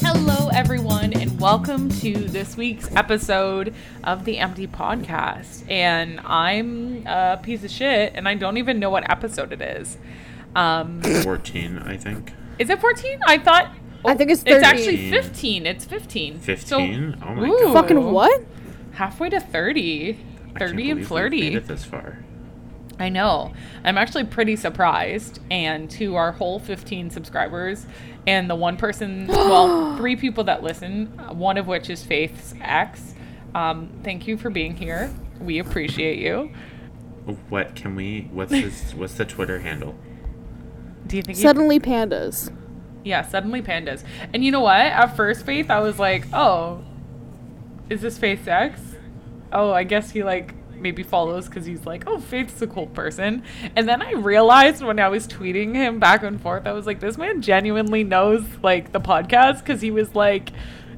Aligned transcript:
Hello, 0.00 0.48
everyone, 0.52 1.12
and 1.12 1.40
welcome 1.40 1.88
to 2.00 2.14
this 2.14 2.56
week's 2.56 2.92
episode 2.96 3.72
of 4.02 4.24
the 4.24 4.38
Empty 4.38 4.66
Podcast. 4.66 5.70
And 5.70 6.18
I'm 6.24 7.06
a 7.06 7.38
piece 7.40 7.62
of 7.62 7.70
shit, 7.70 8.14
and 8.16 8.28
I 8.28 8.34
don't 8.34 8.56
even 8.56 8.80
know 8.80 8.90
what 8.90 9.08
episode 9.08 9.52
it 9.52 9.62
is. 9.62 9.98
Um, 10.56 11.00
14, 11.02 11.78
I 11.78 11.96
think. 11.96 12.32
is 12.58 12.68
it 12.68 12.80
14? 12.80 13.20
I 13.24 13.38
thought. 13.38 13.70
I 14.04 14.16
think 14.16 14.32
it's 14.32 14.42
It's 14.44 14.64
actually 14.64 15.10
15. 15.10 15.64
It's 15.66 15.84
15. 15.84 16.40
15? 16.40 16.66
So, 16.66 16.76
oh 17.24 17.34
my 17.36 17.48
ooh, 17.48 17.56
god. 17.66 17.72
Fucking 17.72 18.10
what? 18.10 18.42
Halfway 18.94 19.30
to 19.30 19.38
30. 19.38 20.10
I 20.10 20.58
can't 20.58 20.58
30 20.58 20.64
and 20.64 20.76
believe 20.76 20.96
we've 20.96 21.06
flirty. 21.06 21.40
Made 21.42 21.54
it 21.54 21.68
this 21.68 21.84
far. 21.84 22.24
I 22.98 23.08
know. 23.08 23.52
I'm 23.84 23.96
actually 23.96 24.24
pretty 24.24 24.56
surprised. 24.56 25.38
And 25.50 25.90
to 25.92 26.16
our 26.16 26.32
whole 26.32 26.58
15 26.58 27.10
subscribers, 27.10 27.86
and 28.26 28.50
the 28.50 28.54
one 28.56 28.76
person, 28.76 29.26
well, 29.28 29.96
three 29.96 30.16
people 30.16 30.44
that 30.44 30.62
listen, 30.62 31.06
one 31.36 31.56
of 31.58 31.66
which 31.66 31.88
is 31.90 32.02
Faith's 32.04 32.54
ex. 32.60 33.14
Um, 33.54 33.90
thank 34.02 34.26
you 34.26 34.36
for 34.36 34.50
being 34.50 34.76
here. 34.76 35.14
We 35.40 35.58
appreciate 35.58 36.18
you. 36.18 36.52
What 37.48 37.76
can 37.76 37.94
we? 37.94 38.28
What's 38.32 38.50
this? 38.52 38.94
what's 38.94 39.14
the 39.14 39.24
Twitter 39.24 39.60
handle? 39.60 39.94
Do 41.06 41.16
you 41.16 41.22
think? 41.22 41.38
you- 41.38 41.42
Suddenly 41.42 41.78
pandas. 41.80 42.52
yeah, 43.04 43.22
suddenly 43.22 43.62
pandas. 43.62 44.02
And 44.34 44.44
you 44.44 44.50
know 44.50 44.60
what? 44.60 44.80
At 44.80 45.14
first, 45.16 45.46
Faith, 45.46 45.70
I 45.70 45.80
was 45.80 45.98
like, 45.98 46.26
oh, 46.32 46.84
is 47.88 48.00
this 48.02 48.18
Faith's 48.18 48.48
ex? 48.48 48.80
Oh, 49.52 49.72
I 49.72 49.84
guess 49.84 50.10
he 50.10 50.22
like 50.24 50.54
maybe 50.80 51.02
follows 51.02 51.48
because 51.48 51.66
he's 51.66 51.86
like, 51.86 52.04
oh, 52.06 52.18
Faith's 52.18 52.60
a 52.62 52.66
cool 52.66 52.86
person. 52.86 53.42
And 53.76 53.88
then 53.88 54.02
I 54.02 54.12
realized 54.12 54.82
when 54.82 54.98
I 54.98 55.08
was 55.08 55.26
tweeting 55.26 55.74
him 55.74 55.98
back 55.98 56.22
and 56.22 56.40
forth, 56.40 56.66
I 56.66 56.72
was 56.72 56.86
like, 56.86 57.00
this 57.00 57.18
man 57.18 57.42
genuinely 57.42 58.04
knows 58.04 58.44
like 58.62 58.92
the 58.92 59.00
podcast 59.00 59.60
because 59.60 59.80
he 59.80 59.90
was 59.90 60.14
like 60.14 60.50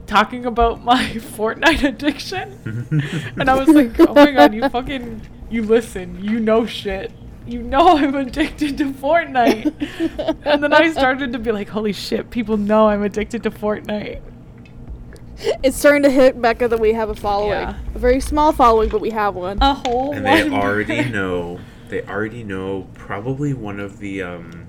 talking 0.07 0.47
about 0.47 0.83
my 0.85 1.05
Fortnite 1.05 1.85
addiction. 1.85 3.33
and 3.39 3.49
I 3.49 3.55
was 3.55 3.69
like, 3.69 3.99
oh 4.01 4.15
my 4.15 4.33
god, 4.33 4.55
you 4.55 4.69
fucking, 4.69 5.23
you 5.51 5.63
listen, 5.63 6.23
you 6.23 6.41
know 6.41 6.67
shit. 6.67 7.13
You 7.47 7.63
know 7.63 7.89
I'm 7.97 8.15
addicted 8.15 8.79
to 8.79 8.93
Fortnite. 8.93 10.37
and 10.45 10.63
then 10.63 10.73
I 10.73 10.93
started 10.93 11.33
to 11.33 11.39
be 11.39 11.53
like, 11.53 11.69
holy 11.69 11.93
shit, 11.93 12.31
people 12.31 12.57
know 12.57 12.89
I'm 12.89 13.03
addicted 13.03 13.43
to 13.45 13.51
Fortnite. 13.51 14.21
It's 15.63 15.77
starting 15.77 16.03
to 16.03 16.11
hit 16.11 16.41
Becca 16.41 16.69
that 16.69 16.81
we 16.81 16.93
have 16.93 17.09
a 17.09 17.15
following. 17.15 17.51
Yeah. 17.53 17.79
A 17.95 17.99
very 17.99 18.21
small 18.21 18.53
following, 18.53 18.89
but 18.89 19.01
we 19.01 19.11
have 19.11 19.35
one. 19.35 19.59
A 19.61 19.75
whole 19.75 20.13
And 20.13 20.25
they 20.25 20.51
already 20.51 21.05
know. 21.11 21.61
They 21.89 22.03
already 22.03 22.45
know. 22.45 22.89
Probably 22.95 23.55
one 23.55 23.81
of 23.81 23.99
the. 23.99 24.23
um 24.23 24.67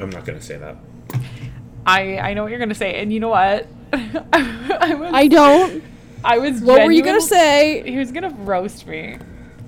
I'm 0.00 0.10
not 0.10 0.24
gonna 0.24 0.42
say 0.42 0.56
that. 0.58 0.76
I 1.86 2.18
I 2.18 2.34
know 2.34 2.42
what 2.42 2.50
you're 2.50 2.60
gonna 2.60 2.74
say, 2.74 3.00
and 3.00 3.12
you 3.12 3.20
know 3.20 3.28
what? 3.28 3.66
I 3.92 4.94
was 4.94 5.10
I 5.12 5.28
don't. 5.28 5.82
I 6.24 6.38
was. 6.38 6.60
What 6.60 6.84
were 6.84 6.92
you 6.92 7.02
gonna 7.02 7.20
say? 7.20 7.82
He 7.88 7.98
was 7.98 8.12
gonna 8.12 8.30
roast 8.30 8.86
me. 8.86 9.18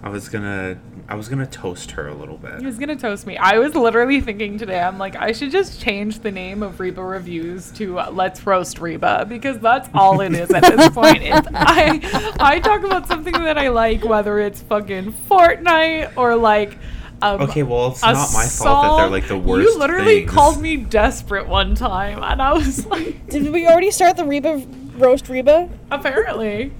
I 0.02 0.08
was 0.08 0.28
gonna. 0.28 0.78
I 1.10 1.16
was 1.16 1.28
gonna 1.28 1.44
toast 1.46 1.90
her 1.92 2.06
a 2.06 2.14
little 2.14 2.36
bit. 2.36 2.60
He 2.60 2.66
was 2.66 2.78
gonna 2.78 2.94
toast 2.94 3.26
me. 3.26 3.36
I 3.36 3.58
was 3.58 3.74
literally 3.74 4.20
thinking 4.20 4.56
today. 4.58 4.78
I'm 4.78 4.96
like, 4.96 5.16
I 5.16 5.32
should 5.32 5.50
just 5.50 5.80
change 5.80 6.20
the 6.20 6.30
name 6.30 6.62
of 6.62 6.78
Reba 6.78 7.02
Reviews 7.02 7.72
to 7.72 7.98
uh, 7.98 8.10
Let's 8.12 8.46
Roast 8.46 8.78
Reba 8.78 9.26
because 9.28 9.58
that's 9.58 9.88
all 9.92 10.20
it 10.20 10.32
is 10.34 10.50
at 10.52 10.62
this 10.62 10.88
point. 10.90 11.18
It's, 11.22 11.48
I 11.52 12.36
I 12.38 12.60
talk 12.60 12.84
about 12.84 13.08
something 13.08 13.32
that 13.32 13.58
I 13.58 13.68
like, 13.70 14.04
whether 14.04 14.38
it's 14.38 14.62
fucking 14.62 15.12
Fortnite 15.28 16.12
or 16.16 16.36
like. 16.36 16.78
Um, 17.22 17.40
Okay, 17.42 17.64
well, 17.64 17.88
it's 17.90 18.02
not 18.02 18.32
my 18.32 18.46
fault 18.46 18.96
that 18.98 19.02
they're 19.02 19.10
like 19.10 19.26
the 19.28 19.36
worst. 19.36 19.68
You 19.68 19.78
literally 19.78 20.20
things. 20.20 20.30
called 20.30 20.62
me 20.62 20.76
desperate 20.76 21.48
one 21.48 21.74
time, 21.74 22.22
and 22.22 22.40
I 22.40 22.52
was 22.52 22.86
like, 22.94 23.26
Did 23.28 23.52
we 23.52 23.66
already 23.66 23.90
start 23.90 24.16
the 24.16 24.24
Reba 24.24 24.64
roast 24.96 25.28
Reba? 25.28 25.68
apparently. 25.90 26.72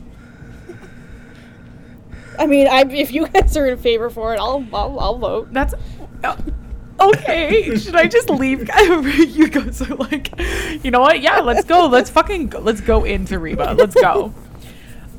I 2.38 2.46
mean, 2.46 2.66
I, 2.68 2.82
if 2.82 3.12
you 3.12 3.26
guys 3.28 3.56
are 3.56 3.66
in 3.66 3.78
favor 3.78 4.08
for 4.10 4.34
it, 4.34 4.38
I'll 4.38 4.66
I'll, 4.72 4.98
I'll 5.00 5.18
vote. 5.18 5.52
That's 5.52 5.74
uh, 6.24 6.36
okay. 7.00 7.76
Should 7.76 7.96
I 7.96 8.06
just 8.06 8.30
leave? 8.30 8.60
you 8.78 9.48
guys 9.48 9.82
are 9.82 9.94
like, 9.96 10.30
you 10.84 10.90
know 10.90 11.00
what? 11.00 11.20
Yeah, 11.20 11.40
let's 11.40 11.64
go. 11.64 11.86
Let's 11.86 12.10
fucking 12.10 12.48
go. 12.48 12.60
let's 12.60 12.80
go 12.80 13.04
into 13.04 13.38
Reba. 13.38 13.74
Let's 13.76 13.94
go. 13.94 14.32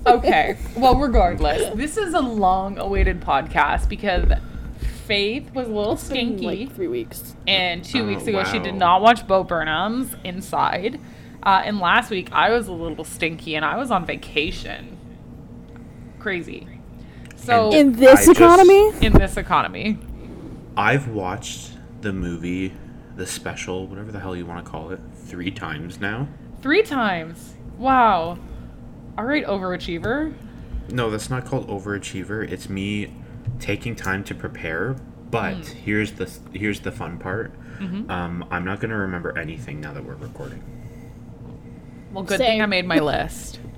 Okay. 0.07 0.57
Well, 0.75 0.95
regardless, 0.95 1.75
this 1.75 1.95
is 1.95 2.15
a 2.15 2.19
long-awaited 2.21 3.21
podcast 3.21 3.87
because 3.87 4.25
Faith 5.05 5.53
was 5.53 5.67
a 5.67 5.71
little 5.71 5.93
It's 5.93 6.03
stinky, 6.03 6.45
like 6.45 6.73
three 6.75 6.87
weeks. 6.87 7.35
and 7.45 7.83
two 7.85 8.01
Oh, 8.03 8.07
weeks 8.07 8.25
ago 8.25 8.43
she 8.45 8.57
did 8.57 8.73
not 8.75 9.01
watch 9.03 9.27
Bo 9.27 9.43
Burnham's 9.43 10.15
Inside, 10.23 10.99
uh, 11.43 11.61
and 11.65 11.79
last 11.79 12.09
week 12.09 12.29
I 12.31 12.49
was 12.49 12.67
a 12.67 12.71
little 12.71 13.03
stinky 13.03 13.53
and 13.55 13.63
I 13.63 13.77
was 13.77 13.91
on 13.91 14.05
vacation. 14.07 14.97
Crazy. 16.17 16.67
So 17.41 17.71
In 17.73 17.95
I 17.95 17.99
this 17.99 18.25
just- 18.25 18.39
economy, 18.39 18.91
in 19.01 19.13
this 19.13 19.37
economy. 19.37 19.97
I've 20.77 21.07
watched 21.09 21.71
the 22.01 22.13
movie, 22.13 22.73
the 23.15 23.25
special, 23.25 23.87
whatever 23.87 24.11
the 24.11 24.19
hell 24.19 24.35
you 24.35 24.45
want 24.45 24.63
to 24.63 24.71
call 24.71 24.91
it, 24.91 24.99
three 25.15 25.51
times 25.51 25.99
now. 25.99 26.27
Three 26.61 26.83
times. 26.83 27.55
Wow. 27.77 28.37
All 29.17 29.25
right, 29.25 29.45
overachiever. 29.45 30.33
No, 30.89 31.09
that's 31.09 31.29
not 31.29 31.45
called 31.45 31.67
overachiever. 31.67 32.49
It's 32.49 32.69
me 32.69 33.13
taking 33.59 33.95
time 33.95 34.23
to 34.25 34.35
prepare. 34.35 34.95
But 35.29 35.53
Hmm. 35.55 35.61
here's 35.85 36.11
the 36.13 36.29
here's 36.53 36.81
the 36.81 36.91
fun 36.91 37.17
part. 37.17 37.53
Mm-hmm. 37.79 38.11
Um, 38.11 38.45
I'm 38.51 38.65
not 38.65 38.79
gonna 38.81 38.97
remember 38.97 39.37
anything 39.37 39.79
now 39.81 39.93
that 39.93 40.03
we're 40.05 40.15
recording. 40.15 40.61
Well, 42.13 42.23
good 42.25 42.37
thing 42.39 42.61
I 42.61 42.65
made 42.65 42.85
my 42.85 42.99
list. 42.99 43.59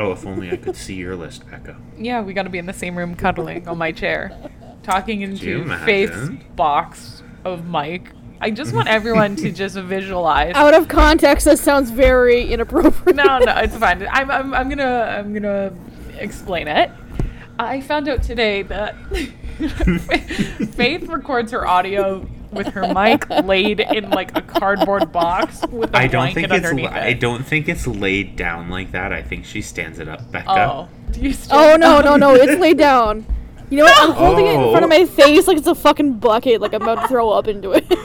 Oh, 0.00 0.12
if 0.12 0.26
only 0.26 0.50
I 0.50 0.56
could 0.56 0.76
see 0.76 0.94
your 0.94 1.14
list, 1.14 1.48
Becca. 1.50 1.76
Yeah, 1.98 2.22
we 2.22 2.32
got 2.32 2.44
to 2.44 2.48
be 2.48 2.56
in 2.56 2.64
the 2.64 2.72
same 2.72 2.96
room 2.96 3.14
cuddling 3.14 3.68
on 3.68 3.76
my 3.76 3.92
chair, 3.92 4.50
talking 4.82 5.20
into? 5.20 5.68
Faith's 5.84 6.30
box 6.56 7.22
of 7.44 7.66
mic. 7.66 8.10
I 8.40 8.50
just 8.50 8.72
want 8.72 8.88
everyone 8.88 9.36
to 9.36 9.52
just 9.52 9.76
visualize. 9.76 10.54
out 10.54 10.72
of 10.72 10.88
context, 10.88 11.44
that 11.44 11.58
sounds 11.58 11.90
very 11.90 12.50
inappropriate. 12.50 13.14
No, 13.14 13.40
no, 13.40 13.54
it's 13.58 13.76
fine. 13.76 14.08
I'm, 14.10 14.30
I'm, 14.30 14.54
I'm 14.54 14.68
gonna, 14.70 15.18
I'm 15.18 15.34
gonna 15.34 15.74
explain 16.18 16.66
it. 16.66 16.90
I 17.58 17.82
found 17.82 18.08
out 18.08 18.22
today 18.22 18.62
that 18.62 18.96
Faith 20.72 21.08
records 21.08 21.52
her 21.52 21.66
audio 21.66 22.26
with 22.52 22.68
her 22.68 22.92
mic 22.92 23.28
laid 23.44 23.80
in 23.80 24.10
like 24.10 24.36
a 24.36 24.42
cardboard 24.42 25.12
box 25.12 25.62
with 25.70 25.92
a 25.94 25.96
I 25.96 26.06
don't 26.06 26.32
blanket 26.32 26.34
think 26.34 26.44
it's 26.52 26.54
underneath 26.66 26.90
la- 26.90 26.96
it. 26.96 27.02
I 27.02 27.12
don't 27.12 27.44
think 27.46 27.68
it's 27.68 27.86
laid 27.86 28.36
down 28.36 28.68
like 28.70 28.90
that. 28.92 29.12
I 29.12 29.22
think 29.22 29.44
she 29.44 29.62
stands 29.62 29.98
it 29.98 30.08
up, 30.08 30.30
Becca. 30.32 30.50
Oh, 30.50 30.88
do 31.12 31.20
you 31.20 31.32
still- 31.32 31.58
Oh 31.58 31.76
no 31.76 32.00
no 32.00 32.16
no! 32.16 32.34
It's 32.34 32.60
laid 32.60 32.78
down. 32.90 33.24
You 33.70 33.76
know 33.78 33.84
what? 33.84 33.98
I'm 34.02 34.10
holding 34.12 34.46
it 34.46 34.54
in 34.54 34.70
front 34.72 34.84
of 34.84 34.90
Oh. 34.90 34.98
my 34.98 35.04
face 35.06 35.46
like 35.46 35.56
it's 35.56 35.66
a 35.68 35.74
fucking 35.76 36.14
bucket, 36.14 36.60
like 36.60 36.72
I'm 36.74 36.82
about 36.82 37.02
to 37.02 37.08
throw 37.08 37.30
up 37.30 37.46
into 37.46 37.70
it. 37.72 37.84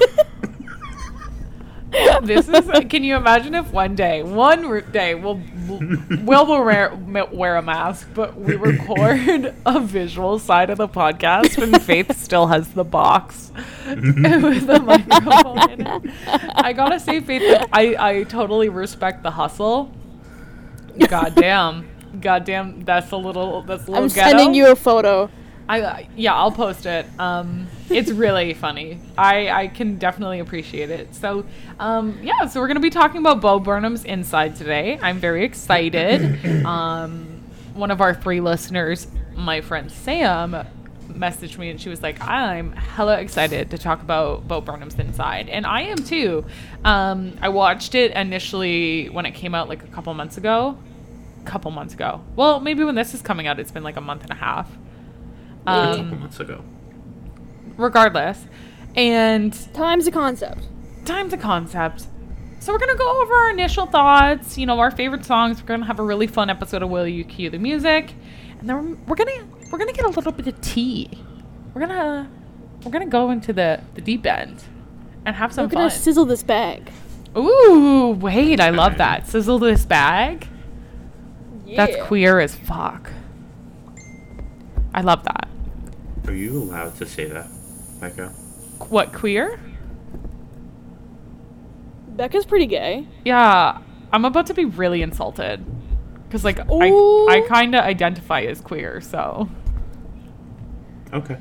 this 2.23 2.47
is. 2.47 2.69
Can 2.89 3.03
you 3.03 3.15
imagine 3.15 3.55
if 3.55 3.71
one 3.71 3.95
day, 3.95 4.21
one 4.21 4.65
r- 4.65 4.81
day, 4.81 5.15
we'll 5.15 5.41
we'll 6.25 6.47
wear 6.47 6.93
wear 7.31 7.55
a 7.57 7.61
mask, 7.61 8.07
but 8.13 8.39
we 8.39 8.55
record 8.69 9.53
a 9.65 9.79
visual 9.79 10.39
side 10.39 10.69
of 10.69 10.77
the 10.77 10.87
podcast, 10.87 11.61
and 11.61 11.81
Faith 11.81 12.17
still 12.23 12.47
has 12.47 12.69
the 12.73 12.83
box 12.83 13.51
with 13.87 14.67
the 14.67 14.79
microphone 14.79 15.71
in 15.71 15.87
it. 15.87 16.13
I 16.55 16.73
gotta 16.73 16.99
say, 16.99 17.19
Faith, 17.21 17.41
that 17.41 17.69
I 17.73 17.95
I 18.19 18.23
totally 18.23 18.69
respect 18.69 19.23
the 19.23 19.31
hustle. 19.31 19.91
Goddamn, 21.07 21.89
goddamn, 22.21 22.81
that's 22.85 23.11
a 23.11 23.17
little 23.17 23.61
that's 23.63 23.87
a 23.87 23.91
little 23.91 24.03
I'm 24.05 24.09
ghetto. 24.09 24.29
sending 24.37 24.53
you 24.53 24.71
a 24.71 24.75
photo. 24.75 25.29
I 25.67 25.81
uh, 25.81 25.99
yeah, 26.15 26.33
I'll 26.33 26.51
post 26.51 26.85
it. 26.85 27.05
Um, 27.19 27.67
it's 27.89 28.11
really 28.11 28.53
funny. 28.65 28.99
I 29.17 29.49
I 29.49 29.67
can 29.67 29.97
definitely 29.97 30.39
appreciate 30.39 30.89
it. 30.89 31.15
So, 31.15 31.45
um, 31.79 32.19
yeah, 32.21 32.47
so 32.47 32.59
we're 32.59 32.67
gonna 32.67 32.79
be 32.79 32.89
talking 32.89 33.19
about 33.19 33.41
Bo 33.41 33.59
Burnham's 33.59 34.05
Inside 34.05 34.55
today. 34.55 34.99
I'm 35.01 35.19
very 35.19 35.43
excited. 35.43 36.39
Um, 36.65 37.43
one 37.73 37.91
of 37.91 38.01
our 38.01 38.13
three 38.13 38.39
listeners, 38.39 39.07
my 39.35 39.61
friend 39.61 39.91
Sam, 39.91 40.65
messaged 41.09 41.57
me 41.57 41.69
and 41.69 41.79
she 41.79 41.89
was 41.89 42.01
like, 42.01 42.19
"I'm 42.21 42.71
hella 42.71 43.19
excited 43.19 43.71
to 43.71 43.77
talk 43.77 44.01
about 44.01 44.47
Bo 44.47 44.61
Burnham's 44.61 44.97
Inside," 44.97 45.49
and 45.49 45.65
I 45.65 45.81
am 45.81 45.97
too. 45.97 46.45
Um, 46.83 47.37
I 47.41 47.49
watched 47.49 47.93
it 47.93 48.11
initially 48.13 49.09
when 49.09 49.25
it 49.25 49.31
came 49.31 49.53
out 49.53 49.69
like 49.69 49.83
a 49.83 49.87
couple 49.87 50.13
months 50.13 50.37
ago. 50.37 50.77
Couple 51.43 51.69
months 51.69 51.93
ago. 51.93 52.21
Well, 52.35 52.59
maybe 52.59 52.83
when 52.83 52.95
this 52.95 53.13
is 53.13 53.21
coming 53.21 53.45
out, 53.45 53.59
it's 53.59 53.71
been 53.71 53.83
like 53.83 53.97
a 53.97 54.01
month 54.01 54.23
and 54.23 54.31
a 54.31 54.35
half 54.35 54.69
a 55.67 55.71
um, 55.71 55.97
couple 55.97 56.17
months 56.17 56.39
ago. 56.39 56.63
regardless. 57.77 58.45
And 58.95 59.53
Time's 59.73 60.07
a 60.07 60.11
concept. 60.11 60.67
Time's 61.05 61.33
a 61.33 61.37
concept. 61.37 62.07
So 62.59 62.73
we're 62.73 62.79
gonna 62.79 62.95
go 62.95 63.21
over 63.21 63.33
our 63.33 63.49
initial 63.51 63.85
thoughts, 63.85 64.57
you 64.57 64.65
know, 64.65 64.79
our 64.79 64.89
favorite 64.89 65.23
songs. 65.25 65.61
We're 65.61 65.67
gonna 65.67 65.85
have 65.85 65.99
a 65.99 66.03
really 66.03 66.27
fun 66.27 66.49
episode 66.49 66.81
of 66.81 66.89
Will 66.89 67.07
You 67.07 67.23
Cue 67.23 67.49
the 67.49 67.59
Music, 67.59 68.13
and 68.59 68.67
then 68.67 68.75
we're, 68.75 68.97
we're 69.07 69.15
gonna 69.15 69.47
we're 69.71 69.77
gonna 69.77 69.93
get 69.93 70.05
a 70.05 70.09
little 70.09 70.31
bit 70.31 70.47
of 70.47 70.59
tea. 70.61 71.09
We're 71.73 71.81
gonna 71.81 72.29
we're 72.83 72.91
gonna 72.91 73.05
go 73.05 73.29
into 73.29 73.53
the 73.53 73.81
the 73.93 74.01
deep 74.01 74.25
end 74.25 74.63
and 75.25 75.35
have 75.35 75.53
some 75.53 75.65
We're 75.65 75.73
gonna 75.73 75.89
fun. 75.89 75.99
sizzle 75.99 76.25
this 76.25 76.41
bag. 76.41 76.91
Ooh, 77.37 78.11
wait, 78.19 78.59
I 78.59 78.69
love 78.69 78.97
that. 78.97 79.27
Sizzle 79.27 79.59
this 79.59 79.85
bag. 79.85 80.47
Yeah. 81.65 81.85
That's 81.85 82.03
queer 82.07 82.39
as 82.39 82.55
fuck. 82.55 83.11
I 84.93 85.01
love 85.01 85.23
that. 85.25 85.49
Are 86.27 86.33
you 86.33 86.57
allowed 86.57 86.95
to 86.97 87.05
say 87.05 87.25
that, 87.25 87.47
Becca? 87.99 88.29
What 88.89 89.13
queer? 89.13 89.59
Becca's 92.09 92.45
pretty 92.45 92.65
gay. 92.65 93.07
Yeah, 93.23 93.79
I'm 94.11 94.25
about 94.25 94.47
to 94.47 94.53
be 94.53 94.65
really 94.65 95.01
insulted 95.01 95.63
because 96.27 96.43
like 96.43 96.59
Ooh. 96.69 97.27
I 97.27 97.37
I 97.37 97.41
kind 97.41 97.75
of 97.75 97.83
identify 97.83 98.41
as 98.41 98.61
queer, 98.61 99.01
so 99.01 99.49
Okay. 101.13 101.37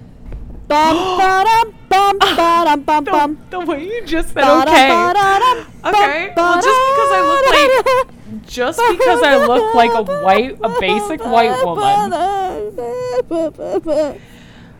Bum, 0.68 0.96
ba-dum, 1.18 1.74
bum, 1.88 2.18
ah, 2.20 2.34
ba-dum, 2.36 2.82
bum, 2.82 3.04
the, 3.04 3.10
bum. 3.10 3.38
the 3.50 3.60
way 3.60 3.84
you 3.84 4.04
just 4.04 4.28
said 4.28 4.42
Ba-dum, 4.42 4.68
okay. 4.68 4.88
ba-dum, 4.88 5.66
bum, 5.82 5.94
Okay, 5.94 6.32
well, 6.36 6.54
just 6.62 6.80
because 6.90 7.10
I 7.12 7.20
look 7.30 7.44
like 7.50 8.46
just 8.46 8.80
because 8.90 9.22
I 9.22 9.46
look 9.46 9.74
like 9.74 9.92
a 9.92 10.02
white 10.22 10.58
a 10.62 10.68
basic 10.80 11.24
white 11.24 11.62
woman. 11.64 12.12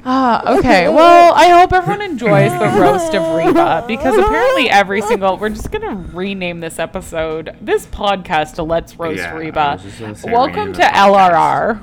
Ah, 0.04 0.56
okay. 0.58 0.88
Well, 0.88 1.32
I 1.34 1.48
hope 1.48 1.72
everyone 1.72 2.02
enjoys 2.02 2.52
the 2.52 2.66
roast 2.80 3.14
of 3.14 3.22
Reba 3.34 3.84
because 3.86 4.16
apparently 4.18 4.68
every 4.68 5.00
single 5.10 5.36
we're 5.38 5.48
just 5.48 5.70
gonna 5.70 5.94
rename 6.12 6.60
this 6.60 6.78
episode, 6.78 7.56
this 7.60 7.86
podcast 7.86 8.54
to 8.56 8.62
Let's 8.62 8.98
Roast 8.98 9.18
Yeah, 9.18 9.34
Reba. 9.34 9.72
was 9.74 9.82
just 9.82 10.00
gonna 10.00 10.14
say 10.14 10.30
Welcome 10.32 10.72
to 10.74 10.78
the 10.78 10.84
podcast. 10.84 11.80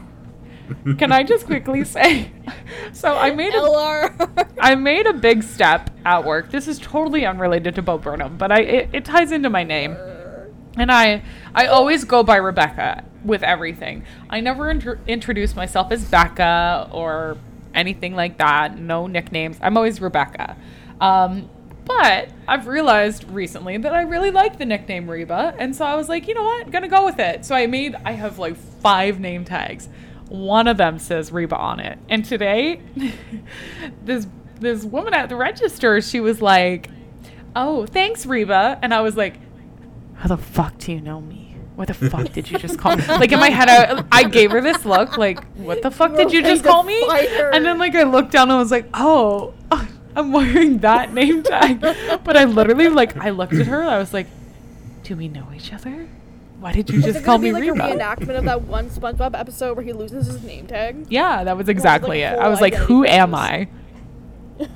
LRR. 0.77 0.97
Can 0.97 1.11
I 1.11 1.23
just 1.23 1.45
quickly 1.45 1.83
say? 1.83 2.31
So 2.93 3.13
I 3.15 3.31
made 3.31 3.53
a 3.53 3.57
LR. 3.59 4.49
I 4.59 4.75
made 4.75 5.05
a 5.05 5.13
big 5.13 5.43
step 5.43 5.89
at 6.05 6.23
work. 6.25 6.51
This 6.51 6.67
is 6.67 6.79
totally 6.79 7.25
unrelated 7.25 7.75
to 7.75 7.81
Bo 7.81 7.97
Burnham, 7.97 8.37
but 8.37 8.51
I 8.51 8.61
it, 8.61 8.89
it 8.93 9.05
ties 9.05 9.31
into 9.31 9.49
my 9.49 9.63
name. 9.63 9.95
And 10.77 10.91
I 10.91 11.23
I 11.53 11.67
always 11.67 12.03
go 12.05 12.23
by 12.23 12.37
Rebecca 12.37 13.03
with 13.25 13.43
everything. 13.43 14.05
I 14.29 14.39
never 14.39 14.69
intro 14.69 14.97
introduce 15.07 15.55
myself 15.55 15.91
as 15.91 16.03
Becca 16.05 16.89
or 16.91 17.37
anything 17.73 18.15
like 18.15 18.37
that. 18.37 18.77
No 18.77 19.07
nicknames. 19.07 19.57
I'm 19.61 19.77
always 19.77 20.01
Rebecca. 20.01 20.57
Um, 20.99 21.49
but 21.85 22.29
I've 22.47 22.67
realized 22.67 23.29
recently 23.29 23.77
that 23.77 23.93
I 23.93 24.03
really 24.03 24.31
like 24.31 24.57
the 24.57 24.65
nickname 24.65 25.09
Reba, 25.09 25.55
and 25.57 25.75
so 25.75 25.83
I 25.83 25.95
was 25.95 26.07
like, 26.09 26.27
you 26.27 26.33
know 26.33 26.43
what, 26.43 26.69
gonna 26.71 26.87
go 26.87 27.05
with 27.05 27.19
it. 27.19 27.43
So 27.43 27.55
I 27.55 27.67
made 27.67 27.95
I 28.05 28.11
have 28.11 28.39
like 28.39 28.55
five 28.55 29.19
name 29.19 29.43
tags. 29.43 29.89
One 30.29 30.67
of 30.67 30.77
them 30.77 30.99
says 30.99 31.31
Reba 31.31 31.57
on 31.57 31.79
it, 31.79 31.97
and 32.07 32.23
today, 32.23 32.81
this 34.05 34.27
this 34.59 34.83
woman 34.85 35.13
at 35.13 35.27
the 35.27 35.35
register, 35.35 35.99
she 36.01 36.19
was 36.19 36.41
like, 36.41 36.89
"Oh, 37.55 37.87
thanks, 37.87 38.25
Reba," 38.25 38.79
and 38.81 38.93
I 38.93 39.01
was 39.01 39.17
like, 39.17 39.39
how 40.21 40.27
the 40.27 40.37
fuck 40.37 40.77
do 40.77 40.91
you 40.91 41.01
know 41.01 41.19
me? 41.19 41.40
What 41.81 41.87
the 41.87 41.95
fuck 41.95 42.31
did 42.31 42.51
you 42.51 42.59
just 42.59 42.77
call 42.77 42.95
me? 42.95 43.03
Like 43.07 43.31
in 43.31 43.39
my 43.39 43.49
head, 43.49 43.67
I, 43.67 44.05
I 44.11 44.23
gave 44.25 44.51
her 44.51 44.61
this 44.61 44.85
look, 44.85 45.17
like, 45.17 45.43
what 45.55 45.81
the 45.81 45.89
fuck 45.89 46.15
did 46.15 46.31
you 46.31 46.43
just 46.43 46.63
call 46.63 46.83
me? 46.83 47.03
And 47.09 47.65
then 47.65 47.79
like 47.79 47.95
I 47.95 48.03
looked 48.03 48.33
down 48.33 48.51
and 48.51 48.59
was 48.59 48.69
like, 48.69 48.85
oh, 48.93 49.55
I'm 50.15 50.31
wearing 50.31 50.77
that 50.79 51.11
name 51.11 51.41
tag. 51.41 51.81
But 51.81 52.37
I 52.37 52.43
literally 52.43 52.89
like 52.89 53.17
I 53.17 53.31
looked 53.31 53.53
at 53.53 53.65
her, 53.65 53.81
I 53.81 53.97
was 53.97 54.13
like, 54.13 54.27
do 55.01 55.15
we 55.15 55.27
know 55.27 55.47
each 55.55 55.73
other? 55.73 56.07
Why 56.59 56.71
did 56.71 56.87
you 56.91 57.01
just 57.01 57.25
call 57.25 57.39
me 57.39 57.51
like 57.51 57.63
Reba? 57.63 57.83
a 57.83 57.95
reenactment 57.95 58.37
of 58.37 58.45
that 58.45 58.61
one 58.61 58.91
SpongeBob 58.91 59.33
episode 59.33 59.75
where 59.75 59.83
he 59.83 59.91
loses 59.91 60.27
his 60.27 60.43
name 60.43 60.67
tag? 60.67 61.07
yeah, 61.09 61.43
that 61.43 61.57
was 61.57 61.67
exactly 61.67 62.23
like, 62.23 62.33
it. 62.33 62.39
I 62.39 62.47
was 62.47 62.61
like, 62.61 62.75
who 62.75 63.05
am 63.05 63.33
I? 63.33 63.67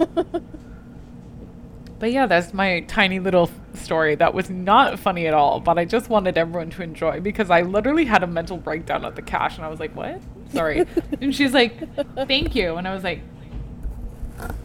But 1.98 2.12
yeah, 2.12 2.28
that's 2.28 2.54
my 2.54 2.82
tiny 2.82 3.20
little 3.20 3.50
story 3.74 4.16
that 4.16 4.34
was 4.34 4.50
not 4.50 5.00
funny 5.00 5.28
at 5.28 5.34
all, 5.34 5.60
but 5.60 5.78
I 5.78 5.86
just 5.86 6.10
wanted 6.10 6.38
everyone 6.38 6.70
to 6.72 6.84
enjoy 6.84 7.22
because 7.22 7.50
I 7.50 7.62
literally 7.62 8.06
had 8.06 8.22
a 8.22 8.28
mental 8.28 8.58
breakdown 8.58 9.06
at 9.06 9.16
the 9.16 9.22
cash 9.22 9.56
and 9.56 9.66
I 9.66 9.70
was 9.70 9.80
like, 9.80 9.96
what? 9.96 10.22
Sorry. 10.52 10.86
and 11.22 11.34
she's 11.34 11.54
like, 11.54 11.96
thank 12.28 12.54
you. 12.54 12.76
And 12.76 12.88
I 12.88 12.94
was 12.94 13.04
like, 13.04 13.22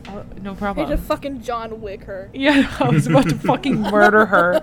oh, 0.08 0.24
no 0.42 0.54
problem. 0.54 0.88
had 0.88 0.96
to 0.96 1.02
fucking 1.02 1.42
John 1.42 1.80
Wick 1.80 2.04
her. 2.04 2.30
yeah, 2.32 2.74
I 2.80 2.88
was 2.88 3.06
about 3.06 3.28
to 3.28 3.36
fucking 3.36 3.80
murder 3.80 4.26
her. 4.26 4.60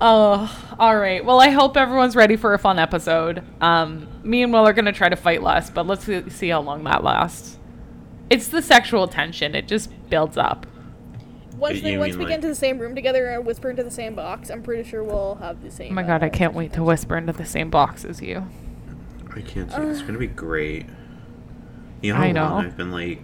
Oh, 0.00 0.74
all 0.78 0.96
right. 0.96 1.24
Well, 1.24 1.40
I 1.40 1.50
hope 1.50 1.76
everyone's 1.76 2.16
ready 2.16 2.36
for 2.36 2.54
a 2.54 2.58
fun 2.58 2.78
episode. 2.78 3.42
Um, 3.60 4.08
me 4.22 4.42
and 4.42 4.52
Will 4.52 4.66
are 4.66 4.72
gonna 4.72 4.92
try 4.92 5.08
to 5.08 5.16
fight 5.16 5.42
less, 5.42 5.70
but 5.70 5.86
let's 5.86 6.08
see 6.34 6.48
how 6.48 6.60
long 6.60 6.84
that 6.84 7.04
lasts. 7.04 7.58
It's 8.30 8.48
the 8.48 8.62
sexual 8.62 9.08
tension; 9.08 9.54
it 9.54 9.68
just 9.68 9.90
builds 10.08 10.36
up. 10.36 10.66
Once, 11.60 11.76
You 11.76 11.82
they, 11.82 11.98
once 11.98 12.14
we 12.16 12.20
like- 12.20 12.28
get 12.28 12.34
into 12.36 12.48
the 12.48 12.54
same 12.54 12.78
room 12.78 12.94
together 12.94 13.26
and 13.26 13.44
whisper 13.44 13.70
into 13.70 13.82
the 13.84 13.90
same 13.90 14.14
box, 14.14 14.50
I'm 14.50 14.62
pretty 14.62 14.88
sure 14.88 15.04
we'll 15.04 15.34
have 15.36 15.62
the 15.62 15.70
same. 15.70 15.92
Oh 15.92 15.94
my 15.94 16.02
uh, 16.02 16.06
god, 16.06 16.22
I 16.22 16.28
can't 16.30 16.54
wait 16.54 16.72
to 16.72 16.82
whisper 16.82 17.16
into 17.16 17.32
the 17.34 17.44
same 17.44 17.68
box 17.70 18.04
as 18.04 18.20
you. 18.22 18.46
I 19.36 19.42
can't 19.42 19.70
say 19.70 19.82
it's 19.82 20.02
gonna 20.02 20.18
be 20.18 20.26
great. 20.26 20.86
You 22.00 22.14
know 22.14 22.18
I 22.18 22.32
know. 22.32 22.54
I've 22.56 22.76
been 22.76 22.90
like, 22.90 23.20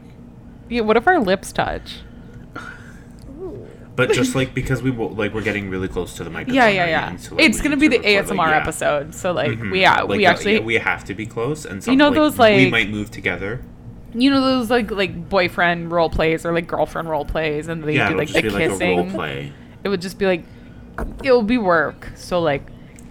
Yeah, 0.69 0.83
what 0.83 0.97
if 0.97 1.06
our 1.09 1.19
lips 1.19 1.50
touch? 1.53 2.00
But 3.97 4.12
just 4.12 4.35
like 4.35 4.53
because 4.53 4.83
we 4.83 4.91
will, 4.91 5.09
like 5.09 5.33
we're 5.33 5.41
getting 5.41 5.71
really 5.71 5.88
close 5.88 6.12
to 6.17 6.25
the 6.25 6.29
microphone. 6.29 6.55
Yeah, 6.55 6.69
yeah, 6.69 6.85
yeah. 6.87 7.09
And 7.09 7.19
so, 7.21 7.35
like, 7.35 7.44
it's 7.47 7.62
gonna 7.62 7.77
need 7.77 7.81
be 7.91 7.97
the 7.97 7.99
record, 8.03 8.27
ASMR 8.27 8.37
like, 8.37 8.49
yeah. 8.50 8.56
episode, 8.59 9.15
so 9.15 9.33
like 9.33 9.53
Mhm. 9.53 9.71
we 9.73 9.81
yeah 9.81 10.03
Like, 10.03 10.09
we 10.19 10.27
uh, 10.27 10.31
actually 10.33 10.55
yeah, 10.56 10.61
we 10.61 10.75
have 10.75 11.03
to 11.05 11.15
be 11.15 11.25
close, 11.25 11.65
and 11.65 11.83
some, 11.83 11.93
You 11.93 11.97
know 11.97 12.09
like, 12.09 12.15
those, 12.15 12.38
we 12.38 12.71
might 12.71 12.91
move 12.91 13.11
together. 13.11 13.62
You 14.14 14.31
know 14.31 14.41
those 14.41 14.70
like 14.70 14.91
like 14.91 15.29
boyfriend 15.29 15.91
role 15.91 16.08
plays 16.11 16.47
or 16.47 16.53
like 16.53 16.67
girlfriend 16.67 17.08
role 17.08 17.25
plays, 17.25 17.69
and 17.69 17.82
they 17.85 17.97
yeah, 17.97 18.08
do 18.11 18.17
like 18.17 18.29
the 18.29 18.43
like 18.43 18.44
a 18.64 18.69
kissing. 18.69 19.11
play. 19.11 19.53
it 19.85 19.88
would 19.88 20.00
just 20.00 20.19
be 20.19 20.26
like 20.26 20.44
it 21.23 21.32
would 21.32 21.47
be 21.47 21.58
work. 21.58 22.12
So 22.17 22.41
like 22.41 22.62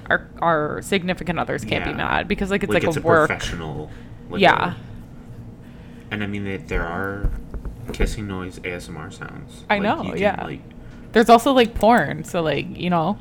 our 0.10 0.28
our 0.42 0.82
significant 0.82 1.40
others 1.40 1.64
can't 1.66 1.86
be 1.86 1.94
mad 1.94 2.28
because 2.28 2.50
like 2.52 2.64
it's 2.64 2.74
like, 2.74 2.84
like, 2.84 2.90
it's 2.90 2.98
a 2.98 3.02
work. 3.02 3.28
professional. 3.30 3.92
Like, 4.30 4.42
Yeah. 4.42 4.74
And 6.12 6.24
I 6.24 6.28
mean, 6.28 6.46
they, 6.46 6.58
there 6.58 6.84
are 6.84 7.30
kissing 7.94 8.28
noise 8.28 8.60
ASMR 8.60 9.12
sounds. 9.12 9.64
I 9.70 9.76
Like, 9.80 9.84
know, 9.84 10.04
can, 10.12 10.18
yeah. 10.18 10.44
Like, 10.44 10.62
There's 11.12 11.30
also 11.30 11.52
like 11.54 11.74
porn, 11.76 12.24
so 12.24 12.42
like 12.42 12.68
you 12.78 12.90
know, 12.90 13.18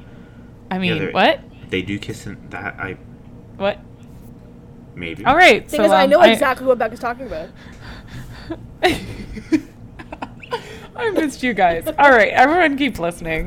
I 0.71 0.79
mean 0.79 0.99
they're- 0.99 1.13
what 1.13 1.41
they 1.71 1.83
do 1.83 1.99
kiss 1.99 2.27
in 2.27 2.39
that. 2.51 2.75
I 2.79 2.97
what? 3.57 3.79
Maybe. 4.95 5.25
All 5.25 5.37
right, 5.37 5.69
Thing 5.69 5.79
so 5.79 5.85
is, 5.85 5.93
I 5.93 6.05
um, 6.05 6.11
know 6.11 6.21
exactly 6.23 6.67
what 6.67 6.79
Becca's 6.79 7.01
talking 7.01 7.27
about. 7.27 7.49
I 10.97 11.11
missed 11.11 11.43
you 11.43 11.55
guys. 11.55 11.87
All 11.99 12.11
right, 12.11 12.33
everyone 12.33 12.77
keep 12.77 12.99
listening. 12.99 13.47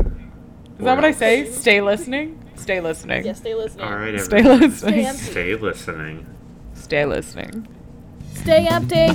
Is 0.78 0.86
that 0.86 0.96
what 0.96 1.06
I 1.06 1.12
say? 1.12 1.50
Stay 1.50 1.82
listening. 1.82 2.44
Stay 2.56 2.82
listening. 2.82 3.26
Yes, 3.26 3.38
stay 3.40 3.56
listening. 3.56 3.86
All 3.86 3.96
right, 3.96 4.20
Stay 4.20 4.38
everyone. 4.40 4.60
listening. 4.62 4.94
Stay 4.94 5.06
empty. 5.06 5.24
Stay 5.24 5.56
listening. 5.56 6.28
Stay 6.74 7.06
listening. 7.06 7.68
Stay 8.34 8.68
empty. 8.68 9.08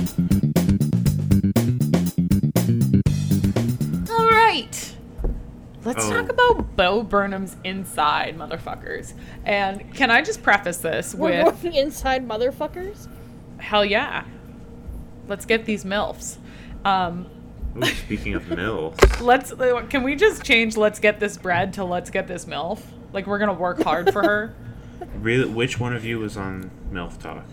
All 4.11 4.29
right. 4.29 4.92
Let's 5.85 6.05
Oh. 6.05 6.09
talk 6.11 6.29
about 6.29 6.75
Bo 6.75 7.03
Burnham's 7.03 7.55
inside, 7.63 8.37
motherfuckers. 8.37 9.13
And 9.45 9.93
can 9.93 10.09
I 10.11 10.21
just 10.21 10.41
preface 10.43 10.77
this 10.77 11.13
We're 11.13 11.43
with 11.45 11.61
going 11.61 11.75
inside 11.75 12.27
motherfuckers. 12.27 13.07
hell 13.57 13.83
yeah. 13.83 14.23
Let's 15.27 15.45
get 15.45 15.65
these 15.65 15.83
MILFs. 15.85 16.37
Um, 16.85 17.27
Ooh, 17.77 17.83
speaking 17.85 18.33
of 18.35 18.43
MILFs, 18.49 19.21
let's 19.21 19.53
can 19.89 20.03
we 20.03 20.15
just 20.15 20.43
change 20.43 20.77
let's 20.77 20.99
get 20.99 21.19
this 21.19 21.37
bread 21.37 21.73
to 21.73 21.83
let's 21.83 22.09
get 22.09 22.27
this 22.27 22.45
MILF? 22.45 22.79
Like 23.13 23.25
we're 23.27 23.39
gonna 23.39 23.53
work 23.53 23.81
hard 23.83 24.11
for 24.13 24.21
her. 24.21 24.55
really, 25.19 25.49
which 25.49 25.79
one 25.79 25.95
of 25.95 26.03
you 26.05 26.19
was 26.19 26.37
on 26.37 26.69
MILF 26.91 27.17
Talk? 27.19 27.43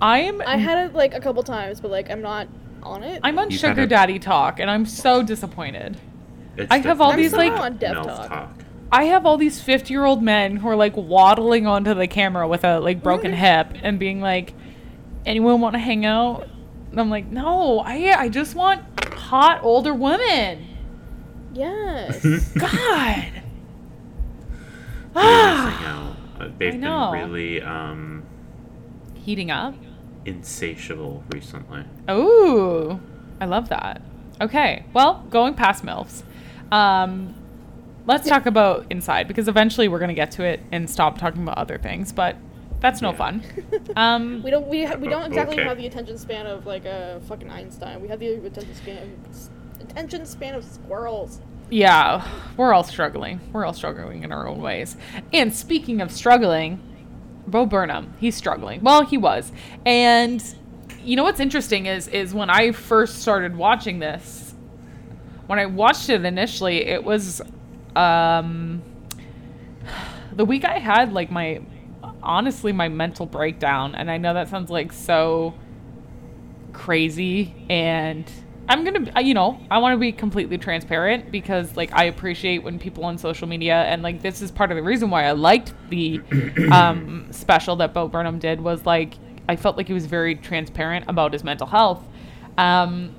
I'm 0.00 0.42
I 0.42 0.56
had 0.58 0.86
it 0.88 0.94
like 0.94 1.14
a 1.14 1.20
couple 1.20 1.42
times, 1.42 1.80
but 1.80 1.90
like 1.90 2.10
I'm 2.10 2.20
not 2.22 2.48
on 2.82 3.02
it. 3.02 3.20
I'm 3.24 3.38
on 3.38 3.50
You've 3.50 3.60
Sugar 3.60 3.82
a- 3.82 3.86
Daddy 3.86 4.18
Talk 4.18 4.60
and 4.60 4.70
I'm 4.70 4.84
so 4.86 5.22
disappointed. 5.22 5.96
It's 6.56 6.70
I 6.70 6.78
have 6.78 7.00
all 7.00 7.12
these, 7.14 7.32
like- 7.32 7.48
somehow 7.48 7.64
on 7.64 7.76
Dev 7.76 7.96
MILF 7.96 8.28
Talk. 8.28 8.50
I 8.92 9.04
have 9.04 9.26
all 9.26 9.36
these 9.36 9.60
50 9.60 9.92
year 9.92 10.04
old 10.04 10.22
men 10.22 10.56
who 10.56 10.68
are 10.68 10.76
like 10.76 10.96
waddling 10.96 11.66
onto 11.66 11.92
the 11.92 12.06
camera 12.06 12.46
with 12.46 12.64
a 12.64 12.78
like 12.78 13.02
broken 13.02 13.32
hip 13.32 13.68
and 13.82 13.98
being 13.98 14.20
like, 14.20 14.54
anyone 15.26 15.60
want 15.60 15.74
to 15.74 15.78
hang 15.80 16.06
out? 16.06 16.46
And 16.92 17.00
I'm 17.00 17.10
like, 17.10 17.26
no, 17.26 17.80
I 17.80 18.14
I 18.18 18.28
just 18.28 18.54
want 18.54 18.82
hot 19.12 19.60
older 19.64 19.92
women. 19.92 20.66
Yes. 21.52 22.22
God. 22.58 23.24
You're 25.14 25.24
missing 25.24 25.84
out. 25.86 26.16
Uh, 26.38 26.48
They've 26.58 26.74
I 26.74 26.76
know. 26.76 27.10
been 27.12 27.30
really 27.32 27.62
um, 27.62 28.22
Heating 29.14 29.50
up. 29.50 29.74
insatiable 30.24 31.24
recently. 31.32 31.84
Oh, 32.08 33.00
I 33.40 33.46
love 33.46 33.68
that. 33.70 34.02
Okay, 34.40 34.84
well, 34.92 35.24
going 35.30 35.54
past 35.54 35.82
MILFs, 35.84 36.22
um, 36.72 37.34
let's 38.06 38.28
talk 38.28 38.46
about 38.46 38.86
inside 38.90 39.28
because 39.28 39.48
eventually 39.48 39.88
we're 39.88 39.98
going 39.98 40.08
to 40.08 40.14
get 40.14 40.30
to 40.32 40.44
it 40.44 40.60
and 40.72 40.88
stop 40.88 41.18
talking 41.18 41.42
about 41.42 41.58
other 41.58 41.78
things. 41.78 42.12
But 42.12 42.36
That's 42.80 43.00
no 43.00 43.10
Yeah. 43.12 43.16
fun. 43.16 43.42
Um, 43.96 44.42
We 44.42 44.50
don't 44.50 44.66
we 44.68 44.84
ha- 44.84 44.96
we 44.96 45.08
don't 45.08 45.24
exactly 45.26 45.56
Okay. 45.56 45.64
have 45.66 45.78
the 45.78 45.86
attention 45.86 46.18
span 46.18 46.46
of 46.46 46.66
like 46.66 46.84
a 46.84 47.20
fucking 47.26 47.50
Einstein. 47.50 48.02
We 48.02 48.08
have 48.08 48.20
the 48.20 48.34
attention 48.34 48.74
span 48.74 48.98
of 48.98 49.80
attention 49.80 50.26
span 50.26 50.54
of 50.54 50.62
squirrels. 50.64 51.40
yeah, 51.70 52.22
we're 52.56 52.72
all 52.74 52.84
struggling. 52.84 53.40
We're 53.52 53.64
all 53.64 53.72
struggling 53.72 54.22
in 54.24 54.30
our 54.30 54.46
own 54.46 54.60
ways. 54.60 54.96
And 55.32 55.54
speaking 55.54 56.00
of 56.02 56.12
struggling, 56.12 56.78
Bo 57.46 57.64
Burnham, 57.64 58.12
he's 58.20 58.36
struggling. 58.36 58.82
Well, 58.82 59.04
he 59.06 59.16
was. 59.16 59.52
And 59.86 60.44
you 61.02 61.16
know 61.16 61.22
what's 61.24 61.40
interesting 61.40 61.86
is 61.86 62.08
is 62.08 62.34
when 62.34 62.50
I 62.50 62.72
first 62.72 63.22
started 63.22 63.56
watching 63.56 64.00
this, 64.00 64.45
when 65.46 65.58
I 65.58 65.66
watched 65.66 66.08
it 66.08 66.24
initially, 66.24 66.86
it 66.86 67.02
was 67.02 67.42
um 67.94 68.82
the 70.34 70.44
week 70.44 70.64
I 70.64 70.78
had 70.78 71.12
like 71.12 71.30
my 71.30 71.60
honestly 72.22 72.72
my 72.72 72.88
mental 72.88 73.24
breakdown 73.24 73.94
and 73.94 74.10
I 74.10 74.18
know 74.18 74.34
that 74.34 74.48
sounds 74.48 74.70
like 74.70 74.92
so 74.92 75.54
crazy 76.72 77.54
and 77.70 78.30
I'm 78.68 78.82
going 78.82 79.04
to 79.06 79.22
you 79.22 79.32
know, 79.32 79.60
I 79.70 79.78
want 79.78 79.94
to 79.94 79.98
be 79.98 80.10
completely 80.10 80.58
transparent 80.58 81.30
because 81.30 81.76
like 81.76 81.90
I 81.92 82.04
appreciate 82.04 82.64
when 82.64 82.78
people 82.78 83.04
on 83.04 83.16
social 83.16 83.46
media 83.46 83.82
and 83.84 84.02
like 84.02 84.22
this 84.22 84.42
is 84.42 84.50
part 84.50 84.70
of 84.72 84.76
the 84.76 84.82
reason 84.82 85.08
why 85.08 85.24
I 85.24 85.32
liked 85.32 85.72
the 85.88 86.20
um 86.72 87.28
special 87.30 87.76
that 87.76 87.94
Bo 87.94 88.08
Burnham 88.08 88.38
did 88.38 88.60
was 88.60 88.84
like 88.84 89.14
I 89.48 89.54
felt 89.54 89.76
like 89.76 89.86
he 89.86 89.94
was 89.94 90.06
very 90.06 90.34
transparent 90.34 91.04
about 91.08 91.32
his 91.32 91.44
mental 91.44 91.68
health. 91.68 92.04
Um 92.58 93.14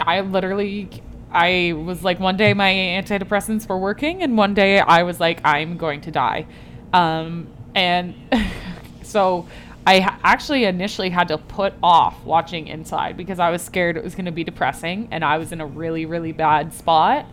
I 0.00 0.20
literally 0.20 0.90
I 1.30 1.74
was 1.74 2.02
like 2.02 2.20
one 2.20 2.36
day 2.36 2.54
my 2.54 2.70
antidepressants 2.72 3.68
were 3.68 3.78
working 3.78 4.22
and 4.22 4.36
one 4.36 4.54
day 4.54 4.80
I 4.80 5.02
was 5.02 5.20
like 5.20 5.40
I'm 5.44 5.76
going 5.76 6.00
to 6.02 6.10
die. 6.10 6.46
Um 6.92 7.48
and 7.74 8.14
so 9.02 9.46
I 9.86 10.18
actually 10.22 10.64
initially 10.64 11.10
had 11.10 11.28
to 11.28 11.38
put 11.38 11.74
off 11.82 12.22
watching 12.24 12.66
Inside 12.66 13.16
because 13.16 13.38
I 13.38 13.50
was 13.50 13.62
scared 13.62 13.96
it 13.96 14.04
was 14.04 14.14
going 14.14 14.26
to 14.26 14.32
be 14.32 14.44
depressing 14.44 15.08
and 15.10 15.24
I 15.24 15.38
was 15.38 15.52
in 15.52 15.60
a 15.60 15.66
really 15.66 16.06
really 16.06 16.32
bad 16.32 16.72
spot. 16.72 17.26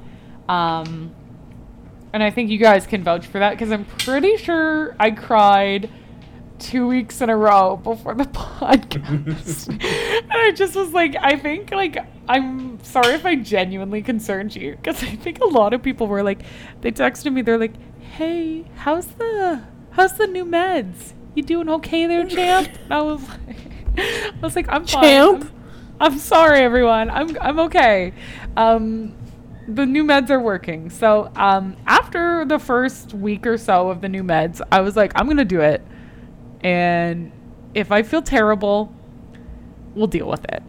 Um 0.49 1.13
and 2.13 2.23
I 2.23 2.31
think 2.31 2.49
you 2.49 2.57
guys 2.57 2.87
can 2.87 3.03
vouch 3.03 3.27
for 3.27 3.39
that 3.39 3.51
because 3.51 3.71
I'm 3.71 3.85
pretty 3.85 4.37
sure 4.37 4.95
I 4.99 5.11
cried 5.11 5.89
two 6.59 6.87
weeks 6.87 7.21
in 7.21 7.29
a 7.29 7.37
row 7.37 7.77
before 7.77 8.15
the 8.15 8.23
podcast. 8.25 9.67
and 9.69 10.31
I 10.31 10.51
just 10.51 10.75
was 10.75 10.91
like, 10.91 11.15
I 11.19 11.37
think, 11.37 11.71
like, 11.71 11.97
I'm 12.27 12.83
sorry 12.83 13.13
if 13.13 13.25
I 13.25 13.35
genuinely 13.35 14.01
concerned 14.01 14.55
you 14.55 14.75
because 14.75 15.03
I 15.03 15.15
think 15.15 15.39
a 15.39 15.45
lot 15.45 15.73
of 15.73 15.83
people 15.83 16.07
were 16.07 16.23
like, 16.23 16.41
they 16.81 16.91
texted 16.91 17.31
me, 17.33 17.41
they're 17.41 17.57
like, 17.57 17.75
hey, 17.99 18.65
how's 18.75 19.07
the, 19.07 19.63
how's 19.91 20.13
the 20.13 20.27
new 20.27 20.45
meds? 20.45 21.13
You 21.35 21.43
doing 21.43 21.69
okay 21.69 22.05
there, 22.07 22.25
champ? 22.25 22.69
And 22.83 22.93
I 22.93 23.01
was 23.01 23.27
like, 23.27 23.57
I 23.97 24.33
was 24.41 24.55
like, 24.55 24.67
I'm 24.69 24.85
fine. 24.85 25.03
Champ? 25.03 25.43
I'm, 25.99 26.13
I'm 26.13 26.19
sorry, 26.19 26.59
everyone. 26.59 27.09
I'm, 27.09 27.37
I'm 27.41 27.59
okay. 27.61 28.13
Um, 28.55 29.15
the 29.67 29.85
new 29.85 30.03
meds 30.03 30.29
are 30.29 30.39
working. 30.39 30.89
So 30.89 31.31
um, 31.35 31.75
after 31.87 32.45
the 32.45 32.59
first 32.59 33.13
week 33.13 33.45
or 33.47 33.57
so 33.57 33.89
of 33.89 34.01
the 34.01 34.09
new 34.09 34.23
meds, 34.23 34.61
I 34.71 34.81
was 34.81 34.95
like, 34.95 35.11
I'm 35.15 35.27
gonna 35.27 35.45
do 35.45 35.61
it, 35.61 35.81
and 36.65 37.31
if 37.75 37.91
I 37.91 38.01
feel 38.01 38.23
terrible, 38.23 38.91
we'll 39.93 40.07
deal 40.07 40.27
with 40.27 40.43
it. 40.45 40.63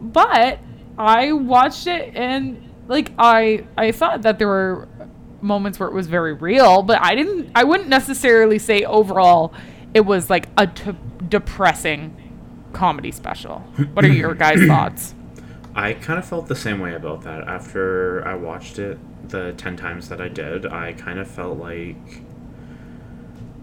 But 0.00 0.58
I 0.96 1.32
watched 1.32 1.86
it 1.86 2.16
and 2.16 2.70
like 2.88 3.12
I 3.18 3.66
I 3.76 3.92
thought 3.92 4.22
that 4.22 4.38
there 4.38 4.48
were 4.48 4.88
moments 5.42 5.78
where 5.78 5.88
it 5.90 5.94
was 5.94 6.06
very 6.06 6.32
real, 6.32 6.82
but 6.82 6.98
I 7.02 7.14
didn't 7.14 7.50
I 7.54 7.64
wouldn't 7.64 7.90
necessarily 7.90 8.58
say 8.58 8.82
overall 8.84 9.52
it 9.92 10.06
was 10.06 10.30
like 10.30 10.48
a 10.56 10.66
t- 10.66 10.96
depressing 11.28 12.16
comedy 12.72 13.12
special. 13.12 13.58
What 13.92 14.06
are 14.06 14.08
your 14.08 14.34
guys' 14.34 14.66
thoughts? 14.66 15.14
I 15.74 15.92
kind 15.92 16.18
of 16.18 16.26
felt 16.26 16.48
the 16.48 16.56
same 16.56 16.80
way 16.80 16.94
about 16.94 17.22
that 17.24 17.46
after 17.46 18.26
I 18.26 18.34
watched 18.36 18.78
it 18.78 18.98
the 19.28 19.52
10 19.52 19.76
times 19.76 20.08
that 20.08 20.20
I 20.20 20.28
did. 20.28 20.66
I 20.66 20.94
kind 20.94 21.18
of 21.18 21.28
felt 21.28 21.58
like 21.58 22.22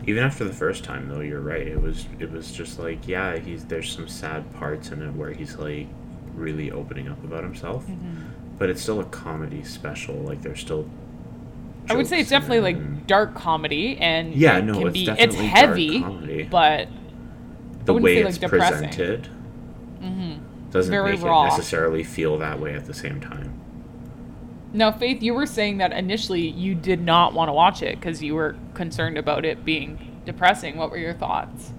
even 0.09 0.23
after 0.23 0.43
the 0.43 0.53
first 0.53 0.83
time 0.83 1.07
though, 1.07 1.19
you're 1.21 1.39
right. 1.41 1.67
It 1.67 1.79
was 1.81 2.07
it 2.19 2.31
was 2.31 2.51
just 2.51 2.79
like, 2.79 3.07
yeah, 3.07 3.37
he's 3.37 3.63
there's 3.65 3.91
some 3.91 4.07
sad 4.07 4.51
parts 4.55 4.89
in 4.91 5.01
it 5.03 5.11
where 5.13 5.31
he's 5.31 5.55
like 5.57 5.87
really 6.35 6.71
opening 6.71 7.07
up 7.07 7.23
about 7.23 7.43
himself. 7.43 7.85
But 8.57 8.69
it's 8.69 8.81
still 8.81 8.99
a 8.99 9.05
comedy 9.05 9.63
special. 9.63 10.15
Like 10.15 10.41
there's 10.41 10.59
still 10.59 10.89
I 11.89 11.95
would 11.95 12.07
say 12.07 12.19
it's 12.19 12.29
definitely 12.29 12.57
it 12.57 12.61
like 12.61 13.07
dark 13.07 13.35
comedy 13.35 13.97
and 13.97 14.33
Yeah, 14.35 14.57
it 14.57 14.63
no, 14.65 14.73
can 14.79 14.87
it's 14.87 14.93
be, 14.93 15.05
definitely 15.05 15.25
it's 15.25 15.53
dark 15.53 15.67
heavy, 15.69 15.99
comedy. 16.01 16.43
but 16.43 16.87
the 17.85 17.93
way 17.93 18.15
say, 18.15 18.23
like, 18.23 18.29
it's 18.29 18.37
depressing. 18.39 18.89
presented 18.89 19.29
mhm. 20.01 20.39
doesn't 20.71 20.91
Very 20.91 21.13
make 21.13 21.21
raw. 21.23 21.43
it 21.43 21.49
necessarily 21.49 22.03
feel 22.03 22.37
that 22.39 22.59
way 22.59 22.73
at 22.73 22.85
the 22.85 22.93
same 22.93 23.19
time. 23.21 23.58
Now, 24.71 24.91
Faith, 24.91 25.23
you 25.23 25.33
were 25.33 25.45
saying 25.45 25.79
that 25.79 25.91
initially 25.91 26.47
you 26.47 26.75
did 26.75 27.01
not 27.01 27.33
want 27.33 27.49
to 27.49 27.53
watch 27.53 27.81
it 27.81 27.99
because 27.99 28.21
you 28.21 28.35
were 28.35 28.55
concerned 28.73 29.17
about 29.17 29.45
it 29.45 29.65
being 29.65 30.21
depressing. 30.25 30.77
What 30.77 30.91
were 30.91 30.97
your 30.97 31.13
thoughts? 31.13 31.73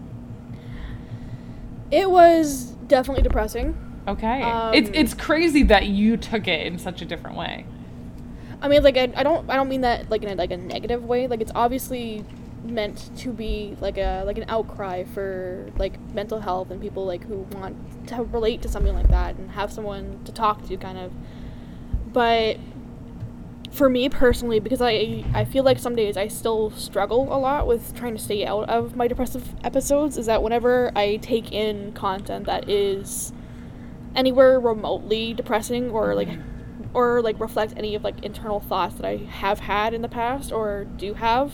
It 1.90 2.11
was 2.11 2.73
definitely 2.87 3.23
depressing. 3.23 3.76
Okay, 4.09 4.42
Um, 4.42 4.75
it's 4.75 4.90
it's 4.94 5.14
crazy 5.14 5.62
that 5.64 5.87
you 5.87 6.16
took 6.16 6.49
it 6.49 6.66
in 6.66 6.78
such 6.78 7.02
a 7.02 7.04
different 7.04 7.37
way. 7.37 7.66
I 8.62 8.68
mean, 8.68 8.82
like 8.82 8.97
I, 8.97 9.12
I 9.14 9.23
don't 9.23 9.49
I 9.49 9.56
don't 9.56 9.68
mean 9.68 9.82
that 9.82 10.11
like 10.11 10.23
in 10.23 10.30
a, 10.30 10.35
like 10.35 10.50
a 10.50 10.56
negative 10.56 11.04
way. 11.04 11.26
Like 11.26 11.40
it's 11.40 11.52
obviously 11.54 12.25
meant 12.64 13.11
to 13.18 13.32
be 13.32 13.76
like 13.80 13.99
a 13.99 14.23
like 14.25 14.38
an 14.38 14.44
outcry 14.49 15.04
for 15.04 15.70
like 15.78 15.99
mental 16.12 16.40
health 16.40 16.70
and 16.70 16.80
people 16.80 17.06
like 17.06 17.25
who 17.26 17.38
want 17.52 17.76
to 18.09 18.23
relate 18.25 18.62
to 18.62 18.68
something 18.68 18.94
like 18.94 19.09
that 19.09 19.37
and 19.37 19.50
have 19.52 19.73
someone 19.73 20.20
to 20.25 20.32
talk 20.32 20.66
to 20.66 20.76
kind 20.76 20.99
of. 20.99 21.12
But 22.12 22.59
for 23.71 23.89
me 23.89 24.09
personally, 24.09 24.61
because 24.61 24.81
I 24.83 25.25
I 25.35 25.45
feel 25.45 25.65
like 25.65 25.79
some 25.79 25.95
days 25.97 26.17
I 26.17 26.29
still 26.29 26.71
struggle 26.73 27.33
a 27.35 27.39
lot 27.39 27.67
with 27.67 27.95
trying 27.95 28.17
to 28.17 28.23
stay 28.23 28.45
out 28.45 28.69
of 28.69 28.97
my 28.97 29.09
depressive 29.09 29.55
episodes. 29.65 30.19
Is 30.19 30.27
that 30.27 30.43
whenever 30.43 30.91
I 30.97 31.17
take 31.17 31.53
in 31.53 31.93
content 31.93 32.47
that 32.47 32.69
is 32.69 33.33
anywhere 34.15 34.59
remotely 34.59 35.33
depressing 35.35 35.91
or 35.91 36.15
like 36.15 36.29
or 36.93 37.23
like 37.23 37.39
reflect 37.39 37.73
any 37.77 37.95
of 37.95 38.03
like 38.03 38.25
internal 38.25 38.59
thoughts 38.61 38.97
that 38.97 39.05
I 39.07 39.17
have 39.19 39.61
had 39.61 39.95
in 39.95 40.03
the 40.03 40.09
past 40.09 40.50
or 40.50 40.85
do 40.97 41.15
have, 41.15 41.53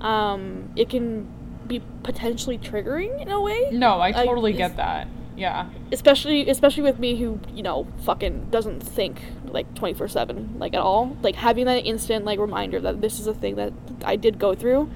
um, 0.00 0.70
it 0.76 0.90
can 0.90 1.26
be 1.66 1.82
potentially 2.02 2.58
triggering 2.58 3.20
in 3.20 3.30
a 3.30 3.40
way. 3.40 3.68
No, 3.72 4.00
I 4.00 4.12
totally 4.12 4.52
is- 4.52 4.58
get 4.58 4.76
that. 4.76 5.08
Yeah, 5.38 5.68
Especially 5.92 6.48
especially 6.50 6.82
with 6.82 6.98
me 6.98 7.16
who, 7.16 7.38
you 7.54 7.62
know, 7.62 7.86
fucking 8.04 8.48
doesn't 8.50 8.80
think 8.80 9.22
like 9.44 9.72
twenty 9.76 9.94
four 9.94 10.08
seven, 10.08 10.56
like 10.58 10.74
at 10.74 10.80
all. 10.80 11.16
Like 11.22 11.36
having 11.36 11.64
that 11.66 11.86
instant 11.86 12.24
like 12.24 12.40
reminder 12.40 12.80
that 12.80 13.00
this 13.00 13.20
is 13.20 13.28
a 13.28 13.34
thing 13.34 13.54
that 13.54 13.72
I 14.04 14.16
did 14.16 14.40
go 14.40 14.56
through 14.56 14.90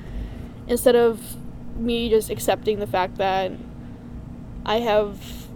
instead 0.66 0.96
of 0.96 1.36
me 1.76 2.10
just 2.10 2.28
accepting 2.28 2.80
the 2.80 2.88
fact 2.88 3.18
that 3.18 3.52
I 4.66 4.80
have 4.80 5.46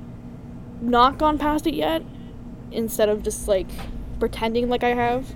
not 0.80 1.18
gone 1.18 1.36
past 1.36 1.66
it 1.66 1.74
yet 1.74 2.02
instead 2.70 3.08
of 3.08 3.24
just 3.24 3.48
like 3.48 3.68
pretending 4.20 4.68
like 4.68 4.84
I 4.84 4.94
have. 4.94 5.34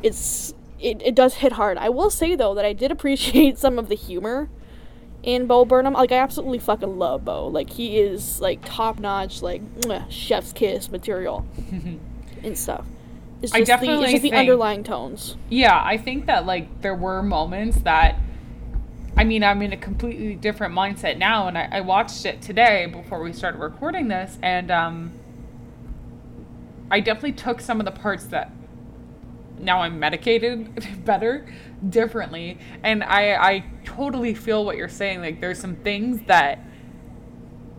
It's 0.00 0.54
it, 0.78 1.02
it 1.02 1.16
does 1.16 1.34
hit 1.34 1.52
hard. 1.52 1.76
I 1.78 1.88
will 1.88 2.10
say 2.10 2.36
though 2.36 2.54
that 2.54 2.64
I 2.64 2.72
did 2.72 2.92
appreciate 2.92 3.58
some 3.58 3.80
of 3.80 3.88
the 3.88 3.96
humor 3.96 4.48
in 5.26 5.46
Bo 5.46 5.66
Burnham. 5.66 5.92
Like 5.92 6.12
I 6.12 6.16
absolutely 6.16 6.60
fucking 6.60 6.98
love 6.98 7.26
Bo. 7.26 7.48
Like 7.48 7.68
he 7.68 7.98
is 7.98 8.40
like 8.40 8.60
top 8.64 8.98
notch, 8.98 9.42
like 9.42 9.60
chef's 10.08 10.54
kiss 10.54 10.90
material 10.90 11.44
and 12.42 12.56
stuff. 12.56 12.86
It's 13.42 13.52
I 13.52 13.58
just 13.58 13.66
the, 13.66 13.72
definitely 13.72 14.04
it's 14.04 14.12
just 14.12 14.22
the 14.22 14.32
underlying 14.32 14.82
tones. 14.82 15.36
yeah. 15.50 15.78
I 15.84 15.98
think 15.98 16.24
that 16.26 16.46
like 16.46 16.80
there 16.80 16.94
were 16.94 17.22
moments 17.22 17.78
that. 17.80 18.18
I 19.18 19.24
mean, 19.24 19.42
I'm 19.42 19.62
in 19.62 19.72
a 19.72 19.78
completely 19.78 20.34
different 20.34 20.74
mindset 20.74 21.16
now, 21.16 21.48
and 21.48 21.56
I, 21.56 21.68
I 21.72 21.80
watched 21.80 22.26
it 22.26 22.42
today 22.42 22.84
before 22.84 23.22
we 23.22 23.32
started 23.32 23.58
recording 23.58 24.08
this, 24.08 24.38
and 24.42 24.70
um, 24.70 25.12
I 26.90 27.00
definitely 27.00 27.32
took 27.32 27.62
some 27.62 27.80
of 27.80 27.86
the 27.86 27.92
parts 27.92 28.26
that 28.26 28.50
now 29.58 29.80
I'm 29.80 29.98
medicated 29.98 31.04
better 31.04 31.46
differently. 31.88 32.58
And 32.82 33.02
I 33.02 33.34
I 33.34 33.64
totally 33.84 34.34
feel 34.34 34.64
what 34.64 34.76
you're 34.76 34.88
saying. 34.88 35.20
Like 35.20 35.40
there's 35.40 35.58
some 35.58 35.76
things 35.76 36.20
that 36.26 36.60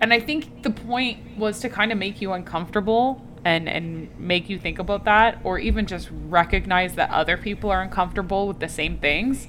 and 0.01 0.13
I 0.13 0.19
think 0.19 0.63
the 0.63 0.69
point 0.69 1.37
was 1.37 1.59
to 1.61 1.69
kind 1.69 1.91
of 1.91 1.97
make 1.97 2.21
you 2.21 2.33
uncomfortable 2.33 3.23
and 3.45 3.67
and 3.69 4.09
make 4.19 4.49
you 4.49 4.59
think 4.59 4.79
about 4.79 5.05
that 5.05 5.39
or 5.43 5.59
even 5.59 5.85
just 5.85 6.09
recognize 6.11 6.95
that 6.95 7.09
other 7.11 7.37
people 7.37 7.69
are 7.69 7.81
uncomfortable 7.81 8.47
with 8.47 8.59
the 8.59 8.69
same 8.69 8.97
things. 8.97 9.47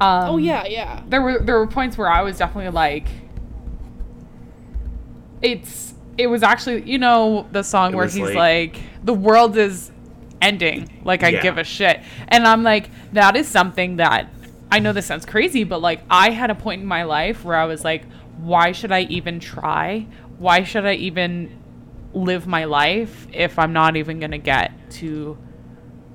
Um, 0.00 0.30
oh 0.30 0.36
yeah, 0.38 0.64
yeah. 0.66 1.02
there 1.08 1.20
were 1.20 1.38
there 1.40 1.58
were 1.58 1.66
points 1.66 1.98
where 1.98 2.10
I 2.10 2.22
was 2.22 2.38
definitely 2.38 2.70
like 2.70 3.06
it's 5.42 5.94
it 6.18 6.26
was 6.26 6.42
actually 6.42 6.82
you 6.90 6.98
know 6.98 7.46
the 7.52 7.62
song 7.62 7.92
It 7.92 7.96
where 7.96 8.06
he's 8.06 8.18
like- 8.18 8.34
like, 8.34 8.76
the 9.04 9.14
world 9.14 9.56
is 9.56 9.90
ending 10.42 10.88
like 11.04 11.22
I 11.22 11.28
Yeah. 11.28 11.42
give 11.42 11.58
a 11.58 11.64
shit 11.64 12.00
and 12.28 12.46
I'm 12.46 12.62
like 12.62 12.88
that 13.12 13.36
is 13.36 13.46
something 13.46 13.96
that 13.96 14.28
I 14.72 14.78
know 14.78 14.92
this 14.92 15.06
sounds 15.06 15.26
crazy, 15.26 15.64
but 15.64 15.80
like 15.82 16.00
I 16.08 16.30
had 16.30 16.50
a 16.50 16.54
point 16.54 16.80
in 16.80 16.86
my 16.86 17.02
life 17.02 17.44
where 17.44 17.56
I 17.56 17.64
was 17.64 17.84
like, 17.84 18.04
why 18.38 18.70
should 18.72 18.92
I 18.92 19.00
even 19.02 19.40
try? 19.40 20.06
Why 20.38 20.62
should 20.62 20.86
I 20.86 20.94
even 20.94 21.58
live 22.14 22.46
my 22.46 22.64
life 22.64 23.26
if 23.32 23.58
I'm 23.58 23.72
not 23.72 23.96
even 23.96 24.20
going 24.20 24.30
to 24.30 24.38
get 24.38 24.72
to 24.92 25.36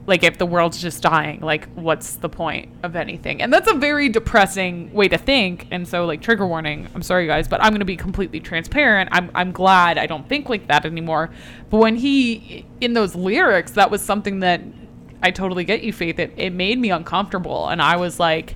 like 0.07 0.23
if 0.23 0.37
the 0.37 0.45
world's 0.45 0.81
just 0.81 1.01
dying 1.01 1.39
like 1.41 1.67
what's 1.73 2.17
the 2.17 2.29
point 2.29 2.71
of 2.83 2.95
anything? 2.95 3.41
And 3.41 3.51
that's 3.51 3.69
a 3.69 3.73
very 3.73 4.09
depressing 4.09 4.93
way 4.93 5.07
to 5.07 5.17
think. 5.17 5.67
And 5.71 5.87
so 5.87 6.05
like 6.05 6.21
trigger 6.21 6.47
warning 6.47 6.87
i'm 6.93 7.01
sorry 7.01 7.27
guys 7.27 7.47
but 7.47 7.61
i'm 7.61 7.71
going 7.71 7.79
to 7.79 7.85
be 7.85 7.97
completely 7.97 8.39
transparent. 8.39 9.09
I'm, 9.11 9.31
I'm 9.33 9.51
glad 9.51 9.97
i 9.97 10.05
don't 10.05 10.27
think 10.27 10.49
like 10.49 10.67
that 10.67 10.85
anymore. 10.85 11.29
But 11.69 11.77
when 11.77 11.95
he 11.95 12.65
in 12.81 12.93
those 12.93 13.15
lyrics 13.15 13.71
that 13.71 13.89
was 13.89 14.01
something 14.01 14.39
that 14.39 14.61
i 15.23 15.31
totally 15.31 15.63
get 15.63 15.83
you 15.83 15.93
faith. 15.93 16.19
It, 16.19 16.33
it 16.37 16.51
made 16.51 16.79
me 16.79 16.91
uncomfortable. 16.91 17.67
And 17.69 17.81
i 17.81 17.95
was 17.95 18.19
like 18.19 18.55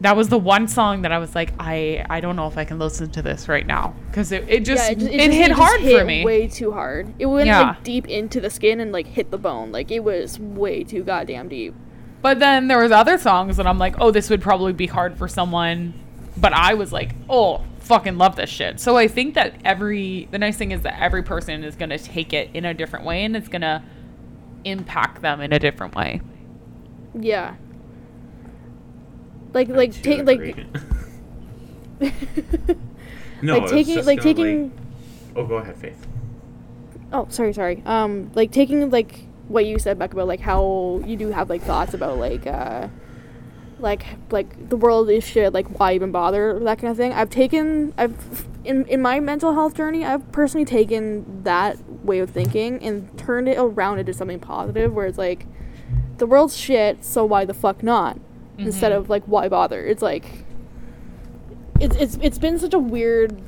that 0.00 0.14
was 0.16 0.28
the 0.28 0.38
one 0.38 0.68
song 0.68 1.02
that 1.02 1.12
I 1.12 1.18
was 1.18 1.34
like, 1.34 1.52
I 1.58 2.04
I 2.10 2.20
don't 2.20 2.36
know 2.36 2.46
if 2.46 2.58
I 2.58 2.64
can 2.64 2.78
listen 2.78 3.10
to 3.12 3.22
this 3.22 3.48
right 3.48 3.66
now 3.66 3.94
because 4.08 4.30
it, 4.32 4.44
it 4.48 4.64
just 4.64 4.90
it, 4.90 4.98
just- 4.98 5.10
it, 5.10 5.18
just- 5.18 5.32
hit 5.36 5.48
just 5.48 5.60
hard 5.60 5.80
hit 5.80 5.98
for 6.00 6.04
me. 6.04 6.24
Way 6.24 6.48
too 6.48 6.72
hard. 6.72 7.14
It 7.18 7.26
went 7.26 7.46
Yeah. 7.46 7.60
like 7.62 7.82
deep 7.82 8.06
into 8.08 8.40
the 8.40 8.50
skin 8.50 8.80
and 8.80 8.92
like 8.92 9.06
hit 9.06 9.30
the 9.30 9.38
bone. 9.38 9.72
Like 9.72 9.90
it 9.90 10.00
was 10.04 10.38
way 10.38 10.84
too 10.84 11.02
goddamn 11.02 11.48
deep. 11.48 11.74
But 12.22 12.38
then 12.40 12.68
there 12.68 12.78
was 12.82 12.92
other 12.92 13.18
songs 13.18 13.56
that 13.58 13.66
I'm 13.66 13.78
like, 13.78 13.96
oh, 14.00 14.10
this 14.10 14.28
would 14.30 14.42
probably 14.42 14.72
be 14.72 14.86
hard 14.86 15.16
for 15.16 15.28
someone. 15.28 15.94
But 16.36 16.52
I 16.52 16.74
was 16.74 16.92
like, 16.92 17.14
oh, 17.30 17.62
fucking 17.80 18.18
love 18.18 18.36
this 18.36 18.50
shit. 18.50 18.80
So 18.80 18.96
I 18.96 19.06
think 19.08 19.34
that 19.34 19.54
every 19.64 20.28
the 20.30 20.38
nice 20.38 20.56
thing 20.58 20.72
is 20.72 20.82
that 20.82 21.00
every 21.00 21.22
person 21.22 21.62
is 21.64 21.76
gonna 21.76 21.98
take 21.98 22.32
it 22.34 22.50
in 22.52 22.64
a 22.64 22.74
different 22.74 23.04
way 23.06 23.24
and 23.24 23.36
it's 23.36 23.48
gonna 23.48 23.82
impact 24.64 25.22
them 25.22 25.40
in 25.40 25.52
a 25.52 25.58
different 25.58 25.94
way. 25.94 26.20
Yeah. 27.18 27.54
Like 29.56 29.68
like 29.68 30.02
take 30.02 30.26
like 30.26 30.58
no, 33.40 33.56
like 33.56 33.70
taking 33.70 34.04
like 34.04 34.20
taking 34.20 34.70
oh, 35.34 35.46
go 35.46 35.54
ahead, 35.54 35.78
Faith. 35.78 36.06
oh 37.10 37.26
sorry 37.30 37.54
sorry. 37.54 37.82
Um 37.86 38.30
like 38.34 38.52
taking 38.52 38.90
like 38.90 39.24
what 39.48 39.64
you 39.64 39.78
said 39.78 39.98
back 39.98 40.12
about 40.12 40.26
like 40.28 40.40
how 40.40 41.00
you 41.06 41.16
do 41.16 41.30
have 41.30 41.48
like 41.48 41.62
thoughts 41.62 41.94
about 41.94 42.18
like 42.18 42.46
uh 42.46 42.88
like 43.78 44.04
like 44.30 44.68
the 44.68 44.76
world 44.76 45.08
is 45.08 45.26
shit 45.26 45.54
like 45.54 45.80
why 45.80 45.94
even 45.94 46.12
bother 46.12 46.58
that 46.60 46.78
kind 46.78 46.90
of 46.90 46.98
thing. 46.98 47.14
I've 47.14 47.30
taken 47.30 47.94
i've 47.96 48.46
in 48.62 48.84
in 48.88 49.00
my 49.00 49.20
mental 49.20 49.54
health 49.54 49.74
journey 49.74 50.04
i've 50.04 50.30
personally 50.32 50.66
taken 50.66 51.44
that 51.44 51.78
way 52.04 52.18
of 52.18 52.28
thinking 52.28 52.82
and 52.82 53.16
turned 53.16 53.48
it 53.48 53.56
around 53.56 54.00
into 54.00 54.12
something 54.12 54.40
positive 54.40 54.92
where 54.92 55.06
it's 55.06 55.16
like 55.16 55.46
the 56.18 56.26
world's 56.26 56.56
shit 56.58 57.02
so 57.02 57.24
why 57.24 57.46
the 57.46 57.54
fuck 57.54 57.82
not 57.82 58.18
instead 58.58 58.92
mm-hmm. 58.92 59.00
of 59.02 59.10
like 59.10 59.24
why 59.24 59.48
bother 59.48 59.84
it's 59.84 60.02
like 60.02 60.24
it's 61.80 61.94
it's 61.96 62.18
it's 62.22 62.38
been 62.38 62.58
such 62.58 62.72
a 62.74 62.78
weird 62.78 63.40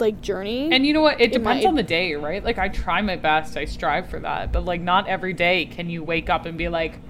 like 0.00 0.20
journey 0.20 0.68
And 0.70 0.86
you 0.86 0.92
know 0.92 1.00
what? 1.00 1.20
It 1.20 1.32
depends 1.32 1.64
might- 1.64 1.68
on 1.68 1.74
the 1.74 1.82
day, 1.82 2.14
right? 2.14 2.42
Like 2.44 2.56
I 2.56 2.68
try 2.68 3.02
my 3.02 3.16
best, 3.16 3.56
I 3.56 3.64
strive 3.64 4.08
for 4.08 4.20
that, 4.20 4.52
but 4.52 4.64
like 4.64 4.80
not 4.80 5.08
every 5.08 5.32
day 5.32 5.66
can 5.66 5.90
you 5.90 6.04
wake 6.04 6.30
up 6.30 6.46
and 6.46 6.56
be 6.56 6.68
like, 6.68 7.00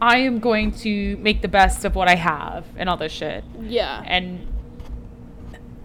I 0.00 0.18
am 0.18 0.38
going 0.38 0.70
to 0.78 1.16
make 1.16 1.42
the 1.42 1.48
best 1.48 1.84
of 1.84 1.96
what 1.96 2.06
I 2.08 2.14
have 2.14 2.66
and 2.76 2.88
all 2.88 2.96
this 2.96 3.10
shit. 3.12 3.42
yeah 3.62 4.02
and 4.06 4.46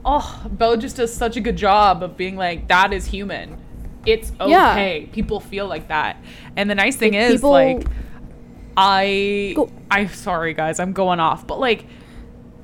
oh 0.05 0.46
bella 0.51 0.77
just 0.77 0.98
does 0.98 1.13
such 1.13 1.36
a 1.36 1.41
good 1.41 1.55
job 1.58 2.03
of 2.03 2.15
being 2.15 2.36
like 2.36 2.67
that 2.67 2.93
is 2.93 3.05
human 3.08 3.58
it's 4.05 4.31
Yeah. 4.39 4.72
okay 4.72 5.10
people 5.12 5.39
feel 5.39 5.67
like 5.67 5.88
that 5.89 6.17
and 6.55 6.69
the 6.69 6.75
nice 6.75 6.96
thing 6.96 7.13
Like, 7.13 7.22
is 7.22 7.34
people- 7.36 7.51
like 7.51 7.86
i 8.78 9.54
Go. 9.56 9.72
i'm 9.92 10.10
sorry 10.10 10.54
guys 10.54 10.80
i'm 10.80 10.94
going 10.94 11.20
off 11.20 11.46
but 11.48 11.60
like 11.60 11.86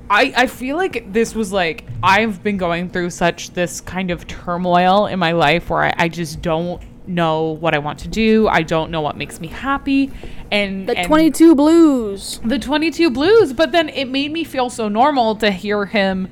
I, 0.07 0.33
I 0.37 0.47
feel 0.47 0.77
like 0.77 1.11
this 1.11 1.33
was 1.33 1.51
like 1.51 1.83
I've 2.03 2.43
been 2.43 2.57
going 2.57 2.91
through 2.91 3.09
such 3.09 3.51
this 3.55 3.81
kind 3.81 4.11
of 4.11 4.27
turmoil 4.27 5.07
in 5.07 5.17
my 5.17 5.31
life 5.31 5.69
where 5.71 5.81
I, 5.83 5.93
I 5.97 6.09
just 6.09 6.43
don't 6.43 6.79
know 7.07 7.51
what 7.51 7.73
I 7.73 7.79
want 7.79 7.99
to 7.99 8.07
do. 8.07 8.47
I 8.47 8.61
don't 8.61 8.91
know 8.91 9.01
what 9.01 9.17
makes 9.17 9.39
me 9.39 9.47
happy. 9.47 10.11
And 10.51 10.87
the 10.87 10.95
and- 10.97 11.07
22 11.07 11.55
blues 11.55 12.39
the 12.45 12.59
22 12.59 13.09
blues 13.09 13.51
but 13.51 13.71
then 13.71 13.89
it 13.89 14.05
made 14.05 14.31
me 14.31 14.43
feel 14.43 14.69
so 14.69 14.87
normal 14.87 15.35
to 15.37 15.49
hear 15.49 15.85
him 15.87 16.27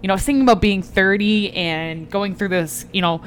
you 0.00 0.06
know 0.06 0.16
singing 0.16 0.42
about 0.42 0.60
being 0.60 0.80
30 0.80 1.52
and 1.54 2.08
going 2.08 2.36
through 2.36 2.48
this 2.48 2.86
you 2.92 3.02
know 3.02 3.20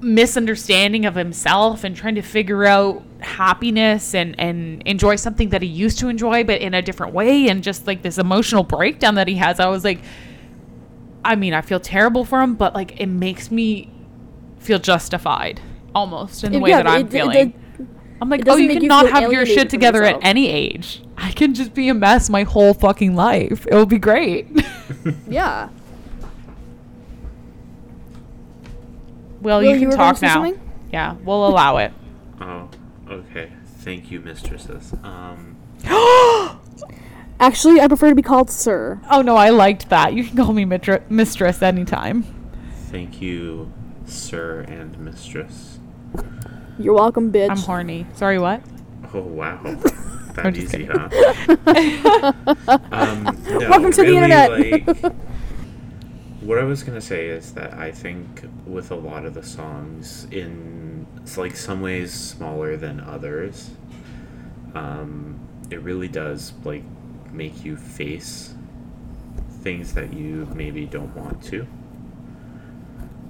misunderstanding 0.00 1.04
of 1.06 1.14
himself 1.14 1.82
and 1.84 1.96
trying 1.96 2.14
to 2.14 2.22
figure 2.22 2.64
out 2.64 3.02
happiness 3.20 4.14
and 4.14 4.38
and 4.38 4.80
enjoy 4.86 5.16
something 5.16 5.48
that 5.48 5.60
he 5.60 5.66
used 5.68 5.98
to 5.98 6.08
enjoy 6.08 6.44
but 6.44 6.60
in 6.60 6.72
a 6.72 6.80
different 6.80 7.12
way 7.12 7.48
and 7.48 7.64
just 7.64 7.84
like 7.86 8.02
this 8.02 8.16
emotional 8.16 8.62
breakdown 8.62 9.16
that 9.16 9.26
he 9.26 9.34
has 9.34 9.58
i 9.58 9.66
was 9.66 9.82
like 9.82 9.98
i 11.24 11.34
mean 11.34 11.52
i 11.52 11.60
feel 11.60 11.80
terrible 11.80 12.24
for 12.24 12.40
him 12.40 12.54
but 12.54 12.74
like 12.76 13.00
it 13.00 13.06
makes 13.06 13.50
me 13.50 13.90
feel 14.60 14.78
justified 14.78 15.60
almost 15.96 16.44
in 16.44 16.52
the 16.52 16.58
It- 16.58 16.62
way 16.62 16.70
yeah, 16.70 16.76
that 16.84 16.86
i'm 16.86 17.00
it- 17.00 17.06
it- 17.06 17.10
feeling 17.10 17.48
it- 17.50 17.54
I'm 18.20 18.28
like, 18.28 18.42
oh, 18.48 18.56
you 18.56 18.66
make 18.66 18.78
can 18.78 18.82
you 18.82 18.88
not 18.88 19.08
have 19.10 19.30
your 19.30 19.46
shit 19.46 19.70
together 19.70 20.02
at 20.02 20.18
any 20.22 20.48
age. 20.48 21.04
I 21.16 21.30
can 21.30 21.54
just 21.54 21.72
be 21.72 21.88
a 21.88 21.94
mess 21.94 22.28
my 22.28 22.42
whole 22.42 22.74
fucking 22.74 23.14
life. 23.14 23.64
It 23.64 23.74
will 23.76 23.86
be 23.86 23.98
great. 24.00 24.48
yeah 25.28 25.68
well, 29.40 29.58
Will, 29.60 29.64
you 29.64 29.74
you 29.76 29.88
can 29.88 29.96
talk 29.96 30.20
now. 30.22 30.34
something? 30.34 30.60
Yeah, 30.92 31.14
we'll 31.24 31.46
allow 31.46 31.76
it. 31.78 31.92
Oh, 32.40 32.68
okay. 33.10 33.52
Thank 33.78 34.12
you, 34.12 34.20
mistresses. 34.20 34.92
Um, 35.02 35.56
actually 37.40 37.80
i 37.80 37.86
prefer 37.88 38.08
to 38.08 38.14
be 38.14 38.22
called 38.22 38.48
sir 38.50 39.00
Oh 39.10 39.22
no, 39.22 39.34
I 39.36 39.50
liked 39.50 39.88
that. 39.90 40.12
You 40.14 40.22
can 40.24 40.36
call 40.36 40.52
me 40.52 40.64
mitri- 40.64 41.02
mistress 41.08 41.62
anytime. 41.62 42.24
thank 42.92 43.20
you, 43.20 43.72
sir 44.06 44.60
and 44.68 44.96
mistress. 44.98 45.78
you're 46.78 46.94
welcome 46.94 47.32
bitch 47.32 47.50
I'm 47.50 47.56
horny. 47.58 48.06
Sorry, 48.14 48.38
what? 48.38 48.62
Oh 49.12 49.20
wow, 49.20 49.60
that 50.34 50.56
easy, 50.56 50.86
kidding. 50.86 50.90
huh? 50.92 52.78
um, 52.92 53.24
no, 53.48 53.68
Welcome 53.70 53.92
to 53.92 54.02
the 54.04 54.14
internet. 54.14 54.50
like, 54.52 55.12
what 56.48 56.58
I 56.58 56.64
was 56.64 56.82
gonna 56.82 57.02
say 57.02 57.28
is 57.28 57.52
that 57.52 57.74
I 57.74 57.92
think 57.92 58.48
with 58.66 58.90
a 58.90 58.94
lot 58.94 59.26
of 59.26 59.34
the 59.34 59.42
songs, 59.42 60.26
in 60.30 61.06
like 61.36 61.54
some 61.54 61.82
ways 61.82 62.10
smaller 62.10 62.74
than 62.78 63.00
others, 63.00 63.70
um, 64.74 65.38
it 65.68 65.82
really 65.82 66.08
does 66.08 66.54
like 66.64 66.84
make 67.30 67.66
you 67.66 67.76
face 67.76 68.54
things 69.60 69.92
that 69.92 70.14
you 70.14 70.48
maybe 70.54 70.86
don't 70.86 71.14
want 71.14 71.42
to. 71.42 71.66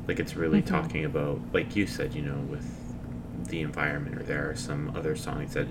Like 0.06 0.20
it's 0.20 0.36
really 0.36 0.62
Mhm. 0.62 0.66
talking 0.66 1.04
about, 1.04 1.40
like 1.52 1.74
you 1.74 1.88
said, 1.88 2.14
you 2.14 2.22
know, 2.22 2.38
with 2.48 2.72
the 3.48 3.62
environment, 3.62 4.16
or 4.20 4.22
there 4.22 4.48
are 4.48 4.54
some 4.54 4.92
other 4.94 5.16
songs 5.16 5.54
that 5.54 5.66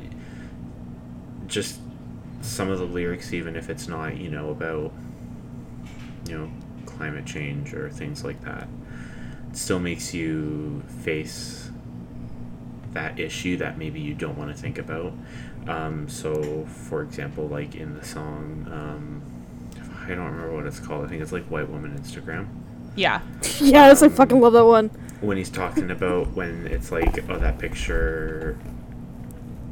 just 1.48 1.80
some 2.42 2.70
of 2.70 2.78
the 2.80 2.86
lyrics, 2.86 3.32
even 3.32 3.56
if 3.56 3.70
it's 3.70 3.88
not, 3.88 4.18
you 4.18 4.30
know, 4.30 4.50
about, 4.50 4.92
you 6.28 6.38
know, 6.38 6.50
climate 6.98 7.26
change 7.26 7.74
or 7.74 7.90
things 7.90 8.24
like 8.24 8.42
that, 8.44 8.68
it 9.52 9.58
still 9.58 9.80
makes 9.80 10.14
you 10.14 10.84
face 11.04 11.70
that 12.94 13.20
issue 13.20 13.58
that 13.58 13.78
maybe 13.78 14.00
you 14.00 14.14
don't 14.14 14.38
want 14.38 14.56
to 14.56 14.60
think 14.62 14.78
about. 14.78 15.14
Um, 15.68 16.08
so, 16.10 16.66
for 16.66 17.02
example, 17.04 17.48
like 17.48 17.76
in 17.76 17.96
the 17.96 18.04
song, 18.06 18.68
um, 18.72 19.22
I 20.06 20.10
don't 20.16 20.26
remember 20.26 20.54
what 20.56 20.66
it's 20.66 20.80
called. 20.80 21.06
I 21.06 21.10
think 21.10 21.22
it's 21.22 21.32
like 21.34 21.46
White 21.46 21.70
Woman 21.70 21.98
Instagram 22.00 22.48
Yeah. 22.96 23.22
yes 23.60 24.02
i 24.02 24.10
fucking 24.10 24.40
love 24.40 24.54
that 24.54 24.66
one 24.66 24.90
when 25.22 25.36
he's 25.38 25.50
talking 25.50 25.92
about 25.92 26.28
when 26.34 26.68
it's 26.68 26.92
like 26.92 27.28
oh 27.30 27.38
that 27.38 27.58
picture 27.60 28.58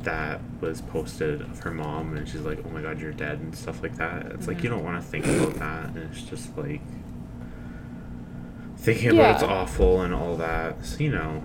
that 0.03 0.39
was 0.61 0.81
posted 0.81 1.41
of 1.41 1.59
her 1.59 1.71
mom 1.71 2.15
and 2.17 2.27
she's 2.27 2.41
like 2.41 2.59
oh 2.65 2.69
my 2.69 2.81
god 2.81 2.99
you're 2.99 3.11
dead 3.13 3.39
and 3.39 3.55
stuff 3.55 3.81
like 3.81 3.95
that 3.95 4.25
it's 4.33 4.47
like 4.47 4.61
you 4.63 4.69
don't 4.69 4.83
want 4.83 5.01
to 5.01 5.07
think 5.07 5.25
about 5.25 5.53
that 5.55 5.85
and 5.95 5.97
it's 6.11 6.23
just 6.23 6.55
like 6.57 6.81
thinking 8.85 9.11
about 9.11 9.35
it's 9.35 9.43
awful 9.43 10.01
and 10.01 10.13
all 10.13 10.35
that 10.37 10.85
so, 10.85 10.97
you 10.99 11.11
know 11.11 11.43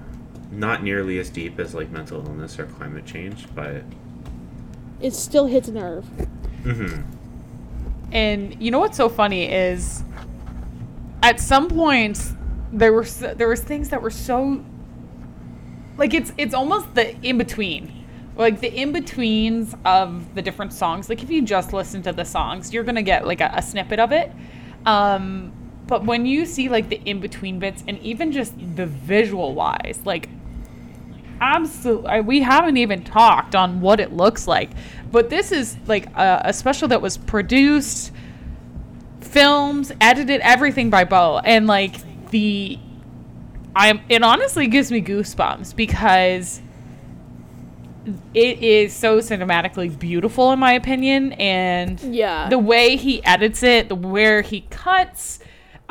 not 0.52 0.82
nearly 0.82 1.18
as 1.18 1.30
deep 1.30 1.58
as 1.58 1.74
like 1.74 1.90
mental 1.90 2.24
illness 2.26 2.58
or 2.58 2.66
climate 2.66 3.06
change 3.06 3.46
but 3.54 3.82
it 5.00 5.14
still 5.14 5.46
hits 5.46 5.68
a 5.68 5.72
nerve 5.72 6.04
hmm 6.64 7.00
And 8.12 8.60
you 8.60 8.70
know 8.70 8.80
what's 8.80 8.96
so 8.96 9.08
funny 9.08 9.50
is, 9.50 10.02
at 11.22 11.38
some 11.40 11.68
points 11.68 12.34
there 12.72 12.92
were 12.92 13.04
there 13.04 13.48
was 13.48 13.60
things 13.60 13.88
that 13.90 14.02
were 14.02 14.10
so, 14.10 14.64
like 15.96 16.12
it's 16.12 16.32
it's 16.36 16.54
almost 16.54 16.94
the 16.94 17.16
in 17.22 17.38
between, 17.38 18.04
like 18.36 18.60
the 18.60 18.72
in 18.74 18.92
betweens 18.92 19.74
of 19.84 20.34
the 20.34 20.42
different 20.42 20.72
songs. 20.72 21.08
Like 21.08 21.22
if 21.22 21.30
you 21.30 21.42
just 21.42 21.72
listen 21.72 22.02
to 22.02 22.12
the 22.12 22.24
songs, 22.24 22.72
you're 22.72 22.84
gonna 22.84 23.02
get 23.02 23.26
like 23.26 23.40
a, 23.40 23.50
a 23.54 23.62
snippet 23.62 24.00
of 24.00 24.12
it. 24.12 24.32
Um, 24.86 25.52
but 25.90 26.04
when 26.04 26.24
you 26.24 26.46
see 26.46 26.68
like 26.68 26.88
the 26.88 27.02
in 27.04 27.18
between 27.20 27.58
bits 27.58 27.82
and 27.86 27.98
even 27.98 28.30
just 28.30 28.54
the 28.76 28.86
visual 28.86 29.54
wise, 29.54 30.00
like 30.04 30.28
absolutely 31.40 32.20
we 32.20 32.40
haven't 32.40 32.76
even 32.76 33.02
talked 33.02 33.54
on 33.56 33.80
what 33.80 33.98
it 34.00 34.12
looks 34.12 34.46
like. 34.46 34.70
But 35.10 35.28
this 35.28 35.50
is 35.50 35.76
like 35.88 36.06
a, 36.16 36.42
a 36.46 36.52
special 36.52 36.86
that 36.88 37.02
was 37.02 37.16
produced, 37.18 38.12
filmed, 39.20 39.90
edited, 40.00 40.40
everything 40.42 40.90
by 40.90 41.02
Bo, 41.02 41.40
and 41.44 41.66
like 41.66 41.96
the, 42.30 42.78
I'm 43.74 44.00
it 44.08 44.22
honestly 44.22 44.68
gives 44.68 44.92
me 44.92 45.02
goosebumps 45.02 45.74
because 45.74 46.62
it 48.32 48.62
is 48.62 48.92
so 48.92 49.18
cinematically 49.18 49.96
beautiful 49.98 50.52
in 50.52 50.58
my 50.60 50.72
opinion 50.72 51.32
and 51.32 52.00
Yeah. 52.00 52.48
the 52.48 52.58
way 52.58 52.96
he 52.96 53.22
edits 53.24 53.62
it 53.62 53.88
the 53.88 53.94
where 53.94 54.40
he 54.42 54.62
cuts 54.70 55.40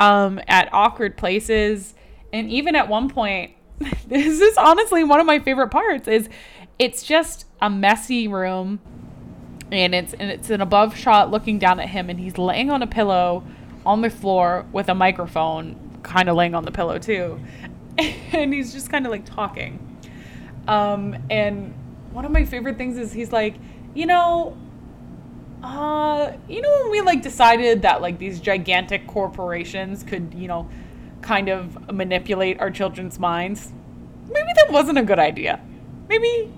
um, 0.00 0.40
at 0.48 0.68
awkward 0.72 1.16
places. 1.16 1.94
And 2.32 2.50
even 2.50 2.74
at 2.74 2.88
one 2.88 3.08
point 3.08 3.52
this 4.08 4.40
is 4.40 4.56
honestly 4.58 5.04
one 5.04 5.20
of 5.20 5.26
my 5.26 5.38
favorite 5.38 5.70
parts 5.70 6.06
is 6.06 6.28
it's 6.78 7.02
just 7.02 7.46
a 7.62 7.70
messy 7.70 8.28
room 8.28 8.78
and 9.72 9.94
it's 9.94 10.12
and 10.14 10.30
it's 10.30 10.50
an 10.50 10.60
above 10.60 10.96
shot 10.96 11.30
looking 11.30 11.58
down 11.58 11.80
at 11.80 11.88
him 11.88 12.10
and 12.10 12.20
he's 12.20 12.36
laying 12.36 12.70
on 12.70 12.82
a 12.82 12.86
pillow 12.86 13.42
on 13.86 14.02
the 14.02 14.10
floor 14.10 14.66
with 14.72 14.88
a 14.88 14.94
microphone 14.94 15.98
kind 16.02 16.28
of 16.28 16.36
laying 16.36 16.54
on 16.54 16.64
the 16.64 16.72
pillow 16.72 16.98
too. 16.98 17.40
And 18.32 18.54
he's 18.54 18.72
just 18.72 18.88
kind 18.88 19.04
of 19.04 19.12
like 19.12 19.26
talking. 19.26 20.00
Um, 20.68 21.16
and 21.28 21.74
one 22.12 22.24
of 22.24 22.30
my 22.30 22.44
favorite 22.44 22.78
things 22.78 22.96
is 22.96 23.12
he's 23.12 23.32
like, 23.32 23.56
you 23.92 24.06
know, 24.06 24.56
uh, 25.62 26.32
you 26.48 26.62
know 26.62 26.80
when 26.82 26.90
we 26.90 27.00
like 27.00 27.22
decided 27.22 27.82
that 27.82 28.00
like 28.00 28.18
these 28.18 28.40
gigantic 28.40 29.06
corporations 29.06 30.02
could, 30.02 30.32
you 30.34 30.48
know, 30.48 30.68
kind 31.22 31.48
of 31.48 31.92
manipulate 31.92 32.60
our 32.60 32.70
children's 32.70 33.18
minds. 33.18 33.72
Maybe 34.28 34.48
that 34.56 34.70
wasn't 34.70 34.98
a 34.98 35.02
good 35.02 35.18
idea. 35.18 35.60
Maybe 36.08 36.52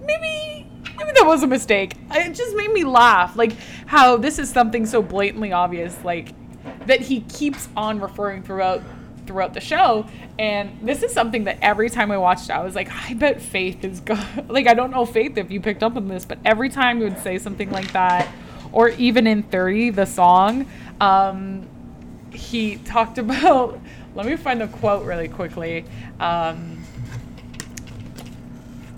maybe 0.00 0.66
maybe 0.96 1.12
that 1.12 1.24
was 1.26 1.42
a 1.42 1.46
mistake. 1.46 1.94
It 2.12 2.34
just 2.34 2.56
made 2.56 2.72
me 2.72 2.84
laugh. 2.84 3.36
Like 3.36 3.52
how 3.86 4.16
this 4.16 4.38
is 4.38 4.50
something 4.50 4.86
so 4.86 5.02
blatantly 5.02 5.52
obvious 5.52 5.96
like 6.04 6.32
that 6.86 7.00
he 7.00 7.20
keeps 7.22 7.68
on 7.76 8.00
referring 8.00 8.42
throughout 8.42 8.82
throughout 9.32 9.54
the 9.54 9.60
show 9.60 10.06
and 10.38 10.78
this 10.82 11.02
is 11.02 11.12
something 11.12 11.44
that 11.44 11.58
every 11.62 11.88
time 11.88 12.10
I 12.10 12.18
watched 12.18 12.50
I 12.50 12.62
was 12.62 12.74
like, 12.74 12.90
I 12.92 13.14
bet 13.14 13.40
Faith 13.40 13.82
is 13.84 14.00
good. 14.00 14.18
like 14.48 14.66
I 14.66 14.74
don't 14.74 14.90
know 14.90 15.06
Faith 15.06 15.38
if 15.38 15.50
you 15.50 15.60
picked 15.60 15.82
up 15.82 15.96
on 15.96 16.06
this, 16.08 16.24
but 16.24 16.38
every 16.44 16.68
time 16.68 16.98
he 16.98 17.04
would 17.04 17.18
say 17.18 17.38
something 17.38 17.70
like 17.70 17.92
that, 17.92 18.28
or 18.72 18.90
even 18.90 19.26
in 19.26 19.42
30, 19.42 19.90
the 19.90 20.04
song, 20.06 20.66
um, 21.00 21.66
he 22.32 22.76
talked 22.76 23.18
about 23.24 23.80
let 24.14 24.26
me 24.26 24.36
find 24.36 24.60
the 24.60 24.68
quote 24.68 25.06
really 25.06 25.28
quickly. 25.28 25.86
Um, 26.20 26.84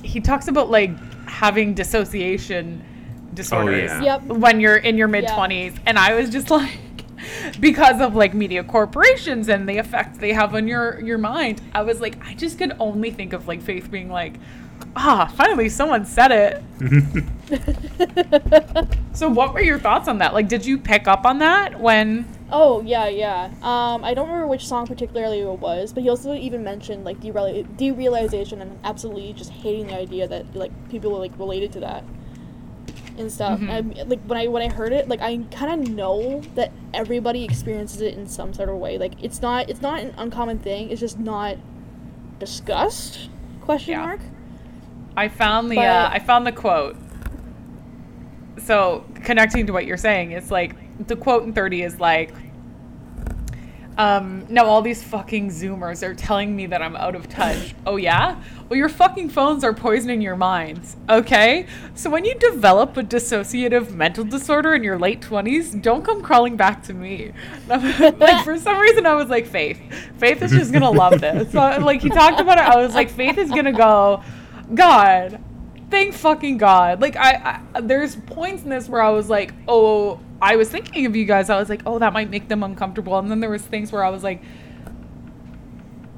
he 0.02 0.20
talks 0.20 0.48
about 0.48 0.70
like 0.70 0.90
having 1.28 1.74
dissociation 1.74 2.84
disorders 3.34 3.90
yeah. 3.90 4.18
Yep. 4.18 4.22
when 4.24 4.60
you're 4.60 4.76
in 4.76 4.96
your 4.96 5.08
mid 5.08 5.24
20s 5.24 5.76
and 5.86 5.98
i 5.98 6.14
was 6.14 6.30
just 6.30 6.50
like 6.52 6.70
because 7.60 8.00
of 8.00 8.14
like 8.14 8.34
media 8.34 8.64
corporations 8.64 9.48
and 9.48 9.68
the 9.68 9.78
effect 9.78 10.20
they 10.20 10.32
have 10.32 10.54
on 10.54 10.68
your 10.68 11.00
your 11.00 11.18
mind. 11.18 11.60
I 11.74 11.82
was 11.82 12.00
like 12.00 12.24
i 12.26 12.34
just 12.34 12.58
could 12.58 12.72
only 12.78 13.10
think 13.10 13.32
of 13.32 13.48
like 13.48 13.62
faith 13.62 13.90
being 13.90 14.10
like 14.10 14.34
ah 14.96 15.32
finally 15.36 15.68
someone 15.68 16.04
said 16.04 16.32
it. 16.32 16.62
So 19.14 19.28
what 19.28 19.54
were 19.54 19.60
your 19.60 19.78
thoughts 19.78 20.08
on 20.08 20.18
that? 20.18 20.34
Like 20.34 20.48
did 20.48 20.66
you 20.66 20.76
pick 20.76 21.06
up 21.06 21.24
on 21.24 21.38
that 21.38 21.78
when 21.78 22.26
Oh 22.50 22.82
yeah, 22.82 23.08
yeah. 23.08 23.50
Um, 23.62 24.04
I 24.04 24.12
don't 24.12 24.26
remember 24.26 24.48
which 24.48 24.66
song 24.66 24.86
particularly 24.86 25.40
it 25.40 25.58
was, 25.58 25.92
but 25.92 26.02
he 26.02 26.08
also 26.08 26.34
even 26.34 26.62
mentioned 26.62 27.04
like 27.04 27.20
dereal- 27.20 27.64
derealization 27.64 28.60
and 28.60 28.78
absolutely 28.84 29.32
just 29.32 29.50
hating 29.50 29.86
the 29.86 29.96
idea 29.96 30.28
that 30.28 30.54
like 30.54 30.72
people 30.90 31.12
were 31.12 31.18
like 31.18 31.36
related 31.38 31.72
to 31.72 31.80
that 31.80 32.04
and 33.18 33.30
stuff. 33.30 33.60
Mhm. 33.60 33.68
And, 33.98 34.10
like 34.10 34.20
when 34.26 34.38
I 34.38 34.46
when 34.48 34.62
I 34.62 34.68
heard 34.72 34.92
it, 34.92 35.08
like 35.08 35.20
I 35.20 35.40
kind 35.50 35.82
of 35.82 35.88
know 35.94 36.42
that 36.54 36.72
everybody 36.92 37.44
experiences 37.44 38.00
it 38.00 38.14
in 38.14 38.26
some 38.26 38.52
sort 38.52 38.68
of 38.68 38.76
way. 38.76 38.98
Like 38.98 39.12
it's 39.22 39.40
not 39.42 39.68
it's 39.70 39.80
not 39.82 40.00
an 40.00 40.14
uncommon 40.18 40.58
thing. 40.58 40.90
It's 40.90 41.00
just 41.00 41.18
not 41.18 41.56
discussed. 42.38 43.28
Question 43.60 43.92
Yeah. 43.92 44.06
mark. 44.06 44.20
I 45.16 45.28
found 45.28 45.70
the 45.70 45.78
uh, 45.78 46.10
I 46.12 46.18
found 46.18 46.46
the 46.46 46.52
quote. 46.52 46.96
So 48.58 49.04
connecting 49.22 49.66
to 49.66 49.72
what 49.72 49.86
you're 49.86 49.96
saying, 49.96 50.32
it's 50.32 50.50
like 50.50 50.74
the 51.06 51.16
quote 51.16 51.42
in 51.44 51.52
30 51.52 51.82
is 51.82 52.00
like, 52.00 52.32
um, 53.96 54.46
no, 54.48 54.64
all 54.66 54.82
these 54.82 55.02
fucking 55.02 55.50
Zoomers 55.50 56.02
are 56.02 56.14
telling 56.14 56.54
me 56.56 56.66
that 56.66 56.82
I'm 56.82 56.96
out 56.96 57.14
of 57.14 57.28
touch. 57.28 57.74
oh 57.86 57.96
yeah? 57.96 58.42
Well, 58.68 58.76
your 58.76 58.88
fucking 58.88 59.28
phones 59.28 59.62
are 59.62 59.72
poisoning 59.72 60.20
your 60.20 60.36
minds. 60.36 60.96
Okay? 61.08 61.66
So 61.94 62.10
when 62.10 62.24
you 62.24 62.34
develop 62.34 62.96
a 62.96 63.02
dissociative 63.02 63.92
mental 63.92 64.24
disorder 64.24 64.74
in 64.74 64.82
your 64.82 64.98
late 64.98 65.20
20s, 65.20 65.80
don't 65.80 66.04
come 66.04 66.22
crawling 66.22 66.56
back 66.56 66.82
to 66.84 66.94
me. 66.94 67.32
like 67.68 68.44
for 68.44 68.58
some 68.58 68.78
reason, 68.80 69.06
I 69.06 69.14
was 69.14 69.28
like, 69.28 69.46
Faith. 69.46 69.80
Faith 70.18 70.42
is 70.42 70.50
just 70.50 70.72
gonna 70.72 70.90
love 70.90 71.20
this. 71.20 71.52
So 71.52 71.58
like 71.80 72.00
he 72.00 72.08
talked 72.08 72.40
about 72.40 72.58
it. 72.58 72.64
I 72.64 72.76
was 72.76 72.94
like, 72.94 73.10
Faith 73.10 73.38
is 73.38 73.50
gonna 73.50 73.72
go. 73.72 74.24
God, 74.74 75.40
thank 75.90 76.14
fucking 76.14 76.56
God. 76.56 77.00
Like 77.00 77.16
I, 77.16 77.60
I, 77.74 77.80
there's 77.80 78.16
points 78.16 78.64
in 78.64 78.70
this 78.70 78.88
where 78.88 79.02
I 79.02 79.10
was 79.10 79.28
like, 79.28 79.54
oh, 79.68 80.18
I 80.44 80.56
was 80.56 80.68
thinking 80.68 81.06
of 81.06 81.16
you 81.16 81.24
guys. 81.24 81.48
I 81.48 81.58
was 81.58 81.70
like, 81.70 81.80
oh, 81.86 81.98
that 82.00 82.12
might 82.12 82.28
make 82.28 82.48
them 82.48 82.62
uncomfortable. 82.62 83.18
And 83.18 83.30
then 83.30 83.40
there 83.40 83.48
was 83.48 83.62
things 83.62 83.90
where 83.90 84.04
I 84.04 84.10
was 84.10 84.22
like, 84.22 84.42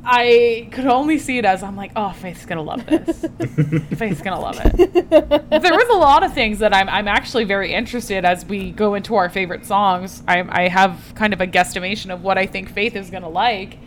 I 0.04 0.68
could 0.72 0.86
only 0.86 1.20
see 1.20 1.38
it 1.38 1.44
as 1.44 1.62
I'm 1.62 1.76
like, 1.76 1.92
oh, 1.94 2.10
Faith's 2.10 2.44
gonna 2.44 2.62
love 2.62 2.84
this. 2.86 3.20
Faith's 3.98 4.22
gonna 4.22 4.40
love 4.40 4.58
it. 4.64 5.10
there 5.10 5.72
was 5.72 5.88
a 5.88 5.96
lot 5.96 6.24
of 6.24 6.34
things 6.34 6.58
that 6.58 6.74
I'm, 6.74 6.88
I'm 6.88 7.06
actually 7.06 7.44
very 7.44 7.72
interested 7.72 8.24
as 8.24 8.44
we 8.44 8.72
go 8.72 8.94
into 8.94 9.14
our 9.14 9.28
favorite 9.28 9.64
songs. 9.64 10.24
I, 10.26 10.44
I 10.64 10.68
have 10.68 11.12
kind 11.14 11.32
of 11.32 11.40
a 11.40 11.46
guesstimation 11.46 12.12
of 12.12 12.22
what 12.22 12.36
I 12.36 12.46
think 12.46 12.68
Faith 12.68 12.96
is 12.96 13.10
gonna 13.10 13.28
like. 13.28 13.78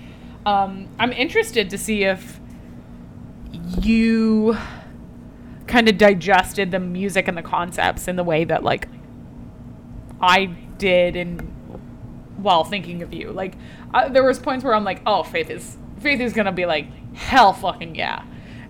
Um, 0.46 0.88
I'm 0.98 1.12
interested 1.12 1.70
to 1.72 1.78
see 1.78 2.06
if 2.06 2.40
you 3.82 4.56
kind 5.68 5.90
of 5.90 5.98
digested 5.98 6.72
the 6.72 6.80
music 6.80 7.28
and 7.28 7.38
the 7.38 7.42
concepts 7.42 8.08
in 8.08 8.16
the 8.16 8.24
way 8.24 8.46
that 8.46 8.64
like 8.64 8.88
I 10.22 10.46
did 10.46 11.16
and 11.16 11.42
while 12.38 12.64
thinking 12.64 13.02
of 13.02 13.14
you. 13.14 13.32
Like 13.32 13.56
uh, 13.94 14.10
there 14.10 14.24
was 14.24 14.40
points 14.40 14.64
where 14.64 14.74
I'm 14.74 14.84
like, 14.84 15.02
oh, 15.06 15.24
Faith 15.24 15.50
is 15.50 15.78
Faith 16.00 16.20
is 16.22 16.34
gonna 16.34 16.52
be 16.52 16.66
like 16.66 16.88
hell 17.16 17.54
fucking 17.54 17.96
yeah. 17.96 18.24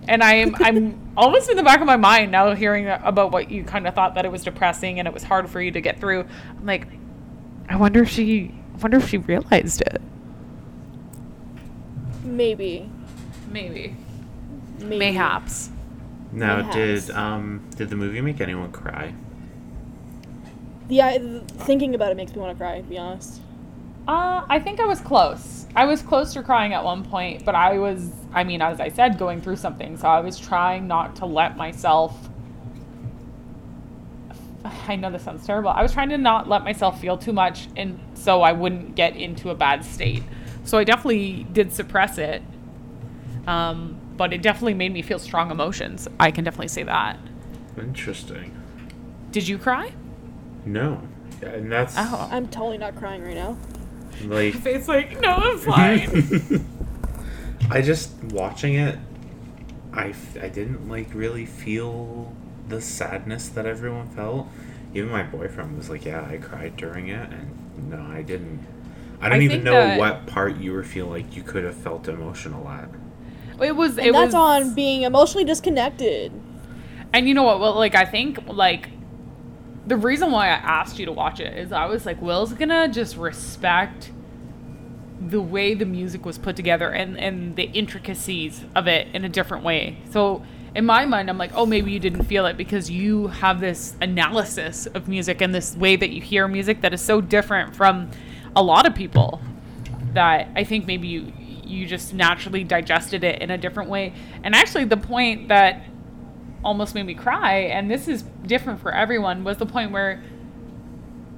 And 0.07 0.23
I'm 0.23 0.55
I'm 0.55 1.13
almost 1.17 1.49
in 1.49 1.57
the 1.57 1.63
back 1.63 1.79
of 1.79 1.87
my 1.87 1.97
mind 1.97 2.31
now 2.31 2.53
hearing 2.55 2.87
about 2.87 3.31
what 3.31 3.51
you 3.51 3.63
kind 3.63 3.87
of 3.87 3.93
thought 3.93 4.15
that 4.15 4.25
it 4.25 4.31
was 4.31 4.43
depressing 4.43 4.99
and 4.99 5.07
it 5.07 5.13
was 5.13 5.23
hard 5.23 5.49
for 5.49 5.61
you 5.61 5.71
to 5.71 5.81
get 5.81 5.99
through. 5.99 6.21
I'm 6.21 6.65
like, 6.65 6.87
I 7.67 7.75
wonder 7.75 8.01
if 8.03 8.09
she 8.09 8.53
I 8.75 8.77
wonder 8.77 8.97
if 8.97 9.09
she 9.09 9.17
realized 9.17 9.81
it. 9.81 10.01
Maybe. 12.23 12.89
Maybe. 13.49 13.95
Maybe. 14.79 14.97
Mayhaps. 14.97 15.69
Now, 16.31 16.57
Perhaps. 16.57 16.75
did 16.75 17.09
um 17.11 17.67
did 17.75 17.89
the 17.89 17.95
movie 17.95 18.21
make 18.21 18.39
anyone 18.41 18.71
cry? 18.71 19.13
Yeah, 20.89 21.17
th- 21.17 21.43
thinking 21.43 21.95
about 21.95 22.11
it 22.11 22.17
makes 22.17 22.33
me 22.33 22.41
want 22.41 22.57
to 22.57 22.61
cry. 22.61 22.81
To 22.81 22.83
be 22.83 22.97
honest. 22.97 23.41
Uh, 24.07 24.43
I 24.49 24.59
think 24.59 24.79
I 24.79 24.85
was 24.85 24.99
close. 24.99 25.67
I 25.75 25.85
was 25.85 26.01
close 26.01 26.33
to 26.33 26.41
crying 26.41 26.73
at 26.73 26.83
one 26.83 27.03
point, 27.03 27.45
but 27.45 27.53
I 27.53 27.77
was, 27.77 28.09
I 28.33 28.43
mean, 28.43 28.59
as 28.59 28.79
I 28.79 28.89
said, 28.89 29.19
going 29.19 29.39
through 29.39 29.57
something. 29.57 29.97
So 29.97 30.07
I 30.07 30.19
was 30.19 30.39
trying 30.39 30.87
not 30.87 31.15
to 31.17 31.27
let 31.27 31.55
myself. 31.57 32.17
I 34.87 34.95
know 34.95 35.11
this 35.11 35.21
sounds 35.23 35.45
terrible. 35.45 35.69
I 35.69 35.83
was 35.83 35.93
trying 35.93 36.09
to 36.09 36.17
not 36.17 36.49
let 36.49 36.63
myself 36.63 36.99
feel 36.99 37.17
too 37.17 37.33
much, 37.33 37.67
and 37.75 37.99
so 38.15 38.41
I 38.41 38.51
wouldn't 38.51 38.95
get 38.95 39.15
into 39.15 39.51
a 39.51 39.55
bad 39.55 39.85
state. 39.85 40.23
So 40.63 40.79
I 40.79 40.83
definitely 40.83 41.45
did 41.51 41.71
suppress 41.71 42.17
it. 42.17 42.41
Um, 43.45 43.99
but 44.17 44.33
it 44.33 44.41
definitely 44.41 44.73
made 44.73 44.91
me 44.91 45.01
feel 45.01 45.19
strong 45.19 45.51
emotions. 45.51 46.07
I 46.19 46.31
can 46.31 46.43
definitely 46.43 46.67
say 46.67 46.83
that. 46.83 47.17
Interesting. 47.77 48.55
Did 49.31 49.47
you 49.47 49.57
cry? 49.57 49.93
No, 50.65 51.01
and 51.41 51.71
that's 51.71 51.95
Oh. 51.97 52.27
I'm 52.31 52.47
totally 52.47 52.77
not 52.77 52.95
crying 52.95 53.23
right 53.23 53.35
now. 53.35 53.57
like 54.25 54.55
It's 54.65 54.87
like, 54.87 55.19
no, 55.21 55.29
I'm 55.35 55.57
fine. 55.57 56.65
I 57.71 57.81
just 57.81 58.11
watching 58.31 58.75
it. 58.75 58.97
I, 59.93 60.09
f- 60.09 60.37
I 60.41 60.49
didn't 60.49 60.87
like 60.89 61.13
really 61.13 61.45
feel 61.45 62.33
the 62.67 62.81
sadness 62.81 63.49
that 63.49 63.65
everyone 63.65 64.09
felt. 64.09 64.47
Even 64.93 65.09
my 65.11 65.23
boyfriend 65.23 65.77
was 65.77 65.89
like, 65.89 66.05
"Yeah, 66.05 66.23
I 66.23 66.37
cried 66.37 66.75
during 66.77 67.09
it," 67.09 67.29
and 67.31 67.89
no, 67.89 68.01
I 68.11 68.21
didn't. 68.21 68.65
I 69.21 69.29
don't 69.29 69.39
I 69.39 69.43
even 69.43 69.57
think 69.57 69.63
know 69.65 69.71
that- 69.73 69.99
what 69.99 70.25
part 70.27 70.57
you 70.57 70.71
were 70.73 70.83
feel 70.83 71.07
like 71.07 71.35
you 71.35 71.43
could 71.43 71.63
have 71.63 71.75
felt 71.75 72.07
emotional 72.07 72.67
at. 72.69 72.89
it 73.61 73.75
was. 73.75 73.97
And 73.97 74.07
it 74.07 74.13
that's 74.13 74.33
was, 74.33 74.35
on 74.67 74.73
being 74.73 75.01
emotionally 75.03 75.43
disconnected. 75.45 76.31
And 77.13 77.27
you 77.27 77.33
know 77.33 77.43
what? 77.43 77.59
Well, 77.59 77.75
like 77.75 77.95
I 77.95 78.05
think 78.05 78.39
like 78.47 78.89
the 79.89 79.97
reason 79.97 80.31
why 80.31 80.47
I 80.49 80.51
asked 80.51 80.99
you 80.99 81.07
to 81.07 81.11
watch 81.11 81.39
it 81.39 81.57
is 81.57 81.71
I 81.71 81.85
was 81.85 82.05
like, 82.05 82.21
Will's 82.21 82.53
gonna 82.53 82.87
just 82.87 83.17
respect 83.17 84.11
the 85.19 85.41
way 85.41 85.73
the 85.73 85.85
music 85.85 86.25
was 86.25 86.37
put 86.37 86.55
together 86.55 86.91
and 86.91 87.17
and 87.19 87.55
the 87.55 87.63
intricacies 87.63 88.63
of 88.75 88.87
it 88.87 89.07
in 89.13 89.25
a 89.25 89.29
different 89.29 89.63
way. 89.63 89.97
So 90.11 90.45
in 90.75 90.85
my 90.85 91.05
mind, 91.05 91.27
I'm 91.27 91.39
like, 91.39 91.51
oh, 91.55 91.65
maybe 91.65 91.91
you 91.91 91.99
didn't 91.99 92.25
feel 92.25 92.45
it 92.45 92.55
because 92.55 92.91
you 92.91 93.27
have 93.27 93.59
this 93.59 93.95
analysis 93.99 94.85
of 94.85 95.07
music 95.07 95.41
and 95.41 95.53
this 95.53 95.75
way 95.75 95.95
that 95.95 96.11
you 96.11 96.21
hear 96.21 96.47
music 96.47 96.81
that 96.81 96.93
is 96.93 97.01
so 97.01 97.19
different 97.19 97.75
from 97.75 98.11
a 98.55 98.61
lot 98.61 98.85
of 98.85 98.93
people 98.93 99.41
that 100.13 100.49
I 100.55 100.63
think 100.63 100.85
maybe 100.85 101.07
you 101.07 101.33
you 101.65 101.87
just 101.87 102.13
naturally 102.13 102.63
digested 102.63 103.23
it 103.23 103.41
in 103.41 103.49
a 103.49 103.57
different 103.57 103.89
way. 103.89 104.13
And 104.43 104.53
actually, 104.53 104.85
the 104.85 104.97
point 104.97 105.47
that 105.47 105.81
almost 106.63 106.95
made 106.95 107.03
me 107.03 107.13
cry, 107.13 107.55
and 107.55 107.89
this 107.89 108.07
is 108.07 108.23
different 108.45 108.81
for 108.81 108.93
everyone, 108.93 109.43
was 109.43 109.57
the 109.57 109.65
point 109.65 109.91
where 109.91 110.23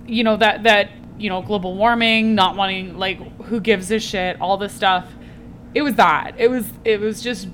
you 0.07 0.23
know 0.23 0.37
that 0.37 0.63
that 0.63 0.89
you 1.17 1.29
know 1.29 1.41
global 1.41 1.75
warming, 1.75 2.35
not 2.35 2.55
wanting 2.55 2.97
like 2.97 3.19
who 3.43 3.59
gives 3.59 3.91
a 3.91 3.99
shit, 3.99 4.39
all 4.41 4.57
this 4.57 4.73
stuff. 4.73 5.07
It 5.73 5.83
was 5.83 5.95
that. 5.95 6.33
It 6.37 6.49
was 6.49 6.71
it 6.83 6.99
was 6.99 7.21
just 7.21 7.47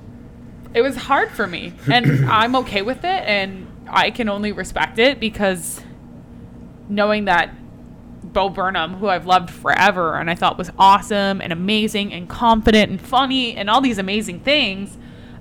it 0.74 0.82
was 0.82 0.96
hard 0.96 1.30
for 1.30 1.46
me, 1.46 1.72
and 1.90 2.28
I'm 2.28 2.56
okay 2.56 2.82
with 2.82 2.98
it, 2.98 3.04
and 3.04 3.66
I 3.88 4.10
can 4.10 4.28
only 4.28 4.52
respect 4.52 4.98
it 4.98 5.20
because 5.20 5.80
knowing 6.88 7.26
that 7.26 7.54
Bo 8.22 8.48
Burnham, 8.48 8.94
who 8.94 9.08
I've 9.08 9.26
loved 9.26 9.50
forever 9.50 10.16
and 10.16 10.30
I 10.30 10.34
thought 10.34 10.58
was 10.58 10.70
awesome 10.78 11.40
and 11.40 11.52
amazing 11.52 12.12
and 12.12 12.28
confident 12.28 12.90
and 12.90 13.00
funny 13.00 13.56
and 13.56 13.70
all 13.70 13.80
these 13.80 13.98
amazing 13.98 14.40
things, 14.40 14.96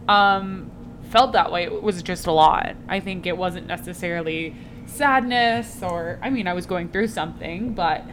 um, 0.08 0.72
felt 1.10 1.34
that 1.34 1.52
way. 1.52 1.63
It 1.63 1.82
was 1.82 2.04
just 2.04 2.28
a 2.28 2.32
lot. 2.32 2.76
I 2.88 3.00
think 3.00 3.26
it 3.26 3.38
wasn't 3.38 3.67
necessarily 3.67 4.56
sadness 4.86 5.82
or, 5.82 6.20
I 6.22 6.30
mean, 6.30 6.48
I 6.48 6.54
was 6.54 6.65
going 6.65 6.89
through 6.89 7.08
something, 7.08 7.74
but 7.74 8.06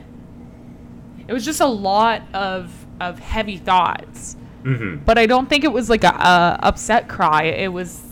it 1.27 1.33
was 1.33 1.45
just 1.45 1.61
a 1.61 1.67
lot 1.67 2.23
of 2.35 2.85
of 3.01 3.19
heavy 3.19 3.57
thoughts. 3.57 4.37
Mm-hmm. 4.63 5.05
But 5.05 5.19
I 5.19 5.27
don't 5.27 5.49
think 5.49 5.65
it 5.65 5.73
was 5.73 5.91
like 5.91 6.05
a, 6.05 6.09
a 6.09 6.59
upset 6.63 7.09
cry. 7.09 7.45
It 7.45 7.73
was. 7.73 8.03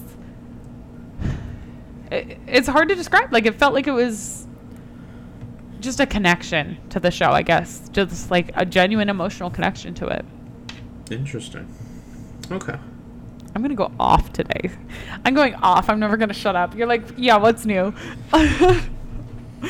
It, 2.10 2.38
it's 2.46 2.68
hard 2.68 2.88
to 2.88 2.94
describe. 2.94 3.32
Like 3.32 3.46
it 3.46 3.54
felt 3.54 3.74
like 3.74 3.86
it 3.86 3.92
was 3.92 4.46
just 5.80 6.00
a 6.00 6.06
connection 6.06 6.78
to 6.90 7.00
the 7.00 7.10
show. 7.10 7.30
I 7.30 7.42
guess 7.42 7.88
just 7.90 8.30
like 8.30 8.50
a 8.54 8.66
genuine 8.66 9.08
emotional 9.08 9.50
connection 9.50 9.94
to 9.94 10.08
it. 10.08 10.24
Interesting. 11.10 11.68
Okay. 12.50 12.76
I'm 13.54 13.62
gonna 13.62 13.74
go 13.74 13.92
off 14.00 14.32
today. 14.32 14.70
I'm 15.24 15.34
going 15.34 15.54
off. 15.56 15.88
I'm 15.90 16.00
never 16.00 16.16
gonna 16.16 16.32
shut 16.34 16.56
up. 16.56 16.74
You're 16.74 16.86
like, 16.86 17.02
yeah, 17.16 17.36
what's 17.36 17.64
new? 17.66 17.92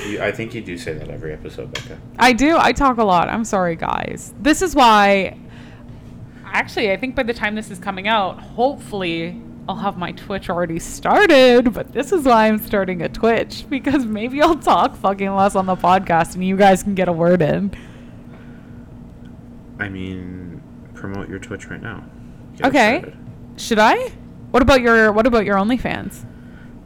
You, 0.09 0.23
I 0.23 0.33
think 0.33 0.55
you 0.55 0.62
do 0.62 0.79
say 0.79 0.95
that 0.95 1.11
every 1.11 1.35
episode, 1.35 1.71
Becca. 1.75 1.99
I 2.18 2.33
do. 2.33 2.57
I 2.59 2.73
talk 2.73 2.97
a 2.97 3.05
lot. 3.05 3.29
I'm 3.29 3.45
sorry, 3.45 3.77
guys. 3.77 4.33
This 4.40 4.62
is 4.62 4.75
why. 4.75 5.37
Actually, 6.47 6.90
I 6.92 6.97
think 6.97 7.14
by 7.14 7.25
the 7.25 7.35
time 7.35 7.55
this 7.55 7.71
is 7.71 7.79
coming 7.79 8.09
out, 8.09 8.40
hopefully 8.40 9.38
I'll 9.68 9.77
have 9.77 9.99
my 9.99 10.12
Twitch 10.12 10.49
already 10.49 10.79
started. 10.79 11.75
But 11.75 11.92
this 11.92 12.11
is 12.11 12.25
why 12.25 12.47
I'm 12.49 12.57
starting 12.59 13.03
a 13.03 13.11
Twitch 13.11 13.66
because 13.68 14.07
maybe 14.07 14.40
I'll 14.40 14.57
talk 14.59 14.97
fucking 14.97 15.35
less 15.35 15.55
on 15.57 15.66
the 15.66 15.77
podcast 15.77 16.37
and 16.37 16.42
you 16.47 16.57
guys 16.57 16.83
can 16.83 16.95
get 16.95 17.09
a 17.09 17.12
word 17.12 17.42
in. 17.42 17.71
I 19.79 19.90
mean, 19.90 20.62
promote 20.95 21.29
your 21.29 21.38
Twitch 21.38 21.66
right 21.68 21.83
now. 21.83 22.03
Get 22.57 22.66
Okay. 22.68 23.01
started. 23.01 23.18
Should 23.57 23.79
I? 23.79 24.09
What 24.51 24.62
about 24.62 24.81
your 24.81 25.12
What 25.12 25.27
about 25.27 25.45
your 25.45 25.57
OnlyFans? 25.57 26.25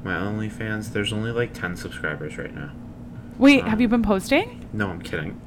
My 0.04 0.14
OnlyFans, 0.14 0.92
there's 0.92 1.12
only 1.12 1.32
like 1.32 1.52
10 1.52 1.76
subscribers 1.76 2.38
right 2.38 2.54
now. 2.54 2.70
Wait, 3.38 3.64
Um, 3.64 3.70
have 3.70 3.80
you 3.80 3.88
been 3.88 4.02
posting? 4.02 4.68
No, 4.72 4.88
I'm 4.88 5.00
kidding. 5.02 5.40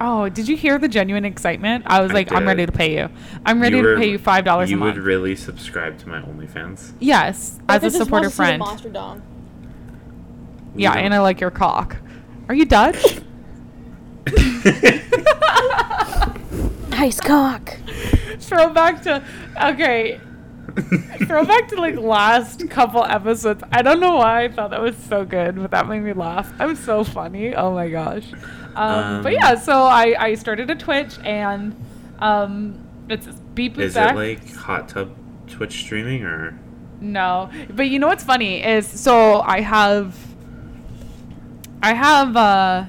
Oh, 0.00 0.30
did 0.30 0.48
you 0.48 0.56
hear 0.56 0.78
the 0.78 0.88
genuine 0.88 1.26
excitement? 1.26 1.84
I 1.86 2.00
was 2.00 2.10
I 2.12 2.14
like, 2.14 2.32
I'm 2.32 2.46
ready 2.46 2.64
to 2.64 2.72
pay 2.72 2.96
you. 2.96 3.10
I'm 3.44 3.60
ready 3.60 3.76
You 3.76 3.82
to 3.94 3.96
pay 4.00 4.10
you 4.10 4.16
five 4.18 4.44
dollars 4.46 4.70
a 4.70 4.72
You 4.72 4.80
would 4.80 4.96
really 4.96 5.36
subscribe 5.36 5.98
to 5.98 6.08
my 6.08 6.20
OnlyFans? 6.22 6.94
yes, 7.00 7.58
I 7.68 7.76
as 7.76 7.82
a 7.82 7.86
just 7.86 8.10
want 8.10 8.24
supportive 8.24 8.32
see 8.32 8.36
the 8.38 8.42
friend. 8.44 8.58
monster 8.60 8.88
dong. 8.88 9.22
Yeah, 10.74 10.92
and 10.94 11.12
I 11.12 11.20
like 11.20 11.40
your 11.40 11.50
cock. 11.50 11.96
Are 12.48 12.54
you 12.54 12.64
Dutch? 12.64 13.20
Nice 16.90 17.18
cock. 17.20 17.76
Throwback 18.48 19.02
to 19.02 19.22
okay. 19.62 20.20
Throwback 21.26 21.68
to 21.68 21.76
like 21.80 21.96
last 21.96 22.68
couple 22.70 23.04
episodes. 23.04 23.62
I 23.72 23.82
don't 23.82 23.98
know 24.00 24.16
why 24.16 24.44
I 24.44 24.48
thought 24.48 24.70
that 24.70 24.80
was 24.80 24.96
so 24.96 25.24
good, 25.24 25.56
but 25.56 25.70
that 25.72 25.88
made 25.88 26.00
me 26.00 26.12
laugh. 26.12 26.52
I'm 26.60 26.76
so 26.76 27.02
funny. 27.02 27.54
Oh 27.54 27.72
my 27.74 27.88
gosh. 27.88 28.32
Um, 28.76 29.22
but 29.22 29.26
Um, 29.26 29.32
yeah, 29.32 29.54
so 29.56 29.82
I 29.82 30.14
I 30.18 30.34
started 30.34 30.70
a 30.70 30.76
Twitch 30.76 31.18
and 31.24 31.74
um 32.20 32.78
it's 33.08 33.26
beep 33.54 33.78
Is 33.78 33.94
back. 33.94 34.14
it 34.14 34.16
like 34.16 34.54
hot 34.54 34.88
tub 34.88 35.14
Twitch 35.48 35.80
streaming 35.80 36.22
or? 36.22 36.58
No, 37.00 37.50
but 37.70 37.88
you 37.88 37.98
know 37.98 38.06
what's 38.06 38.22
funny 38.22 38.62
is 38.62 38.86
so 38.86 39.40
I 39.40 39.62
have, 39.62 40.14
I 41.82 41.94
have, 41.94 42.36
uh, 42.36 42.84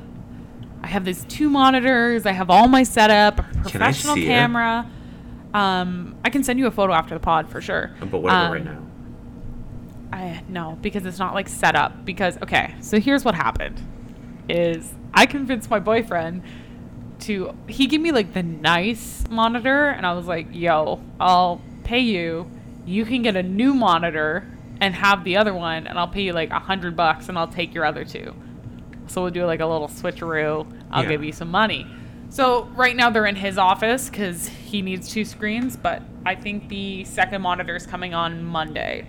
I 0.83 0.87
have 0.87 1.05
these 1.05 1.23
two 1.25 1.49
monitors. 1.49 2.25
I 2.25 2.33
have 2.33 2.49
all 2.49 2.67
my 2.67 2.83
setup, 2.83 3.39
a 3.39 3.43
professional 3.61 4.15
see 4.15 4.25
it? 4.25 4.29
Um, 5.53 6.15
I 6.23 6.29
can 6.29 6.43
send 6.43 6.59
you 6.59 6.67
a 6.67 6.71
photo 6.71 6.93
after 6.93 7.13
the 7.13 7.19
pod 7.19 7.49
for 7.49 7.59
sure. 7.61 7.91
But 7.99 8.19
what 8.19 8.31
Um, 8.33 8.51
right 8.51 8.63
now? 8.63 8.77
I 10.13 10.41
no, 10.49 10.77
because 10.81 11.05
it's 11.05 11.19
not 11.19 11.33
like 11.33 11.47
set 11.49 11.75
up. 11.75 12.05
Because 12.05 12.37
okay, 12.41 12.75
so 12.81 12.99
here's 12.99 13.23
what 13.25 13.35
happened: 13.35 13.81
is 14.49 14.93
I 15.13 15.25
convinced 15.25 15.69
my 15.69 15.79
boyfriend 15.79 16.43
to 17.19 17.53
he 17.67 17.87
gave 17.87 18.01
me 18.01 18.11
like 18.11 18.33
the 18.33 18.43
nice 18.43 19.23
monitor, 19.29 19.89
and 19.89 20.05
I 20.05 20.13
was 20.13 20.25
like, 20.27 20.47
"Yo, 20.51 21.01
I'll 21.19 21.61
pay 21.83 21.99
you. 21.99 22.49
You 22.85 23.05
can 23.05 23.21
get 23.21 23.35
a 23.35 23.43
new 23.43 23.73
monitor 23.73 24.47
and 24.81 24.95
have 24.95 25.23
the 25.23 25.37
other 25.37 25.53
one, 25.53 25.85
and 25.87 25.97
I'll 25.99 26.07
pay 26.07 26.23
you 26.23 26.33
like 26.33 26.49
a 26.49 26.59
hundred 26.59 26.95
bucks, 26.95 27.29
and 27.29 27.37
I'll 27.37 27.47
take 27.47 27.73
your 27.73 27.85
other 27.85 28.03
two. 28.03 28.33
So 29.07 29.21
we'll 29.21 29.31
do 29.31 29.45
like 29.45 29.59
a 29.59 29.65
little 29.65 29.87
switcheroo. 29.87 30.65
I'll 30.91 31.03
Yeah. 31.03 31.09
give 31.09 31.23
you 31.23 31.31
some 31.31 31.51
money." 31.51 31.85
So 32.31 32.63
right 32.77 32.95
now 32.95 33.09
they're 33.09 33.25
in 33.25 33.35
his 33.35 33.57
office 33.57 34.09
because 34.09 34.47
he 34.47 34.81
needs 34.81 35.11
two 35.11 35.25
screens, 35.25 35.75
but 35.75 36.01
I 36.25 36.33
think 36.33 36.69
the 36.69 37.03
second 37.03 37.41
monitor 37.41 37.75
is 37.75 37.85
coming 37.85 38.13
on 38.13 38.41
Monday. 38.41 39.05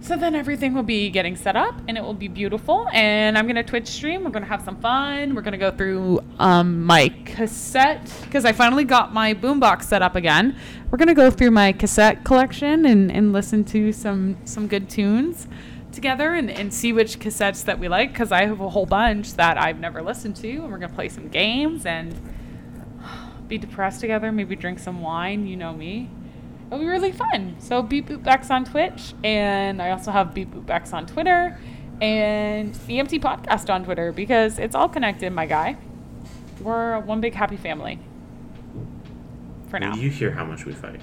So 0.00 0.16
then 0.16 0.34
everything 0.34 0.72
will 0.72 0.82
be 0.82 1.10
getting 1.10 1.36
set 1.36 1.54
up 1.54 1.74
and 1.86 1.98
it 1.98 2.00
will 2.02 2.14
be 2.14 2.28
beautiful. 2.28 2.88
And 2.94 3.36
I'm 3.36 3.46
gonna 3.46 3.62
Twitch 3.62 3.88
stream. 3.88 4.24
We're 4.24 4.30
gonna 4.30 4.46
have 4.46 4.62
some 4.62 4.80
fun. 4.80 5.34
We're 5.34 5.42
gonna 5.42 5.58
go 5.58 5.70
through 5.70 6.20
um, 6.38 6.82
my 6.82 7.10
cassette 7.26 8.10
because 8.22 8.46
I 8.46 8.52
finally 8.52 8.84
got 8.84 9.12
my 9.12 9.34
boombox 9.34 9.82
set 9.82 10.00
up 10.00 10.16
again. 10.16 10.56
We're 10.90 10.96
gonna 10.96 11.12
go 11.12 11.30
through 11.30 11.50
my 11.50 11.72
cassette 11.72 12.24
collection 12.24 12.86
and, 12.86 13.12
and 13.12 13.34
listen 13.34 13.64
to 13.66 13.92
some 13.92 14.38
some 14.46 14.66
good 14.66 14.88
tunes 14.88 15.46
together 15.92 16.34
and, 16.34 16.50
and 16.50 16.72
see 16.72 16.92
which 16.92 17.18
cassettes 17.18 17.64
that 17.64 17.78
we 17.78 17.88
like 17.88 18.12
because 18.12 18.32
I 18.32 18.46
have 18.46 18.60
a 18.60 18.68
whole 18.68 18.86
bunch 18.86 19.34
that 19.34 19.58
I've 19.58 19.78
never 19.78 20.02
listened 20.02 20.36
to. 20.36 20.48
And 20.50 20.70
we're 20.70 20.78
gonna 20.78 20.92
play 20.92 21.08
some 21.08 21.28
games 21.28 21.86
and 21.86 22.14
be 23.48 23.58
depressed 23.58 24.00
together. 24.00 24.32
Maybe 24.32 24.56
drink 24.56 24.78
some 24.78 25.00
wine. 25.00 25.46
You 25.46 25.56
know 25.56 25.72
me 25.72 26.10
it'll 26.70 26.78
be 26.78 26.86
really 26.86 27.12
fun. 27.12 27.56
So 27.58 27.82
Beep 27.82 28.08
Boop 28.08 28.22
Bex 28.22 28.50
on 28.50 28.64
Twitch, 28.64 29.14
and 29.24 29.82
I 29.82 29.90
also 29.90 30.12
have 30.12 30.32
Beep 30.32 30.52
Boop 30.52 30.66
Bex 30.66 30.92
on 30.92 31.06
Twitter, 31.06 31.58
and 32.00 32.74
the 32.86 32.98
Empty 32.98 33.18
Podcast 33.18 33.72
on 33.72 33.84
Twitter 33.84 34.12
because 34.12 34.58
it's 34.58 34.74
all 34.74 34.88
connected, 34.88 35.32
my 35.32 35.46
guy. 35.46 35.76
We're 36.60 37.00
one 37.00 37.20
big 37.20 37.34
happy 37.34 37.56
family. 37.56 37.98
For 39.68 39.78
now. 39.78 39.94
You 39.94 40.10
hear 40.10 40.30
how 40.30 40.44
much 40.44 40.64
we 40.64 40.72
fight. 40.72 41.00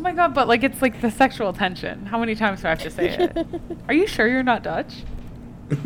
Oh 0.00 0.02
my 0.02 0.12
god, 0.12 0.32
but 0.32 0.48
like 0.48 0.64
it's 0.64 0.80
like 0.80 1.02
the 1.02 1.10
sexual 1.10 1.52
tension. 1.52 2.06
How 2.06 2.18
many 2.18 2.34
times 2.34 2.62
do 2.62 2.68
I 2.68 2.70
have 2.70 2.82
to 2.84 2.90
say 2.90 3.10
it? 3.10 3.46
Are 3.88 3.92
you 3.92 4.06
sure 4.06 4.26
you're 4.26 4.42
not 4.42 4.62
Dutch? 4.62 5.04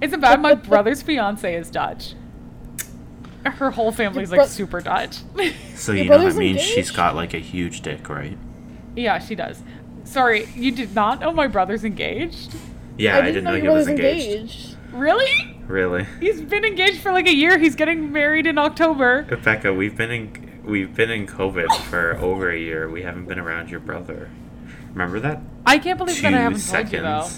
It's 0.00 0.12
about 0.12 0.40
my 0.40 0.54
brother's 0.54 1.02
fiance 1.02 1.52
is 1.52 1.70
Dutch. 1.70 2.14
Her 3.44 3.70
whole 3.70 3.90
family's 3.90 4.30
like 4.30 4.46
super 4.46 4.80
Dutch. 4.80 5.22
so 5.74 5.90
you 5.90 6.04
know 6.04 6.10
that 6.10 6.18
brother's 6.18 6.36
means 6.36 6.60
she's 6.60 6.92
got 6.92 7.16
like 7.16 7.34
a 7.34 7.38
huge 7.38 7.80
dick, 7.80 8.08
right? 8.08 8.38
yeah, 8.94 9.18
she 9.18 9.34
does. 9.34 9.60
Sorry, 10.04 10.46
you 10.54 10.70
did 10.70 10.94
not 10.94 11.18
know 11.18 11.32
my 11.32 11.48
brother's 11.48 11.82
engaged? 11.82 12.54
Yeah, 12.96 13.18
I 13.18 13.22
didn't, 13.22 13.44
know, 13.44 13.54
your 13.54 13.62
he 13.62 13.68
was 13.68 13.86
brother's 13.86 14.04
engaged. 14.04 14.76
Really? 14.92 15.58
Really? 15.66 16.06
He's 16.20 16.42
been 16.42 16.64
engaged 16.64 17.00
for 17.00 17.10
like 17.10 17.26
a 17.26 17.34
year. 17.34 17.58
He's 17.58 17.74
getting 17.74 18.12
married 18.12 18.46
in 18.46 18.58
October. 18.58 19.22
Becca, 19.22 19.72
we've 19.72 19.96
been 19.96 20.10
in 20.10 20.45
we've 20.66 20.94
been 20.94 21.10
in 21.10 21.26
COVID 21.26 21.72
for 21.84 22.16
over 22.18 22.50
a 22.50 22.58
year. 22.58 22.88
We 22.90 23.02
haven't 23.02 23.26
been 23.26 23.38
around 23.38 23.70
your 23.70 23.80
brother. 23.80 24.30
Remember 24.90 25.20
that? 25.20 25.40
I 25.64 25.78
can't 25.78 25.98
believe 25.98 26.16
two 26.16 26.22
that 26.22 26.34
I 26.34 26.38
haven't 26.40 26.58
seconds. 26.58 26.90
told 26.92 26.92
you 26.92 27.00
though. 27.02 27.28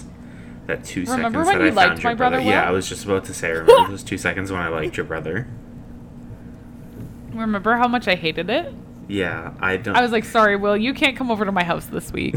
That 0.67 0.85
two 0.85 1.01
Remember 1.05 1.43
seconds 1.43 1.47
when 1.47 1.57
that 1.59 1.65
you 1.65 1.71
I 1.71 1.73
liked 1.73 1.89
found 1.89 2.03
your 2.03 2.11
my 2.11 2.15
brother 2.15 2.39
Yeah. 2.39 2.67
I 2.67 2.71
was 2.71 2.87
just 2.87 3.05
about 3.05 3.25
to 3.25 3.33
say. 3.33 3.51
Remember 3.51 3.89
those 3.89 4.03
two 4.03 4.17
seconds 4.17 4.51
when 4.51 4.61
I 4.61 4.67
liked 4.67 4.97
your 4.97 5.05
brother? 5.05 5.47
Remember 7.33 7.75
how 7.75 7.87
much 7.87 8.07
I 8.07 8.15
hated 8.15 8.49
it? 8.49 8.73
Yeah, 9.07 9.53
I 9.59 9.77
don't. 9.77 9.95
I 9.95 10.01
was 10.01 10.11
like, 10.11 10.23
sorry, 10.25 10.55
Will, 10.55 10.77
you 10.77 10.93
can't 10.93 11.17
come 11.17 11.31
over 11.31 11.43
to 11.45 11.51
my 11.51 11.63
house 11.63 11.85
this 11.87 12.11
week. 12.13 12.35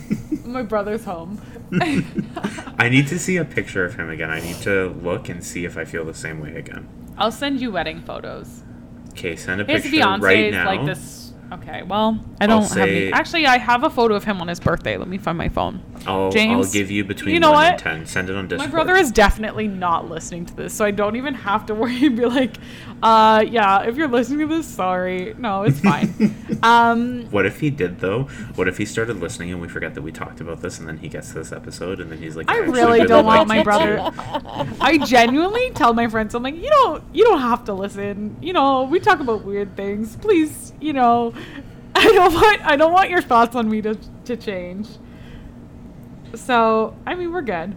my 0.44 0.62
brother's 0.62 1.04
home. 1.04 1.40
I 2.78 2.88
need 2.90 3.06
to 3.08 3.18
see 3.18 3.36
a 3.38 3.44
picture 3.44 3.84
of 3.86 3.94
him 3.94 4.10
again. 4.10 4.28
I 4.30 4.40
need 4.40 4.56
to 4.56 4.88
look 5.02 5.28
and 5.30 5.42
see 5.42 5.64
if 5.64 5.78
I 5.78 5.84
feel 5.86 6.04
the 6.04 6.12
same 6.14 6.40
way 6.40 6.56
again. 6.56 6.88
I'll 7.16 7.30
send 7.32 7.60
you 7.60 7.70
wedding 7.70 8.00
photos. 8.02 8.62
Okay, 9.12 9.36
send 9.36 9.60
a 9.60 9.64
His 9.64 9.82
picture 9.82 9.96
fiance 9.96 10.24
right 10.24 10.44
is 10.46 10.52
now. 10.54 10.66
like 10.66 10.84
this. 10.86 11.32
Okay, 11.52 11.82
well, 11.82 12.18
I 12.40 12.46
don't 12.46 12.62
have 12.62 12.70
say- 12.70 13.06
any. 13.06 13.12
Actually, 13.12 13.46
I 13.46 13.58
have 13.58 13.82
a 13.84 13.90
photo 13.90 14.14
of 14.14 14.24
him 14.24 14.40
on 14.40 14.48
his 14.48 14.60
birthday. 14.60 14.96
Let 14.96 15.08
me 15.08 15.18
find 15.18 15.36
my 15.36 15.48
phone. 15.48 15.82
I'll, 16.06 16.32
I'll 16.36 16.64
give 16.64 16.90
you 16.90 17.04
between 17.04 17.34
you 17.34 17.40
know 17.40 17.52
one 17.52 17.64
what? 17.64 17.72
and 17.72 17.78
ten. 17.78 18.06
Send 18.06 18.30
it 18.30 18.36
on 18.36 18.48
Discord. 18.48 18.70
My 18.70 18.72
brother 18.72 18.96
is 18.96 19.10
definitely 19.10 19.68
not 19.68 20.08
listening 20.08 20.46
to 20.46 20.56
this, 20.56 20.72
so 20.72 20.84
I 20.84 20.90
don't 20.90 21.16
even 21.16 21.34
have 21.34 21.66
to 21.66 21.74
worry 21.80 22.06
and 22.06 22.16
be 22.16 22.26
like, 22.26 22.56
uh, 23.02 23.44
yeah, 23.46 23.82
if 23.82 23.96
you're 23.96 24.08
listening 24.08 24.48
to 24.48 24.56
this, 24.56 24.66
sorry. 24.66 25.34
No, 25.38 25.62
it's 25.62 25.80
fine. 25.80 26.34
um, 26.62 27.24
What 27.30 27.46
if 27.46 27.60
he 27.60 27.70
did 27.70 28.00
though? 28.00 28.24
What 28.54 28.68
if 28.68 28.78
he 28.78 28.84
started 28.84 29.18
listening 29.18 29.52
and 29.52 29.60
we 29.60 29.68
forget 29.68 29.94
that 29.94 30.02
we 30.02 30.12
talked 30.12 30.40
about 30.40 30.60
this, 30.62 30.78
and 30.78 30.88
then 30.88 30.98
he 30.98 31.08
gets 31.08 31.28
to 31.28 31.34
this 31.34 31.52
episode, 31.52 32.00
and 32.00 32.10
then 32.10 32.18
he's 32.18 32.36
like, 32.36 32.50
I 32.50 32.58
actually 32.58 32.72
really 32.72 33.06
don't 33.06 33.26
want 33.26 33.48
my 33.48 33.62
brother. 33.62 33.98
I 34.80 34.98
genuinely 35.04 35.70
tell 35.70 35.92
my 35.92 36.08
friends, 36.08 36.34
I'm 36.34 36.42
like, 36.42 36.56
you 36.56 36.70
don't, 36.70 37.04
you 37.12 37.24
don't 37.24 37.40
have 37.40 37.64
to 37.64 37.74
listen. 37.74 38.36
You 38.40 38.52
know, 38.52 38.84
we 38.84 39.00
talk 39.00 39.20
about 39.20 39.44
weird 39.44 39.76
things. 39.76 40.16
Please, 40.16 40.72
you 40.80 40.92
know, 40.92 41.34
I 41.94 42.04
don't 42.04 42.34
want, 42.34 42.60
I 42.64 42.76
don't 42.76 42.92
want 42.92 43.10
your 43.10 43.22
thoughts 43.22 43.54
on 43.54 43.68
me 43.68 43.82
to 43.82 43.98
to 44.24 44.36
change. 44.36 44.88
So, 46.34 46.96
I 47.06 47.14
mean, 47.14 47.32
we're 47.32 47.42
good. 47.42 47.76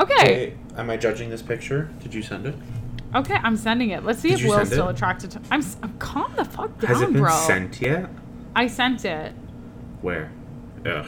Okay, 0.00 0.54
Wait, 0.72 0.78
am 0.78 0.88
I 0.90 0.96
judging 0.96 1.28
this 1.30 1.42
picture? 1.42 1.90
Did 2.02 2.14
you 2.14 2.22
send 2.22 2.46
it? 2.46 2.54
okay, 3.14 3.34
I'm 3.42 3.56
sending 3.56 3.90
it. 3.90 4.04
Let's 4.04 4.20
see 4.20 4.30
Did 4.30 4.40
if 4.40 4.46
Will's 4.48 4.68
still 4.68 4.88
it? 4.88 4.94
attracted 4.94 5.30
to. 5.32 5.40
I'm, 5.50 5.60
s- 5.60 5.76
I'm 5.82 5.92
calm 5.98 6.32
the 6.34 6.44
fuck 6.46 6.78
down, 6.80 6.88
Has 6.88 7.02
it 7.02 7.12
been 7.12 7.22
bro. 7.22 7.30
sent 7.46 7.80
yet? 7.82 8.08
I 8.56 8.66
sent 8.68 9.04
it. 9.04 9.32
Where? 10.00 10.32
Ugh. 10.86 11.06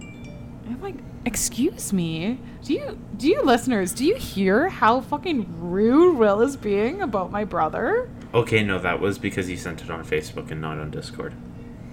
I'm 0.00 0.80
like, 0.80 0.94
excuse 1.24 1.92
me. 1.92 2.38
Do 2.62 2.74
you, 2.74 2.98
do 3.16 3.26
you 3.28 3.42
listeners, 3.42 3.92
do 3.92 4.04
you 4.06 4.14
hear 4.14 4.68
how 4.68 5.00
fucking 5.00 5.46
rude 5.70 6.16
Will 6.16 6.40
is 6.42 6.56
being 6.56 7.02
about 7.02 7.32
my 7.32 7.44
brother? 7.44 8.08
Okay, 8.32 8.62
no, 8.62 8.78
that 8.78 9.00
was 9.00 9.18
because 9.18 9.48
he 9.48 9.56
sent 9.56 9.82
it 9.82 9.90
on 9.90 10.04
Facebook 10.04 10.52
and 10.52 10.60
not 10.60 10.78
on 10.78 10.92
Discord. 10.92 11.34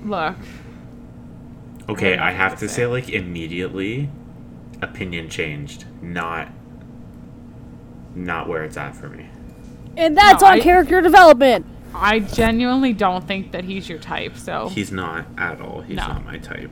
Look. 0.06 0.36
Okay, 1.90 2.12
don't 2.12 2.20
I 2.20 2.32
have 2.32 2.54
to 2.56 2.60
to 2.60 2.70
say. 2.70 2.76
say, 2.84 2.86
like, 2.86 3.10
immediately, 3.10 4.10
opinion 4.82 5.30
changed. 5.30 5.86
Not, 6.02 6.50
not 8.16 8.48
where 8.48 8.64
it's 8.64 8.78
at 8.78 8.96
for 8.96 9.10
me. 9.10 9.28
And 9.96 10.16
that's 10.18 10.42
No, 10.42 10.48
on 10.50 10.54
I- 10.56 10.60
character 10.60 11.02
development. 11.02 11.66
I 11.96 12.20
genuinely 12.20 12.94
don't 12.94 13.26
think 13.26 13.52
that 13.54 13.64
he's 13.64 13.90
your 13.90 13.98
type, 13.98 14.38
so 14.38 14.68
He's 14.70 14.92
not 14.92 15.26
at 15.38 15.60
all. 15.62 15.82
He's 15.82 15.96
No. 15.98 16.08
not 16.08 16.26
my 16.26 16.38
type. 16.38 16.70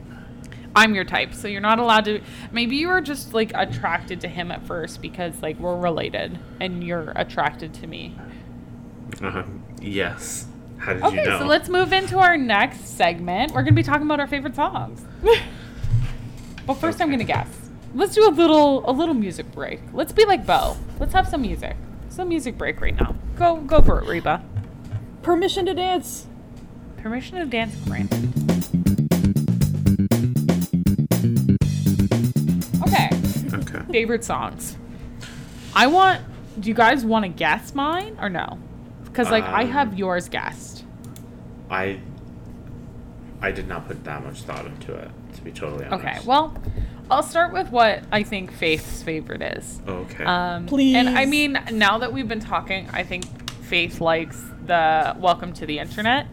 I'm 0.76 0.94
your 0.94 1.06
type, 1.06 1.34
so 1.34 1.48
you're 1.48 1.62
not 1.62 1.80
allowed 1.80 2.06
to. 2.06 2.20
Maybe 2.52 2.76
you 2.76 2.90
were 2.90 3.00
just 3.02 3.34
like 3.34 3.52
attracted 3.56 4.20
to 4.22 4.28
him 4.28 4.52
at 4.52 4.62
first 4.68 5.02
because 5.02 5.42
like 5.42 5.58
we're 5.58 5.78
related 5.80 6.38
and 6.60 6.84
you're 6.84 7.14
attracted 7.16 7.74
to 7.76 7.88
me. 7.88 8.14
Uh, 9.24 9.32
huh. 9.32 9.44
yes. 9.82 10.48
How 10.78 10.94
did 10.94 11.04
Okay, 11.04 11.24
you 11.24 11.30
know? 11.30 11.40
so 11.40 11.46
let's 11.46 11.70
move 11.70 11.94
into 11.94 12.20
our 12.20 12.36
next 12.38 12.86
segment. 12.98 13.54
We're 13.54 13.64
gonna 13.64 13.72
be 13.72 13.84
talking 13.84 14.06
about 14.06 14.20
our 14.20 14.28
favorite 14.28 14.56
songs. 14.56 15.04
but 16.68 16.74
first, 16.76 17.02
I'm 17.02 17.10
gonna 17.10 17.24
guess. 17.24 17.65
Let's 17.96 18.14
do 18.14 18.28
a 18.28 18.32
little 18.32 18.88
a 18.90 18.92
little 18.92 19.14
music 19.14 19.50
break. 19.54 19.80
Let's 19.94 20.12
be 20.12 20.26
like 20.26 20.46
Bo. 20.46 20.76
Let's 21.00 21.14
have 21.14 21.28
some 21.30 21.42
music. 21.42 21.76
Some 22.10 22.28
music 22.30 22.58
break 22.58 22.82
right 22.82 22.96
now. 23.00 23.16
Go 23.38 23.58
go 23.62 23.82
for 23.82 24.02
it, 24.02 24.08
Reba. 24.08 24.44
Permission 25.22 25.66
to 25.66 25.74
dance. 25.74 26.28
Permission 26.98 27.38
to 27.40 27.46
dance 27.46 27.74
granted. 27.86 28.32
Okay, 32.86 33.10
Okay. 33.54 33.92
favorite 33.92 34.24
songs. 34.24 34.78
I 35.74 35.88
want. 35.88 36.22
Do 36.60 36.70
you 36.70 36.76
guys 36.76 37.04
want 37.06 37.24
to 37.24 37.30
guess 37.30 37.74
mine 37.76 38.18
or 38.22 38.30
no? 38.30 38.58
Because 39.06 39.30
like 39.32 39.44
I 39.46 39.64
Um, 39.64 39.70
have 39.72 39.98
yours 39.98 40.28
guessed. 40.30 40.84
I, 41.70 42.00
I 43.42 43.52
did 43.52 43.68
not 43.68 43.88
put 43.88 44.04
that 44.04 44.24
much 44.24 44.42
thought 44.44 44.66
into 44.66 44.94
it, 44.94 45.10
to 45.36 45.42
be 45.42 45.52
totally 45.52 45.86
honest. 45.86 46.06
Okay, 46.06 46.20
well, 46.26 46.54
I'll 47.10 47.24
start 47.24 47.54
with 47.54 47.70
what 47.70 48.04
I 48.12 48.24
think 48.24 48.52
Faith's 48.52 49.04
favorite 49.04 49.42
is. 49.42 49.80
Okay. 49.88 50.24
Um, 50.24 50.66
Please. 50.66 50.96
And 50.96 51.10
I 51.10 51.26
mean, 51.26 51.60
now 51.72 52.00
that 52.00 52.12
we've 52.12 52.28
been 52.28 52.40
talking, 52.40 52.90
I 52.92 53.04
think 53.04 53.26
Faith 53.66 54.02
likes 54.02 54.42
the 54.66 55.16
Welcome 55.20 55.54
to 55.54 55.66
the 55.66 55.78
Internet. 55.80 56.28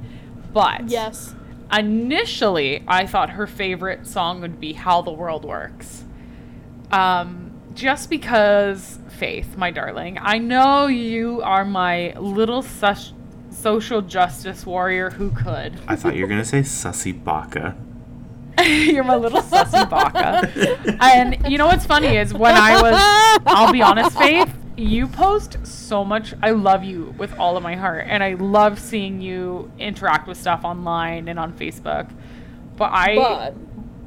But 0.52 0.88
Yes. 0.88 1.34
initially, 1.72 2.82
I 2.88 3.06
thought 3.06 3.30
her 3.30 3.46
favorite 3.46 4.06
song 4.06 4.40
would 4.40 4.60
be 4.60 4.72
How 4.72 5.02
the 5.02 5.12
World 5.12 5.44
Works. 5.44 6.04
Um, 6.90 7.50
just 7.74 8.08
because, 8.10 8.98
Faith, 9.18 9.56
my 9.56 9.70
darling, 9.70 10.18
I 10.20 10.38
know 10.38 10.86
you 10.86 11.42
are 11.42 11.64
my 11.64 12.14
little 12.18 12.62
sus- 12.62 13.12
social 13.50 14.00
justice 14.02 14.64
warrior 14.66 15.10
who 15.10 15.30
could. 15.30 15.78
I 15.86 15.96
thought 15.96 16.16
you 16.16 16.22
were 16.22 16.28
gonna 16.28 16.44
say 16.44 16.60
sussy 16.62 17.12
baka. 17.12 17.76
You're 18.92 19.04
my 19.04 19.16
little 19.16 19.42
sussy 19.42 19.88
baka. 19.90 20.96
and 21.00 21.50
you 21.50 21.58
know 21.58 21.66
what's 21.66 21.86
funny 21.86 22.16
is 22.16 22.32
when 22.34 22.54
I 22.56 22.80
was, 22.80 23.42
I'll 23.46 23.72
be 23.72 23.82
honest, 23.82 24.16
Faith, 24.16 24.54
you 24.76 25.06
post 25.06 25.58
so 25.66 26.04
much. 26.04 26.34
I 26.42 26.50
love 26.50 26.84
you 26.84 27.14
with 27.18 27.36
all 27.38 27.56
of 27.56 27.62
my 27.62 27.74
heart, 27.76 28.06
and 28.08 28.22
I 28.22 28.34
love 28.34 28.78
seeing 28.78 29.20
you 29.20 29.70
interact 29.78 30.28
with 30.28 30.38
stuff 30.38 30.64
online 30.64 31.28
and 31.28 31.38
on 31.38 31.52
Facebook. 31.52 32.10
But 32.76 32.90
I, 32.92 33.14
But 33.16 33.54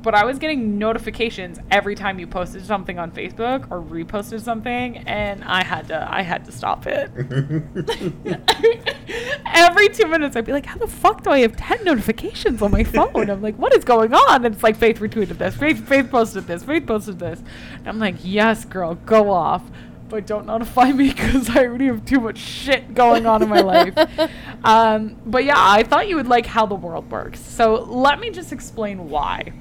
but 0.06 0.14
I 0.14 0.24
was 0.24 0.38
getting 0.38 0.78
notifications 0.78 1.60
every 1.72 1.96
time 1.96 2.20
you 2.20 2.28
posted 2.28 2.64
something 2.64 3.00
on 3.00 3.10
Facebook 3.10 3.66
or 3.72 3.82
reposted 3.82 4.40
something, 4.40 5.00
and 5.00 5.44
I 5.44 5.64
had 5.64 5.88
to, 5.88 6.08
I 6.08 6.22
had 6.22 6.46
to 6.46 6.52
stop 6.52 6.86
it. 6.86 7.10
Every 9.48 9.90
two 9.90 10.08
minutes, 10.08 10.36
I'd 10.36 10.46
be 10.46 10.52
like, 10.52 10.68
"How 10.68 10.78
the 10.78 10.86
fuck 10.86 11.24
do 11.24 11.32
I 11.32 11.40
have 11.40 11.58
ten 11.58 11.84
notifications 11.84 12.62
on 12.62 12.70
my 12.70 12.84
phone?" 12.84 13.32
I'm 13.32 13.42
like, 13.42 13.58
"What 13.58 13.76
is 13.76 13.84
going 13.84 14.14
on?" 14.14 14.46
And 14.46 14.54
it's 14.54 14.64
like, 14.64 14.76
"Faith 14.76 15.00
retweeted 15.00 15.40
this. 15.40 15.56
Faith, 15.56 15.88
Faith 15.88 16.12
posted 16.12 16.46
this. 16.46 16.64
Faith 16.64 16.86
posted 16.86 17.18
this." 17.18 17.42
And 17.78 17.88
I'm 17.88 17.98
like, 17.98 18.18
"Yes, 18.22 18.64
girl, 18.64 18.94
go 18.94 19.32
off." 19.32 19.64
But 20.08 20.28
don't 20.28 20.46
notify 20.46 20.92
me 20.92 21.10
because 21.14 21.50
I 21.50 21.66
already 21.66 21.88
have 21.88 22.06
too 22.06 22.20
much 22.20 22.38
shit 22.38 22.94
going 22.94 23.26
on 23.26 23.42
in 23.42 23.50
my 23.50 23.62
life. 23.62 23.96
Um, 24.64 25.18
but 25.28 25.46
yeah, 25.46 25.54
I 25.58 25.84
thought 25.84 26.08
you 26.08 26.16
would 26.16 26.28
like 26.28 26.48
how 26.48 26.66
the 26.66 26.74
world 26.74 27.12
works. 27.12 27.40
So 27.40 27.84
let 27.84 28.20
me 28.20 28.32
just 28.32 28.52
explain 28.52 29.12
why. 29.12 29.54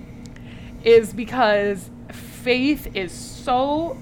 Is 0.85 1.13
because 1.13 1.91
Faith 2.11 2.95
is 2.95 3.11
so 3.11 3.97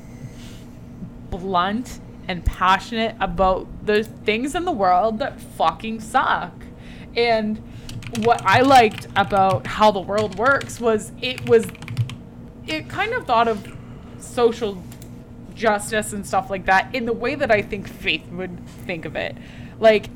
blunt 1.30 2.00
and 2.28 2.44
passionate 2.44 3.14
about 3.20 3.66
the 3.86 4.04
things 4.04 4.54
in 4.54 4.64
the 4.64 4.72
world 4.72 5.20
that 5.20 5.40
fucking 5.40 6.00
suck. 6.00 6.52
And 7.16 7.62
what 8.18 8.42
I 8.44 8.60
liked 8.62 9.06
about 9.16 9.66
how 9.66 9.90
the 9.90 10.00
world 10.00 10.36
works 10.36 10.80
was 10.80 11.12
it 11.20 11.48
was 11.48 11.66
it 12.66 12.88
kind 12.88 13.12
of 13.14 13.26
thought 13.26 13.48
of 13.48 13.76
social 14.18 14.82
justice 15.54 16.12
and 16.12 16.26
stuff 16.26 16.50
like 16.50 16.66
that 16.66 16.94
in 16.94 17.04
the 17.04 17.12
way 17.12 17.34
that 17.34 17.50
I 17.50 17.62
think 17.62 17.88
Faith 17.88 18.26
would 18.30 18.66
think 18.86 19.04
of 19.04 19.16
it. 19.16 19.36
Like 19.78 20.08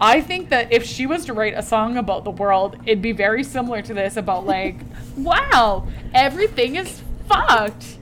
I 0.00 0.20
think 0.20 0.50
that 0.50 0.72
if 0.72 0.84
she 0.84 1.06
was 1.06 1.24
to 1.26 1.32
write 1.32 1.54
a 1.56 1.62
song 1.62 1.96
about 1.96 2.24
the 2.24 2.30
world, 2.30 2.76
it'd 2.84 3.00
be 3.00 3.12
very 3.12 3.42
similar 3.42 3.80
to 3.82 3.94
this 3.94 4.16
about 4.16 4.44
like, 4.44 4.76
wow, 5.16 5.86
everything 6.14 6.76
is 6.76 7.02
fucked. 7.28 7.98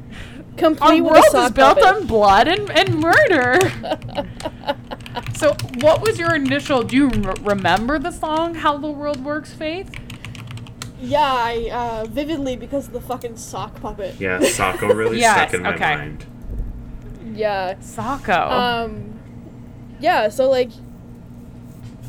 Our 0.56 0.56
complete 0.56 1.00
with 1.00 1.10
a 1.10 1.36
world 1.36 1.46
is 1.46 1.50
built 1.52 1.82
on 1.82 2.06
blood 2.06 2.48
and, 2.48 2.70
and 2.70 3.00
murder. 3.00 3.58
so, 5.34 5.56
what 5.80 6.00
was 6.00 6.18
your 6.18 6.34
initial? 6.34 6.82
Do 6.82 6.96
you 6.96 7.08
re- 7.08 7.34
remember 7.42 7.98
the 7.98 8.10
song 8.12 8.54
"How 8.54 8.78
the 8.78 8.90
World 8.90 9.24
Works"? 9.24 9.52
Faith? 9.52 9.90
Yeah, 11.00 11.20
I 11.22 11.70
uh, 11.72 12.06
vividly 12.06 12.56
because 12.56 12.86
of 12.86 12.92
the 12.92 13.00
fucking 13.00 13.36
sock 13.36 13.80
puppet. 13.80 14.14
yeah, 14.20 14.38
Socko 14.38 14.94
really 14.94 15.18
Yes, 15.20 15.36
stuck 15.50 15.54
in 15.54 15.62
my 15.62 15.74
okay. 15.74 15.94
mind. 15.96 16.26
Yeah. 17.34 17.74
Socko. 17.74 18.50
Um. 18.50 19.20
Yeah. 20.00 20.28
So 20.28 20.48
like, 20.48 20.70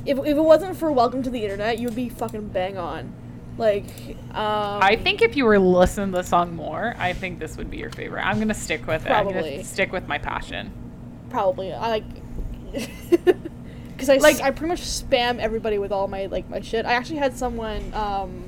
if 0.05 0.17
if 0.19 0.27
it 0.27 0.41
wasn't 0.41 0.77
for 0.77 0.91
Welcome 0.91 1.23
to 1.23 1.29
the 1.29 1.43
Internet, 1.43 1.79
you 1.79 1.87
would 1.87 1.95
be 1.95 2.09
fucking 2.09 2.49
bang 2.49 2.77
on. 2.77 3.11
Like, 3.57 3.85
um. 4.31 4.81
I 4.81 4.97
think 5.01 5.21
if 5.21 5.35
you 5.37 5.45
were 5.45 5.59
listening 5.59 6.11
to 6.11 6.17
the 6.17 6.23
song 6.23 6.55
more, 6.55 6.93
I 6.97 7.13
think 7.13 7.39
this 7.39 7.55
would 7.57 7.69
be 7.71 7.77
your 7.77 7.89
favorite. 7.91 8.21
I'm 8.21 8.37
gonna 8.39 8.53
stick 8.53 8.85
with 8.85 9.05
it. 9.05 9.11
I'm 9.11 9.25
Probably. 9.27 9.51
gonna 9.51 9.63
stick 9.63 9.91
with 9.91 10.07
my 10.07 10.17
passion. 10.17 10.71
probably 11.29 11.71
I 11.73 11.87
like. 11.89 12.03
Because 13.95 14.09
I, 14.09 14.17
Like- 14.17 14.41
I 14.41 14.51
pretty 14.51 14.67
much 14.67 14.81
spam 14.81 15.39
everybody 15.39 15.77
with 15.77 15.93
all 15.93 16.09
my 16.09 16.25
like 16.25 16.49
my 16.49 16.59
shit. 16.59 16.85
I 16.85 16.93
actually 16.95 17.15
had 17.19 17.37
someone 17.37 17.93
um, 17.93 18.43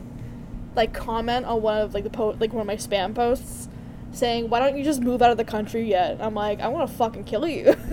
like 0.76 0.94
comment 0.94 1.46
on 1.46 1.62
one 1.62 1.78
of 1.78 1.94
like 1.94 2.04
the 2.04 2.10
po- 2.10 2.36
like 2.38 2.52
one 2.52 2.60
of 2.60 2.68
my 2.68 2.76
spam 2.76 3.16
posts, 3.16 3.70
saying, 4.12 4.50
"Why 4.50 4.60
don't 4.60 4.78
you 4.78 4.84
just 4.84 5.00
move 5.02 5.22
out 5.22 5.32
of 5.32 5.38
the 5.38 5.46
country 5.46 5.84
yet?" 5.90 6.12
And 6.12 6.22
I'm 6.22 6.34
like, 6.36 6.60
I 6.60 6.68
want 6.68 6.90
to 6.90 6.96
fucking 6.98 7.24
kill 7.24 7.48
you. 7.48 7.74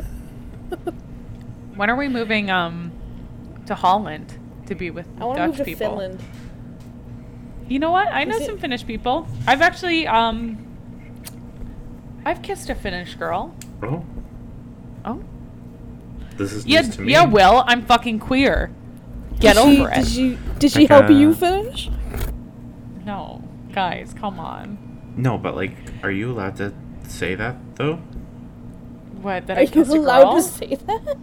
When 1.76 1.90
are 1.90 1.96
we 1.96 2.08
moving 2.08 2.50
um 2.50 2.92
to 3.66 3.74
Holland 3.74 4.36
to 4.66 4.74
be 4.74 4.90
with 4.90 5.06
I 5.20 5.24
want 5.24 5.36
to 5.38 5.42
Dutch 5.42 5.48
move 5.50 5.56
to 5.58 5.64
people? 5.64 5.86
Finland. 5.90 6.20
You 7.68 7.78
know 7.78 7.90
what? 7.90 8.08
I 8.12 8.24
know 8.24 8.36
it- 8.36 8.46
some 8.46 8.58
Finnish 8.58 8.86
people. 8.86 9.26
I've 9.46 9.62
actually 9.62 10.06
um 10.06 10.58
I've 12.24 12.42
kissed 12.42 12.70
a 12.70 12.74
Finnish 12.74 13.14
girl. 13.16 13.54
Oh, 13.82 14.04
Oh. 15.04 15.20
this 16.36 16.52
is 16.52 16.66
Yeah, 16.66 16.80
news 16.82 16.96
to 16.96 17.02
me. 17.02 17.12
yeah, 17.12 17.24
Will, 17.26 17.62
I'm 17.66 17.82
fucking 17.84 18.18
queer. 18.20 18.70
Get 19.40 19.56
did 19.56 19.62
she, 19.64 19.80
over 19.80 19.90
it. 19.90 19.94
Did 19.96 20.06
she, 20.08 20.38
did 20.58 20.72
she 20.72 20.80
Like, 20.80 20.88
help 20.88 21.10
you 21.10 21.30
uh, 21.30 21.34
finish? 21.34 21.90
No, 23.04 23.42
guys, 23.72 24.14
come 24.14 24.38
on. 24.40 24.78
No, 25.16 25.36
but 25.36 25.54
like, 25.54 25.76
are 26.02 26.10
you 26.10 26.30
allowed 26.32 26.56
to 26.56 26.72
say 27.08 27.34
that 27.34 27.56
though? 27.76 27.96
What? 29.20 29.46
That 29.46 29.56
Are 29.58 29.60
I 29.60 29.62
you 29.64 29.68
kissed 29.70 29.90
a 29.92 29.98
allowed 29.98 30.22
girl? 30.24 30.36
to 30.36 30.42
say 30.42 30.74
that? 30.86 31.16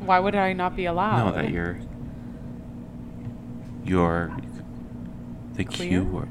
Why 0.00 0.18
would 0.18 0.34
I 0.34 0.52
not 0.54 0.74
be 0.76 0.86
allowed? 0.86 1.24
No, 1.26 1.32
that 1.32 1.50
you're. 1.50 1.78
You're. 3.84 4.34
The 5.54 5.64
Queer? 5.64 5.88
Q 5.88 6.04
word. 6.04 6.28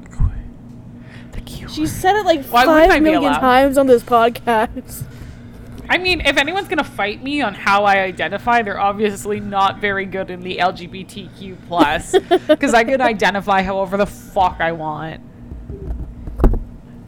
the 1.32 1.40
Q 1.40 1.68
She 1.68 1.82
word. 1.82 1.90
said 1.90 2.16
it 2.16 2.24
like 2.26 2.44
Why 2.46 2.66
wouldn't 2.66 2.84
I 2.90 2.94
five 2.94 2.98
be 3.04 3.10
million 3.10 3.30
allowed? 3.32 3.40
times 3.40 3.78
on 3.78 3.86
this 3.86 4.02
podcast. 4.02 5.04
I 5.88 5.98
mean, 5.98 6.20
if 6.22 6.36
anyone's 6.36 6.68
gonna 6.68 6.84
fight 6.84 7.22
me 7.22 7.42
on 7.42 7.54
how 7.54 7.84
I 7.84 7.98
identify, 8.00 8.62
they're 8.62 8.80
obviously 8.80 9.40
not 9.40 9.78
very 9.78 10.06
good 10.06 10.30
in 10.30 10.40
the 10.40 10.56
LGBTQ 10.58 11.56
plus, 11.68 12.14
because 12.48 12.72
I 12.74 12.84
can 12.84 13.00
identify 13.00 13.62
however 13.62 13.96
the 13.96 14.06
fuck 14.06 14.56
I 14.60 14.72
want. 14.72 15.20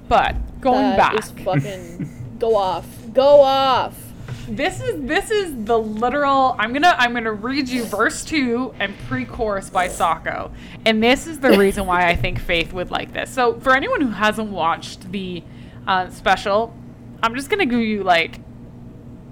But 0.09 0.61
going 0.61 0.97
That 0.97 0.97
back, 0.97 1.15
is 1.19 1.31
fucking 1.31 2.37
go 2.39 2.57
off. 2.57 2.87
Go 3.13 3.41
off. 3.41 4.04
This 4.47 4.81
is 4.83 5.01
this 5.07 5.31
is 5.31 5.65
the 5.65 5.79
literal. 5.79 6.55
I'm 6.59 6.73
gonna 6.75 6.95
I'm 6.99 7.15
gonna 7.15 7.33
read 7.33 7.69
you 7.69 7.85
verse 7.85 8.25
two 8.25 8.75
and 8.79 8.95
pre-chorus 9.09 9.71
by 9.71 9.89
Socko, 9.89 10.51
and 10.85 11.03
this 11.03 11.27
is 11.27 11.41
the 11.41 11.57
reason 11.57 11.87
why 11.87 12.09
I 12.09 12.15
think 12.15 12.39
Faith 12.39 12.73
would 12.75 12.91
like 12.91 13.13
this. 13.13 13.31
So 13.31 13.59
for 13.61 13.75
anyone 13.75 14.03
who 14.03 14.11
hasn't 14.11 14.51
watched 14.51 15.11
the 15.11 15.43
uh, 15.87 16.11
special, 16.11 16.75
I'm 17.23 17.35
just 17.35 17.49
gonna 17.49 17.65
give 17.65 17.81
you 17.81 18.03
like 18.03 18.41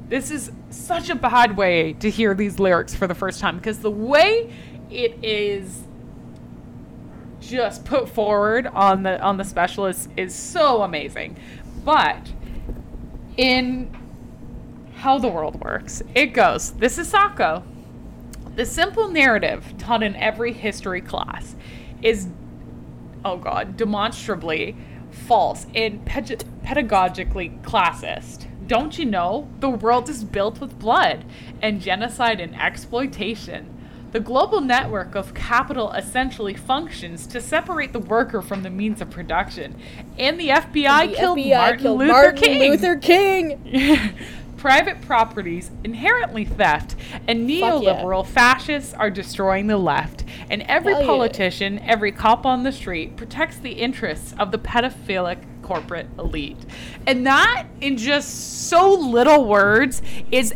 this 0.08 0.30
is 0.30 0.50
such 0.70 1.10
a 1.10 1.14
bad 1.14 1.56
way 1.56 1.92
to 1.94 2.10
hear 2.10 2.34
these 2.34 2.58
lyrics 2.58 2.94
for 2.94 3.06
the 3.06 3.14
first 3.14 3.38
time 3.40 3.56
because 3.56 3.80
the 3.80 3.90
way 3.90 4.52
it 4.90 5.22
is 5.22 5.84
just 7.40 7.84
put 7.84 8.08
forward 8.08 8.66
on 8.66 9.02
the 9.02 9.20
on 9.20 9.36
the 9.36 9.44
special 9.44 9.86
is, 9.86 10.08
is 10.16 10.34
so 10.34 10.82
amazing 10.82 11.36
but 11.84 12.30
in 13.36 13.90
how 15.02 15.18
the 15.18 15.26
world 15.26 15.60
works. 15.64 16.00
It 16.14 16.26
goes 16.26 16.70
this 16.74 16.96
is 16.96 17.12
Socko. 17.12 17.64
the 18.54 18.64
simple 18.64 19.08
narrative 19.08 19.74
taught 19.76 20.00
in 20.00 20.14
every 20.14 20.52
history 20.52 21.00
class 21.00 21.56
is 22.02 22.28
oh 23.24 23.36
god 23.36 23.76
demonstrably 23.76 24.76
false 25.10 25.66
and 25.74 26.04
ped- 26.06 26.44
pedagogically 26.64 27.60
classist. 27.62 28.46
Don't 28.68 28.96
you 28.96 29.04
know? 29.04 29.48
The 29.58 29.70
world 29.70 30.08
is 30.08 30.22
built 30.22 30.60
with 30.60 30.78
blood 30.78 31.24
and 31.60 31.80
genocide 31.80 32.38
and 32.38 32.54
exploitation. 32.54 33.68
The 34.12 34.20
global 34.20 34.60
network 34.60 35.16
of 35.16 35.34
capital 35.34 35.90
essentially 35.92 36.54
functions 36.54 37.26
to 37.28 37.40
separate 37.40 37.92
the 37.92 37.98
worker 37.98 38.40
from 38.40 38.62
the 38.62 38.70
means 38.70 39.00
of 39.00 39.10
production. 39.10 39.74
And 40.16 40.38
the 40.38 40.50
fbi 40.50 41.10
The 41.10 41.16
killed 41.16 41.38
FBI 41.38 41.56
martin 41.56 41.80
killed 41.80 41.98
luther 41.98 42.12
Martin 42.12 42.42
king. 42.42 42.70
Luther 42.70 42.96
King. 42.96 44.14
Private 44.62 45.00
properties 45.00 45.72
inherently 45.82 46.44
theft, 46.44 46.94
and 47.26 47.50
yeah. 47.50 47.68
neoliberal 47.68 48.24
fascists 48.24 48.94
are 48.94 49.10
destroying 49.10 49.66
the 49.66 49.76
left. 49.76 50.22
And 50.50 50.62
every 50.68 50.92
Hell 50.92 51.00
yeah. 51.00 51.06
politician, 51.08 51.78
every 51.80 52.12
cop 52.12 52.46
on 52.46 52.62
the 52.62 52.70
street 52.70 53.16
protects 53.16 53.56
the 53.56 53.72
interests 53.72 54.36
of 54.38 54.52
the 54.52 54.58
pedophilic 54.58 55.38
corporate 55.62 56.06
elite. 56.16 56.64
And 57.08 57.26
that, 57.26 57.66
in 57.80 57.96
just 57.96 58.68
so 58.68 58.94
little 58.94 59.46
words, 59.46 60.00
is 60.30 60.54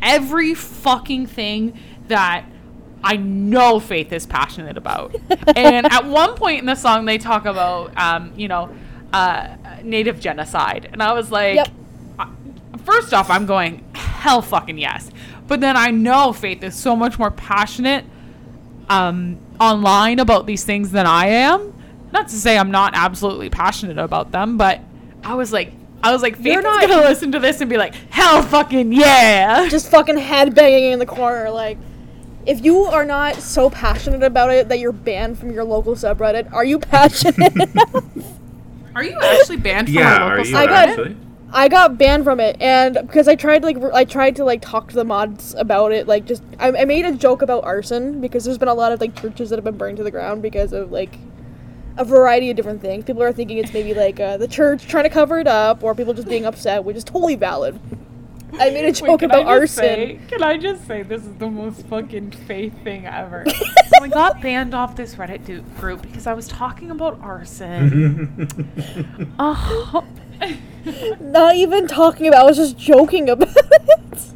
every 0.00 0.54
fucking 0.54 1.26
thing 1.26 1.76
that 2.06 2.44
I 3.02 3.16
know 3.16 3.80
Faith 3.80 4.12
is 4.12 4.26
passionate 4.26 4.76
about. 4.76 5.16
and 5.56 5.92
at 5.92 6.04
one 6.04 6.36
point 6.36 6.60
in 6.60 6.66
the 6.66 6.76
song, 6.76 7.04
they 7.04 7.18
talk 7.18 7.46
about, 7.46 7.98
um, 7.98 8.32
you 8.36 8.46
know, 8.46 8.72
uh, 9.12 9.56
native 9.82 10.20
genocide. 10.20 10.88
And 10.92 11.02
I 11.02 11.14
was 11.14 11.32
like, 11.32 11.56
Yep. 11.56 11.68
I- 12.80 12.84
first 12.84 13.14
off, 13.14 13.30
I'm 13.30 13.46
going, 13.46 13.84
hell 13.94 14.42
fucking 14.42 14.78
yes. 14.78 15.10
But 15.46 15.60
then 15.60 15.76
I 15.76 15.90
know 15.90 16.32
Faith 16.32 16.62
is 16.62 16.74
so 16.74 16.94
much 16.94 17.18
more 17.18 17.30
passionate 17.30 18.04
um, 18.88 19.38
online 19.60 20.18
about 20.18 20.46
these 20.46 20.64
things 20.64 20.90
than 20.92 21.06
I 21.06 21.26
am. 21.26 21.72
Not 22.12 22.28
to 22.28 22.34
say 22.36 22.58
I'm 22.58 22.70
not 22.70 22.92
absolutely 22.94 23.50
passionate 23.50 23.98
about 23.98 24.32
them, 24.32 24.56
but 24.56 24.80
I 25.22 25.34
was 25.34 25.52
like, 25.52 25.72
I 26.02 26.12
was 26.12 26.22
like, 26.22 26.36
Faith 26.36 26.46
You're 26.46 26.62
not- 26.62 26.80
gonna 26.80 27.02
listen 27.02 27.32
to 27.32 27.38
this 27.38 27.60
and 27.60 27.68
be 27.70 27.76
like, 27.76 27.94
hell 28.10 28.42
fucking 28.42 28.92
yeah. 28.92 29.68
Just 29.70 29.90
fucking 29.90 30.16
headbanging 30.16 30.92
in 30.92 30.98
the 30.98 31.06
corner. 31.06 31.50
Like, 31.50 31.78
if 32.46 32.64
you 32.64 32.84
are 32.84 33.04
not 33.04 33.36
so 33.36 33.68
passionate 33.70 34.22
about 34.22 34.50
it 34.50 34.68
that 34.70 34.78
you're 34.78 34.92
banned 34.92 35.38
from 35.38 35.50
your 35.52 35.62
local 35.64 35.94
subreddit, 35.94 36.52
are 36.52 36.64
you 36.64 36.78
passionate 36.78 37.54
enough? 37.54 38.04
Are 38.94 39.04
you 39.04 39.18
actually 39.20 39.58
banned 39.58 39.88
from 39.88 39.94
Yeah, 39.96 40.16
our 40.16 40.32
are 40.32 40.36
local 40.38 40.50
you 40.50 40.56
I 40.56 40.66
got- 40.66 40.88
actually? 40.88 41.16
I 41.52 41.68
got 41.68 41.98
banned 41.98 42.24
from 42.24 42.38
it, 42.38 42.56
and 42.60 42.94
because 43.02 43.26
I 43.26 43.34
tried 43.34 43.60
to, 43.60 43.66
like 43.66 43.76
re- 43.78 43.90
I 43.92 44.04
tried 44.04 44.36
to 44.36 44.44
like 44.44 44.62
talk 44.62 44.88
to 44.90 44.94
the 44.94 45.04
mods 45.04 45.54
about 45.54 45.92
it. 45.92 46.06
Like, 46.06 46.24
just 46.24 46.42
I, 46.58 46.68
I 46.68 46.84
made 46.84 47.04
a 47.04 47.12
joke 47.12 47.42
about 47.42 47.64
arson 47.64 48.20
because 48.20 48.44
there's 48.44 48.58
been 48.58 48.68
a 48.68 48.74
lot 48.74 48.92
of 48.92 49.00
like 49.00 49.20
churches 49.20 49.50
that 49.50 49.56
have 49.56 49.64
been 49.64 49.76
burned 49.76 49.96
to 49.96 50.04
the 50.04 50.10
ground 50.10 50.42
because 50.42 50.72
of 50.72 50.92
like 50.92 51.18
a 51.96 52.04
variety 52.04 52.50
of 52.50 52.56
different 52.56 52.80
things. 52.80 53.04
People 53.04 53.22
are 53.22 53.32
thinking 53.32 53.58
it's 53.58 53.72
maybe 53.72 53.94
like 53.94 54.20
uh, 54.20 54.36
the 54.36 54.46
church 54.46 54.86
trying 54.86 55.04
to 55.04 55.10
cover 55.10 55.38
it 55.38 55.48
up, 55.48 55.82
or 55.82 55.94
people 55.94 56.14
just 56.14 56.28
being 56.28 56.46
upset, 56.46 56.84
which 56.84 56.96
is 56.96 57.04
totally 57.04 57.34
valid. 57.34 57.80
I 58.54 58.70
made 58.70 58.84
a 58.84 58.88
Wait, 58.88 58.96
joke 58.96 59.20
can 59.20 59.30
about 59.30 59.46
arson. 59.46 59.76
say- 59.84 60.20
can 60.28 60.42
I 60.42 60.56
just 60.56 60.86
say 60.86 61.02
this 61.02 61.24
is 61.24 61.34
the 61.36 61.48
most 61.48 61.86
fucking 61.86 62.32
faith 62.32 62.74
thing 62.82 63.06
ever? 63.06 63.44
so 63.48 64.02
I 64.02 64.08
got 64.08 64.40
banned 64.40 64.74
off 64.74 64.96
this 64.96 65.14
Reddit 65.14 65.62
group 65.78 66.02
because 66.02 66.26
I 66.26 66.32
was 66.32 66.48
talking 66.48 66.90
about 66.90 67.20
arson. 67.20 68.48
oh. 69.38 70.04
Not 71.20 71.56
even 71.56 71.86
talking 71.86 72.26
about. 72.26 72.40
I 72.40 72.44
was 72.44 72.56
just 72.56 72.78
joking 72.78 73.28
about 73.28 73.48
it. 73.56 74.32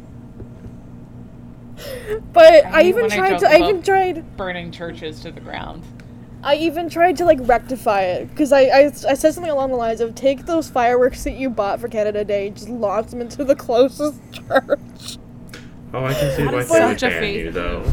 But 2.33 2.65
I, 2.65 2.83
hate 2.83 2.87
even 2.89 3.01
when 3.03 3.11
I 3.11 3.15
tried 3.15 3.39
to. 3.39 3.49
I 3.49 3.57
even 3.57 3.81
tried. 3.81 4.37
burning 4.37 4.71
churches 4.71 5.21
to 5.21 5.31
the 5.31 5.41
ground. 5.41 5.83
I 6.43 6.55
even 6.57 6.89
tried 6.89 7.17
to 7.17 7.25
like 7.25 7.39
rectify 7.41 8.01
it 8.01 8.29
because 8.29 8.51
I, 8.51 8.61
I 8.65 8.85
I 8.85 8.89
said 9.15 9.33
something 9.33 9.49
along 9.51 9.71
the 9.71 9.77
lines 9.77 9.99
of 9.99 10.13
take 10.13 10.45
those 10.45 10.69
fireworks 10.69 11.23
that 11.23 11.31
you 11.31 11.49
bought 11.49 11.81
for 11.81 11.87
Canada 11.87 12.23
Day, 12.23 12.47
and 12.47 12.55
just 12.55 12.69
launch 12.69 13.07
them 13.09 13.21
into 13.21 13.43
the 13.43 13.55
closest 13.55 14.19
church. 14.31 15.17
Oh, 15.93 16.05
I 16.05 16.13
can 16.13 16.35
see 16.35 16.43
That 16.43 16.53
why 16.53 16.59
is 16.59 16.69
they 16.69 16.75
such 16.75 17.01
would 17.01 17.09
ban 17.09 17.21
faith 17.21 17.45
you 17.45 17.51
though. 17.51 17.83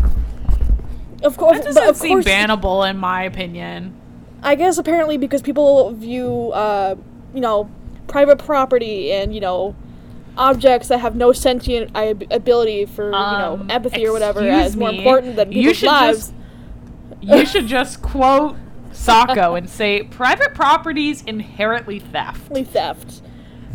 Of 1.22 1.36
course, 1.36 1.58
That 1.58 1.66
but 1.66 1.74
doesn't 1.74 1.88
of 1.88 1.96
seem 1.96 2.22
course, 2.22 2.24
bannable 2.26 2.88
in 2.90 2.98
my 2.98 3.22
opinion. 3.22 3.94
I 4.42 4.56
guess 4.56 4.76
apparently 4.76 5.16
because 5.16 5.40
people 5.40 5.92
view, 5.92 6.50
uh, 6.52 6.96
you 7.32 7.40
know, 7.40 7.70
private 8.12 8.38
property 8.38 9.10
and 9.12 9.34
you 9.34 9.40
know, 9.40 9.74
objects 10.38 10.88
that 10.88 10.98
have 11.00 11.16
no 11.16 11.32
sentient 11.32 11.90
i- 11.94 12.14
ability 12.30 12.84
for 12.86 13.06
you 13.06 13.10
know 13.10 13.58
Um, 13.60 13.70
empathy 13.70 14.06
or 14.06 14.12
whatever 14.12 14.40
as 14.40 14.76
more 14.76 14.90
me, 14.92 14.98
important 14.98 15.36
than 15.36 15.50
you 15.52 15.74
should 15.74 15.88
lives. 15.88 16.18
just- 16.18 16.34
You 17.20 17.46
should 17.52 17.66
just 17.66 18.02
quote 18.02 18.56
Socko 18.92 19.56
and 19.58 19.68
say 19.68 20.02
private 20.02 20.54
properties 20.54 21.22
inherently 21.26 21.98
theft. 21.98 22.52
Theft 22.72 23.22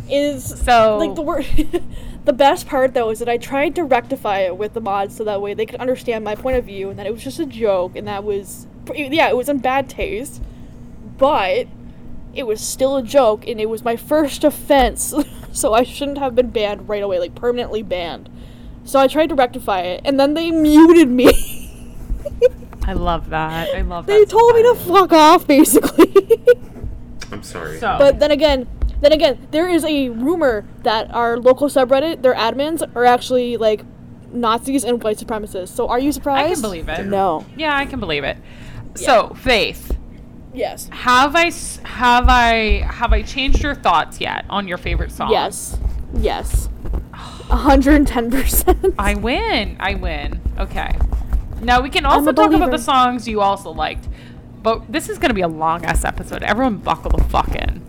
is 0.09 0.43
So 0.63 0.97
like 0.97 1.15
the 1.15 1.21
word. 1.21 1.45
the 2.25 2.33
best 2.33 2.67
part 2.67 2.93
though 2.93 3.09
is 3.09 3.19
that 3.19 3.29
I 3.29 3.37
tried 3.37 3.73
to 3.75 3.83
rectify 3.83 4.39
it 4.39 4.57
with 4.57 4.73
the 4.73 4.81
mods 4.81 5.15
so 5.15 5.23
that 5.23 5.41
way 5.41 5.53
they 5.53 5.65
could 5.65 5.79
understand 5.79 6.23
my 6.23 6.35
point 6.35 6.57
of 6.57 6.65
view 6.65 6.89
and 6.89 6.97
that 6.99 7.05
it 7.07 7.11
was 7.13 7.23
just 7.23 7.39
a 7.39 7.45
joke 7.45 7.95
and 7.95 8.07
that 8.07 8.23
was 8.23 8.67
yeah 8.95 9.27
it 9.29 9.35
was 9.37 9.49
in 9.49 9.57
bad 9.59 9.89
taste, 9.89 10.41
but 11.17 11.67
it 12.37 12.45
was 12.47 12.61
still 12.61 12.95
a 12.97 13.03
joke 13.03 13.47
and 13.47 13.59
it 13.59 13.67
was 13.67 13.83
my 13.83 13.95
first 13.95 14.43
offense, 14.43 15.13
so 15.51 15.73
I 15.73 15.83
shouldn't 15.83 16.19
have 16.19 16.35
been 16.35 16.49
banned 16.51 16.87
right 16.87 17.03
away 17.03 17.19
like 17.19 17.35
permanently 17.35 17.81
banned. 17.81 18.29
So 18.85 18.99
I 18.99 19.07
tried 19.07 19.29
to 19.29 19.35
rectify 19.35 19.81
it 19.81 20.01
and 20.05 20.19
then 20.19 20.33
they 20.33 20.51
muted 20.69 21.09
me. 21.09 21.31
I 22.85 22.93
love 22.93 23.29
that. 23.31 23.73
I 23.75 23.81
love 23.81 24.05
that. 24.05 24.13
they 24.13 24.25
so 24.25 24.37
told 24.39 24.55
me 24.55 24.63
to 24.63 24.75
fuck 24.75 25.11
off 25.11 25.45
basically. 25.47 26.13
I'm 27.31 27.43
sorry. 27.43 27.79
So- 27.79 27.97
But 27.99 28.19
then 28.19 28.31
again, 28.31 28.67
then 29.01 29.11
again, 29.11 29.47
there 29.51 29.67
is 29.69 29.83
a 29.83 30.09
rumor 30.09 30.65
that 30.83 31.13
our 31.13 31.37
local 31.37 31.67
subreddit, 31.67 32.21
their 32.21 32.33
admins, 32.35 32.81
are 32.95 33.05
actually 33.05 33.57
like 33.57 33.83
Nazis 34.31 34.83
and 34.83 35.03
white 35.03 35.17
supremacists. 35.17 35.69
So 35.69 35.87
are 35.87 35.99
you 35.99 36.11
surprised? 36.11 36.49
I 36.51 36.53
can 36.53 36.61
believe 36.61 36.87
it. 36.89 37.05
No. 37.05 37.45
Yeah, 37.55 37.75
I 37.75 37.85
can 37.85 37.99
believe 37.99 38.23
it. 38.23 38.37
So, 38.95 39.29
Faith, 39.35 39.96
Yes. 40.53 40.89
have 40.91 41.35
I 41.35 41.51
have 41.87 42.25
I 42.29 42.81
have 42.89 43.13
I 43.13 43.21
changed 43.21 43.61
your 43.61 43.75
thoughts 43.75 44.19
yet 44.19 44.45
on 44.49 44.67
your 44.67 44.77
favorite 44.77 45.11
song? 45.11 45.31
Yes. 45.31 45.77
Yes. 46.13 46.69
hundred 47.13 47.95
and 47.95 48.07
ten 48.07 48.31
percent. 48.31 48.95
I 48.97 49.15
win. 49.15 49.77
I 49.79 49.95
win. 49.95 50.41
Okay. 50.57 50.95
Now 51.61 51.81
we 51.81 51.89
can 51.89 52.05
also 52.05 52.29
a 52.29 52.33
talk 52.33 52.53
about 52.53 52.71
the 52.71 52.77
songs 52.77 53.27
you 53.27 53.41
also 53.41 53.71
liked. 53.71 54.07
But 54.61 54.91
this 54.91 55.09
is 55.09 55.17
going 55.17 55.29
to 55.29 55.35
be 55.35 55.41
a 55.41 55.47
long 55.47 55.85
ass 55.85 56.03
episode. 56.03 56.43
Everyone 56.43 56.77
buckle 56.77 57.11
the 57.11 57.23
fuck 57.25 57.55
in. 57.55 57.83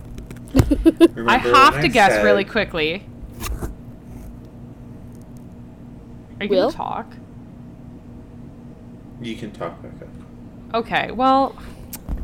I 1.27 1.37
have 1.37 1.81
to 1.81 1.87
guess 1.87 2.23
really 2.23 2.45
quickly. 2.45 3.05
Are 6.39 6.45
you 6.45 6.49
Will? 6.49 6.61
going 6.61 6.71
to 6.71 6.77
talk? 6.77 7.13
You 9.21 9.35
can 9.35 9.51
talk 9.51 9.81
back 9.81 9.91
up. 10.01 10.07
Okay, 10.75 11.11
well, 11.11 11.57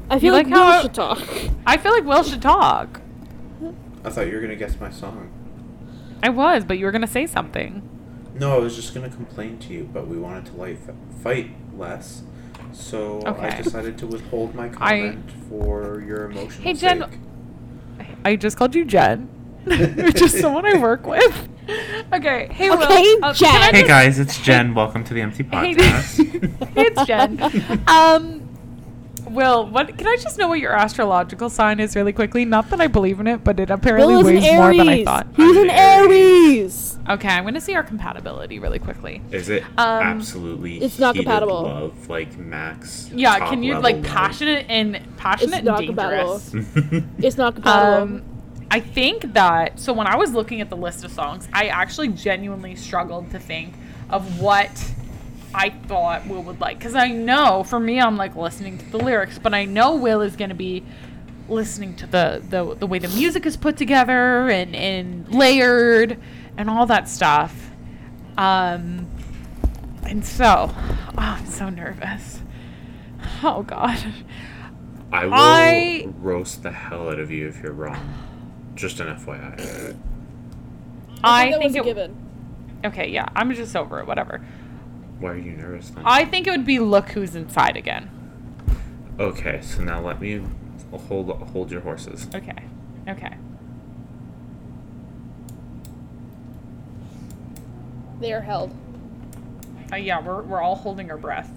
I 0.10 0.20
feel 0.20 0.34
like 0.34 0.46
like, 0.48 0.56
how- 0.56 0.76
Will 0.76 0.82
should 0.84 0.94
talk. 0.94 1.20
I 1.66 1.78
feel 1.78 1.92
like 1.92 2.04
Will 2.06 2.24
should 2.24 2.42
talk. 2.42 3.02
I 4.04 4.10
thought 4.10 4.28
you 4.28 4.34
were 4.36 4.42
gonna 4.42 4.56
guess 4.56 4.80
my 4.80 4.92
song. 4.92 5.30
I 6.22 6.30
was, 6.30 6.64
but 6.64 6.78
you 6.78 6.86
were 6.86 6.92
gonna 6.92 7.08
say 7.08 7.26
something. 7.26 7.82
No, 8.36 8.56
I 8.56 8.60
was 8.60 8.76
just 8.76 8.94
gonna 8.94 9.10
complain 9.10 9.58
to 9.60 9.74
you, 9.74 9.90
but 9.92 10.08
we 10.08 10.18
wanted 10.18 10.46
to 10.48 10.54
like 10.54 10.78
fight 11.24 11.52
less, 11.76 12.22
so 12.72 13.22
I 13.26 13.50
decided 13.62 13.98
to 14.00 14.08
withhold 14.08 14.54
my 14.54 14.66
I- 14.80 15.00
comment 15.00 15.32
for 15.50 16.04
your 16.06 16.30
emotional 16.30 16.64
Hey, 16.64 16.74
Jen, 16.74 17.00
sake. 17.02 18.08
I 18.24 18.36
just 18.36 18.58
called 18.58 18.76
you 18.76 18.86
Jen, 18.86 19.22
which 19.64 20.22
is 20.22 20.40
someone 20.40 20.66
I 20.66 20.78
work 20.78 21.06
with. 21.08 21.50
Okay, 22.14 22.48
hey 22.52 22.70
Will. 22.70 22.84
Okay, 22.84 23.16
uh, 23.24 23.34
Jen. 23.34 23.50
can 23.50 23.74
Hey 23.76 23.88
guys, 23.88 24.20
it's 24.20 24.40
Jen. 24.40 24.76
Welcome 24.76 25.04
to 25.06 25.16
the 25.16 25.22
Empty 25.22 25.44
Hey, 25.46 25.74
Podcast. 25.74 26.64
hey, 26.76 26.82
it's 26.84 27.06
Jen. 27.06 27.82
Um, 27.88 28.45
Will, 29.36 29.68
what 29.68 29.98
can 29.98 30.08
I 30.08 30.16
just 30.16 30.38
know 30.38 30.48
what 30.48 30.60
your 30.60 30.74
astrological 30.74 31.50
sign 31.50 31.80
is 31.80 31.96
really 31.96 32.14
quickly? 32.14 32.46
Not 32.46 32.70
that 32.70 32.82
I 32.82 32.88
believe 32.88 33.20
in 33.20 33.28
it, 33.28 33.44
but 33.44 33.60
it 33.60 33.70
apparently 33.70 34.16
Will 34.16 34.22
is 34.22 34.28
an 34.28 34.36
weighs 34.36 34.54
more 34.54 34.74
than 34.76 34.88
I 34.88 34.92
Aries. 34.94 35.06
thought. 35.06 35.28
He's 35.36 35.50
I'm 35.58 35.64
an 35.64 35.70
an 35.70 35.70
Aries. 35.72 36.16
Aries. 36.16 37.00
Okay, 37.08 37.28
I'm 37.28 37.44
gonna 37.44 37.62
see 37.62 37.76
our 37.76 37.84
compatibility 37.84 38.58
really 38.60 38.80
quickly. 38.80 39.22
Is 39.32 39.50
it 39.50 39.62
Um, 39.78 40.02
absolutely 40.02 40.80
It's 40.82 40.98
not 40.98 41.14
compatible. 41.16 41.64
love, 41.64 42.10
like 42.10 42.36
max? 42.38 43.10
Yeah, 43.14 43.38
can 43.48 43.62
you 43.62 43.78
like 43.80 43.98
love? 43.98 44.06
passionate 44.06 44.66
and 44.70 45.00
passionate 45.18 45.58
and 45.58 45.66
not 45.66 45.80
dangerous? 45.82 46.54
It's 47.20 47.38
not 47.38 47.54
compatible. 47.56 47.94
Um, 48.16 48.24
I 48.72 48.80
think 48.80 49.34
that 49.34 49.80
so 49.80 49.94
when 49.94 50.08
I 50.08 50.16
was 50.16 50.34
looking 50.34 50.62
at 50.62 50.70
the 50.72 50.78
list 50.78 51.04
of 51.04 51.12
songs, 51.12 51.48
I 51.54 51.68
actually 51.68 52.08
genuinely 52.08 52.76
struggled 52.76 53.30
to 53.32 53.40
think 53.40 53.74
of 54.10 54.40
what 54.42 54.72
I 55.56 55.70
thought 55.70 56.28
Will 56.28 56.44
would 56.44 56.60
like 56.60 56.78
because 56.78 56.96
I 56.96 57.08
know 57.08 57.64
for 57.64 57.80
me 57.80 58.00
I'm 58.00 58.18
like 58.18 58.36
listening 58.36 58.78
to 58.78 58.92
the 58.92 58.98
lyrics, 58.98 59.40
but 59.40 59.54
I 59.54 59.64
know 59.66 59.96
Will 59.96 60.22
is 60.22 60.36
going 60.36 60.50
to 60.50 60.56
be 60.56 60.84
listening 61.48 61.96
to 61.96 62.08
the, 62.08 62.44
the 62.50 62.76
the 62.76 62.88
way 62.88 63.00
the 63.00 63.08
music 63.08 63.46
is 63.46 63.56
put 63.56 63.78
together 63.78 64.50
and 64.50 64.76
and 64.76 65.34
layered 65.34 66.20
and 66.58 66.70
all 66.70 66.86
that 66.88 67.08
stuff. 67.08 67.72
Um, 68.38 69.08
and 70.04 70.26
so, 70.26 70.70
oh, 70.74 71.14
I'm 71.18 71.46
so 71.46 71.70
nervous. 71.70 72.42
Oh 73.42 73.64
God. 73.64 73.98
I 75.12 75.26
will 75.26 75.34
I- 75.34 76.08
roast 76.18 76.64
the 76.64 76.72
hell 76.72 77.10
out 77.10 77.20
of 77.20 77.32
you 77.32 77.48
if 77.48 77.62
you're 77.64 77.72
wrong. 77.72 78.14
Just 78.76 79.00
an 79.00 79.08
FYI. 79.16 79.96
I, 81.24 81.50
that 81.52 81.60
think 81.60 81.64
was 81.64 81.76
a 81.76 81.80
it. 81.80 81.84
given. 81.86 82.16
Okay, 82.84 83.08
yeah, 83.10 83.28
I'm 83.36 83.54
just 83.54 83.76
over 83.76 84.00
it. 84.02 84.06
Whatever. 84.06 84.46
Why 85.20 85.32
are 85.32 85.38
you 85.38 85.52
nervous 85.54 85.90
then? 85.90 86.04
I 86.06 86.26
think 86.26 86.48
it 86.48 86.52
would 86.52 86.66
be 86.66 86.80
look 86.80 87.10
who's 87.10 87.36
inside 87.36 87.78
again. 87.78 88.10
Okay, 89.20 89.62
so 89.62 89.82
now 89.82 90.02
let 90.02 90.20
me 90.20 90.44
hold 90.92 91.30
hold 91.52 91.72
your 91.72 91.82
horses. 91.82 92.28
Okay. 92.36 92.64
Okay. 93.08 93.36
They 98.20 98.34
are 98.34 98.42
held. 98.42 98.76
Uh, 99.92 99.98
yeah, 99.98 100.20
we're 100.20 100.42
we're 100.42 100.62
all 100.62 100.76
holding 100.76 101.12
our 101.12 101.18
breath. 101.18 101.50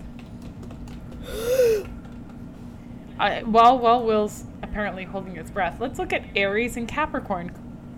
I, 3.19 3.43
well, 3.47 3.79
well, 3.79 4.05
Will's 4.05 4.45
apparently 4.63 5.05
holding 5.05 5.35
his 5.35 5.51
breath. 5.51 5.81
Let's 5.81 5.99
look 5.99 6.13
at 6.13 6.25
Aries 6.37 6.77
and 6.77 6.87
Capricorn 6.87 7.53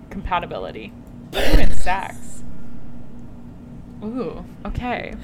compatibility. 0.09 0.93
Ooh, 1.35 1.39
and 1.39 1.75
sex. 1.75 2.43
Ooh, 4.03 4.45
okay. 4.67 5.15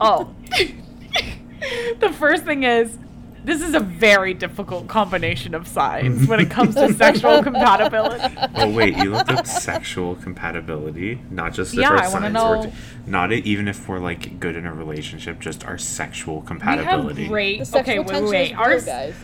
Oh. 0.00 0.34
the 2.00 2.12
first 2.12 2.44
thing 2.44 2.64
is, 2.64 2.98
this 3.44 3.60
is 3.60 3.74
a 3.74 3.80
very 3.80 4.34
difficult 4.34 4.86
combination 4.86 5.52
of 5.54 5.66
signs 5.66 6.28
when 6.28 6.38
it 6.38 6.48
comes 6.48 6.76
to 6.76 6.92
sexual 6.94 7.42
compatibility. 7.42 8.36
Oh 8.54 8.70
wait, 8.70 8.96
you 8.96 9.10
looked 9.10 9.30
up 9.32 9.46
sexual 9.48 10.14
compatibility, 10.14 11.20
not 11.28 11.52
just 11.52 11.74
if 11.74 11.80
Yeah, 11.80 11.88
our 11.90 11.96
I 11.96 12.08
wanna 12.08 12.26
signs 12.26 12.34
know- 12.34 12.60
were, 12.60 12.72
not 13.06 13.32
even 13.32 13.66
if 13.66 13.88
we're 13.88 13.98
like 13.98 14.38
good 14.38 14.54
in 14.54 14.64
a 14.64 14.72
relationship, 14.72 15.40
just 15.40 15.64
our 15.64 15.76
sexual 15.76 16.42
compatibility. 16.42 17.22
We 17.22 17.22
compatibility. 17.22 17.22
have 17.22 17.30
great. 17.30 17.58
The 17.58 17.64
sexual 17.64 18.00
Okay, 18.00 18.20
wait, 18.20 18.30
wait, 18.30 18.52
is. 18.52 18.58
Our, 18.58 18.80
guys. 18.80 19.14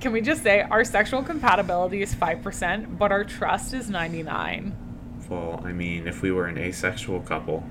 Can 0.00 0.12
we 0.12 0.20
just 0.22 0.42
say 0.42 0.62
our 0.62 0.84
sexual 0.84 1.22
compatibility 1.22 2.02
is 2.02 2.14
5%, 2.14 2.98
but 2.98 3.10
our 3.12 3.24
trust 3.24 3.74
is 3.74 3.90
99? 3.90 4.76
Well, 5.28 5.60
I 5.64 5.72
mean, 5.72 6.06
if 6.08 6.22
we 6.22 6.30
were 6.32 6.46
an 6.46 6.56
asexual 6.56 7.20
couple, 7.20 7.64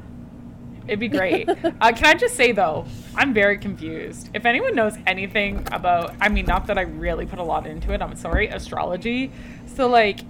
It'd 0.87 0.99
be 0.99 1.09
great. 1.09 1.49
uh, 1.49 1.91
can 1.91 2.05
I 2.05 2.13
just 2.13 2.35
say 2.35 2.51
though, 2.51 2.85
I'm 3.15 3.33
very 3.33 3.57
confused. 3.57 4.29
If 4.33 4.45
anyone 4.45 4.73
knows 4.75 4.95
anything 5.05 5.67
about, 5.71 6.15
I 6.21 6.29
mean, 6.29 6.45
not 6.45 6.67
that 6.67 6.77
I 6.77 6.83
really 6.83 7.25
put 7.25 7.39
a 7.39 7.43
lot 7.43 7.67
into 7.67 7.93
it. 7.93 8.01
I'm 8.01 8.15
sorry, 8.15 8.47
astrology. 8.47 9.31
So 9.75 9.87
like, 9.87 10.21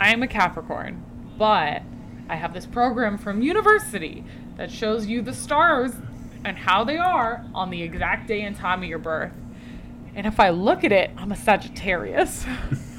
I'm 0.00 0.22
a 0.22 0.28
Capricorn, 0.28 1.02
but 1.36 1.82
I 2.28 2.36
have 2.36 2.54
this 2.54 2.66
program 2.66 3.18
from 3.18 3.42
university 3.42 4.24
that 4.56 4.70
shows 4.70 5.06
you 5.06 5.20
the 5.20 5.34
stars 5.34 5.92
and 6.44 6.56
how 6.56 6.84
they 6.84 6.96
are 6.96 7.44
on 7.54 7.70
the 7.70 7.82
exact 7.82 8.28
day 8.28 8.42
and 8.42 8.54
time 8.54 8.82
of 8.82 8.88
your 8.88 8.98
birth. 8.98 9.32
And 10.14 10.26
if 10.26 10.38
I 10.38 10.50
look 10.50 10.84
at 10.84 10.92
it, 10.92 11.10
I'm 11.16 11.32
a 11.32 11.36
Sagittarius. 11.36 12.44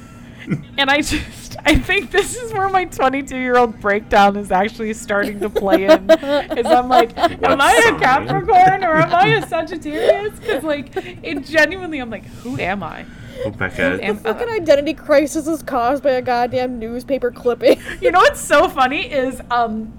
and 0.78 0.90
I 0.90 1.00
just, 1.00 1.56
I 1.64 1.74
think 1.76 2.10
this 2.10 2.36
is 2.36 2.52
where 2.52 2.68
my 2.68 2.84
22 2.84 3.36
year 3.36 3.56
old 3.56 3.80
breakdown 3.80 4.36
is 4.36 4.50
actually 4.52 4.92
starting 4.94 5.40
to 5.40 5.50
play 5.50 5.84
in. 5.84 6.10
Is 6.10 6.66
I'm 6.66 6.88
like, 6.88 7.16
am 7.18 7.38
What 7.40 7.60
I 7.60 7.72
a? 7.94 7.98
Capricorn 7.98 8.84
or 8.84 8.96
am 8.96 9.14
I 9.14 9.28
a 9.36 9.46
Sagittarius? 9.46 10.38
Because 10.38 10.62
like, 10.64 10.90
it 10.96 11.44
genuinely, 11.44 11.98
I'm 11.98 12.10
like, 12.10 12.24
who 12.26 12.58
am 12.58 12.82
I? 12.82 13.04
Rebecca, 13.44 13.98
Am- 14.02 14.16
The 14.16 14.22
fucking 14.22 14.48
identity 14.48 14.94
crisis 14.94 15.46
is 15.46 15.62
caused 15.62 16.02
by 16.02 16.12
a 16.12 16.22
goddamn 16.22 16.78
newspaper 16.78 17.30
clipping. 17.30 17.80
You 18.00 18.10
know 18.10 18.20
what's 18.20 18.40
so 18.40 18.68
funny 18.68 19.10
is, 19.10 19.40
um, 19.50 19.92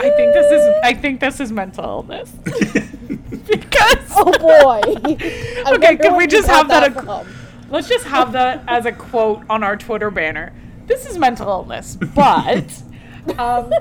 I 0.00 0.10
think 0.10 0.32
this 0.32 0.50
is, 0.52 0.74
I 0.84 0.94
think 0.94 1.20
this 1.20 1.40
is 1.40 1.50
mental 1.52 1.84
illness. 1.84 2.30
because 3.46 4.10
oh 4.16 4.32
boy. 4.38 4.80
I 4.84 5.74
Okay, 5.74 5.96
can 5.96 6.16
we 6.16 6.26
just 6.26 6.48
have 6.48 6.68
that 6.68 6.94
that 6.94 6.96
ac- 6.96 7.06
from. 7.06 7.26
Let's 7.68 7.88
just 7.88 8.06
have 8.06 8.32
that 8.32 8.62
as 8.68 8.86
a 8.86 8.92
quote 8.92 9.42
on 9.50 9.62
our 9.62 9.76
Twitter 9.76 10.10
banner. 10.10 10.52
This 10.86 11.06
is 11.06 11.18
mental 11.18 11.48
illness, 11.48 11.96
but 11.96 12.82
um, 13.38 13.72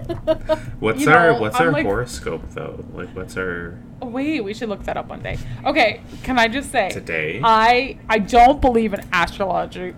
what's 0.79 1.05
our 1.05 1.33
know, 1.33 1.39
what's 1.41 1.59
I'm 1.59 1.67
our 1.67 1.73
like- 1.73 1.85
horoscope 1.85 2.41
though? 2.51 2.83
Like, 2.93 3.09
what's 3.15 3.37
our 3.37 3.77
wait, 4.01 4.41
we 4.41 4.53
should 4.53 4.69
look 4.69 4.83
that 4.83 4.97
up 4.97 5.07
one 5.07 5.21
day. 5.21 5.37
Okay, 5.65 6.01
can 6.23 6.39
I 6.39 6.47
just 6.47 6.71
say 6.71 6.89
today? 6.89 7.41
I 7.43 7.97
I 8.09 8.19
don't 8.19 8.59
believe 8.59 8.93
in 8.93 9.01
astrological 9.13 9.95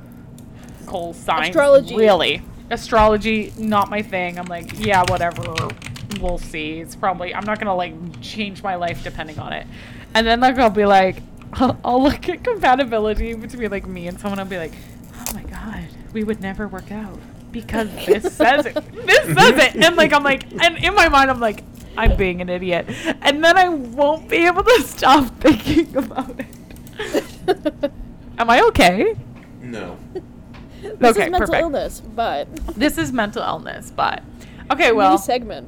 signs. 1.13 1.49
Astrology. 1.49 1.95
really. 1.95 2.41
Astrology, 2.69 3.53
not 3.57 3.89
my 3.89 4.01
thing. 4.01 4.37
I'm 4.37 4.47
like, 4.47 4.85
yeah, 4.85 5.03
whatever. 5.07 5.43
We'll 6.19 6.37
see. 6.37 6.79
It's 6.79 6.95
probably 6.95 7.33
I'm 7.33 7.45
not 7.45 7.59
gonna 7.59 7.75
like 7.75 7.93
change 8.21 8.61
my 8.63 8.75
life 8.75 9.03
depending 9.03 9.39
on 9.39 9.53
it. 9.53 9.65
And 10.13 10.27
then 10.27 10.41
like 10.41 10.57
I'll 10.57 10.69
be 10.69 10.85
like, 10.85 11.21
I'll, 11.53 11.79
I'll 11.85 12.03
look 12.03 12.27
at 12.29 12.43
compatibility 12.43 13.33
between 13.33 13.71
like 13.71 13.87
me 13.87 14.07
and 14.07 14.19
someone. 14.19 14.39
I'll 14.39 14.45
be 14.45 14.57
like, 14.57 14.73
oh 15.15 15.33
my 15.33 15.43
god, 15.43 15.85
we 16.13 16.23
would 16.23 16.41
never 16.41 16.67
work 16.67 16.91
out 16.91 17.19
because 17.51 17.89
this 18.05 18.33
says 18.35 18.65
it. 18.65 18.73
This 18.75 19.25
says 19.37 19.63
it. 19.63 19.75
And 19.75 19.95
like 19.95 20.13
I'm 20.13 20.23
like, 20.23 20.51
and 20.61 20.77
in 20.77 20.93
my 20.95 21.09
mind 21.09 21.29
I'm 21.29 21.39
like, 21.39 21.63
I'm 21.97 22.15
being 22.15 22.41
an 22.41 22.49
idiot. 22.49 22.85
And 23.21 23.43
then 23.43 23.57
I 23.57 23.69
won't 23.69 24.29
be 24.29 24.45
able 24.45 24.63
to 24.63 24.81
stop 24.83 25.35
thinking 25.39 25.95
about 25.97 26.35
it. 26.39 27.91
Am 28.37 28.49
I 28.49 28.61
okay? 28.67 29.15
no. 29.61 29.97
This 30.79 31.17
okay, 31.17 31.25
is 31.25 31.31
mental 31.31 31.39
perfect. 31.39 31.61
illness, 31.61 32.01
but 32.01 32.55
This 32.75 32.99
is 32.99 33.11
mental 33.11 33.41
illness, 33.41 33.91
but 33.93 34.23
okay. 34.71 34.85
mini 34.85 34.97
Well, 34.97 35.17
segment. 35.17 35.67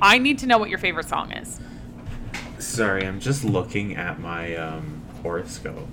I 0.00 0.16
need 0.18 0.38
to 0.38 0.46
know 0.46 0.56
what 0.58 0.70
your 0.70 0.78
favorite 0.78 1.06
song 1.08 1.30
is. 1.32 1.60
Sorry, 2.58 3.06
I'm 3.06 3.20
just 3.20 3.44
looking 3.44 3.96
at 3.96 4.18
my 4.20 4.54
um, 4.56 5.02
horoscope. 5.22 5.88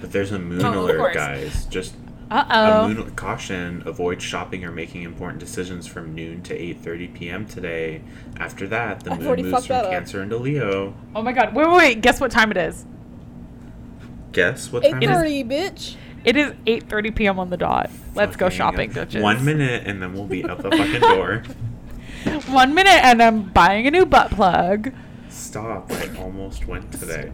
But 0.00 0.12
there's 0.12 0.32
a 0.32 0.38
moon 0.38 0.64
Oh, 0.64 0.84
alert, 0.84 1.14
guys. 1.14 1.66
Just 1.66 1.94
Uh 2.30 2.44
a 2.48 2.82
oh. 2.82 2.88
moon 2.88 3.10
caution: 3.16 3.82
avoid 3.86 4.20
shopping 4.22 4.64
or 4.64 4.70
making 4.70 5.02
important 5.02 5.40
decisions 5.40 5.86
from 5.86 6.14
noon 6.14 6.42
to 6.42 6.54
8:30 6.56 7.14
p.m. 7.14 7.46
today. 7.46 8.02
After 8.38 8.66
that, 8.68 9.02
the 9.04 9.12
I've 9.12 9.20
moon 9.22 9.42
moves 9.50 9.66
from 9.66 9.74
that 9.76 9.84
up. 9.86 9.90
Cancer 9.90 10.22
into 10.22 10.36
Leo. 10.36 10.94
Oh 11.16 11.22
my 11.22 11.32
god. 11.32 11.54
Wait, 11.54 11.66
wait, 11.66 11.76
wait. 11.76 12.00
Guess 12.02 12.20
what 12.20 12.30
time 12.30 12.50
it 12.50 12.56
is? 12.58 12.84
Guess 14.32 14.70
what 14.70 14.84
Eight 14.84 14.92
time? 14.92 15.02
it 15.02 15.10
is? 15.10 15.16
thirty, 15.16 15.44
bitch. 15.44 15.96
It 16.24 16.36
is 16.36 16.52
8:30 16.66 17.14
p.m. 17.16 17.38
on 17.38 17.48
the 17.50 17.56
dot. 17.56 17.90
Let's 18.14 18.36
go 18.36 18.48
shopping, 18.50 18.90
hell. 18.90 19.06
bitches. 19.06 19.22
One 19.22 19.44
minute, 19.44 19.84
and 19.86 20.02
then 20.02 20.12
we'll 20.12 20.26
be 20.26 20.44
out 20.44 20.58
the 20.58 20.70
fucking 20.70 21.00
door. 21.00 21.42
One 22.48 22.74
minute, 22.74 23.00
and 23.04 23.22
I'm 23.22 23.44
buying 23.44 23.86
a 23.86 23.90
new 23.92 24.04
butt 24.04 24.30
plug. 24.32 24.92
Stop! 25.58 25.90
I 25.90 26.16
almost 26.18 26.68
went 26.68 26.92
today. 26.92 27.32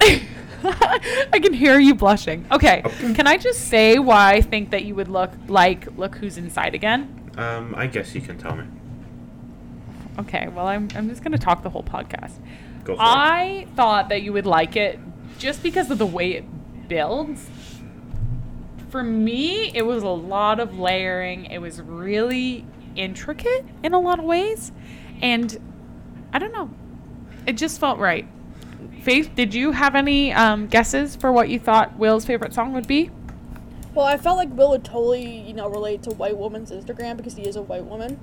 I 0.62 1.40
can 1.42 1.52
hear 1.52 1.80
you 1.80 1.96
blushing. 1.96 2.46
Okay, 2.52 2.80
can 3.14 3.26
I 3.26 3.38
just 3.38 3.62
say 3.68 3.98
why 3.98 4.34
I 4.34 4.40
think 4.40 4.70
that 4.70 4.84
you 4.84 4.94
would 4.94 5.08
look 5.08 5.32
like 5.48 5.88
look 5.98 6.14
who's 6.14 6.38
inside 6.38 6.76
again? 6.76 7.32
Um, 7.36 7.74
I 7.76 7.88
guess 7.88 8.14
you 8.14 8.20
can 8.20 8.38
tell 8.38 8.54
me. 8.54 8.64
Okay, 10.20 10.46
well 10.46 10.68
I'm 10.68 10.88
I'm 10.94 11.08
just 11.08 11.24
gonna 11.24 11.38
talk 11.38 11.64
the 11.64 11.70
whole 11.70 11.82
podcast. 11.82 12.34
Go 12.84 12.94
for 12.94 13.02
it. 13.02 13.04
I 13.04 13.66
thought 13.74 14.10
that 14.10 14.22
you 14.22 14.32
would 14.32 14.46
like 14.46 14.76
it 14.76 15.00
just 15.38 15.60
because 15.62 15.90
of 15.90 15.98
the 15.98 16.06
way 16.06 16.34
it 16.34 16.88
builds. 16.88 17.50
For 18.90 19.02
me, 19.02 19.72
it 19.74 19.82
was 19.82 20.04
a 20.04 20.08
lot 20.08 20.60
of 20.60 20.78
layering. 20.78 21.46
It 21.46 21.58
was 21.58 21.80
really 21.80 22.64
intricate 22.94 23.64
in 23.82 23.92
a 23.92 24.00
lot 24.00 24.20
of 24.20 24.24
ways. 24.24 24.70
And 25.20 25.58
I 26.32 26.38
don't 26.38 26.52
know. 26.52 26.70
It 27.46 27.54
just 27.56 27.80
felt 27.80 27.98
right. 27.98 28.26
Faith, 29.02 29.30
did 29.34 29.54
you 29.54 29.72
have 29.72 29.94
any 29.94 30.32
um, 30.32 30.66
guesses 30.66 31.16
for 31.16 31.32
what 31.32 31.48
you 31.48 31.58
thought 31.58 31.98
Will's 31.98 32.24
favorite 32.24 32.52
song 32.52 32.72
would 32.74 32.86
be? 32.86 33.10
Well, 33.94 34.06
I 34.06 34.16
felt 34.18 34.36
like 34.36 34.50
Will 34.50 34.70
would 34.70 34.84
totally, 34.84 35.24
you 35.40 35.52
know, 35.54 35.68
relate 35.68 36.02
to 36.04 36.10
white 36.10 36.36
woman's 36.36 36.70
Instagram 36.70 37.16
because 37.16 37.34
he 37.34 37.42
is 37.48 37.56
a 37.56 37.62
white 37.62 37.84
woman. 37.84 38.18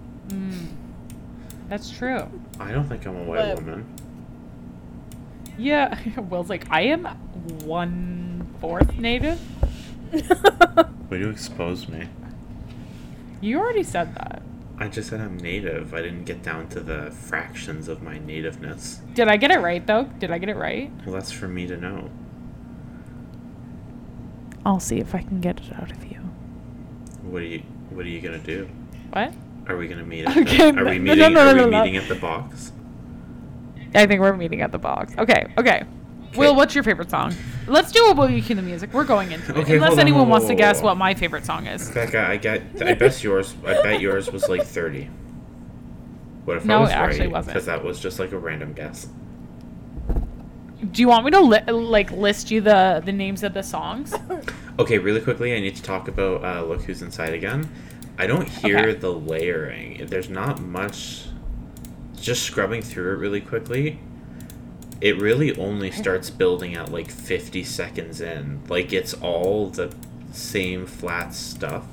That's 1.68 1.90
true. 1.90 2.30
I 2.60 2.72
don't 2.72 2.88
think 2.88 3.06
I'm 3.06 3.18
a 3.18 3.24
white 3.24 3.56
But- 3.56 3.64
woman. 3.64 3.86
Yeah, 5.58 5.98
Will's 6.30 6.50
like, 6.50 6.66
I 6.70 6.82
am 6.82 7.06
one 7.66 8.48
fourth 8.62 8.96
native. 8.98 9.40
Way 11.10 11.18
to 11.20 11.30
expose 11.30 11.88
me. 11.90 12.08
You 13.42 13.60
already 13.60 13.84
said 13.84 14.14
that. 14.16 14.42
I 14.80 14.88
just 14.88 15.10
said 15.10 15.22
I'm 15.22 15.38
native. 15.38 15.94
I 15.94 16.02
didn't 16.02 16.26
get 16.26 16.44
down 16.44 16.68
to 16.70 16.80
the 16.80 17.10
fractions 17.12 17.88
of 17.88 18.04
my 18.04 18.20
nativeness. 18.20 19.02
Did 19.16 19.28
I 19.28 19.38
get 19.38 19.50
it 19.52 19.60
right 19.60 19.86
though? 19.86 20.04
Did 20.20 20.30
I 20.32 20.38
get 20.38 20.50
it 20.50 20.56
right? 20.56 20.92
Well, 21.06 21.16
that's 21.16 21.32
for 21.32 21.48
me 21.48 21.66
to 21.68 21.78
know. 21.78 22.12
I'll 24.66 24.80
see 24.80 25.00
if 25.00 25.16
I 25.16 25.22
can 25.22 25.42
get 25.42 25.60
it 25.62 25.74
out 25.80 25.92
of 25.92 26.04
you. 26.06 26.18
What 27.24 27.42
are 27.42 27.46
you 27.46 27.60
What 27.90 28.06
are 28.06 28.10
you 28.10 28.22
gonna 28.22 28.38
do? 28.38 28.70
What? 29.12 29.34
Are 29.68 29.78
we 29.78 29.88
gonna 29.88 30.06
meet? 30.06 30.26
At 30.28 30.38
Okay, 30.38 30.72
the, 30.72 30.80
are 30.80 30.86
we 30.86 31.00
meeting? 31.00 31.20
no, 31.20 31.30
no, 31.30 31.48
are 31.50 31.56
we 31.66 31.72
no. 31.72 31.84
meeting 31.84 31.98
at 31.98 32.08
the 32.08 32.16
box? 32.16 32.72
I 33.96 34.06
think 34.06 34.22
we're 34.22 34.36
meeting 34.38 34.62
at 34.62 34.72
the 34.72 34.78
box. 34.78 35.14
Okay, 35.18 35.48
okay. 35.58 35.84
Will, 36.36 36.56
what's 36.56 36.76
your 36.76 36.84
favorite 36.84 37.10
song? 37.10 37.34
Let's 37.68 37.92
do 37.92 38.06
a 38.06 38.32
You 38.32 38.42
Cue 38.42 38.56
the 38.56 38.62
Music. 38.62 38.94
We're 38.94 39.04
going 39.04 39.32
into 39.32 39.52
it. 39.52 39.58
Okay, 39.58 39.76
Unless 39.76 39.94
on, 39.94 40.00
anyone 40.00 40.22
whoa, 40.22 40.30
wants 40.30 40.44
whoa, 40.46 40.50
to 40.50 40.54
whoa, 40.56 40.58
guess 40.60 40.82
what 40.82 40.96
my 40.98 41.14
favorite 41.14 41.46
song 41.46 41.68
is. 41.68 41.90
Becca, 41.92 42.26
I 42.28 42.38
get. 42.38 42.64
I 42.82 42.94
bet 42.94 43.22
yours. 43.24 43.54
I 43.66 43.82
bet 43.84 44.00
yours 44.02 44.32
was 44.32 44.48
like 44.48 44.64
thirty. 44.64 45.10
What 46.46 46.58
if 46.58 46.64
I 46.64 46.68
No, 46.68 46.80
was 46.82 46.90
it 46.90 46.94
actually 46.94 47.20
right? 47.28 47.32
wasn't. 47.32 47.54
Because 47.54 47.66
that 47.66 47.84
was 47.84 48.00
just 48.00 48.20
like 48.20 48.32
a 48.32 48.38
random 48.38 48.74
guess. 48.74 49.08
Do 50.92 51.02
you 51.02 51.08
want 51.10 51.26
me 51.26 51.32
to 51.32 51.42
li- 51.42 51.72
like 51.72 52.12
list 52.12 52.52
you 52.52 52.62
the 52.62 53.02
the 53.04 53.12
names 53.12 53.44
of 53.44 53.54
the 53.54 53.64
songs? 53.64 54.14
Okay, 54.80 55.00
really 55.00 55.22
quickly, 55.22 55.56
I 55.56 55.60
need 55.60 55.76
to 55.76 55.82
talk 55.82 56.08
about 56.08 56.44
uh, 56.46 56.64
"Look 56.64 56.84
Who's 56.84 57.02
Inside" 57.02 57.34
again. 57.34 57.68
I 58.20 58.28
don't 58.28 58.48
hear 58.48 58.78
Okay. 58.90 58.94
the 59.00 59.12
layering. 59.12 60.06
There's 60.06 60.30
not 60.30 60.62
much. 60.62 61.26
Just 62.22 62.44
scrubbing 62.44 62.84
through 62.84 63.14
it 63.14 63.18
really 63.18 63.42
quickly, 63.42 63.98
it 65.00 65.20
really 65.20 65.58
only 65.58 65.92
starts 65.92 66.30
building 66.30 66.76
at 66.76 66.92
like 66.92 67.12
50 67.12 67.64
seconds 67.64 68.22
in. 68.22 68.62
Like 68.68 68.94
it's 68.94 69.14
all 69.14 69.70
the 69.70 69.94
same 70.32 70.86
flat 70.86 71.34
stuff. 71.34 71.86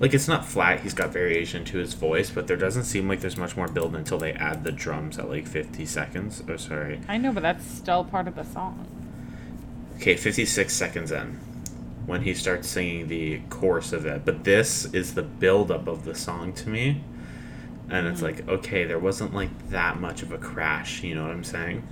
Like 0.00 0.14
it's 0.14 0.28
not 0.28 0.44
flat. 0.44 0.80
He's 0.80 0.94
got 0.94 1.10
variation 1.10 1.64
to 1.66 1.78
his 1.78 1.94
voice, 1.94 2.30
but 2.30 2.46
there 2.46 2.56
doesn't 2.56 2.84
seem 2.84 3.08
like 3.08 3.20
there's 3.20 3.36
much 3.36 3.56
more 3.56 3.68
build 3.68 3.94
until 3.94 4.18
they 4.18 4.32
add 4.32 4.64
the 4.64 4.72
drums 4.72 5.18
at 5.18 5.28
like 5.28 5.46
50 5.46 5.86
seconds. 5.86 6.42
Oh, 6.48 6.56
sorry. 6.56 7.00
I 7.08 7.16
know, 7.16 7.32
but 7.32 7.42
that's 7.42 7.64
still 7.64 8.04
part 8.04 8.28
of 8.28 8.34
the 8.34 8.44
song. 8.44 8.86
Okay, 9.96 10.16
56 10.16 10.72
seconds 10.72 11.12
in 11.12 11.38
when 12.06 12.22
he 12.22 12.34
starts 12.34 12.68
singing 12.68 13.08
the 13.08 13.40
chorus 13.48 13.92
of 13.92 14.04
it. 14.04 14.24
But 14.24 14.44
this 14.44 14.84
is 14.92 15.14
the 15.14 15.22
buildup 15.22 15.86
of 15.86 16.04
the 16.04 16.14
song 16.14 16.52
to 16.54 16.68
me. 16.68 17.02
And 17.88 18.06
it's 18.06 18.20
mm-hmm. 18.20 18.48
like, 18.48 18.48
okay, 18.48 18.84
there 18.84 18.98
wasn't 18.98 19.34
like 19.34 19.70
that 19.70 20.00
much 20.00 20.22
of 20.22 20.32
a 20.32 20.38
crash, 20.38 21.02
you 21.02 21.14
know 21.14 21.22
what 21.22 21.32
I'm 21.32 21.44
saying? 21.44 21.86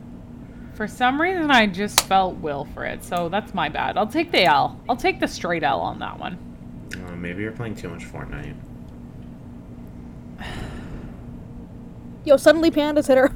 For 0.82 0.88
some 0.88 1.20
reason, 1.20 1.48
I 1.48 1.68
just 1.68 2.00
felt 2.08 2.34
Will 2.38 2.64
for 2.74 2.84
it, 2.84 3.04
so 3.04 3.28
that's 3.28 3.54
my 3.54 3.68
bad. 3.68 3.96
I'll 3.96 4.04
take 4.08 4.32
the 4.32 4.42
L. 4.42 4.80
I'll 4.88 4.96
take 4.96 5.20
the 5.20 5.28
straight 5.28 5.62
L 5.62 5.78
on 5.78 6.00
that 6.00 6.18
one. 6.18 6.36
Uh, 7.06 7.14
maybe 7.14 7.40
you're 7.44 7.52
playing 7.52 7.76
too 7.76 7.88
much 7.88 8.02
Fortnite. 8.02 8.56
Yo, 12.24 12.36
suddenly 12.36 12.72
pandas 12.72 13.06
hit 13.06 13.16
her. 13.16 13.30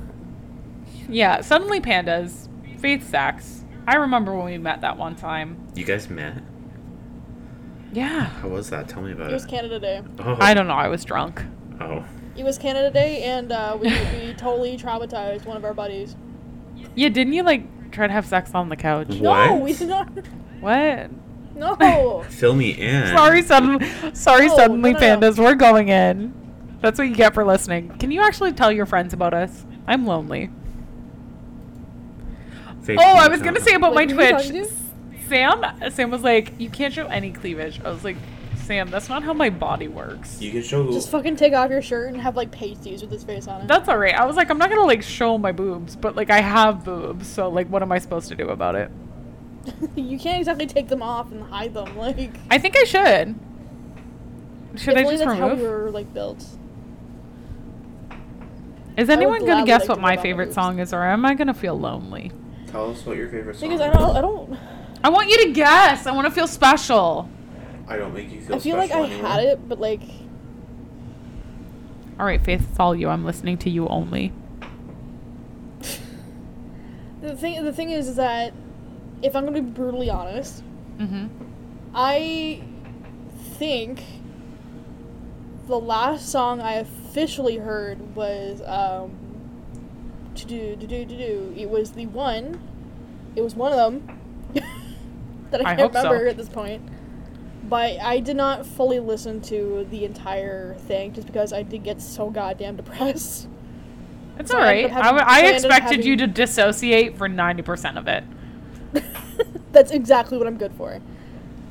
Yeah, 1.09 1.41
suddenly 1.41 1.81
pandas, 1.81 2.49
Faith 2.81 3.09
Sachs. 3.09 3.65
I 3.87 3.95
remember 3.95 4.35
when 4.35 4.47
we 4.47 4.59
met 4.59 4.81
that 4.81 4.97
one 4.97 5.15
time. 5.15 5.69
You 5.77 5.85
guys 5.85 6.11
met? 6.11 6.43
Yeah. 7.93 8.25
How 8.25 8.49
was 8.49 8.71
that? 8.71 8.89
Tell 8.89 9.03
me 9.03 9.13
about 9.13 9.29
It 9.29 9.31
It 9.31 9.35
was. 9.35 9.47
Canada 9.47 9.79
Day. 9.79 10.03
Oh, 10.19 10.37
I 10.41 10.53
don't 10.53 10.67
know. 10.67 10.75
I 10.75 10.89
was 10.89 11.05
drunk. 11.05 11.45
Oh, 11.81 12.05
It 12.37 12.43
was 12.43 12.59
Canada 12.59 12.91
Day, 12.91 13.23
and 13.23 13.53
uh, 13.53 13.79
we, 13.81 13.87
we 13.91 14.35
totally 14.35 14.77
traumatized 14.77 15.47
one 15.47 15.57
of 15.57 15.65
our 15.65 15.75
buddies. 15.75 16.17
Yeah, 16.95 17.09
didn't 17.11 17.33
you 17.35 17.43
like 17.43 17.91
try 17.93 18.07
to 18.07 18.13
have 18.13 18.27
sex 18.27 18.51
on 18.55 18.69
the 18.69 18.77
couch? 18.77 19.09
What? 19.09 19.47
No, 19.47 19.57
we 19.57 19.73
did 19.73 19.89
not. 19.89 20.09
What? 20.61 21.11
No. 21.55 22.25
fill 22.29 22.55
me 22.55 22.71
in. 22.71 23.07
Sorry, 23.09 23.43
suddenly. 23.43 23.87
Sorry, 24.15 24.49
No, 24.49 24.57
suddenly 24.57 24.93
no, 24.93 24.99
no, 24.99 25.17
no. 25.17 25.21
pandas. 25.31 25.39
We're 25.39 25.55
going 25.55 25.89
in. 25.89 26.33
That's 26.81 26.99
what 26.99 27.09
you 27.09 27.15
get 27.15 27.35
for 27.35 27.45
listening. 27.45 27.97
Can 27.99 28.11
you 28.11 28.21
actually 28.23 28.53
tell 28.53 28.71
your 28.71 28.87
friends 28.87 29.13
about 29.15 29.33
us? 29.35 29.65
I'm 29.87 30.07
lonely. 30.07 30.51
Faith, 32.83 32.99
Oh, 33.01 33.17
I 33.17 33.29
was 33.29 33.43
gonna 33.43 33.61
say 33.61 33.75
about 33.75 33.95
Like, 33.95 34.09
my 34.11 34.15
who 34.15 34.35
are 34.35 34.43
you 34.43 34.65
Twitch. 34.65 34.71
Sam, 35.29 35.65
Sam 35.91 36.11
was 36.11 36.23
like, 36.23 36.53
"You 36.59 36.71
can't 36.71 36.95
show 36.95 37.07
any 37.07 37.33
cleavage." 37.33 37.81
I 37.85 37.91
was 37.91 38.05
like, 38.05 38.17
"Sam, 38.67 38.91
that's 38.91 39.09
not 39.09 39.23
how 39.23 39.33
my 39.33 39.51
body 39.51 39.89
works." 39.89 40.41
You 40.41 40.51
can 40.51 40.63
show. 40.63 40.91
Just 40.93 41.11
fucking 41.11 41.37
take 41.37 41.53
off 41.53 41.71
your 41.71 41.83
shirt 41.83 42.13
and 42.13 42.21
have 42.21 42.37
like 42.37 42.51
pasties 42.51 43.03
with 43.03 43.11
his 43.11 43.25
face 43.25 43.47
on 43.49 43.63
it. 43.63 43.69
That's 43.69 43.89
all 43.89 43.99
right. 43.99 44.15
I 44.15 44.25
was 44.25 44.37
like, 44.37 44.51
I'm 44.51 44.59
not 44.59 44.69
gonna 44.69 44.85
like 44.85 45.03
show 45.03 45.39
my 45.39 45.53
boobs, 45.53 45.97
but 45.97 46.17
like 46.17 46.31
I 46.31 46.41
have 46.41 46.85
boobs, 46.85 47.27
so 47.27 47.49
like, 47.49 47.69
what 47.69 47.83
am 47.83 47.93
I 47.93 47.99
supposed 47.99 48.29
to 48.29 48.35
do 48.35 48.49
about 48.49 48.75
it? 48.75 48.91
you 49.97 50.19
can't 50.19 50.39
exactly 50.39 50.67
take 50.67 50.89
them 50.89 51.03
off 51.03 51.31
and 51.33 51.43
hide 51.43 51.75
them. 51.75 51.97
Like, 51.97 52.31
I 52.51 52.59
think 52.59 52.77
I 52.77 52.85
should. 52.85 53.35
Should 54.77 54.93
if 54.93 54.99
I 54.99 55.03
only 55.03 55.17
just 55.17 55.25
that's 55.25 55.39
how 55.39 55.49
remove? 55.49 55.61
we 55.61 55.69
were 55.69 55.91
like 55.91 56.13
built. 56.13 56.45
Is 58.97 59.11
anyone 59.11 59.45
gonna 59.45 59.67
guess 59.67 59.83
like 59.83 59.89
what 59.91 59.95
to 59.97 60.01
my 60.01 60.17
favorite 60.17 60.47
boobs. 60.47 60.55
song 60.55 60.79
is, 60.79 60.93
or 60.93 61.05
am 61.05 61.25
I 61.25 61.35
gonna 61.35 61.55
feel 61.55 61.79
lonely? 61.79 62.33
Tell 62.69 62.91
us 62.91 63.05
what 63.05 63.17
your 63.17 63.29
favorite 63.29 63.57
song 63.57 63.73
is. 63.73 63.79
Because 63.79 63.81
I 63.81 63.99
don't, 63.99 64.17
I 64.17 64.21
don't, 64.21 64.59
I 65.05 65.09
want 65.11 65.29
you 65.29 65.45
to 65.47 65.53
guess. 65.53 66.07
I 66.07 66.13
want 66.13 66.27
to 66.27 66.31
feel 66.31 66.47
special. 66.47 67.29
I 67.89 67.97
don't 67.97 68.13
make 68.15 68.31
you 68.33 68.41
feel 68.41 68.57
I 68.57 68.59
feel 68.59 68.77
like 68.77 68.91
I 68.91 69.07
had 69.07 69.45
it, 69.45 69.69
but 69.69 69.79
like, 69.81 70.01
All 72.19 72.27
right, 72.27 72.41
Faith, 72.41 72.67
it's 72.71 72.81
all 72.81 72.95
you. 72.97 73.09
I'm 73.09 73.25
listening 73.25 73.59
to 73.59 73.71
you 73.71 73.87
only. 73.89 74.33
the 77.23 77.37
thing, 77.37 77.63
the 77.65 77.73
thing 77.73 77.91
is, 77.91 78.09
is 78.09 78.17
that 78.17 78.53
if 79.23 79.35
I'm 79.35 79.45
gonna 79.45 79.61
be 79.61 79.69
brutally 79.69 80.11
honest, 80.11 80.63
Mm-hmm. 80.99 81.27
I 81.95 82.63
think 83.59 84.03
the 85.67 85.79
last 85.79 86.31
song 86.31 86.61
I 86.63 86.75
officially 86.77 87.59
heard 87.59 88.15
was 88.17 88.63
um 88.65 89.11
to 90.37 90.47
do 90.47 90.75
to 90.77 90.87
do 90.87 91.05
to 91.05 91.17
do. 91.17 91.55
It 91.55 91.69
was 91.69 91.93
the 91.93 92.07
one. 92.07 92.59
It 93.35 93.43
was 93.43 93.55
one 93.55 93.73
of 93.73 93.79
them 93.79 94.21
that 95.51 95.67
I 95.67 95.73
I 95.73 95.77
can't 95.77 95.81
hope 95.81 95.93
so. 95.95 96.03
remember 96.11 96.29
at 96.29 96.37
this 96.39 96.49
point. 96.49 96.83
But 97.69 98.01
I 98.01 98.21
did 98.21 98.37
not 98.37 98.65
fully 98.67 99.01
listen 99.01 99.41
to 99.43 99.87
the 99.91 100.05
entire 100.05 100.75
thing 100.75 101.13
just 101.13 101.27
because 101.27 101.53
I 101.53 101.63
did 101.63 101.83
get 101.85 102.01
so 102.01 102.31
goddamn 102.31 102.77
depressed. 102.77 103.49
It's 104.39 104.51
So 104.51 104.59
all 104.59 104.63
I 104.63 104.67
right. 104.67 104.85
I, 104.87 104.89
having- 104.89 105.21
I 105.23 105.25
I 105.27 105.41
expected 105.53 106.05
you 106.05 106.17
to 106.19 106.27
dissociate 106.27 107.17
for 107.17 107.29
90% 107.29 107.97
of 107.99 108.07
it. 108.07 108.23
That's 109.73 109.91
exactly 109.91 110.39
what 110.39 110.47
I'm 110.47 110.59
good 110.59 110.73
for. 110.75 111.01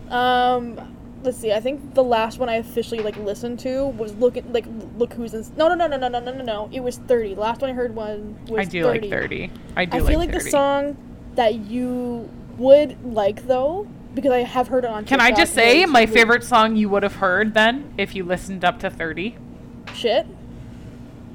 Um, 0.10 0.96
let's 1.24 1.38
see. 1.38 1.52
I 1.54 1.60
think 1.60 1.94
the 1.94 2.04
last 2.04 2.40
one 2.40 2.50
I 2.50 2.56
officially 2.56 3.02
like 3.02 3.18
listened 3.18 3.60
to 3.62 3.86
was 3.88 4.14
look 4.16 4.36
at 4.38 4.52
like 4.52 4.66
look 4.98 5.14
who's 5.14 5.34
in. 5.34 5.46
No, 5.58 5.68
no, 5.68 5.76
no, 5.76 5.88
no, 5.88 5.98
no, 5.98 6.08
no, 6.10 6.20
no, 6.20 6.34
no, 6.34 6.44
no. 6.44 6.70
It 6.72 6.82
was 6.82 6.98
thirty. 6.98 7.36
Last 7.36 7.62
one 7.62 7.70
I 7.70 7.74
heard 7.74 7.96
one 7.96 8.38
was. 8.48 8.60
I 8.60 8.66
do 8.66 8.84
30. 8.84 9.00
like 9.02 9.10
30. 9.10 9.52
I 9.76 9.86
do 9.86 9.98
I 9.98 10.00
like 10.02 10.10
feel 10.10 10.20
like 10.20 10.32
30. 10.32 10.44
the 10.44 10.50
song 10.52 10.98
that 11.36 11.56
you 11.56 12.30
would 12.58 13.04
like 13.14 13.48
though 13.48 13.88
because 14.16 14.32
I 14.32 14.40
have 14.40 14.68
heard 14.70 14.84
it 14.86 14.90
on. 14.90 15.06
Can 15.06 15.20
I 15.22 15.32
just 15.32 15.54
say 15.54 15.86
my 15.86 16.06
was 16.06 16.14
favorite 16.14 16.44
song 16.44 16.76
you 16.76 16.90
would 16.90 17.04
have 17.04 17.16
heard 17.18 17.54
then 17.54 17.94
if 17.98 18.16
you 18.16 18.24
listened 18.24 18.64
up 18.66 18.80
to 18.80 18.90
30? 18.90 19.38
shit? 19.94 20.26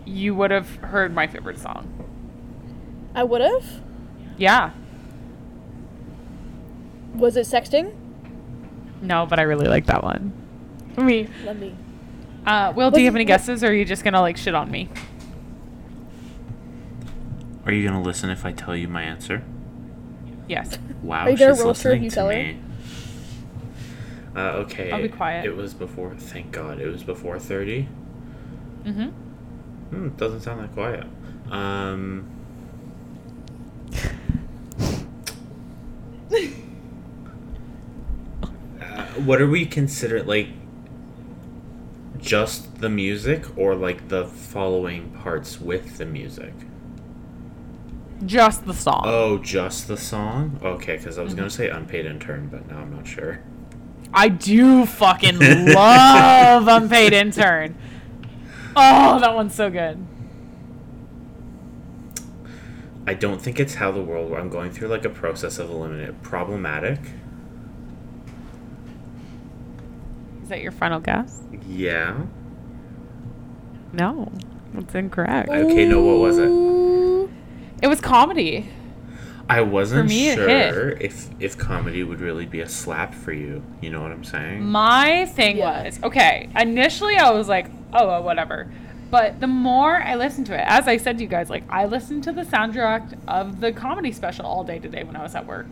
You 0.05 0.35
would 0.35 0.51
have 0.51 0.77
heard 0.77 1.15
my 1.15 1.27
favorite 1.29 1.59
song. 1.59 1.87
I 3.15 3.23
would 3.23 3.41
have. 3.41 3.65
Yeah. 4.37 4.71
Was 7.15 7.37
it 7.37 7.47
sexting? 7.47 7.95
No, 9.03 9.25
but 9.27 9.39
I 9.39 9.43
really 9.43 9.67
like 9.69 9.87
that 9.87 10.03
one. 10.03 10.33
Me. 10.97 11.29
Let 11.45 11.59
me. 11.59 11.75
Uh, 12.47 12.73
Will, 12.75 12.91
do 12.91 12.99
you 13.01 13.07
have 13.07 13.15
any 13.15 13.25
what- 13.25 13.29
guesses 13.29 13.63
or 13.63 13.69
are 13.69 13.73
you 13.73 13.85
just 13.85 14.03
going 14.03 14.15
to 14.15 14.21
like 14.21 14.37
shit 14.37 14.55
on 14.55 14.71
me? 14.71 14.89
Are 17.67 17.73
you 17.73 17.87
gonna 17.87 18.03
listen 18.03 18.31
if 18.31 18.45
I 18.47 18.53
tell 18.53 18.75
you 18.75 18.89
my 18.89 19.03
answer? 19.03 19.45
Yes. 20.49 20.79
Wow, 21.03 21.27
Are 21.27 21.31
you 21.31 21.37
gonna 21.37 21.55
she's 21.55 21.63
roast 21.65 21.85
listening 21.85 22.05
you 22.05 22.11
to 22.11 22.15
tell 22.15 22.29
her? 22.29 22.35
me. 22.35 22.59
Uh, 24.35 24.63
okay. 24.65 24.91
I'll 24.91 25.03
be 25.03 25.09
quiet. 25.09 25.45
It 25.45 25.57
was 25.57 25.75
before. 25.75 26.15
Thank 26.15 26.53
God, 26.53 26.81
it 26.81 26.87
was 26.87 27.03
before 27.03 27.39
thirty. 27.39 27.89
Mm-hmm. 28.85 29.09
Hmm. 29.09 30.09
Doesn't 30.11 30.41
sound 30.43 30.61
that 30.61 30.73
quiet. 30.73 31.05
Um. 31.51 32.29
Uh, 38.81 39.05
what 39.25 39.41
are 39.41 39.49
we 39.49 39.67
consider 39.67 40.23
like? 40.23 40.49
Just 42.19 42.81
the 42.81 42.91
music, 42.91 43.47
or 43.59 43.75
like 43.75 44.09
the 44.09 44.27
following 44.27 45.11
parts 45.11 45.61
with 45.61 45.97
the 45.97 46.05
music? 46.05 46.53
Just 48.27 48.67
the 48.67 48.75
song. 48.75 49.03
Oh, 49.07 49.39
just 49.39 49.89
the 49.89 49.97
song. 49.97 50.61
Okay, 50.63 50.99
because 50.99 51.17
I 51.19 51.23
was 51.23 51.33
mm-hmm. 51.33 51.41
gonna 51.41 51.51
say 51.51 51.71
unpaid 51.71 52.05
intern, 52.05 52.49
but 52.49 52.69
now 52.69 52.81
I'm 52.81 52.95
not 52.95 53.07
sure. 53.07 53.41
I 54.13 54.29
do 54.29 54.87
fucking 54.87 55.39
love 55.39 56.67
Unpaid 56.69 57.13
Intern. 57.13 57.77
Oh, 58.77 59.19
that 59.21 59.35
one's 59.35 59.55
so 59.55 59.71
good. 59.71 60.05
I 63.07 63.15
don't 63.15 63.41
think 63.41 63.59
it's 63.59 63.75
how 63.75 63.91
the 63.91 64.03
world. 64.03 64.33
I'm 64.35 64.49
going 64.49 64.71
through 64.71 64.89
like 64.89 65.05
a 65.05 65.11
process 65.11 65.59
of 65.59 65.71
eliminating 65.71 66.15
problematic. 66.17 67.01
Is 70.43 70.49
that 70.49 70.61
your 70.61 70.73
final 70.73 71.01
guess? 71.01 71.43
Yeah. 71.67 72.25
No, 73.93 74.31
that's 74.75 74.95
incorrect. 74.95 75.49
Okay, 75.49 75.87
no, 75.87 76.01
what 76.03 76.19
was 76.19 76.39
it? 76.39 76.51
It 77.83 77.89
was 77.89 78.01
comedy. 78.01 78.69
I 79.51 79.63
wasn't 79.63 80.09
me, 80.09 80.35
sure 80.35 80.91
if 80.91 81.29
if 81.41 81.59
comedy 81.59 82.05
would 82.05 82.21
really 82.21 82.47
be 82.47 82.61
a 82.61 82.69
slap 82.69 83.13
for 83.15 83.33
you. 83.33 83.63
You 83.81 83.91
know 83.91 84.01
what 84.01 84.13
I'm 84.13 84.25
saying? 84.25 84.63
My 84.65 85.27
thing 85.27 85.57
Yeah. 85.59 85.85
was 85.85 86.01
okay. 86.05 86.49
Initially, 86.57 87.17
I 87.17 87.31
was 87.31 87.49
like, 87.49 87.67
oh, 87.93 88.07
well, 88.07 88.23
whatever. 88.23 88.71
But 89.11 89.41
the 89.41 89.49
more 89.49 90.01
I 90.01 90.15
listened 90.15 90.47
to 90.47 90.55
it, 90.55 90.65
as 90.65 90.87
I 90.87 90.97
said 90.97 91.19
to 91.19 91.25
you 91.25 91.29
guys, 91.29 91.51
like 91.51 91.65
I 91.69 91.87
listened 91.87 92.23
to 92.25 92.33
the 92.33 92.43
soundtrack 92.43 93.19
of 93.27 93.61
the 93.61 93.73
comedy 93.73 94.13
special 94.13 94.47
all 94.47 94.63
day 94.63 94.79
today 94.79 95.03
when 95.03 95.17
I 95.17 95.23
was 95.23 95.35
at 95.35 95.47
work, 95.47 95.67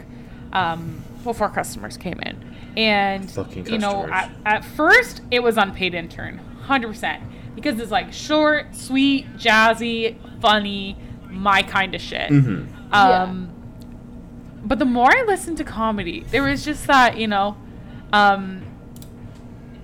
um, 0.52 1.00
before 1.22 1.48
customers 1.48 1.96
came 1.96 2.18
in, 2.20 2.56
and 2.76 3.30
Fucking 3.30 3.66
you 3.66 3.78
know, 3.78 4.06
at, 4.08 4.32
at 4.44 4.64
first 4.64 5.20
it 5.30 5.40
was 5.40 5.56
unpaid 5.56 5.94
intern, 5.94 6.38
hundred 6.62 6.88
percent, 6.88 7.22
because 7.54 7.78
it's 7.78 7.92
like 7.92 8.12
short, 8.12 8.74
sweet, 8.74 9.26
jazzy, 9.36 10.16
funny, 10.40 10.96
my 11.30 11.62
kind 11.62 11.94
of 11.94 12.00
shit. 12.00 12.30
Mm-hmm. 12.30 12.92
Um, 12.92 13.50
but 14.64 14.78
the 14.78 14.84
more 14.84 15.10
I 15.10 15.22
listened 15.22 15.58
to 15.58 15.64
comedy, 15.64 16.24
there 16.30 16.42
was 16.42 16.64
just 16.64 16.86
that, 16.86 17.16
you 17.16 17.28
know, 17.28 17.56
um, 18.12 18.62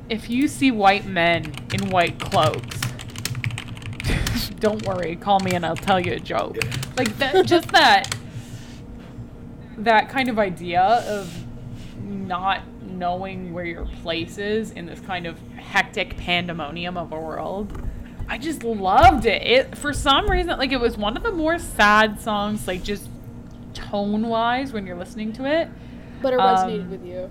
if 0.09 0.29
you 0.29 0.49
see 0.49 0.71
white 0.71 1.07
men 1.07 1.53
in 1.73 1.89
white 1.91 2.19
cloaks, 2.19 2.81
don't 4.61 4.85
worry, 4.87 5.17
call 5.17 5.41
me 5.41 5.53
and 5.53 5.65
I'll 5.65 5.77
tell 5.77 6.01
you 6.01 6.13
a 6.13 6.21
joke. 6.21 6.57
Like 6.97 7.17
that, 7.19 7.47
just 7.47 7.69
that, 7.69 8.17
that 9.79 10.09
kind 10.09 10.29
of 10.29 10.39
idea 10.39 10.83
of 10.83 11.45
not 12.03 12.63
knowing 12.83 13.53
where 13.53 13.65
your 13.65 13.87
place 14.03 14.39
is 14.39 14.71
in 14.73 14.87
this 14.87 15.01
kind 15.01 15.27
of 15.27 15.39
hectic 15.57 16.17
pandemonium 16.17 16.97
of 16.97 17.13
a 17.13 17.19
world. 17.19 17.81
I 18.29 18.39
just 18.39 18.63
loved 18.63 19.27
it. 19.27 19.43
It 19.43 19.79
for 19.79 19.93
some 19.93 20.31
reason, 20.31 20.57
like 20.59 20.73
it 20.73 20.81
was 20.81 20.97
one 20.97 21.17
of 21.17 21.23
the 21.23 21.33
more 21.33 21.59
sad 21.59 22.21
songs, 22.21 22.67
like 22.67 22.83
just 22.83 23.09
tone 23.75 24.29
wise 24.29 24.73
when 24.73 24.87
you're 24.87 24.97
listening 24.97 25.33
to 25.35 25.45
it. 25.45 25.69
But 26.23 26.33
it 26.33 26.39
resonated 26.41 26.81
Um, 26.83 26.91
with 26.91 27.05
you. 27.05 27.31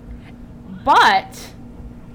But 0.84 1.54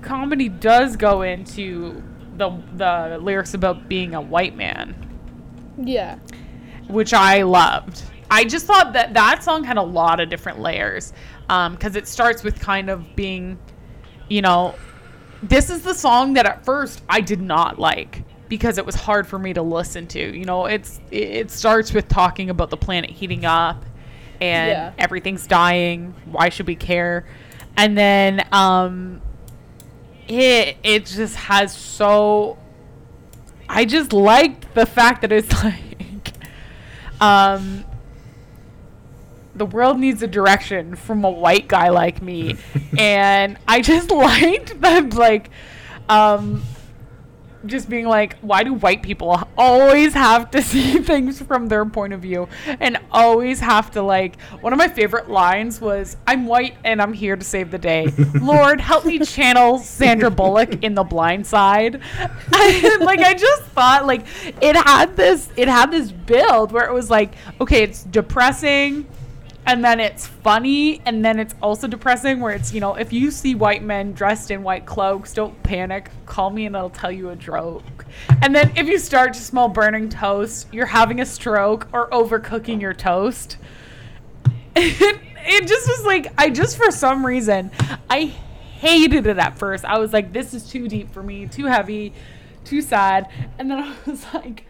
comedy 0.03 0.49
does 0.49 0.97
go 0.97 1.23
into 1.23 2.03
the 2.37 2.51
the 2.77 3.19
lyrics 3.21 3.55
about 3.55 3.89
being 3.89 4.15
a 4.15 4.21
white 4.21 4.57
man, 4.57 4.95
Yeah. 5.77 6.17
which 6.87 7.13
I 7.13 7.43
loved. 7.43 8.03
I 8.31 8.45
just 8.45 8.67
thought 8.67 8.93
that 8.93 9.15
that 9.15 9.43
song 9.43 9.65
had 9.65 9.77
a 9.77 9.83
lot 9.83 10.21
of 10.21 10.29
different 10.29 10.61
layers 10.61 11.13
because 11.49 11.97
it 11.97 12.07
starts 12.07 12.45
with 12.45 12.61
kind 12.61 12.91
of 12.91 13.17
being, 13.17 13.59
you 14.29 14.43
know, 14.43 14.75
this 15.43 15.71
is 15.71 15.83
the 15.83 15.95
song 15.95 16.35
that 16.35 16.45
at 16.47 16.65
first 16.65 17.03
I 17.09 17.21
did 17.23 17.41
not 17.41 17.79
like 17.79 18.23
because 18.49 18.77
it 18.79 18.85
was 18.87 18.95
hard 18.95 19.27
for 19.27 19.39
me 19.39 19.53
to 19.55 19.63
listen 19.63 20.07
to. 20.09 20.37
You 20.37 20.45
know, 20.45 20.67
it's 20.67 21.01
it 21.11 21.29
it 21.31 21.51
starts 21.51 21.93
with 21.93 22.09
talking 22.09 22.51
about 22.51 22.71
the 22.71 22.77
planet 22.77 23.11
heating 23.11 23.45
up 23.45 23.85
and 24.41 24.71
Yeah. 24.71 24.93
everything's 24.99 25.47
dying. 25.47 26.15
Why 26.27 26.49
should 26.49 26.67
we 26.67 26.77
care? 26.77 27.27
And 27.77 27.97
then 27.97 28.47
um 28.53 29.21
it 30.27 30.77
it 30.83 31.07
just 31.07 31.37
has 31.37 31.75
so 31.77 32.59
I 33.69 33.85
just 33.85 34.13
liked 34.13 34.75
the 34.75 34.87
fact 34.87 35.23
that 35.23 35.33
it's 35.33 35.53
like 35.65 36.33
um 37.21 37.85
the 39.55 39.67
world 39.67 39.99
needs 39.99 40.23
a 40.23 40.27
direction 40.29 40.95
from 40.95 41.25
a 41.25 41.31
white 41.31 41.67
guy 41.67 41.89
like 41.89 42.23
me 42.23 42.55
and 42.99 43.59
i 43.67 43.81
just 43.81 44.09
liked 44.13 44.81
that 44.81 45.13
like 45.15 45.51
um 46.09 46.63
just 47.67 47.89
being 47.89 48.07
like 48.07 48.39
why 48.39 48.63
do 48.63 48.73
white 48.75 49.03
people 49.03 49.43
always 49.57 50.15
have 50.15 50.51
to 50.51 50.63
see 50.71 50.99
things 50.99 51.41
from 51.43 51.69
their 51.69 51.85
point 51.85 52.13
of 52.13 52.21
view? 52.21 52.49
And 52.81 52.99
always 53.11 53.61
have 53.61 53.91
to 53.93 54.03
like 54.03 54.41
one 54.61 54.73
of 54.73 54.79
my 54.79 54.89
favorite 54.89 55.31
lines 55.31 55.81
was 55.81 56.17
i'm 56.27 56.47
white 56.47 56.77
and 56.85 57.01
i'm 57.01 57.13
here 57.13 57.37
to 57.37 57.45
save 57.45 57.71
the 57.71 57.79
day. 57.79 58.13
Lord 58.41 58.81
help 58.81 59.05
me 59.05 59.19
channel 59.21 59.79
sandra 59.79 60.31
bullock 60.31 60.83
in 60.83 60.95
the 60.95 61.05
blind 61.05 61.47
side. 61.47 62.01
Like 63.01 63.21
i 63.21 63.35
just 63.35 63.63
thought 63.63 64.07
like 64.07 64.27
it 64.61 64.77
had 64.77 65.17
this 65.17 65.49
it 65.57 65.69
had 65.69 65.91
this 65.91 66.11
build 66.13 66.73
where 66.73 66.87
it 66.87 66.93
was 66.93 67.11
like 67.11 67.35
okay 67.61 67.83
it's 67.83 68.05
depressing 68.05 69.07
and 69.69 69.85
then 69.85 70.01
it's 70.01 70.27
funny 70.27 71.03
and 71.05 71.23
then 71.23 71.39
it's 71.39 71.55
also 71.61 71.87
depressing 71.87 72.41
where 72.41 72.55
it's 72.55 72.73
you 72.73 72.81
know 72.81 72.95
if 72.95 73.13
you 73.13 73.31
see 73.31 73.55
white 73.55 73.83
men 73.83 74.13
dressed 74.15 74.51
in 74.51 74.63
white 74.63 74.87
cloaks 74.87 75.35
don't 75.35 75.63
panic. 75.63 76.11
Call 76.25 76.49
me 76.51 76.65
and 76.65 76.75
i'll 76.77 76.91
tell 76.91 77.13
you 77.13 77.29
a 77.29 77.37
joke. 77.37 78.07
And 78.43 78.57
then 78.57 78.73
if 78.77 78.89
you 78.89 78.99
start 78.99 79.35
to 79.35 79.41
smell 79.41 79.69
burning 79.69 80.09
toast 80.09 80.69
you're 80.73 80.87
having 80.87 81.21
a 81.21 81.27
stroke 81.27 81.87
or 81.93 82.09
overcooking 82.11 82.81
your 82.81 82.95
toast. 82.95 83.59
It, 84.75 85.21
it 85.47 85.69
just 85.69 85.87
was 85.87 86.05
like 86.05 86.33
i 86.39 86.49
just 86.49 86.79
for 86.79 86.91
some 86.91 87.25
reason 87.25 87.71
i 88.09 88.25
hated 88.25 89.27
it 89.27 89.37
at 89.37 89.59
first. 89.59 89.85
I 89.85 89.99
was 89.99 90.15
like 90.15 90.33
this 90.33 90.55
is 90.55 90.69
too 90.69 90.89
deep 90.89 91.13
for 91.13 91.23
me 91.23 91.47
too 91.47 91.67
heavy 91.67 92.15
too 92.65 92.81
sad. 92.81 93.31
And 93.59 93.71
then 93.71 93.79
i 94.07 94.11
was 94.11 94.25
like 94.33 94.65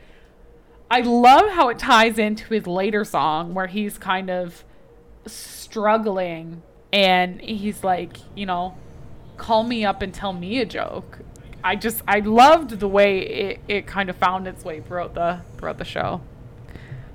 I 0.91 1.03
love 1.03 1.51
how 1.51 1.69
it 1.69 1.79
ties 1.79 2.19
into 2.19 2.53
his 2.53 2.67
later 2.67 3.05
song 3.05 3.55
where 3.55 3.67
he's 3.67 3.99
kind 3.99 4.31
of 4.31 4.65
struggling 5.27 6.63
and 6.93 7.41
he's 7.41 7.85
like, 7.85 8.17
you 8.35 8.47
know, 8.47 8.77
call 9.37 9.63
me 9.63 9.85
up 9.85 10.03
and 10.03 10.13
tell 10.13 10.33
me 10.33 10.61
a 10.61 10.67
joke. 10.67 11.21
I 11.63 11.77
just 11.77 12.03
I 12.07 12.21
loved 12.21 12.81
the 12.81 12.89
way 12.89 13.21
it, 13.21 13.61
it 13.69 13.87
kind 13.87 14.09
of 14.09 14.17
found 14.17 14.47
its 14.47 14.65
way 14.65 14.81
throughout 14.81 15.15
the 15.15 15.41
throughout 15.57 15.79
the 15.79 15.85
show. 15.85 16.21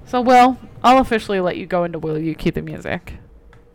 So 0.06 0.22
Will, 0.22 0.58
I'll 0.84 1.00
officially 1.00 1.40
let 1.40 1.58
you 1.58 1.66
go 1.66 1.86
into 1.86 1.98
Will 1.98 2.20
You 2.20 2.36
Keep 2.36 2.56
the 2.56 2.62
Music. 2.62 3.16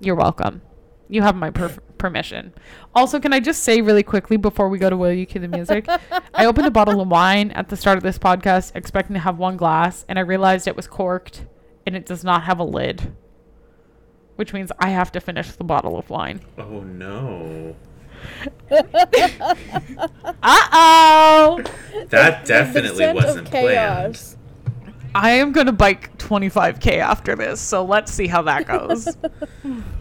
You're 0.00 0.14
welcome. 0.14 0.62
You 1.08 1.22
have 1.22 1.34
my 1.34 1.50
per- 1.50 1.78
permission. 1.96 2.52
Also, 2.94 3.18
can 3.18 3.32
I 3.32 3.40
just 3.40 3.62
say 3.62 3.80
really 3.80 4.02
quickly 4.02 4.36
before 4.36 4.68
we 4.68 4.78
go 4.78 4.90
to 4.90 4.96
Will 4.96 5.12
You 5.12 5.24
Keep 5.24 5.42
the 5.42 5.48
Music? 5.48 5.88
I 6.34 6.44
opened 6.44 6.66
a 6.66 6.70
bottle 6.70 7.00
of 7.00 7.08
wine 7.08 7.50
at 7.52 7.70
the 7.70 7.76
start 7.76 7.96
of 7.96 8.02
this 8.02 8.18
podcast 8.18 8.72
expecting 8.74 9.14
to 9.14 9.20
have 9.20 9.38
one 9.38 9.56
glass, 9.56 10.04
and 10.08 10.18
I 10.18 10.22
realized 10.22 10.68
it 10.68 10.76
was 10.76 10.86
corked 10.86 11.46
and 11.86 11.96
it 11.96 12.04
does 12.04 12.22
not 12.22 12.44
have 12.44 12.58
a 12.58 12.64
lid, 12.64 13.14
which 14.38 14.52
means 14.52 14.70
I 14.78 14.90
have 14.90 15.10
to 15.12 15.20
finish 15.20 15.50
the 15.50 15.64
bottle 15.64 15.98
of 15.98 16.08
wine. 16.10 16.40
Oh 16.56 16.80
no. 16.80 17.74
Uh 18.70 20.68
oh! 20.72 21.62
That 22.10 22.44
definitely 22.44 23.12
wasn't 23.12 23.50
planned. 23.50 24.14
chaos. 24.14 24.36
I 25.14 25.30
am 25.32 25.50
going 25.52 25.66
to 25.66 25.72
bike 25.72 26.16
25k 26.18 26.98
after 26.98 27.34
this, 27.34 27.60
so 27.60 27.84
let's 27.84 28.12
see 28.12 28.26
how 28.28 28.42
that 28.42 28.66
goes. 28.66 29.16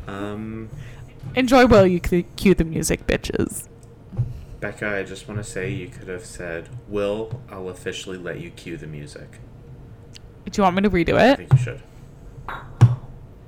Um, 0.07 0.69
Enjoy 1.35 1.65
while 1.67 1.85
You 1.85 1.99
Cue 1.99 2.23
cue 2.23 2.53
the 2.53 2.63
Music, 2.63 3.05
bitches. 3.07 3.67
Becca, 4.61 4.87
I 4.87 5.03
just 5.03 5.27
want 5.27 5.43
to 5.43 5.43
say 5.43 5.69
you 5.69 5.89
could 5.89 6.07
have 6.07 6.25
said, 6.25 6.69
"Will, 6.87 7.41
I'll 7.51 7.67
officially 7.67 8.17
let 8.17 8.39
you 8.39 8.49
cue 8.51 8.77
the 8.77 8.87
music." 8.87 9.39
Do 10.45 10.51
you 10.59 10.63
want 10.63 10.77
me 10.77 10.81
to 10.83 10.89
redo 10.89 11.09
it? 11.09 11.33
I 11.33 11.35
think 11.35 11.51
you 11.51 11.57
should. 11.59 11.81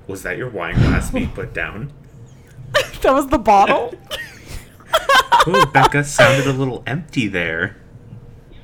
Was 0.10 0.24
that 0.24 0.38
your 0.40 0.50
wine 0.50 0.74
glass 0.74 1.12
being 1.12 1.30
put 1.30 1.54
down? 1.54 1.94
that 2.74 3.14
was 3.14 3.28
the 3.28 3.38
bottle? 3.38 3.94
Ooh, 5.48 5.68
Becca 5.68 6.04
sounded 6.04 6.48
a 6.48 6.52
little 6.52 6.82
empty 6.88 7.28
there. 7.28 7.78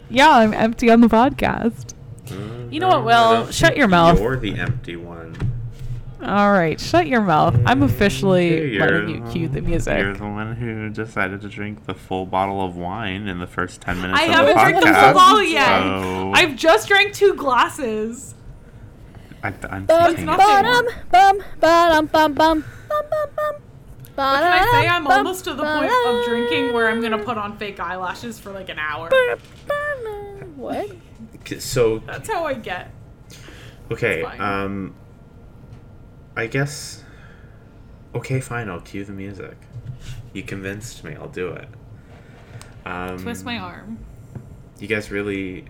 yeah, 0.09 0.31
I'm 0.31 0.55
empty 0.55 0.89
on 0.89 1.01
the 1.01 1.07
podcast. 1.07 1.93
Mm-hmm. 2.25 2.73
You 2.73 2.79
know 2.79 2.89
what, 2.89 3.05
Will? 3.05 3.51
Shut 3.51 3.77
your 3.77 3.87
mouth. 3.87 4.19
You're 4.19 4.37
the 4.37 4.57
empty 4.57 4.95
one. 4.95 5.37
All 6.23 6.51
right, 6.51 6.81
shut 6.81 7.05
your 7.05 7.21
mouth. 7.21 7.53
I'm 7.53 7.61
mm-hmm. 7.63 7.83
officially 7.83 8.73
You're 8.73 9.01
letting 9.01 9.09
you 9.09 9.31
cue 9.31 9.47
the 9.47 9.61
music. 9.61 9.99
You're 9.99 10.15
the 10.15 10.23
one 10.23 10.55
who 10.55 10.89
decided 10.89 11.41
to 11.41 11.47
drink 11.47 11.85
the 11.85 11.93
full 11.93 12.25
bottle 12.25 12.65
of 12.65 12.75
wine 12.75 13.27
in 13.27 13.37
the 13.37 13.45
first 13.45 13.81
ten 13.81 14.01
minutes 14.01 14.19
I 14.19 14.23
of 14.23 14.31
haven't 14.31 14.53
drank 14.55 14.83
the 14.83 14.93
full 14.93 15.13
bottle 15.13 15.43
yet. 15.43 15.83
So 15.83 16.31
I've 16.33 16.55
just 16.55 16.87
drank 16.87 17.13
two 17.13 17.35
glasses. 17.35 18.33
I, 19.45 19.53
I'm 19.69 19.85
Bum, 19.85 20.05
thinking 20.07 20.25
not 20.25 20.39
it's 20.39 20.47
ba-dum, 20.47 20.85
more. 20.85 20.93
bum, 21.11 21.37
ba-dum, 21.59 22.05
bum, 22.07 22.33
bum, 22.33 22.63
bum, 22.89 23.05
bum, 23.09 23.29
bum. 23.35 23.55
What 24.15 24.39
can 24.41 24.51
I 24.53 24.71
say? 24.71 24.87
I'm 24.87 25.05
almost 25.07 25.43
to 25.43 25.53
the 25.53 25.63
point 25.63 25.91
of 26.07 26.25
drinking 26.25 26.73
where 26.73 26.87
I'm 26.89 27.01
gonna 27.01 27.17
put 27.23 27.37
on 27.37 27.57
fake 27.57 27.79
eyelashes 27.79 28.39
for 28.39 28.51
like 28.51 28.69
an 28.69 28.79
hour. 28.79 29.09
What? 30.55 30.89
So 31.59 31.99
That's 31.99 32.27
how 32.31 32.45
I 32.45 32.53
get. 32.55 32.91
okay, 33.91 34.23
um, 34.23 34.95
I 36.35 36.47
guess. 36.47 37.03
Okay, 38.15 38.39
fine. 38.39 38.69
I'll 38.69 38.79
cue 38.81 39.03
the 39.05 39.11
music. 39.11 39.57
You 40.33 40.41
convinced 40.43 41.03
me. 41.03 41.15
I'll 41.15 41.27
do 41.27 41.49
it. 41.49 41.67
Um, 42.85 43.17
Twist 43.19 43.43
my 43.45 43.57
arm. 43.59 43.99
You 44.79 44.87
guys 44.87 45.11
really. 45.11 45.65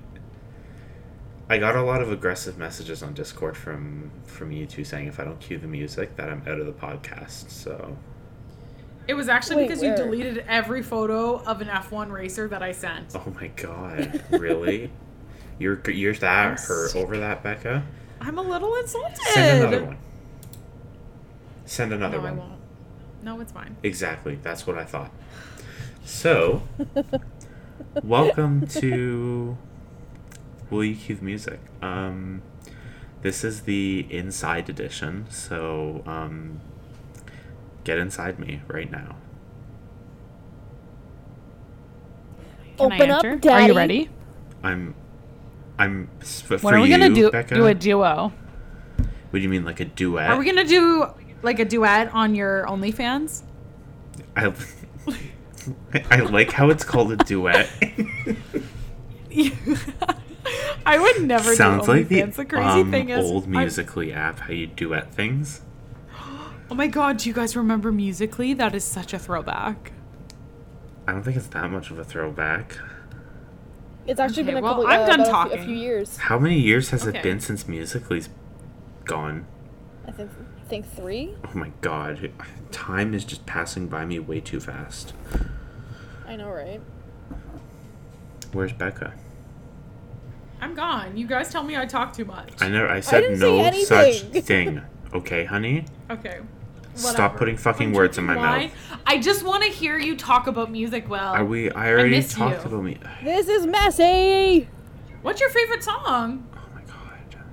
I 1.49 1.57
got 1.59 1.75
a 1.75 1.81
lot 1.83 2.01
of 2.01 2.11
aggressive 2.11 2.57
messages 2.57 3.03
on 3.03 3.13
Discord 3.13 3.55
from 3.55 4.09
from 4.25 4.51
you 4.51 4.65
two 4.65 4.83
saying 4.83 5.07
if 5.07 5.19
I 5.19 5.23
don't 5.25 5.39
cue 5.39 5.57
the 5.59 5.67
music 5.67 6.15
that 6.15 6.29
I'm 6.29 6.41
out 6.47 6.59
of 6.59 6.65
the 6.65 6.71
podcast. 6.73 7.49
So 7.51 7.95
It 9.07 9.13
was 9.13 9.29
actually 9.29 9.57
Wait, 9.57 9.67
because 9.67 9.81
where? 9.81 9.91
you 9.91 9.95
deleted 9.95 10.43
every 10.47 10.81
photo 10.81 11.37
of 11.43 11.61
an 11.61 11.67
F1 11.67 12.11
racer 12.11 12.47
that 12.47 12.63
I 12.63 12.71
sent. 12.71 13.15
Oh 13.15 13.31
my 13.39 13.47
god, 13.49 14.23
really? 14.31 14.91
You're 15.59 15.79
you're 15.89 16.13
that 16.15 16.45
I'm 16.47 16.57
hurt 16.57 16.89
s- 16.89 16.95
over 16.95 17.17
that, 17.19 17.43
Becca? 17.43 17.83
I'm 18.21 18.37
a 18.39 18.41
little 18.41 18.73
insulted. 18.75 19.17
Send 19.33 19.61
another 19.63 19.83
one. 19.85 19.97
Send 21.65 21.93
another 21.93 22.17
No, 22.17 22.23
I 22.23 22.31
one. 22.31 22.37
won't. 22.37 22.51
No, 23.23 23.39
it's 23.39 23.51
fine. 23.51 23.75
Exactly. 23.83 24.39
That's 24.41 24.65
what 24.67 24.77
I 24.77 24.83
thought. 24.85 25.11
So, 26.05 26.61
welcome 28.03 28.65
to 28.67 29.57
Will 30.69 30.83
You 30.83 30.95
Cue 30.95 31.15
the 31.15 31.23
Music? 31.23 31.59
Um, 31.81 32.41
this 33.21 33.43
is 33.43 33.61
the 33.61 34.05
inside 34.09 34.69
edition, 34.69 35.25
so 35.29 36.03
um, 36.05 36.59
get 37.83 37.97
inside 37.97 38.39
me 38.39 38.61
right 38.67 38.89
now. 38.91 39.15
Can 42.77 42.91
I 42.91 42.95
Open 42.95 43.11
up, 43.11 43.23
enter? 43.25 43.49
Are 43.51 43.61
you 43.61 43.73
ready? 43.75 44.09
I'm, 44.63 44.95
I'm 45.79 46.09
s- 46.21 46.41
for 46.41 46.57
When 46.57 46.73
are 46.75 46.81
we 46.81 46.91
you, 46.91 46.97
gonna 46.97 47.13
do 47.13 47.31
Becca. 47.31 47.55
do 47.55 47.67
a 47.67 47.73
duo? 47.73 48.33
What 48.97 49.07
do 49.33 49.39
you 49.39 49.49
mean, 49.49 49.63
like 49.65 49.79
a 49.79 49.85
duet? 49.85 50.29
Are 50.29 50.37
we 50.37 50.45
gonna 50.45 50.65
do 50.65 51.07
like 51.41 51.59
a 51.59 51.65
duet 51.65 52.13
on 52.13 52.35
your 52.35 52.65
OnlyFans? 52.65 53.43
I, 54.35 54.53
I 56.11 56.17
like 56.21 56.51
how 56.51 56.69
it's 56.69 56.83
called 56.83 57.11
a 57.11 57.17
duet. 57.17 57.69
I 60.85 60.97
would 60.99 61.23
never 61.23 61.55
Sounds 61.55 61.85
do 61.85 61.91
like 61.93 62.07
the, 62.07 62.21
The 62.23 62.45
crazy 62.45 62.81
um, 62.81 62.91
thing 62.91 63.09
is, 63.09 63.25
old 63.25 63.45
I- 63.45 63.47
Musically 63.47 64.13
app, 64.13 64.39
how 64.39 64.53
you 64.53 64.67
duet 64.67 65.13
things. 65.13 65.61
oh 66.69 66.75
my 66.75 66.87
god, 66.87 67.17
do 67.17 67.29
you 67.29 67.35
guys 67.35 67.55
remember 67.55 67.91
Musically? 67.91 68.53
That 68.53 68.75
is 68.75 68.83
such 68.83 69.13
a 69.13 69.19
throwback. 69.19 69.91
I 71.07 71.11
don't 71.11 71.23
think 71.23 71.37
it's 71.37 71.47
that 71.47 71.69
much 71.71 71.91
of 71.91 71.99
a 71.99 72.03
throwback. 72.03 72.77
It's 74.07 74.19
actually 74.19 74.43
Okay, 74.43 74.53
been 74.53 74.57
a 74.59 74.61
well, 74.61 74.73
couple. 74.75 74.87
I'm 74.87 75.01
uh, 75.01 75.05
done 75.07 75.19
about 75.21 75.21
a 75.21 75.25
few- 75.25 75.31
talking. 75.33 75.59
A 75.59 75.63
few 75.65 75.75
years. 75.75 76.17
How 76.17 76.37
many 76.39 76.59
years 76.59 76.89
has 76.91 77.07
Okay. 77.07 77.17
it 77.19 77.23
been 77.23 77.39
since 77.39 77.63
Musically's 77.65 78.29
gone? 79.05 79.45
I 80.07 80.11
think 80.11 80.29
think 80.69 80.85
three. 80.95 81.33
Oh 81.43 81.57
my 81.57 81.71
god, 81.81 82.31
time 82.71 83.13
is 83.13 83.23
just 83.25 83.45
passing 83.47 83.87
by 83.87 84.05
me 84.05 84.17
way 84.19 84.39
too 84.39 84.59
fast. 84.59 85.13
I 86.27 86.35
know, 86.35 86.49
right? 86.49 86.81
Where's 88.51 88.73
Becca? 88.73 89.13
I'm 90.61 90.73
gone. 90.73 91.17
You 91.17 91.27
guys 91.27 91.49
tell 91.51 91.63
me 91.63 91.75
I 91.75 91.85
talk 91.85 92.13
too 92.13 92.25
much. 92.25 92.53
I 92.61 92.69
never. 92.69 92.87
I 92.87 92.99
said 92.99 93.21
didn't 93.21 93.39
no 93.39 93.71
such 93.83 94.21
thing. 94.43 94.81
Okay, 95.13 95.45
honey. 95.45 95.85
Okay. 96.09 96.39
Stop 96.95 97.35
putting 97.35 97.57
fucking 97.57 97.87
I'm 97.89 97.93
words 97.93 98.17
in 98.17 98.23
my 98.23 98.33
drinking 98.33 98.77
mouth. 98.89 98.99
I 99.05 99.19
just 99.19 99.43
want 99.43 99.63
to 99.63 99.69
hear 99.69 99.97
you 99.97 100.15
talk 100.15 100.47
about 100.47 100.71
music 100.71 101.09
well. 101.09 101.33
Are 101.33 101.43
we? 101.43 101.69
I 101.71 101.91
already 101.91 102.11
miss 102.11 102.33
talked 102.33 102.63
you. 102.63 102.69
about 102.69 102.83
me. 102.83 102.97
This 103.23 103.49
is 103.49 103.67
messy. 103.67 104.69
What's 105.21 105.41
your 105.41 105.49
favorite 105.49 105.83
song? 105.83 106.47
Oh 106.53 106.67
my 106.73 106.81
god. 106.81 107.43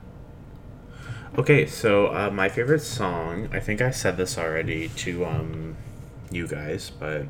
Okay, 1.38 1.66
so 1.66 2.14
uh, 2.14 2.30
my 2.30 2.48
favorite 2.48 2.82
song. 2.82 3.48
I 3.52 3.58
think 3.58 3.80
I 3.80 3.90
said 3.90 4.16
this 4.16 4.38
already 4.38 4.88
to 4.88 5.24
um, 5.24 5.76
you 6.30 6.46
guys, 6.46 6.90
but 6.90 7.26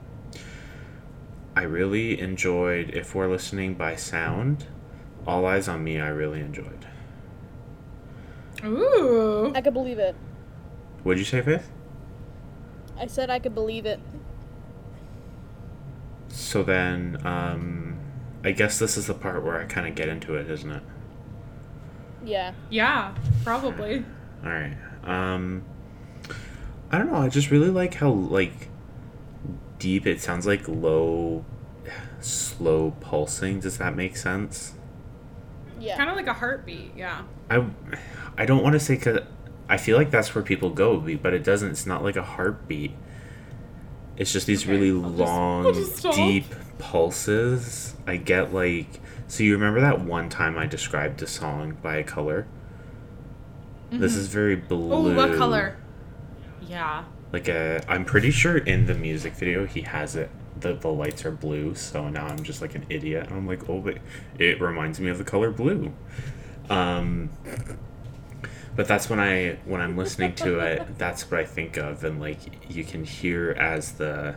I 1.57 1.63
really 1.63 2.21
enjoyed. 2.21 2.91
If 2.91 3.15
we're 3.15 3.29
listening 3.29 3.75
by 3.75 3.97
sound, 3.97 4.67
All 5.27 5.47
Eyes 5.47 5.69
on 5.69 5.85
Me. 5.85 6.01
I 6.01 6.09
really 6.09 6.41
enjoyed. 6.41 6.87
Ooh. 8.65 9.53
I 9.55 9.61
could 9.61 9.75
believe 9.75 9.99
it. 9.99 10.15
What'd 11.03 11.19
you 11.19 11.25
say, 11.25 11.43
Faith? 11.43 11.71
I 12.99 13.07
said 13.07 13.31
I 13.31 13.39
could 13.39 13.55
believe 13.55 13.87
it. 13.87 14.01
So 16.29 16.63
then, 16.63 17.21
um, 17.25 17.99
I 18.45 18.53
guess 18.53 18.79
this 18.79 18.97
is 18.97 19.07
the 19.07 19.15
part 19.15 19.43
where 19.45 19.61
I 19.61 19.65
kind 19.65 19.87
of 19.87 19.95
get 19.95 20.09
into 20.09 20.35
it, 20.35 20.49
isn't 20.51 20.71
it? 20.71 20.83
Yeah. 22.25 22.53
Yeah, 22.71 23.15
probably. 23.45 24.05
All 24.45 24.51
right. 24.51 24.77
Um, 25.05 25.65
I 26.91 26.99
don't 26.99 27.11
know. 27.11 27.19
I 27.19 27.29
just 27.29 27.51
really 27.51 27.71
like 27.71 27.95
how 27.95 28.11
like 28.11 28.69
deep 29.79 30.07
it 30.07 30.21
sounds 30.21 30.47
like 30.47 30.69
low, 30.69 31.45
slow 32.21 32.93
pulsing. 33.01 33.61
Does 33.61 33.79
that 33.79 33.97
make 33.97 34.17
sense? 34.17 34.72
Yeah. 35.83 35.97
Kind 35.97 36.09
of 36.09 36.17
like 36.17 36.29
a 36.29 36.33
heartbeat. 36.33 36.93
Yeah. 36.97 37.23
I, 37.51 37.67
I 38.39 38.47
don't 38.47 38.63
want 38.63 38.75
to 38.75 38.81
say 38.81 38.95
because 38.95 39.19
I 39.69 39.77
feel 39.77 39.97
like 39.97 40.11
that's 40.11 40.35
where 40.35 40.45
people 40.45 40.71
go, 40.71 40.99
but 41.01 41.35
it 41.35 41.43
doesn't. 41.43 41.71
It's 41.71 41.87
not 41.87 42.05
like 42.05 42.17
a 42.17 42.23
heartbeat. 42.23 42.93
It's 44.17 44.33
just 44.33 44.47
these 44.47 44.63
Okay, 44.63 44.73
really 44.73 44.91
I'll 44.91 45.11
long, 45.11 45.75
just 45.75 45.97
stop. 45.97 46.15
deep 46.15 46.45
pulses. 46.79 47.95
I 48.07 48.17
get 48.17 48.55
like. 48.55 49.01
So 49.27 49.43
you 49.43 49.55
remember 49.55 49.81
that 49.81 50.01
one 50.01 50.29
time 50.29 50.57
I 50.57 50.67
described 50.67 51.19
the 51.19 51.27
song 51.27 51.79
by 51.83 51.97
a 51.97 52.05
color? 52.05 52.47
This 53.91 54.13
mm-hmm. 54.13 54.21
is 54.21 54.29
very 54.29 54.57
blue. 54.57 54.93
Oh, 54.93 55.15
what 55.15 55.37
color? 55.37 55.77
Yeah. 56.69 57.05
Like 57.33 57.49
a, 57.49 57.83
I'm 57.89 58.05
pretty 58.05 58.31
sure 58.31 58.59
in 58.59 58.87
the 58.87 58.95
music 58.95 59.33
video 59.33 59.67
he 59.67 59.83
has 59.83 60.15
it. 60.17 60.31
The, 60.63 60.75
the 60.75 60.89
lights 60.89 61.25
are 61.25 61.31
blue, 61.31 61.75
so 61.75 62.09
now 62.09 62.27
I'm 62.27 62.43
just 62.43 62.63
like 62.63 62.75
an 62.75 62.87
idiot. 62.89 63.27
And 63.27 63.37
I'm 63.37 63.47
like, 63.47 63.69
oh, 63.69 63.81
but 63.81 63.99
it 64.39 64.61
reminds 64.61 65.01
me 65.01 65.11
of 65.11 65.19
the 65.19 65.25
color 65.25 65.51
blue. 65.51 65.93
Um, 66.71 67.31
but 68.75 68.89
that's 68.89 69.11
when 69.11 69.21
I 69.21 69.59
when 69.65 69.81
I'm 69.81 69.97
listening 69.97 70.35
to 70.37 70.61
it, 70.61 70.87
that's 70.99 71.31
what 71.31 71.41
I 71.41 71.45
think 71.45 71.77
of, 71.77 72.05
and 72.05 72.21
like 72.21 72.39
you 72.71 72.85
can 72.85 73.05
hear 73.05 73.51
as 73.53 73.93
the. 73.93 74.37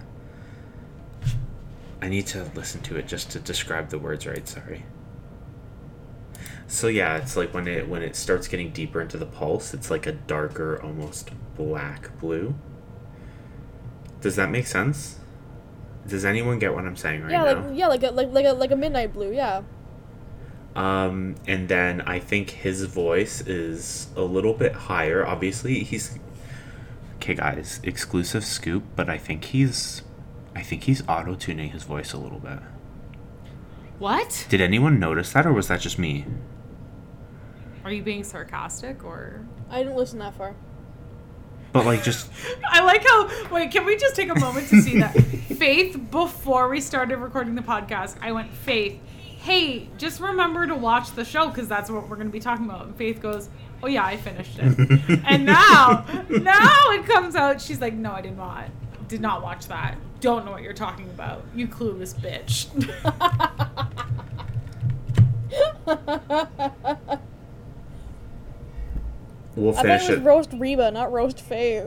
I 2.01 2.09
need 2.09 2.27
to 2.27 2.43
listen 2.53 2.81
to 2.81 2.97
it 2.97 3.07
just 3.07 3.31
to 3.31 3.39
describe 3.39 3.89
the 3.89 3.97
words 3.97 4.27
right. 4.27 4.47
Sorry. 4.47 4.85
So 6.67 6.87
yeah, 6.87 7.17
it's 7.17 7.37
like 7.37 7.53
when 7.53 7.67
it 7.67 7.87
when 7.87 8.01
it 8.01 8.15
starts 8.15 8.47
getting 8.47 8.71
deeper 8.71 9.01
into 9.01 9.17
the 9.17 9.25
pulse, 9.25 9.73
it's 9.73 9.89
like 9.89 10.05
a 10.05 10.11
darker, 10.11 10.81
almost 10.81 11.29
black 11.55 12.17
blue. 12.19 12.55
Does 14.21 14.35
that 14.35 14.49
make 14.49 14.67
sense? 14.67 15.19
Does 16.07 16.25
anyone 16.25 16.59
get 16.59 16.73
what 16.73 16.85
I'm 16.85 16.95
saying 16.95 17.23
right 17.23 17.31
yeah, 17.31 17.43
now? 17.43 17.67
like 17.67 17.77
yeah, 17.77 17.87
like 17.87 18.03
a 18.03 18.11
like 18.11 18.31
like 18.31 18.45
a 18.45 18.53
like 18.53 18.71
a 18.71 18.75
midnight 18.75 19.13
blue. 19.13 19.31
Yeah. 19.31 19.63
Um, 20.75 21.35
and 21.47 21.69
then 21.69 22.01
I 22.01 22.19
think 22.19 22.49
his 22.49 22.83
voice 22.83 23.41
is 23.41 24.07
a 24.15 24.21
little 24.21 24.53
bit 24.53 24.73
higher. 24.73 25.25
Obviously, 25.25 25.83
he's 25.83 26.19
okay, 27.15 27.35
guys. 27.35 27.79
Exclusive 27.83 28.43
scoop, 28.43 28.83
but 28.95 29.09
I 29.09 29.17
think 29.17 29.45
he's, 29.45 30.01
I 30.53 30.61
think 30.61 30.83
he's 30.83 31.01
auto 31.07 31.35
tuning 31.35 31.69
his 31.69 31.83
voice 31.83 32.11
a 32.11 32.17
little 32.17 32.39
bit. 32.39 32.59
What? 33.99 34.45
Did 34.49 34.59
anyone 34.59 34.99
notice 34.99 35.31
that, 35.31 35.45
or 35.45 35.53
was 35.53 35.69
that 35.69 35.79
just 35.79 35.97
me? 35.97 36.25
Are 37.85 37.91
you 37.91 38.03
being 38.03 38.25
sarcastic 38.25 39.03
or? 39.03 39.47
I 39.69 39.81
didn't 39.81 39.95
listen 39.95 40.19
that 40.19 40.35
far. 40.35 40.55
But 41.75 41.85
like, 41.85 42.03
just 42.03 42.29
I 42.71 42.85
like 42.85 43.03
how. 43.03 43.49
Wait, 43.53 43.69
can 43.69 43.83
we 43.83 43.97
just 43.97 44.15
take 44.15 44.29
a 44.29 44.39
moment 44.39 44.69
to 44.69 44.81
see 44.81 44.97
that? 45.01 45.11
Faith, 45.57 45.99
before 46.09 46.69
we 46.69 46.79
started 46.79 47.17
recording 47.17 47.53
the 47.55 47.61
podcast, 47.61 48.15
I 48.21 48.31
went, 48.31 48.49
Faith, 48.53 48.97
hey, 49.39 49.89
just 49.97 50.21
remember 50.21 50.65
to 50.67 50.75
watch 50.75 51.11
the 51.11 51.25
show 51.25 51.49
because 51.49 51.67
that's 51.67 51.89
what 51.91 52.07
we're 52.07 52.15
going 52.15 52.29
to 52.29 52.31
be 52.31 52.39
talking 52.39 52.63
about. 52.63 52.85
And 52.85 52.95
Faith 52.95 53.21
goes, 53.21 53.49
Oh, 53.83 53.87
yeah, 53.87 54.05
I 54.05 54.15
finished 54.15 54.57
it. 54.57 55.21
and 55.27 55.45
now, 55.45 56.05
now 56.29 56.91
it 56.91 57.05
comes 57.05 57.35
out, 57.35 57.59
she's 57.59 57.81
like, 57.81 57.93
No, 57.93 58.13
I 58.13 58.21
did 58.21 58.37
not. 58.37 58.69
Did 59.09 59.19
not 59.19 59.43
watch 59.43 59.67
that. 59.67 59.97
Don't 60.21 60.45
know 60.45 60.51
what 60.51 60.61
you're 60.63 60.71
talking 60.71 61.09
about. 61.09 61.43
You 61.53 61.67
clueless 61.67 62.15
bitch. 62.15 62.69
We'll 69.55 69.77
I 69.77 69.83
bet 69.83 70.01
finish 70.01 70.09
it 70.09 70.11
was 70.11 70.19
it. 70.19 70.23
roast 70.23 70.49
Reba, 70.53 70.91
not 70.91 71.11
roast 71.11 71.41
Faye. 71.41 71.85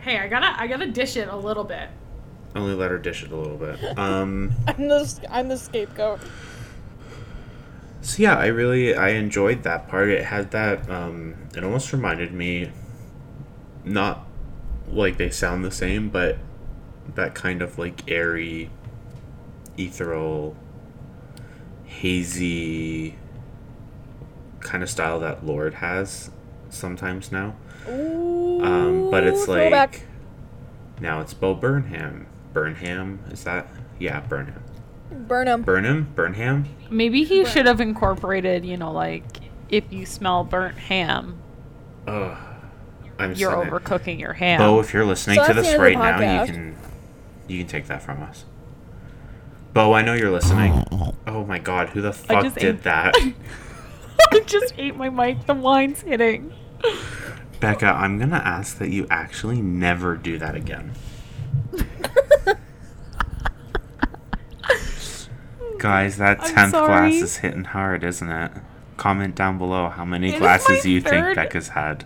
hey, 0.00 0.18
I 0.18 0.28
gotta, 0.28 0.60
I 0.60 0.66
gotta 0.66 0.86
dish 0.86 1.16
it 1.16 1.28
a 1.28 1.36
little 1.36 1.64
bit. 1.64 1.88
Only 2.54 2.74
let 2.74 2.90
her 2.90 2.98
dish 2.98 3.22
it 3.22 3.32
a 3.32 3.36
little 3.36 3.56
bit. 3.56 3.78
Um. 3.98 4.52
I'm 4.66 4.88
the 4.88 5.26
I'm 5.30 5.48
the 5.48 5.56
scapegoat. 5.56 6.20
So 8.02 8.22
yeah, 8.22 8.36
I 8.36 8.46
really 8.46 8.94
I 8.94 9.10
enjoyed 9.10 9.62
that 9.62 9.88
part. 9.88 10.08
It 10.08 10.24
had 10.24 10.50
that 10.50 10.90
um 10.90 11.34
it 11.56 11.62
almost 11.64 11.92
reminded 11.92 12.32
me 12.32 12.70
not 13.84 14.26
like 14.88 15.16
they 15.16 15.30
sound 15.30 15.64
the 15.64 15.70
same, 15.70 16.08
but 16.10 16.36
that 17.14 17.34
kind 17.34 17.62
of 17.62 17.78
like 17.78 18.10
airy, 18.10 18.70
ethereal, 19.78 20.56
hazy 21.84 23.16
kind 24.62 24.82
of 24.82 24.90
style 24.90 25.18
that 25.20 25.44
Lorde 25.44 25.74
has 25.74 26.30
sometimes 26.70 27.30
now. 27.32 27.54
Ooh, 27.88 28.62
Um, 28.62 29.10
but 29.10 29.24
it's 29.24 29.48
like 29.48 29.62
throwback. 29.70 30.02
now 31.00 31.20
it's 31.20 31.34
Bo 31.34 31.54
Burnham. 31.54 32.26
Burnham 32.52 33.20
is 33.30 33.44
that? 33.44 33.66
Yeah, 33.98 34.20
Burnham. 34.20 34.62
Burnham. 35.10 35.62
Burnham. 35.62 36.08
Burnham. 36.14 36.66
Maybe 36.90 37.24
he 37.24 37.44
should 37.44 37.66
have 37.66 37.80
incorporated, 37.80 38.64
you 38.64 38.76
know, 38.76 38.92
like 38.92 39.24
if 39.68 39.84
you 39.92 40.06
smell 40.06 40.44
burnt 40.44 40.78
ham, 40.78 41.38
Ugh. 42.06 42.36
I'm 43.18 43.34
you're 43.34 43.50
sorry. 43.52 43.70
overcooking 43.70 44.18
your 44.18 44.32
ham. 44.32 44.58
Bo, 44.58 44.80
if 44.80 44.92
you're 44.92 45.04
listening 45.04 45.36
So 45.36 45.46
to 45.48 45.54
this 45.54 45.76
right 45.76 45.96
now, 45.96 46.42
you 46.42 46.52
can 46.52 46.76
you 47.48 47.58
can 47.58 47.66
take 47.68 47.86
that 47.88 48.02
from 48.02 48.22
us. 48.22 48.44
Bo, 49.74 49.92
I 49.94 50.02
know 50.02 50.14
you're 50.14 50.30
listening. 50.30 50.84
Oh 51.26 51.44
my 51.46 51.58
god, 51.60 51.90
who 51.90 52.00
the 52.00 52.12
fuck 52.12 52.52
did 52.54 52.64
ate- 52.64 52.82
that? 52.82 53.14
I 54.32 54.40
just 54.46 54.74
ate 54.78 54.96
my 54.96 55.08
mic. 55.10 55.46
The 55.46 55.54
wine's 55.54 56.02
hitting. 56.02 56.52
Becca, 57.60 57.86
I'm 57.86 58.18
gonna 58.18 58.36
ask 58.44 58.78
that 58.78 58.90
you 58.90 59.06
actually 59.10 59.60
never 59.62 60.16
do 60.16 60.38
that 60.38 60.54
again. 60.54 60.92
Guys, 65.78 66.16
that 66.18 66.38
10th 66.38 66.70
glass 66.70 66.70
sorry. 66.70 67.16
is 67.16 67.36
hitting 67.38 67.64
hard, 67.64 68.04
isn't 68.04 68.30
it? 68.30 68.52
Comment 68.96 69.34
down 69.34 69.58
below 69.58 69.88
how 69.88 70.04
many 70.04 70.28
It 70.30 70.34
is 70.34 70.38
glasses 70.40 70.84
my 70.84 70.90
you 70.90 71.00
third- 71.00 71.10
think 71.24 71.34
Becca's 71.34 71.68
had. 71.68 72.04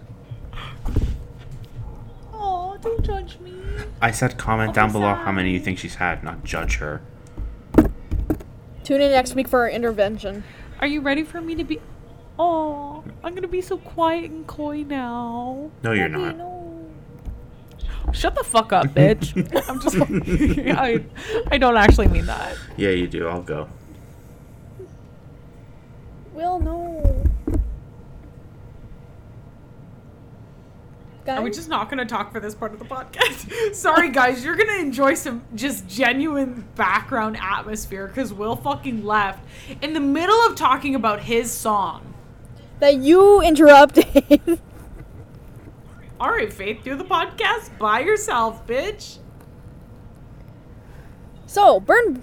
Oh, 2.33 2.77
don't 2.81 3.03
judge 3.05 3.39
me. 3.41 3.53
I 4.01 4.11
said 4.13 4.39
comment 4.39 4.69
I'll 4.69 4.75
down 4.75 4.89
be 4.89 4.93
below 4.95 5.15
how 5.15 5.31
many 5.33 5.51
you 5.53 5.61
think 5.61 5.79
she's 5.79 5.97
had, 5.97 6.25
not 6.25 6.43
judge 6.45 6.77
her. 6.79 7.03
Tune 8.85 9.01
in 9.03 9.11
next 9.11 9.35
week 9.35 9.49
for 9.49 9.61
our 9.61 9.69
intervention. 9.71 10.45
Are 10.81 10.87
you 10.87 11.01
ready 11.03 11.23
for 11.23 11.41
me 11.43 11.55
to 11.57 11.65
be? 11.65 11.81
Oh, 12.39 13.03
I'm 13.25 13.35
gonna 13.35 13.49
be 13.49 13.61
so 13.63 13.79
quiet 13.79 14.31
and 14.31 14.47
coy 14.47 14.83
now. 14.83 15.71
No, 15.83 15.93
you're 15.93 16.09
Puppy, 16.09 16.23
not. 16.23 16.37
no. 16.37 16.87
Shut 18.13 18.35
the 18.35 18.45
fuck 18.45 18.73
up, 18.73 18.87
bitch. 18.89 19.35
I'm 19.69 19.81
just. 19.81 19.97
I, 20.79 21.05
I 21.51 21.59
don't 21.59 21.77
actually 21.77 22.09
mean 22.09 22.27
that. 22.27 22.57
Yeah, 22.77 22.91
you 22.91 23.07
do. 23.09 23.27
I'll 23.29 23.43
go. 23.43 23.69
Will 26.33 26.61
no. 26.61 27.25
Guys, 31.25 31.39
Are 31.39 31.43
we 31.43 31.51
just 31.51 31.69
not 31.69 31.91
going 31.91 31.99
to 31.99 32.05
talk 32.05 32.31
for 32.31 32.39
this 32.39 32.55
part 32.55 32.73
of 32.73 32.79
the 32.79 32.85
podcast? 32.85 33.75
Sorry, 33.75 34.11
guys. 34.11 34.45
You're 34.45 34.55
going 34.55 34.69
to 34.69 34.79
enjoy 34.79 35.15
some 35.15 35.43
just 35.57 35.89
genuine 35.89 36.65
background 36.77 37.37
atmosphere 37.41 38.07
because 38.07 38.33
Will 38.33 38.55
fucking 38.55 39.05
left 39.05 39.45
in 39.83 39.93
the 39.93 39.99
middle 40.01 40.39
of 40.47 40.55
talking 40.55 40.95
about 40.95 41.19
his 41.21 41.51
song. 41.51 42.15
That 42.81 42.97
you 42.97 43.41
interrupted. 43.43 44.41
All 46.21 46.31
right, 46.31 46.53
Faith, 46.53 46.81
do 46.83 46.97
the 46.97 47.05
podcast 47.05 47.77
by 47.79 48.01
yourself, 48.01 48.67
bitch. 48.67 49.19
so, 51.47 51.79
Burn 51.81 52.23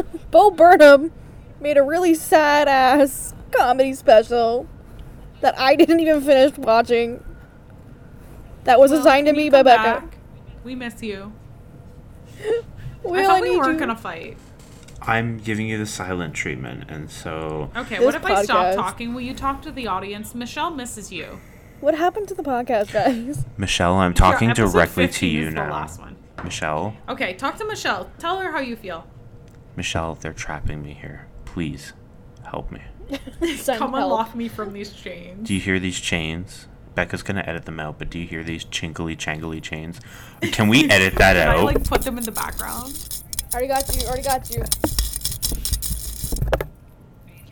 Bo 0.30 0.50
Burnham 0.50 1.12
made 1.60 1.76
a 1.76 1.82
really 1.82 2.14
sad 2.14 2.68
ass 2.68 3.34
comedy 3.50 3.94
special 3.94 4.66
that 5.40 5.58
I 5.58 5.74
didn't 5.76 6.00
even 6.00 6.20
finish 6.22 6.56
watching. 6.56 7.22
That 8.64 8.78
was 8.78 8.92
Will, 8.92 9.00
assigned 9.00 9.26
to 9.26 9.32
me 9.32 9.50
by 9.50 9.62
Becca. 9.64 9.82
back? 9.82 10.16
We 10.62 10.76
miss 10.76 11.02
you. 11.02 11.32
Will, 13.02 13.14
I 13.14 13.24
thought 13.24 13.42
we 13.42 13.56
weren't 13.56 13.72
you. 13.72 13.78
going 13.78 13.88
to 13.88 13.96
fight. 14.00 14.38
I'm 15.06 15.38
giving 15.38 15.66
you 15.68 15.78
the 15.78 15.86
silent 15.86 16.34
treatment, 16.34 16.90
and 16.90 17.10
so 17.10 17.70
Okay, 17.76 17.96
This 17.96 18.04
what 18.04 18.14
if 18.14 18.24
I 18.24 18.42
stop 18.44 18.74
talking? 18.74 19.14
Will 19.14 19.20
you 19.22 19.34
talk 19.34 19.62
to 19.62 19.70
the 19.72 19.86
audience? 19.86 20.34
Michelle 20.34 20.70
misses 20.70 21.10
you. 21.12 21.40
What 21.80 21.94
happened 21.96 22.28
to 22.28 22.34
the 22.34 22.42
podcast, 22.42 22.92
guys? 22.92 23.44
Michelle, 23.56 23.94
I'm 23.94 24.14
talking 24.14 24.48
Your 24.48 24.68
directly 24.68 25.08
to 25.08 25.26
you 25.26 25.40
is 25.48 25.54
the 25.54 25.60
now. 25.62 25.70
last 25.70 25.98
one. 26.00 26.16
Michelle, 26.44 26.96
Okay, 27.08 27.34
talk 27.34 27.56
to 27.58 27.64
Michelle. 27.64 28.10
Tell 28.18 28.38
her 28.38 28.52
how 28.52 28.60
you 28.60 28.76
feel. 28.76 29.06
Michelle, 29.76 30.14
they're 30.14 30.32
trapping 30.32 30.82
me 30.82 30.94
here. 30.94 31.26
Please 31.44 31.92
help 32.44 32.70
me. 32.70 32.82
Come 33.10 33.18
help. 33.92 33.94
unlock 33.94 34.34
me 34.34 34.48
from 34.48 34.72
these 34.72 34.92
chains. 34.92 35.46
Do 35.46 35.54
you 35.54 35.60
hear 35.60 35.78
these 35.78 35.98
chains? 36.00 36.68
Becca's 36.94 37.22
gonna 37.22 37.42
edit 37.46 37.64
them 37.64 37.80
out, 37.80 37.98
but 37.98 38.10
do 38.10 38.18
you 38.18 38.26
hear 38.26 38.44
these 38.44 38.64
chinkly 38.64 39.16
changly 39.16 39.62
chains? 39.62 40.00
Can 40.52 40.68
we 40.68 40.84
edit 40.90 41.14
that 41.16 41.34
Can 41.36 41.48
I 41.48 41.56
out? 41.58 41.64
like 41.64 41.84
put 41.84 42.02
them 42.02 42.18
in 42.18 42.24
the 42.24 42.32
background? 42.32 43.21
Already 43.52 43.68
got 43.68 43.94
you. 43.96 44.06
Already 44.06 44.22
got 44.22 44.50
you. 44.50 44.64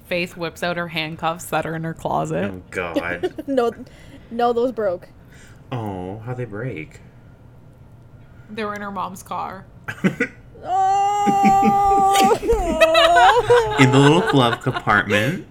Faith 0.06 0.36
whips 0.36 0.62
out 0.62 0.76
her 0.76 0.88
handcuffs 0.88 1.44
that 1.46 1.66
are 1.66 1.76
in 1.76 1.84
her 1.84 1.94
closet. 1.94 2.50
Oh 2.52 2.62
God! 2.70 3.34
No, 3.46 3.72
no, 4.30 4.52
those 4.52 4.72
broke. 4.72 5.08
Oh, 5.70 6.18
how 6.20 6.34
they 6.34 6.44
break? 6.44 7.00
They 8.48 8.64
were 8.64 8.74
in 8.74 8.80
her 8.82 8.90
mom's 8.90 9.22
car. 9.22 9.66
Oh. 10.64 12.36
In 13.80 13.90
the 13.92 13.98
little 13.98 14.28
glove 14.30 14.60
compartment. 14.62 15.46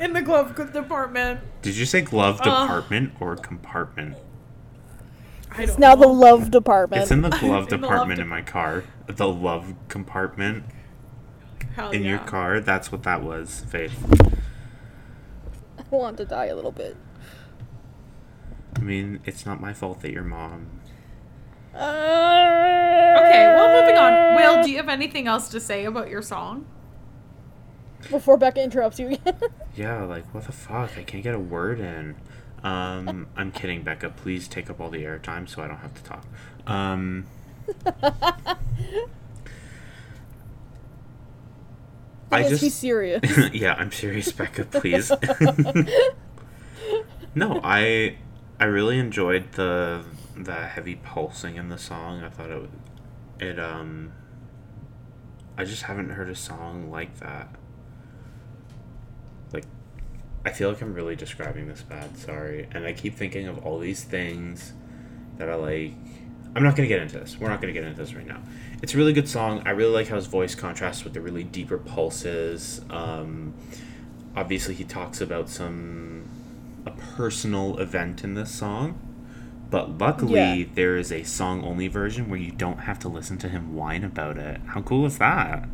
In 0.00 0.12
the 0.12 0.22
glove 0.22 0.54
department. 0.72 1.40
Did 1.62 1.76
you 1.76 1.84
say 1.84 2.00
glove 2.00 2.36
Ugh. 2.40 2.44
department 2.44 3.12
or 3.20 3.36
compartment? 3.36 4.16
I 5.58 5.62
It's 5.62 5.72
don't 5.72 5.80
now 5.80 5.94
the 5.96 6.06
love 6.06 6.50
department. 6.52 7.02
It's 7.02 7.10
in 7.10 7.22
the 7.22 7.28
glove 7.40 7.40
In 7.40 7.80
the 7.80 7.86
love 7.86 7.90
department 7.90 8.16
de- 8.18 8.22
in 8.22 8.28
my 8.28 8.42
car. 8.42 8.84
The 9.08 9.26
love 9.28 9.74
compartment 9.88 10.64
Hell 11.74 11.90
in 11.90 12.04
your 12.04 12.18
car. 12.18 12.60
That's 12.60 12.92
what 12.92 13.02
that 13.02 13.22
was, 13.22 13.64
Faith. 13.68 13.92
I 15.78 15.82
want 15.90 16.16
to 16.18 16.24
die 16.24 16.46
a 16.46 16.54
little 16.54 16.70
bit. 16.72 16.96
I 18.76 18.80
mean, 18.80 19.20
it's 19.24 19.44
not 19.44 19.60
my 19.60 19.72
fault 19.72 20.00
that 20.02 20.12
your 20.12 20.22
mom. 20.22 20.68
Okay, 21.74 21.84
Okay, 23.18 23.46
well, 23.54 23.80
moving 23.80 23.96
on. 23.96 24.36
Will, 24.36 24.62
do 24.62 24.70
you 24.70 24.76
have 24.76 24.88
anything 24.88 25.26
else 25.26 25.48
to 25.48 25.58
say 25.60 25.84
about 25.84 26.08
your 26.08 26.22
song? 26.22 26.66
Before 28.10 28.36
Becca 28.36 28.62
interrupts 28.62 28.98
you 29.00 29.08
again. 29.08 29.34
Yeah, 29.76 30.02
like 30.04 30.32
what 30.34 30.44
the 30.44 30.50
fuck? 30.52 30.98
I 30.98 31.04
can't 31.04 31.22
get 31.22 31.36
a 31.36 31.38
word 31.38 31.78
in. 31.78 32.16
Um, 32.62 33.28
I'm 33.36 33.52
kidding, 33.52 33.82
Becca. 33.82 34.10
Please 34.10 34.48
take 34.48 34.68
up 34.68 34.80
all 34.80 34.90
the 34.90 35.04
airtime 35.04 35.48
so 35.48 35.62
I 35.62 35.68
don't 35.68 35.78
have 35.78 35.94
to 35.94 36.02
talk. 36.02 36.26
Um, 36.66 37.26
I 42.30 42.48
just 42.48 42.62
he 42.62 42.70
serious? 42.70 43.22
yeah, 43.52 43.74
I'm 43.74 43.92
serious, 43.92 44.32
Becca. 44.32 44.64
Please. 44.64 45.10
no, 47.34 47.60
I 47.62 48.16
I 48.60 48.64
really 48.64 48.98
enjoyed 48.98 49.52
the 49.52 50.04
the 50.36 50.66
heavy 50.66 50.96
pulsing 50.96 51.56
in 51.56 51.68
the 51.68 51.78
song. 51.78 52.22
I 52.22 52.28
thought 52.28 52.50
it 52.50 52.70
it 53.40 53.58
um. 53.58 54.12
I 55.56 55.64
just 55.64 55.82
haven't 55.82 56.10
heard 56.10 56.28
a 56.28 56.36
song 56.36 56.90
like 56.90 57.18
that. 57.18 57.48
I 60.48 60.52
feel 60.52 60.70
like 60.70 60.80
I'm 60.80 60.94
really 60.94 61.14
describing 61.16 61.68
this 61.68 61.82
bad. 61.82 62.16
Sorry, 62.16 62.68
and 62.72 62.86
I 62.86 62.92
keep 62.92 63.14
thinking 63.16 63.46
of 63.48 63.64
all 63.66 63.78
these 63.78 64.02
things 64.02 64.72
that 65.36 65.48
I 65.50 65.54
like. 65.54 65.92
I'm 66.56 66.62
not 66.62 66.74
gonna 66.74 66.88
get 66.88 67.02
into 67.02 67.18
this. 67.18 67.38
We're 67.38 67.50
not 67.50 67.60
gonna 67.60 67.74
get 67.74 67.84
into 67.84 67.98
this 67.98 68.14
right 68.14 68.26
now. 68.26 68.40
It's 68.82 68.94
a 68.94 68.96
really 68.96 69.12
good 69.12 69.28
song. 69.28 69.62
I 69.66 69.70
really 69.70 69.92
like 69.92 70.08
how 70.08 70.16
his 70.16 70.26
voice 70.26 70.54
contrasts 70.54 71.04
with 71.04 71.12
the 71.12 71.20
really 71.20 71.44
deeper 71.44 71.76
pulses. 71.78 72.80
Um, 72.90 73.52
obviously, 74.34 74.74
he 74.74 74.84
talks 74.84 75.20
about 75.20 75.48
some 75.50 76.24
a 76.86 76.90
personal 76.92 77.78
event 77.78 78.24
in 78.24 78.32
this 78.34 78.50
song, 78.50 78.98
but 79.70 79.98
luckily 79.98 80.60
Yeah. 80.60 80.64
there 80.74 80.96
is 80.96 81.12
a 81.12 81.22
song 81.24 81.62
only 81.62 81.88
version 81.88 82.30
where 82.30 82.38
you 82.38 82.50
don't 82.52 82.78
have 82.80 82.98
to 83.00 83.08
listen 83.08 83.36
to 83.38 83.48
him 83.50 83.74
whine 83.74 84.02
about 84.04 84.38
it. 84.38 84.60
How 84.68 84.80
cool 84.80 85.04
is 85.04 85.18
that? 85.18 85.68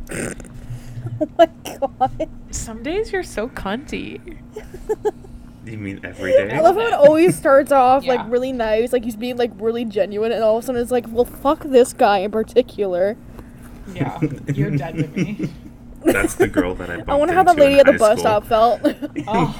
oh 1.21 1.27
my 1.37 1.49
god. 1.79 2.29
Some 2.51 2.83
days 2.83 3.11
you're 3.11 3.23
so 3.23 3.49
cunty. 3.49 4.37
You 5.65 5.79
mean 5.79 5.99
every 6.03 6.31
day? 6.31 6.51
I 6.51 6.59
love 6.59 6.75
how 6.75 6.85
it 6.85 6.93
always 6.93 7.35
starts 7.35 7.71
off 7.71 8.03
Yeah. 8.03 8.13
like 8.13 8.31
really 8.31 8.51
nice, 8.51 8.93
like 8.93 9.03
he's 9.03 9.15
being 9.15 9.35
like 9.35 9.49
really 9.57 9.83
genuine, 9.83 10.31
and 10.31 10.43
all 10.43 10.57
of 10.57 10.63
a 10.63 10.67
sudden 10.67 10.79
it's 10.79 10.91
like, 10.91 11.05
well, 11.09 11.25
fuck 11.25 11.63
this 11.63 11.91
guy 11.91 12.19
in 12.19 12.29
particular. 12.29 13.17
Yeah, 13.91 14.19
you're 14.53 14.69
dead 14.69 14.95
to 14.97 15.07
me. 15.07 15.49
That's 16.03 16.35
the 16.35 16.47
girl 16.47 16.75
that 16.75 16.91
I 16.91 17.03
I 17.11 17.15
wonder 17.15 17.33
how 17.33 17.41
the 17.41 17.55
lady 17.55 17.79
at 17.79 17.87
the 17.87 17.93
bus 17.93 18.19
school. 18.19 18.41
stop 18.41 18.45
felt. 18.45 18.81
Oh, 19.27 19.59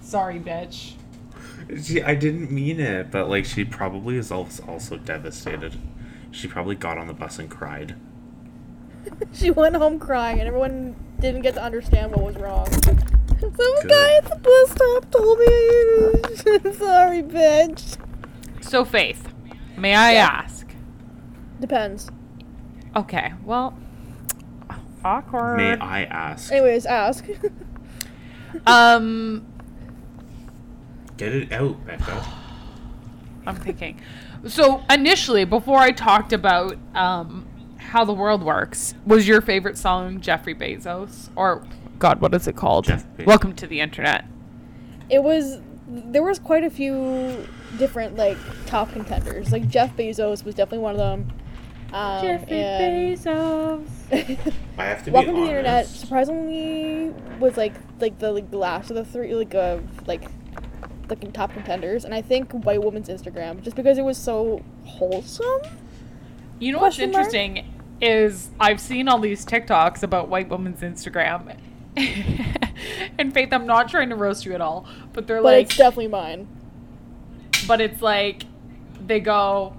sorry, 0.00 0.40
bitch. 0.40 0.94
She, 1.82 2.02
I 2.02 2.14
didn't 2.14 2.50
mean 2.50 2.80
it, 2.80 3.10
but 3.10 3.28
like 3.28 3.44
she 3.44 3.66
probably 3.66 4.16
is 4.16 4.30
also 4.30 4.64
also 4.66 4.96
devastated. 4.96 5.76
She 6.30 6.48
probably 6.48 6.74
got 6.74 6.96
on 6.96 7.06
the 7.06 7.12
bus 7.14 7.38
and 7.38 7.50
cried. 7.50 7.96
she 9.32 9.50
went 9.50 9.76
home 9.76 9.98
crying, 9.98 10.38
and 10.38 10.48
everyone 10.48 10.94
didn't 11.20 11.42
get 11.42 11.54
to 11.54 11.62
understand 11.62 12.12
what 12.12 12.24
was 12.24 12.36
wrong. 12.36 12.66
Some 13.40 13.50
Good. 13.82 13.88
guy 13.90 14.16
at 14.16 14.24
the 14.24 14.36
bus 14.36 14.70
stop 14.70 15.10
told 15.10 15.38
me. 15.38 16.72
Sorry, 16.78 17.22
bitch. 17.22 17.98
So, 18.62 18.84
Faith, 18.84 19.28
may 19.76 19.94
I 19.94 20.12
Yeah. 20.14 20.26
ask? 20.44 20.66
Depends. 21.60 22.10
Okay, 22.96 23.32
well, 23.44 23.76
awkward. 25.04 25.56
May 25.56 25.76
I 25.78 26.04
ask? 26.04 26.50
Anyways, 26.52 26.86
ask. 26.86 27.24
Um, 28.66 29.44
Get 31.16 31.32
it 31.34 31.52
out, 31.52 31.84
Becca. 31.86 32.24
I'm 33.46 33.56
thinking. 33.56 34.00
So 34.46 34.82
initially, 34.90 35.44
before 35.44 35.78
I 35.78 35.90
talked 35.90 36.32
about 36.32 36.76
um, 36.94 37.46
how 37.94 38.04
the 38.04 38.12
world 38.12 38.42
works, 38.42 38.92
was 39.06 39.28
your 39.28 39.40
favorite 39.40 39.78
song 39.78 40.20
Jeffrey 40.20 40.52
Bezos 40.52 41.28
or 41.36 41.64
God, 42.00 42.20
what 42.20 42.34
is 42.34 42.48
it 42.48 42.56
called? 42.56 42.88
Welcome 43.24 43.54
to 43.54 43.68
the 43.68 43.80
internet. 43.80 44.24
it 45.08 45.22
was 45.22 45.60
there 45.86 46.24
was 46.24 46.40
quite 46.40 46.64
a 46.64 46.70
few 46.70 47.46
different 47.78 48.16
like 48.16 48.36
top 48.66 48.90
contenders. 48.90 49.52
Like 49.52 49.68
Jeff 49.68 49.96
Bezos 49.96 50.44
was 50.44 50.56
definitely 50.56 50.78
one 50.78 50.94
of 50.94 50.98
them. 50.98 51.32
Um, 51.92 52.26
and 52.26 52.48
Bezos. 52.48 53.86
I 54.76 54.84
have 54.86 54.98
to 55.04 55.04
be 55.04 55.10
Welcome 55.12 55.36
to 55.36 55.40
the 55.42 55.46
internet 55.46 55.86
surprisingly 55.86 57.14
was 57.38 57.56
like 57.56 57.74
like 58.00 58.18
the 58.18 58.32
like 58.32 58.50
the 58.50 58.58
last 58.58 58.90
of 58.90 58.96
the 58.96 59.04
three 59.04 59.36
like 59.36 59.54
uh 59.54 59.78
like 60.04 60.24
like 61.08 61.32
top 61.32 61.52
contenders, 61.52 62.04
and 62.04 62.12
I 62.12 62.22
think 62.22 62.50
White 62.50 62.82
Woman's 62.82 63.08
Instagram 63.08 63.62
just 63.62 63.76
because 63.76 63.98
it 63.98 64.04
was 64.04 64.18
so 64.18 64.64
wholesome. 64.84 65.60
You 66.58 66.72
know 66.72 66.80
what's 66.80 66.96
Question 66.96 67.12
mark? 67.12 67.73
Is 68.00 68.50
I've 68.60 68.80
seen 68.80 69.08
all 69.08 69.18
these 69.18 69.44
TikToks 69.46 70.02
about 70.02 70.28
white 70.28 70.48
women's 70.48 70.80
Instagram. 70.80 71.56
and 73.18 73.32
Faith, 73.32 73.52
I'm 73.52 73.66
not 73.66 73.88
trying 73.88 74.10
to 74.10 74.16
roast 74.16 74.44
you 74.44 74.52
at 74.54 74.60
all, 74.60 74.86
but 75.12 75.26
they're 75.26 75.38
But 75.38 75.44
like, 75.44 75.66
it's 75.66 75.76
definitely 75.76 76.08
mine. 76.08 76.48
but 77.66 77.80
it's 77.80 78.02
like 78.02 78.44
they 79.06 79.20
go 79.20 79.74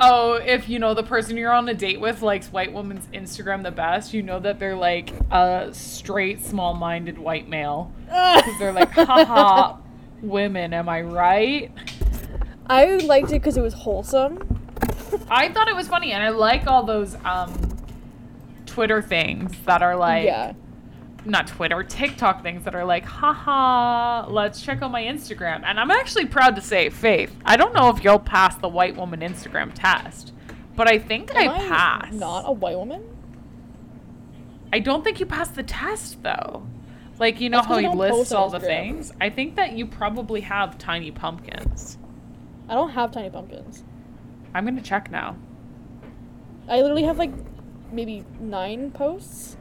oh 0.00 0.34
if 0.34 0.68
you 0.68 0.78
know 0.78 0.94
the 0.94 1.02
person 1.02 1.36
you're 1.36 1.52
on 1.52 1.68
a 1.68 1.74
date 1.74 2.00
with 2.00 2.22
likes 2.22 2.50
white 2.50 2.72
woman's 2.72 3.06
instagram 3.08 3.62
the 3.62 3.70
best 3.70 4.14
you 4.14 4.22
know 4.22 4.40
that 4.40 4.58
they're 4.58 4.74
like 4.74 5.10
a 5.30 5.68
straight 5.72 6.42
small-minded 6.42 7.18
white 7.18 7.48
male 7.48 7.92
because 8.06 8.58
they're 8.58 8.72
like 8.72 8.90
haha 8.92 9.76
women 10.22 10.72
am 10.72 10.88
i 10.88 11.00
right 11.02 11.70
I 12.66 12.96
liked 12.96 13.30
it 13.30 13.40
because 13.40 13.56
it 13.56 13.62
was 13.62 13.74
wholesome. 13.74 14.59
I 15.30 15.48
thought 15.48 15.68
it 15.68 15.76
was 15.76 15.88
funny 15.88 16.12
and 16.12 16.22
i 16.22 16.28
like 16.28 16.66
all 16.66 16.82
those 16.82 17.16
um 17.24 17.52
twitter 18.66 19.02
things 19.02 19.52
that 19.64 19.82
are 19.82 19.96
like 19.96 20.24
yeah. 20.24 20.52
not 21.24 21.46
Twitter, 21.46 21.82
TikTok 21.82 22.42
things 22.42 22.64
that 22.64 22.74
are 22.74 22.84
like, 22.84 23.04
haha, 23.04 24.26
let's 24.30 24.62
check 24.62 24.80
out 24.80 24.90
my 24.90 25.02
Instagram. 25.02 25.62
And 25.64 25.78
I'm 25.78 25.90
actually 25.90 26.24
proud 26.24 26.56
to 26.56 26.62
say, 26.62 26.88
Faith, 26.88 27.34
I 27.44 27.56
don't 27.58 27.74
know 27.74 27.90
if 27.90 28.02
you'll 28.02 28.18
pass 28.18 28.56
the 28.56 28.68
white 28.68 28.96
woman 28.96 29.20
Instagram 29.20 29.72
test, 29.74 30.32
but 30.76 30.88
I 30.88 30.98
think 30.98 31.34
I 31.36 31.42
Am 31.42 31.68
pass. 31.68 32.14
Not 32.14 32.44
a 32.46 32.52
white 32.52 32.78
woman. 32.78 33.04
I 34.72 34.78
don't 34.78 35.02
think 35.02 35.20
you 35.20 35.26
passed 35.26 35.56
the 35.56 35.62
test 35.62 36.22
though. 36.22 36.66
Like 37.18 37.40
you 37.40 37.50
know 37.50 37.58
That's 37.58 37.68
how 37.68 37.74
I 37.74 37.80
you 37.80 37.88
don't 37.88 37.98
list 37.98 38.32
all 38.32 38.48
the 38.48 38.60
things. 38.60 39.12
I 39.20 39.28
think 39.30 39.56
that 39.56 39.72
you 39.72 39.86
probably 39.86 40.40
have 40.40 40.78
tiny 40.78 41.10
pumpkins. 41.10 41.98
I 42.68 42.74
don't 42.74 42.90
have 42.90 43.12
tiny 43.12 43.30
pumpkins. 43.30 43.82
I'm 44.54 44.64
gonna 44.64 44.80
check 44.82 45.10
now. 45.10 45.36
I 46.68 46.80
literally 46.82 47.04
have 47.04 47.18
like 47.18 47.32
maybe 47.92 48.24
nine 48.40 48.90
posts. 48.90 49.56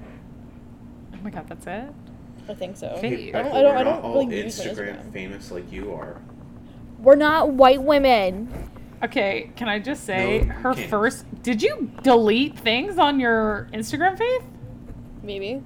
Oh 1.13 1.17
my 1.23 1.29
god, 1.29 1.47
that's 1.47 1.65
it. 1.67 1.93
I 2.47 2.53
think 2.55 2.77
so. 2.77 2.97
Hey, 2.99 3.31
I 3.33 3.43
don't. 3.43 3.51
Becca, 3.51 3.55
I 3.55 3.61
don't. 3.61 3.73
we're 3.73 3.79
I 3.79 3.83
not 3.83 4.01
don't 4.01 4.03
all 4.11 4.13
really 4.25 4.43
Instagram 4.43 4.75
Instagram. 5.03 5.13
famous 5.13 5.51
like 5.51 5.71
you 5.71 5.93
are. 5.93 6.21
We're 6.99 7.15
not 7.15 7.51
white 7.53 7.81
women. 7.81 8.51
Okay, 9.03 9.51
can 9.55 9.69
I 9.69 9.79
just 9.79 10.03
say 10.03 10.41
No, 10.41 10.53
her 10.55 10.73
can't. 10.73 10.89
first? 10.89 11.25
Did 11.41 11.61
you 11.61 11.91
delete 12.03 12.59
things 12.59 12.97
on 12.97 13.19
your 13.19 13.69
Instagram, 13.73 14.17
Faith? 14.17 14.43
Maybe. 15.23 15.61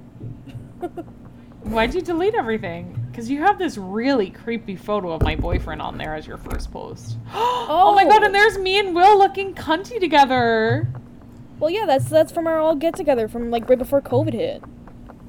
Why'd 1.64 1.94
you 1.94 2.00
delete 2.02 2.34
everything? 2.34 3.03
Because 3.14 3.30
you 3.30 3.38
have 3.42 3.60
this 3.60 3.78
really 3.78 4.28
creepy 4.28 4.74
photo 4.74 5.12
of 5.12 5.22
my 5.22 5.36
boyfriend 5.36 5.80
on 5.80 5.96
there 5.98 6.16
as 6.16 6.26
your 6.26 6.36
first 6.36 6.72
post. 6.72 7.16
oh. 7.32 7.92
my 7.94 8.02
god, 8.02 8.22
Oh. 8.22 8.26
and 8.26 8.34
there's 8.34 8.58
me 8.58 8.76
and 8.80 8.92
Will 8.92 9.16
looking 9.16 9.54
cunty 9.54 10.00
together. 10.00 10.88
well, 11.60 11.70
yeah. 11.70 11.86
That's 11.86 12.06
that's 12.10 12.32
from 12.32 12.48
our 12.48 12.58
all 12.58 12.74
get 12.74 12.96
together 12.96 13.28
from 13.28 13.52
like 13.52 13.70
right 13.70 13.78
before 13.78 14.02
COVID 14.02 14.32
hit. 14.32 14.64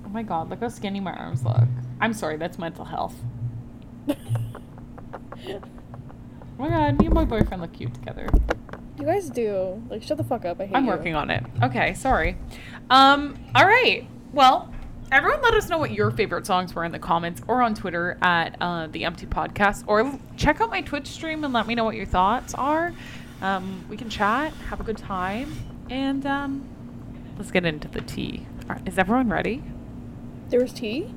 Oh 0.04 0.10
my 0.10 0.24
god, 0.24 0.50
look 0.50 0.62
how 0.62 0.68
skinny 0.70 1.00
my 1.00 1.14
arms 1.14 1.44
look. 1.46 1.62
I'm 2.02 2.14
sorry, 2.14 2.38
that's 2.38 2.58
mental 2.58 2.86
health. 2.86 3.14
Oh 6.58 6.64
my 6.64 6.70
god, 6.70 6.98
me 7.00 7.06
and 7.08 7.14
my 7.14 7.26
boyfriend 7.26 7.62
look 7.62 7.74
cute 7.74 7.94
together. 7.94 8.28
You 8.98 9.06
guys 9.06 9.30
do. 9.30 9.84
Like, 9.90 10.02
shut 10.02 10.18
the 10.18 10.24
fuck 10.24 10.46
up. 10.46 10.60
I 10.62 10.66
hate 10.68 10.76
I'm 10.76 10.86
you. 10.86 10.90
working 10.92 11.14
on 11.14 11.30
it. 11.30 11.44
Okay, 11.62 11.94
sorry. 11.94 12.38
Um, 12.90 13.38
all 13.54 13.66
right. 13.66 14.08
Well, 14.32 14.74
everyone 15.12 15.42
let 15.42 15.54
us 15.54 15.70
know 15.70 15.78
what 15.78 15.92
your 15.92 16.12
favorite 16.12 16.46
songs 16.46 16.74
were 16.74 16.84
in 16.84 16.92
the 16.92 17.00
comments 17.00 17.42
or 17.48 17.62
on 17.62 17.76
Twitter 17.76 18.18
at 18.22 18.56
uh, 18.60 18.88
the 18.88 19.06
Empty 19.06 19.26
Podcast, 19.26 19.84
or 19.88 20.20
check 20.38 20.62
out 20.62 20.70
my 20.70 20.82
Twitch 20.82 21.08
stream 21.08 21.44
and 21.44 21.54
let 21.54 21.68
me 21.68 21.76
know 21.76 21.84
what 21.84 21.96
your 21.96 22.06
thoughts 22.06 22.54
are. 22.54 22.94
Um, 23.42 23.86
we 23.90 23.98
can 23.98 24.10
chat, 24.10 24.54
have 24.70 24.80
a 24.80 24.84
good 24.84 24.98
time, 24.98 25.54
and 25.90 26.26
um, 26.26 26.68
let's 27.38 27.52
get 27.52 27.66
into 27.66 27.88
the 27.88 28.02
tea. 28.02 28.46
Right, 28.68 28.82
is 28.88 28.98
everyone 28.98 29.30
ready? 29.30 29.64
There's 30.50 30.74
tea. 30.74 31.14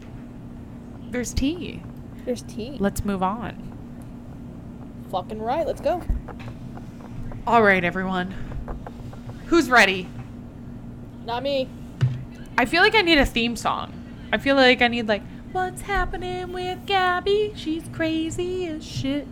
There's 1.11 1.32
tea. 1.32 1.82
There's 2.24 2.43
tea. 2.43 2.76
Let's 2.78 3.05
move 3.05 3.22
on. 3.22 3.64
Fucking 5.11 5.41
right. 5.41 5.66
Let's 5.66 5.80
go. 5.80 6.03
All 7.47 7.62
right, 7.62 7.82
everyone. 7.82 8.34
Who's 9.47 9.70
ready? 9.70 10.09
Not 11.24 11.43
me. 11.43 11.68
I 12.59 12.64
feel 12.64 12.82
like 12.82 12.94
I 12.96 13.02
need 13.02 13.18
a 13.18 13.24
theme 13.24 13.54
song. 13.54 13.92
I 14.32 14.38
feel 14.38 14.56
like 14.56 14.82
I 14.82 14.88
need 14.88 15.06
like, 15.06 15.22
what's 15.52 15.82
happening 15.82 16.52
with 16.52 16.84
Gabby? 16.86 17.52
She's 17.54 17.84
crazy 17.92 18.66
as 18.66 18.84
shit. 18.84 19.26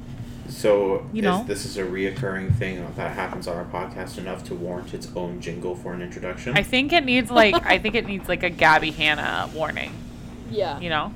So 0.48 1.04
You 1.12 1.18
is, 1.18 1.22
know? 1.24 1.44
this 1.44 1.64
is 1.66 1.76
a 1.76 1.82
reoccurring 1.82 2.54
thing 2.56 2.86
that 2.94 3.12
happens 3.14 3.48
on 3.48 3.56
our 3.56 3.64
podcast 3.64 4.16
enough 4.16 4.44
to 4.44 4.54
warrant 4.54 4.94
its 4.94 5.08
own 5.16 5.40
jingle 5.40 5.74
for 5.74 5.92
an 5.92 6.02
introduction. 6.02 6.56
I 6.56 6.62
think 6.62 6.92
it 6.92 7.04
needs 7.04 7.28
like 7.32 7.54
I 7.66 7.78
think 7.78 7.96
it 7.96 8.06
needs 8.06 8.28
like 8.28 8.44
a 8.44 8.48
Gabby 8.50 8.92
Hanna 8.92 9.50
warning, 9.52 9.92
Yeah. 10.50 10.78
you 10.78 10.88
know? 10.88 11.12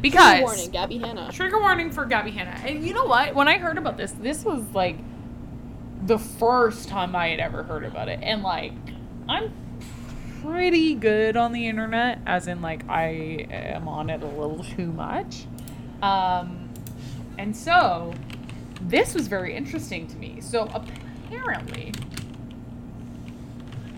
Because 0.00 0.40
warning, 0.42 0.70
Gabby 0.70 0.98
Hanna. 0.98 1.30
trigger 1.32 1.60
warning 1.60 1.90
for 1.90 2.06
Gabby 2.06 2.30
Hanna. 2.30 2.58
And 2.66 2.82
you 2.82 2.94
know 2.94 3.04
what? 3.04 3.34
When 3.34 3.46
I 3.46 3.58
heard 3.58 3.76
about 3.76 3.98
this, 3.98 4.12
this 4.12 4.42
was 4.42 4.62
like 4.72 4.96
the 6.06 6.18
first 6.18 6.88
time 6.88 7.14
I 7.14 7.28
had 7.28 7.40
ever 7.40 7.62
heard 7.62 7.84
about 7.84 8.08
it. 8.08 8.20
And 8.22 8.42
like 8.42 8.72
I'm 9.28 9.52
pretty 10.44 10.94
good 10.94 11.36
on 11.36 11.52
the 11.52 11.66
internet, 11.66 12.18
as 12.26 12.46
in 12.46 12.60
like 12.60 12.88
I 12.88 13.46
am 13.50 13.88
on 13.88 14.10
it 14.10 14.22
a 14.22 14.26
little 14.26 14.62
too 14.62 14.92
much. 14.92 15.46
Um 16.02 16.70
and 17.38 17.56
so 17.56 18.12
this 18.80 19.14
was 19.14 19.26
very 19.28 19.54
interesting 19.54 20.06
to 20.08 20.16
me. 20.16 20.40
So 20.40 20.68
apparently 20.72 21.92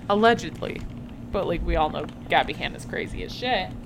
allegedly, 0.09 0.81
but 1.33 1.47
like 1.47 1.65
we 1.65 1.77
all 1.77 1.91
know 1.91 2.07
Gabby 2.29 2.53
Hanna's 2.53 2.85
crazy 2.85 3.23
as 3.25 3.35
shit. 3.35 3.71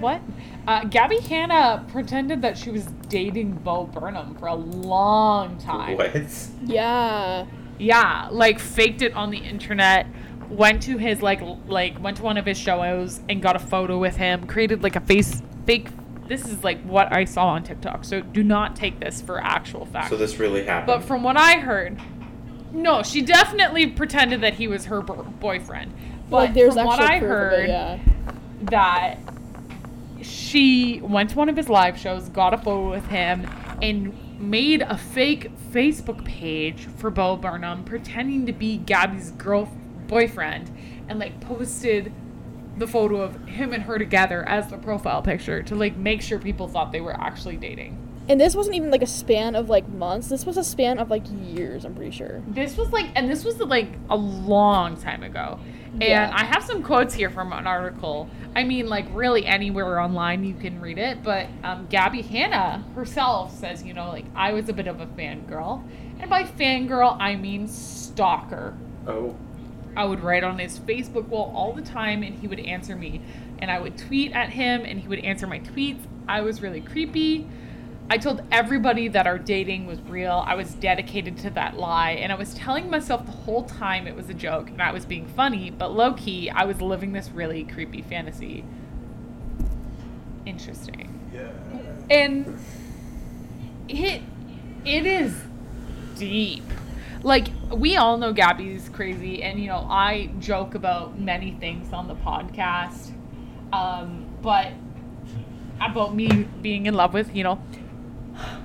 What? 0.00 0.20
Uh, 0.66 0.84
Gabby 0.84 1.20
Hanna 1.20 1.84
pretended 1.88 2.42
that 2.42 2.58
she 2.58 2.70
was 2.70 2.86
dating 3.08 3.52
Bo 3.52 3.84
Burnham 3.84 4.34
for 4.34 4.48
a 4.48 4.54
long 4.54 5.56
time. 5.58 5.96
What? 5.96 6.48
Yeah. 6.64 7.46
Yeah, 7.78 8.28
like 8.30 8.58
faked 8.58 9.02
it 9.02 9.14
on 9.14 9.30
the 9.30 9.38
internet. 9.38 10.06
Went 10.56 10.82
to 10.84 10.98
his 10.98 11.20
like 11.20 11.40
like 11.66 12.00
went 12.00 12.18
to 12.18 12.22
one 12.22 12.36
of 12.36 12.46
his 12.46 12.58
shows 12.58 13.20
and 13.28 13.42
got 13.42 13.56
a 13.56 13.58
photo 13.58 13.98
with 13.98 14.16
him. 14.16 14.46
Created 14.46 14.82
like 14.82 14.96
a 14.96 15.00
face 15.00 15.42
fake. 15.66 15.88
This 16.28 16.46
is 16.46 16.64
like 16.64 16.82
what 16.84 17.12
I 17.12 17.24
saw 17.24 17.48
on 17.48 17.64
TikTok. 17.64 18.04
So 18.04 18.20
do 18.20 18.42
not 18.42 18.76
take 18.76 19.00
this 19.00 19.20
for 19.20 19.42
actual 19.42 19.84
fact. 19.84 20.10
So 20.10 20.16
this 20.16 20.38
really 20.38 20.64
happened. 20.64 20.86
But 20.86 21.02
from 21.02 21.22
what 21.22 21.36
I 21.36 21.58
heard, 21.58 22.00
no, 22.72 23.02
she 23.02 23.22
definitely 23.22 23.86
pretended 23.86 24.40
that 24.40 24.54
he 24.54 24.68
was 24.68 24.86
her 24.86 25.00
bo- 25.00 25.22
boyfriend. 25.22 25.92
But 26.30 26.36
like, 26.36 26.54
there's 26.54 26.74
from 26.74 26.86
what 26.86 27.00
I 27.00 27.18
heard, 27.18 27.64
it, 27.64 27.68
yeah. 27.68 27.98
that 28.62 29.18
she 30.22 31.00
went 31.02 31.30
to 31.30 31.36
one 31.36 31.48
of 31.48 31.56
his 31.56 31.68
live 31.68 31.98
shows, 31.98 32.28
got 32.30 32.54
a 32.54 32.58
photo 32.58 32.90
with 32.90 33.06
him, 33.06 33.46
and 33.82 34.40
made 34.40 34.82
a 34.82 34.96
fake 34.96 35.50
Facebook 35.70 36.24
page 36.24 36.86
for 36.96 37.10
Bo 37.10 37.36
Burnham, 37.36 37.84
pretending 37.84 38.46
to 38.46 38.52
be 38.52 38.78
Gabby's 38.78 39.30
girl 39.32 39.70
boyfriend, 40.06 40.70
and 41.08 41.18
like 41.18 41.40
posted 41.40 42.12
the 42.76 42.86
photo 42.86 43.20
of 43.20 43.36
him 43.46 43.72
and 43.72 43.84
her 43.84 43.98
together 43.98 44.46
as 44.48 44.68
the 44.68 44.76
profile 44.78 45.22
picture 45.22 45.62
to 45.62 45.74
like 45.74 45.96
make 45.96 46.20
sure 46.20 46.38
people 46.38 46.66
thought 46.68 46.92
they 46.92 47.00
were 47.00 47.14
actually 47.14 47.56
dating. 47.56 48.00
And 48.26 48.40
this 48.40 48.56
wasn't 48.56 48.76
even 48.76 48.90
like 48.90 49.02
a 49.02 49.06
span 49.06 49.54
of 49.54 49.68
like 49.68 49.86
months. 49.88 50.28
This 50.28 50.46
was 50.46 50.56
a 50.56 50.64
span 50.64 50.98
of 50.98 51.10
like 51.10 51.24
years. 51.30 51.84
I'm 51.84 51.94
pretty 51.94 52.10
sure. 52.10 52.42
This 52.48 52.76
was 52.76 52.90
like, 52.90 53.06
and 53.14 53.30
this 53.30 53.44
was 53.44 53.58
like 53.60 53.88
a 54.08 54.16
long 54.16 54.96
time 54.96 55.22
ago. 55.22 55.60
And 55.92 56.02
Yeah. 56.02 56.32
I 56.34 56.44
have 56.44 56.64
some 56.64 56.82
quotes 56.82 57.14
here 57.14 57.30
from 57.30 57.52
an 57.52 57.66
article. 57.66 58.28
I 58.56 58.64
mean, 58.64 58.88
like, 58.88 59.06
really 59.12 59.46
anywhere 59.46 60.00
online 60.00 60.42
you 60.42 60.54
can 60.54 60.80
read 60.80 60.98
it. 60.98 61.22
But 61.22 61.48
um, 61.62 61.86
Gabby 61.88 62.22
Hanna 62.22 62.84
herself 62.94 63.56
says, 63.56 63.84
you 63.84 63.94
know, 63.94 64.08
like, 64.08 64.24
I 64.34 64.52
was 64.52 64.68
a 64.68 64.72
bit 64.72 64.86
of 64.88 65.00
a 65.00 65.06
fangirl. 65.06 65.86
And 66.18 66.28
by 66.30 66.44
fangirl, 66.44 67.16
I 67.20 67.36
mean 67.36 67.68
stalker. 67.68 68.74
Oh. 69.06 69.36
I 69.96 70.04
would 70.04 70.22
write 70.22 70.44
on 70.44 70.58
his 70.58 70.78
Facebook 70.78 71.28
wall 71.28 71.52
all 71.54 71.72
the 71.72 71.82
time 71.82 72.22
and 72.22 72.38
he 72.38 72.46
would 72.46 72.60
answer 72.60 72.96
me. 72.96 73.20
And 73.58 73.70
I 73.70 73.78
would 73.78 73.96
tweet 73.96 74.32
at 74.32 74.50
him 74.50 74.84
and 74.84 75.00
he 75.00 75.08
would 75.08 75.20
answer 75.20 75.46
my 75.46 75.60
tweets. 75.60 76.00
I 76.28 76.40
was 76.40 76.60
really 76.62 76.80
creepy. 76.80 77.46
I 78.10 78.18
told 78.18 78.42
everybody 78.52 79.08
that 79.08 79.26
our 79.26 79.38
dating 79.38 79.86
was 79.86 80.00
real. 80.02 80.44
I 80.46 80.54
was 80.56 80.74
dedicated 80.74 81.38
to 81.38 81.50
that 81.50 81.76
lie. 81.76 82.12
And 82.12 82.30
I 82.30 82.34
was 82.34 82.54
telling 82.54 82.90
myself 82.90 83.24
the 83.24 83.32
whole 83.32 83.64
time 83.64 84.06
it 84.06 84.14
was 84.14 84.28
a 84.28 84.34
joke 84.34 84.68
and 84.68 84.82
I 84.82 84.92
was 84.92 85.04
being 85.04 85.26
funny. 85.26 85.70
But 85.70 85.92
low 85.92 86.12
key, 86.12 86.50
I 86.50 86.64
was 86.64 86.80
living 86.82 87.12
this 87.12 87.30
really 87.30 87.64
creepy 87.64 88.02
fantasy. 88.02 88.64
Interesting. 90.44 91.08
Yeah. 91.32 91.48
And 92.10 92.58
it 93.88 94.22
it 94.84 95.06
is 95.06 95.34
deep. 96.18 96.64
Like 97.24 97.48
we 97.72 97.96
all 97.96 98.18
know 98.18 98.32
Gabby's 98.32 98.88
crazy, 98.90 99.42
and 99.42 99.58
you 99.58 99.66
know 99.66 99.86
I 99.90 100.30
joke 100.38 100.74
about 100.76 101.18
many 101.18 101.52
things 101.52 101.92
on 101.92 102.06
the 102.06 102.14
podcast, 102.14 103.12
um, 103.72 104.26
but 104.42 104.72
about 105.80 106.14
me 106.14 106.28
being 106.62 106.86
in 106.86 106.94
love 106.94 107.12
with, 107.14 107.34
you 107.34 107.44
know, 107.44 107.56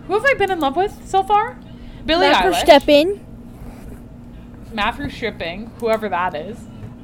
who 0.07 0.13
have 0.13 0.25
I 0.25 0.33
been 0.35 0.51
in 0.51 0.59
love 0.59 0.75
with 0.75 1.07
so 1.07 1.23
far? 1.23 1.57
Billie 2.05 2.27
Matthew 2.27 2.51
Eilish, 2.51 2.63
Steppen. 2.63 3.19
Matthew 4.73 5.09
Shipping, 5.09 5.71
whoever 5.79 6.09
that 6.09 6.35
is. 6.35 6.57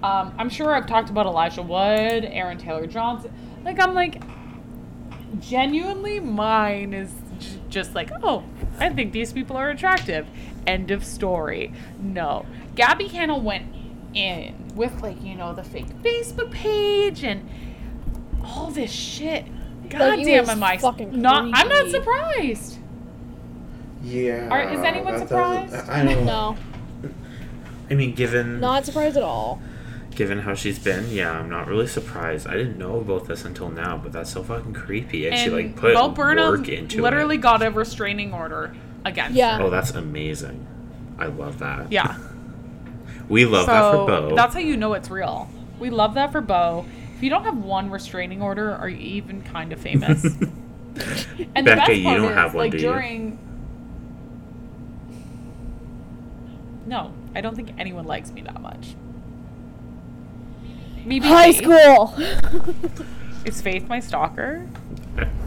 Um, 0.03 0.33
I'm 0.37 0.49
sure 0.49 0.75
I've 0.75 0.85
talked 0.87 1.09
about 1.09 1.25
Elijah 1.25 1.63
Wood, 1.63 2.25
Aaron 2.25 2.57
Taylor 2.57 2.85
Johnson. 2.85 3.33
Like 3.63 3.79
I'm 3.79 3.93
like, 3.93 4.21
genuinely, 5.39 6.19
mine 6.19 6.93
is 6.93 7.11
j- 7.39 7.59
just 7.69 7.95
like, 7.95 8.11
oh, 8.23 8.43
I 8.79 8.89
think 8.89 9.13
these 9.13 9.33
people 9.33 9.57
are 9.57 9.69
attractive. 9.69 10.27
End 10.67 10.91
of 10.91 11.03
story. 11.05 11.71
No, 11.99 12.45
Gabby 12.75 13.07
Hanna 13.07 13.37
went 13.37 13.73
in 14.13 14.55
with 14.75 15.01
like 15.01 15.21
you 15.23 15.35
know 15.35 15.53
the 15.53 15.63
fake 15.63 15.87
Facebook 16.01 16.51
page 16.51 17.23
and 17.23 17.47
all 18.43 18.71
this 18.71 18.91
shit. 18.91 19.45
God 19.89 19.99
Like, 20.17 20.25
damn, 20.25 20.49
am 20.49 20.63
I 20.63 20.77
fucking 20.77 21.21
not? 21.21 21.49
I'm 21.53 21.67
not 21.69 21.89
surprised. 21.91 22.79
Yeah. 24.03 24.47
Are- 24.49 24.61
is 24.73 24.79
anyone 24.81 25.17
that 25.17 25.29
doesn't- 25.29 25.69
surprised? 25.69 25.89
I 25.89 26.03
don't. 26.05 26.25
No, 26.25 26.57
I 27.89 27.93
mean, 27.93 28.13
given 28.15 28.59
not 28.59 28.85
surprised 28.85 29.17
at 29.17 29.23
all. 29.23 29.61
given 30.15 30.39
how 30.39 30.53
she's 30.55 30.79
been, 30.79 31.09
yeah, 31.11 31.31
I'm 31.31 31.49
not 31.49 31.67
really 31.67 31.87
surprised. 31.87 32.47
I 32.47 32.53
didn't 32.53 32.77
know 32.77 32.97
about 32.99 33.27
this 33.27 33.45
until 33.45 33.69
now, 33.69 33.97
but 33.97 34.11
that's 34.11 34.31
so 34.31 34.43
fucking 34.43 34.73
creepy. 34.73 35.27
And, 35.27 35.37
she 35.37 35.49
like 35.49 35.75
put 35.75 35.93
Bo 35.93 36.09
Burnham 36.09 36.47
work 36.49 36.69
into 36.69 37.01
literally 37.01 37.35
it. 37.35 37.41
got 37.41 37.61
a 37.63 37.69
restraining 37.69 38.33
order 38.33 38.73
against 39.05 39.37
Yeah. 39.37 39.59
Oh, 39.61 39.69
that's 39.69 39.91
amazing. 39.91 40.65
I 41.17 41.27
love 41.27 41.59
that. 41.59 41.91
Yeah. 41.91 42.17
We 43.29 43.45
love 43.45 43.65
so 43.65 43.71
that 43.71 43.91
for 43.91 44.05
Bo. 44.07 44.35
that's 44.35 44.53
how 44.53 44.59
you 44.59 44.75
know 44.75 44.93
it's 44.93 45.09
real. 45.09 45.49
We 45.79 45.89
love 45.89 46.15
that 46.15 46.31
for 46.31 46.41
Bo. 46.41 46.85
If 47.15 47.23
you 47.23 47.29
don't 47.29 47.45
have 47.45 47.57
one 47.57 47.89
restraining 47.89 48.41
order, 48.41 48.71
are 48.73 48.89
you 48.89 48.97
even 48.97 49.41
kind 49.41 49.71
of 49.71 49.79
famous? 49.79 50.23
and 50.25 50.45
the 50.95 51.63
Becca, 51.63 51.75
best 51.75 51.93
you 51.93 52.03
part 52.03 52.17
don't 52.17 52.31
is, 52.31 52.35
have 52.35 52.53
one, 52.53 52.65
like 52.65 52.71
do 52.71 52.77
you? 52.77 52.83
during. 52.83 53.39
No, 56.85 57.13
I 57.33 57.41
don't 57.41 57.55
think 57.55 57.71
anyone 57.77 58.05
likes 58.05 58.31
me 58.31 58.41
that 58.41 58.61
much. 58.61 58.95
Maybe 61.05 61.27
High 61.27 61.51
Faith. 61.53 61.63
school. 61.63 63.05
Is 63.45 63.61
Faith 63.61 63.87
my 63.87 63.99
stalker? 63.99 64.67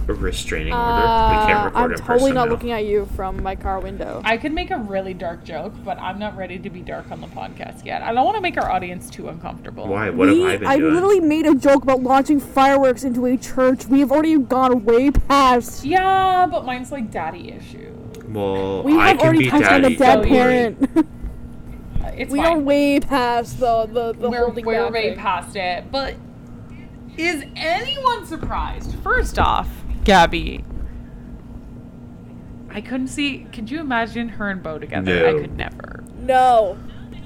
a 0.09 0.15
restraining 0.15 0.73
order. 0.73 0.87
we 0.95 1.47
can't 1.47 1.61
Uh, 1.61 1.65
record 1.67 1.77
I'm 1.77 1.91
in 1.93 1.99
totally 1.99 2.19
person 2.21 2.35
not 2.35 2.45
now. 2.47 2.51
looking 2.53 2.71
at 2.73 2.87
you 2.87 3.05
from 3.15 3.43
my 3.43 3.55
car 3.55 3.79
window. 3.81 4.23
I 4.25 4.39
could 4.39 4.53
make 4.55 4.71
a 4.71 4.79
really 4.79 5.13
dark 5.13 5.45
joke, 5.45 5.75
but 5.85 5.99
I'm 6.01 6.19
not 6.19 6.35
ready 6.39 6.59
to 6.61 6.71
be 6.71 6.81
dark 6.81 7.11
on 7.13 7.21
the 7.21 7.27
podcast 7.27 7.85
yet. 7.85 8.01
I 8.01 8.15
don't 8.15 8.25
want 8.25 8.37
to 8.37 8.41
make 8.41 8.57
our 8.57 8.71
audience 8.71 9.11
too 9.11 9.29
uncomfortable. 9.29 9.87
Why? 9.87 10.09
What 10.09 10.29
we, 10.31 10.41
have 10.45 10.63
I 10.63 10.77
been 10.77 10.81
doing? 10.81 10.95
literally 10.95 11.21
made 11.21 11.45
a 11.47 11.55
joke 11.55 11.83
about 11.83 12.03
launching 12.03 12.41
fireworks 12.41 13.05
into 13.05 13.27
a 13.27 13.37
church. 13.37 13.85
We 13.85 14.01
have 14.01 14.11
already 14.11 14.39
gone 14.39 14.87
way 14.87 15.11
past. 15.11 15.85
Yeah, 15.85 16.47
but 16.51 16.65
mine's 16.65 16.91
like 16.91 17.11
daddy 17.11 17.53
issue. 17.53 17.93
well, 18.29 18.83
We 18.85 18.97
I 18.97 19.09
have 19.09 19.19
can 19.19 19.27
already 19.27 19.45
be 19.45 19.51
touched 19.51 19.71
on 19.71 19.83
daddy. 19.83 19.95
a 19.95 19.99
dead 19.99 20.15
Don't 20.23 20.31
worry. 20.31 20.31
parent. 20.31 20.91
Uh, 20.97 22.11
It's 22.17 22.33
we 22.33 22.39
fine. 22.39 22.57
are 22.57 22.59
way 22.59 23.01
past 23.01 23.61
the 23.61 23.85
the, 23.93 24.15
the 24.15 24.31
we're, 24.31 24.39
holding 24.47 24.65
we're 24.65 24.91
way 24.91 25.15
past 25.15 25.55
it. 25.57 25.91
But 25.93 26.15
is 27.19 27.45
anyone 27.57 28.25
surprised? 28.27 28.95
First 29.01 29.39
off, 29.39 29.69
Gabby. 30.05 30.65
I 32.71 32.81
couldn't 32.81 33.09
see. 33.09 33.47
Could 33.53 33.71
you 33.71 33.81
imagine 33.81 34.29
her 34.29 34.51
and 34.51 34.63
Bo 34.63 34.79
together? 34.79 35.29
I 35.29 35.41
could 35.41 35.57
never. 35.57 36.05
No. 36.21 36.79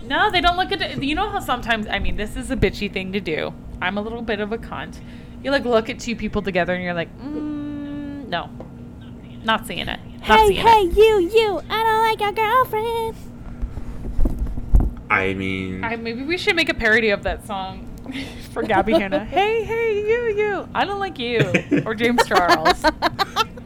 No, 0.05 0.31
they 0.31 0.41
don't 0.41 0.57
look 0.57 0.73
at 0.73 0.81
it. 0.81 1.03
You 1.03 1.15
know 1.15 1.29
how 1.29 1.41
sometimes, 1.41 1.87
I 1.87 1.99
mean, 1.99 2.17
this 2.17 2.37
is 2.37 2.51
a 2.51 2.57
bitchy 2.57 2.93
thing 2.93 3.13
to 3.13 3.21
do. 3.21 3.53
I'm 3.81 3.99
a 3.99 4.03
little 4.03 4.23
bit 4.23 4.41
of 4.41 4.53
a 4.53 4.59
cunt. 4.59 5.01
You 5.43 5.51
like 5.51 5.65
look 5.65 5.91
at 5.91 5.99
two 5.99 6.17
people 6.17 6.43
together 6.43 6.75
and 6.75 6.83
you're 6.83 6.95
like, 6.95 7.17
mm, 7.19 8.29
no, 8.29 8.49
not 9.45 9.67
seeing 9.67 9.89
it. 9.89 10.01
Not 10.29 10.41
hey, 10.41 10.47
seeing 10.49 10.67
hey, 10.67 10.81
it. 10.83 10.97
you, 10.97 11.31
you! 11.35 11.61
I 11.69 11.83
don't 11.83 11.99
like 11.99 12.21
your 12.21 12.33
girlfriend. 12.33 13.17
I 15.11 15.35
mean, 15.35 15.85
I, 15.85 15.97
maybe 15.97 16.23
we 16.23 16.39
should 16.39 16.57
make 16.57 16.69
a 16.69 16.75
parody 16.75 17.11
of 17.11 17.25
that 17.25 17.47
song 17.47 17.92
for 18.53 18.63
Gabby 18.63 18.93
Hanna. 18.93 19.25
Hey, 19.25 19.65
hey, 19.65 19.99
you, 20.01 20.35
you. 20.37 20.69
I 20.75 20.85
don't 20.85 21.01
like 21.01 21.19
you. 21.19 21.41
Or 21.87 21.95
James 21.95 22.25
Charles. 22.27 22.85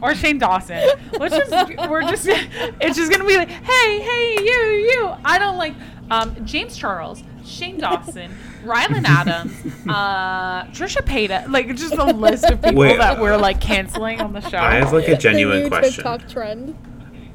or 0.01 0.15
Shane 0.15 0.39
Dawson. 0.39 0.83
Let's 1.19 1.35
just, 1.35 1.89
we're 1.89 2.01
just, 2.01 2.25
it's 2.27 2.97
just 2.97 3.11
gonna 3.11 3.25
be 3.25 3.37
like, 3.37 3.49
hey, 3.49 3.99
hey, 3.99 4.37
you, 4.43 4.91
you. 4.91 5.13
I 5.23 5.37
don't 5.37 5.57
like 5.57 5.73
um, 6.09 6.45
James 6.45 6.77
Charles, 6.77 7.21
Shane 7.45 7.77
Dawson, 7.77 8.35
Ryland 8.63 9.05
Adams, 9.07 9.51
uh, 9.89 10.63
Trisha 10.67 11.01
Paytas. 11.01 11.49
Like, 11.51 11.67
just 11.75 11.93
a 11.93 12.05
list 12.05 12.45
of 12.45 12.61
people 12.61 12.81
Wait, 12.81 12.97
that 12.97 13.19
we're 13.19 13.37
like 13.37 13.61
canceling 13.61 14.21
on 14.21 14.33
the 14.33 14.41
show. 14.49 14.57
I 14.57 14.75
have 14.75 14.93
like 14.93 15.07
a 15.07 15.11
The 15.11 15.17
genuine 15.17 15.63
new 15.63 15.69
question 15.69 16.03
TikTok 16.03 16.27
trend. 16.27 16.75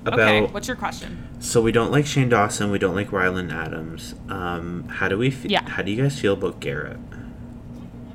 About. 0.05 0.19
okay, 0.21 0.41
what's 0.53 0.67
your 0.67 0.77
question? 0.77 1.29
So 1.39 1.61
we 1.63 1.71
don't 1.73 1.93
like 1.93 2.07
Shane 2.07 2.29
Dawson. 2.29 2.71
We 2.71 2.79
don't 2.79 2.95
like 2.95 3.13
Ryland 3.13 3.53
Adams. 3.53 4.15
Um, 4.29 4.89
how 4.89 5.09
do 5.09 5.17
we? 5.19 5.29
F- 5.29 5.45
Yeah. 5.45 5.69
How 5.69 5.83
do 5.83 5.91
you 5.93 6.03
guys 6.03 6.19
feel 6.21 6.33
about 6.33 6.59
Garrett? 6.61 6.99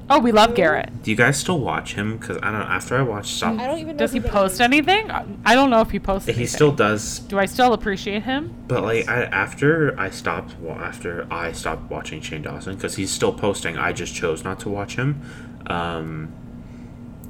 Oh, 0.10 0.20
we 0.20 0.32
love 0.32 0.56
Garrett. 0.56 1.04
Do 1.04 1.12
you 1.12 1.18
guys 1.18 1.38
still 1.38 1.60
watch 1.60 1.96
him? 1.96 2.18
Because 2.18 2.38
I 2.38 2.52
don't. 2.52 2.60
know. 2.62 2.66
After 2.66 2.98
I 2.98 3.02
watched 3.02 3.36
Stop, 3.36 3.60
I 3.60 3.68
don't 3.68 3.80
even 3.80 3.98
know. 3.98 4.00
Does 4.00 4.14
he 4.14 4.22
post 4.22 4.54
is. 4.56 4.62
anything? 4.62 5.12
I 5.12 5.54
don't 5.54 5.70
know 5.70 5.82
if 5.82 5.92
he 5.92 6.00
posts 6.00 6.28
he 6.28 6.32
anything. 6.34 6.48
still 6.48 6.72
does. 6.72 7.20
Do 7.20 7.38
I 7.38 7.46
still 7.46 7.74
appreciate 7.74 8.24
him? 8.24 8.54
But 8.70 8.84
like 8.84 9.10
I, 9.10 9.24
after 9.24 10.00
I 10.00 10.10
stopped 10.10 10.56
wa- 10.60 10.76
after 10.80 11.28
I 11.30 11.52
stopped 11.52 11.90
watching 11.92 12.22
Shane 12.22 12.42
Dawson 12.42 12.76
because 12.76 12.96
he's 12.96 13.12
still 13.12 13.34
posting. 13.34 13.78
I 13.78 13.92
just 13.92 14.16
chose 14.16 14.46
not 14.46 14.62
to 14.62 14.70
watch 14.70 14.96
him. 14.96 15.22
Um, 15.68 16.34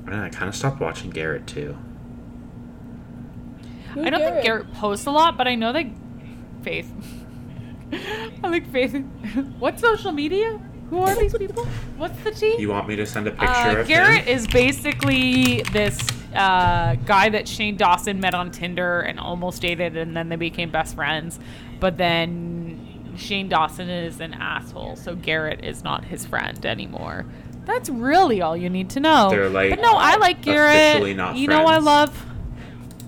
and 0.05 0.15
I 0.15 0.29
kind 0.29 0.47
of 0.47 0.55
stopped 0.55 0.79
watching 0.79 1.09
Garrett 1.09 1.47
too. 1.47 1.75
Who's 3.98 4.06
I 4.06 4.10
don't 4.10 4.22
think 4.22 4.44
Garrett 4.44 4.72
posts 4.74 5.06
a 5.06 5.11
lot, 5.11 5.38
but 5.38 5.48
I 5.48 5.56
know 5.56 5.74
that 5.74 5.86
Faith. 6.64 6.91
I 8.44 8.48
like 8.48 8.69
Faith. 8.72 8.95
what 9.60 9.80
social 9.80 10.11
media? 10.11 10.60
Who 10.90 10.99
are 10.99 11.15
these 11.15 11.34
people? 11.38 11.65
What's 11.98 12.18
the 12.24 12.32
T? 12.32 12.56
You 12.60 12.69
want 12.69 12.88
me 12.88 12.95
to 12.95 13.06
send 13.06 13.28
a 13.28 13.32
picture 13.32 13.45
Uh, 13.48 13.76
of 13.82 13.88
Garrett 13.88 14.24
him? 14.24 14.36
is 14.38 14.48
basically 14.48 15.61
this 15.74 15.99
uh, 16.34 16.95
guy 17.06 17.30
that 17.30 17.48
Shane 17.48 17.76
Dawson 17.78 18.19
met 18.22 18.34
on 18.34 18.52
Tinder 18.52 19.02
and 19.02 19.19
almost 19.19 19.61
dated, 19.61 19.98
and 19.98 20.15
then 20.15 20.30
they 20.30 20.36
became 20.38 20.69
best 20.72 20.95
friends. 20.95 21.40
But 21.80 21.98
then 21.98 23.14
Shane 23.18 23.49
Dawson 23.49 23.90
is 23.90 24.19
an 24.22 24.34
asshole, 24.34 24.95
so 24.95 25.15
Garrett 25.15 25.64
is 25.65 25.84
not 25.84 26.06
his 26.06 26.26
friend 26.26 26.65
anymore. 26.65 27.26
That's 27.65 27.90
really 27.90 28.41
all 28.41 28.56
you 28.56 28.69
need 28.69 28.90
to 28.91 29.02
know. 29.02 29.30
They're, 29.30 29.49
like, 29.49 29.72
but 29.72 29.82
no, 29.82 29.91
I 29.94 30.15
like 30.15 30.41
Garrett. 30.41 30.91
officially 30.95 31.14
not 31.14 31.36
you 31.36 31.48
know 31.49 31.65
I 31.65 31.80
love. 31.80 32.26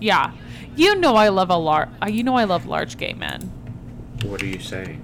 Yeah, 0.02 0.32
you 0.76 0.96
know 0.96 1.16
I 1.16 1.30
love 1.30 1.50
a 1.50 1.58
large. 1.58 1.90
Uh, 2.02 2.08
you 2.08 2.24
know 2.24 2.36
I 2.36 2.46
love 2.46 2.66
large 2.66 2.98
gay 2.98 3.14
men. 3.14 3.42
What 4.24 4.42
are 4.42 4.48
you 4.48 4.60
saying? 4.60 5.04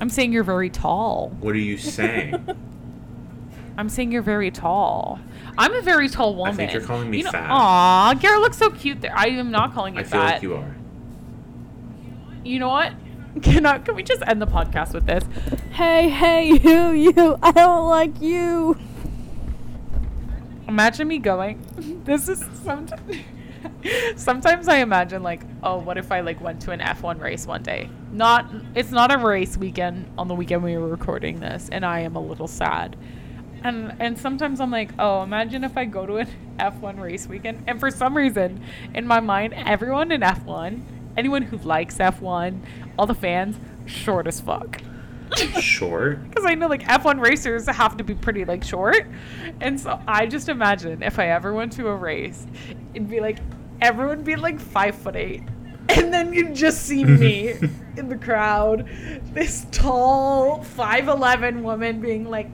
I'm 0.00 0.10
saying 0.10 0.32
you're 0.32 0.44
very 0.44 0.70
tall. 0.70 1.30
What 1.40 1.54
are 1.54 1.58
you 1.58 1.76
saying? 1.78 2.46
I'm 3.78 3.88
saying 3.88 4.10
you're 4.12 4.22
very 4.22 4.50
tall. 4.50 5.20
I'm 5.56 5.72
a 5.74 5.80
very 5.82 6.08
tall 6.08 6.34
woman. 6.34 6.56
think 6.56 6.72
you're 6.72 6.82
calling 6.82 7.10
me 7.10 7.18
you 7.18 7.24
know, 7.24 7.30
fat. 7.30 7.48
Aw, 7.50 8.14
Garrett 8.14 8.40
looks 8.40 8.58
so 8.58 8.70
cute 8.70 9.00
there. 9.00 9.16
I 9.16 9.26
am 9.28 9.50
not 9.50 9.72
calling 9.72 9.94
you 9.94 10.00
I 10.00 10.02
feel 10.02 10.20
fat. 10.20 10.32
like 10.34 10.42
you 10.42 10.54
are. 10.56 10.76
You 12.44 12.58
know 12.58 12.68
what? 12.68 12.92
Can, 13.42 13.66
I, 13.66 13.78
can 13.78 13.94
we 13.94 14.02
just 14.02 14.22
end 14.26 14.42
the 14.42 14.46
podcast 14.48 14.94
with 14.94 15.06
this? 15.06 15.22
Hey, 15.70 16.08
hey, 16.08 16.46
you, 16.46 16.90
you! 16.90 17.38
I 17.40 17.52
don't 17.52 17.86
like 17.88 18.20
you. 18.20 18.76
Imagine 20.66 21.06
me 21.08 21.18
going. 21.18 21.64
This 22.04 22.28
is 22.28 22.44
sometimes. 22.64 23.16
Sometimes 24.16 24.68
I 24.68 24.78
imagine 24.78 25.22
like, 25.22 25.42
oh, 25.62 25.78
what 25.78 25.98
if 25.98 26.12
I 26.12 26.20
like 26.20 26.40
went 26.40 26.60
to 26.62 26.72
an 26.72 26.80
F1 26.80 27.20
race 27.20 27.46
one 27.46 27.62
day? 27.62 27.90
Not 28.12 28.50
it's 28.74 28.90
not 28.90 29.14
a 29.14 29.18
race 29.18 29.56
weekend 29.56 30.10
on 30.16 30.28
the 30.28 30.34
weekend 30.34 30.62
we 30.62 30.76
were 30.76 30.88
recording 30.88 31.40
this 31.40 31.68
and 31.70 31.84
I 31.84 32.00
am 32.00 32.16
a 32.16 32.20
little 32.20 32.48
sad. 32.48 32.96
And 33.62 33.94
and 33.98 34.18
sometimes 34.18 34.60
I'm 34.60 34.70
like, 34.70 34.90
oh, 34.98 35.22
imagine 35.22 35.64
if 35.64 35.76
I 35.76 35.84
go 35.84 36.06
to 36.06 36.16
an 36.16 36.28
F1 36.58 37.00
race 37.00 37.26
weekend 37.26 37.64
and 37.66 37.78
for 37.78 37.90
some 37.90 38.16
reason 38.16 38.62
in 38.94 39.06
my 39.06 39.20
mind 39.20 39.54
everyone 39.54 40.12
in 40.12 40.20
F1, 40.22 40.80
anyone 41.16 41.42
who 41.42 41.58
likes 41.58 41.98
F1, 41.98 42.60
all 42.98 43.06
the 43.06 43.14
fans 43.14 43.56
short 43.86 44.26
as 44.26 44.40
fuck. 44.40 44.80
Short. 45.60 46.26
because 46.28 46.44
I 46.44 46.54
know 46.54 46.68
like 46.68 46.82
F1 46.82 47.20
racers 47.20 47.66
have 47.66 47.96
to 47.98 48.04
be 48.04 48.14
pretty 48.14 48.44
like 48.44 48.64
short, 48.64 49.06
and 49.60 49.78
so 49.78 50.00
I 50.06 50.26
just 50.26 50.48
imagine 50.48 51.02
if 51.02 51.18
I 51.18 51.28
ever 51.28 51.52
went 51.52 51.72
to 51.72 51.88
a 51.88 51.94
race, 51.94 52.46
it'd 52.94 53.08
be 53.08 53.20
like 53.20 53.38
everyone 53.80 54.22
be 54.22 54.36
like 54.36 54.60
five 54.60 54.94
foot 54.94 55.16
eight, 55.16 55.42
and 55.88 56.12
then 56.12 56.32
you'd 56.32 56.54
just 56.54 56.82
see 56.82 57.04
me 57.04 57.50
in 57.96 58.08
the 58.08 58.16
crowd, 58.16 58.88
this 59.32 59.66
tall 59.70 60.62
five 60.62 61.08
eleven 61.08 61.62
woman 61.62 62.00
being 62.00 62.28
like, 62.28 62.50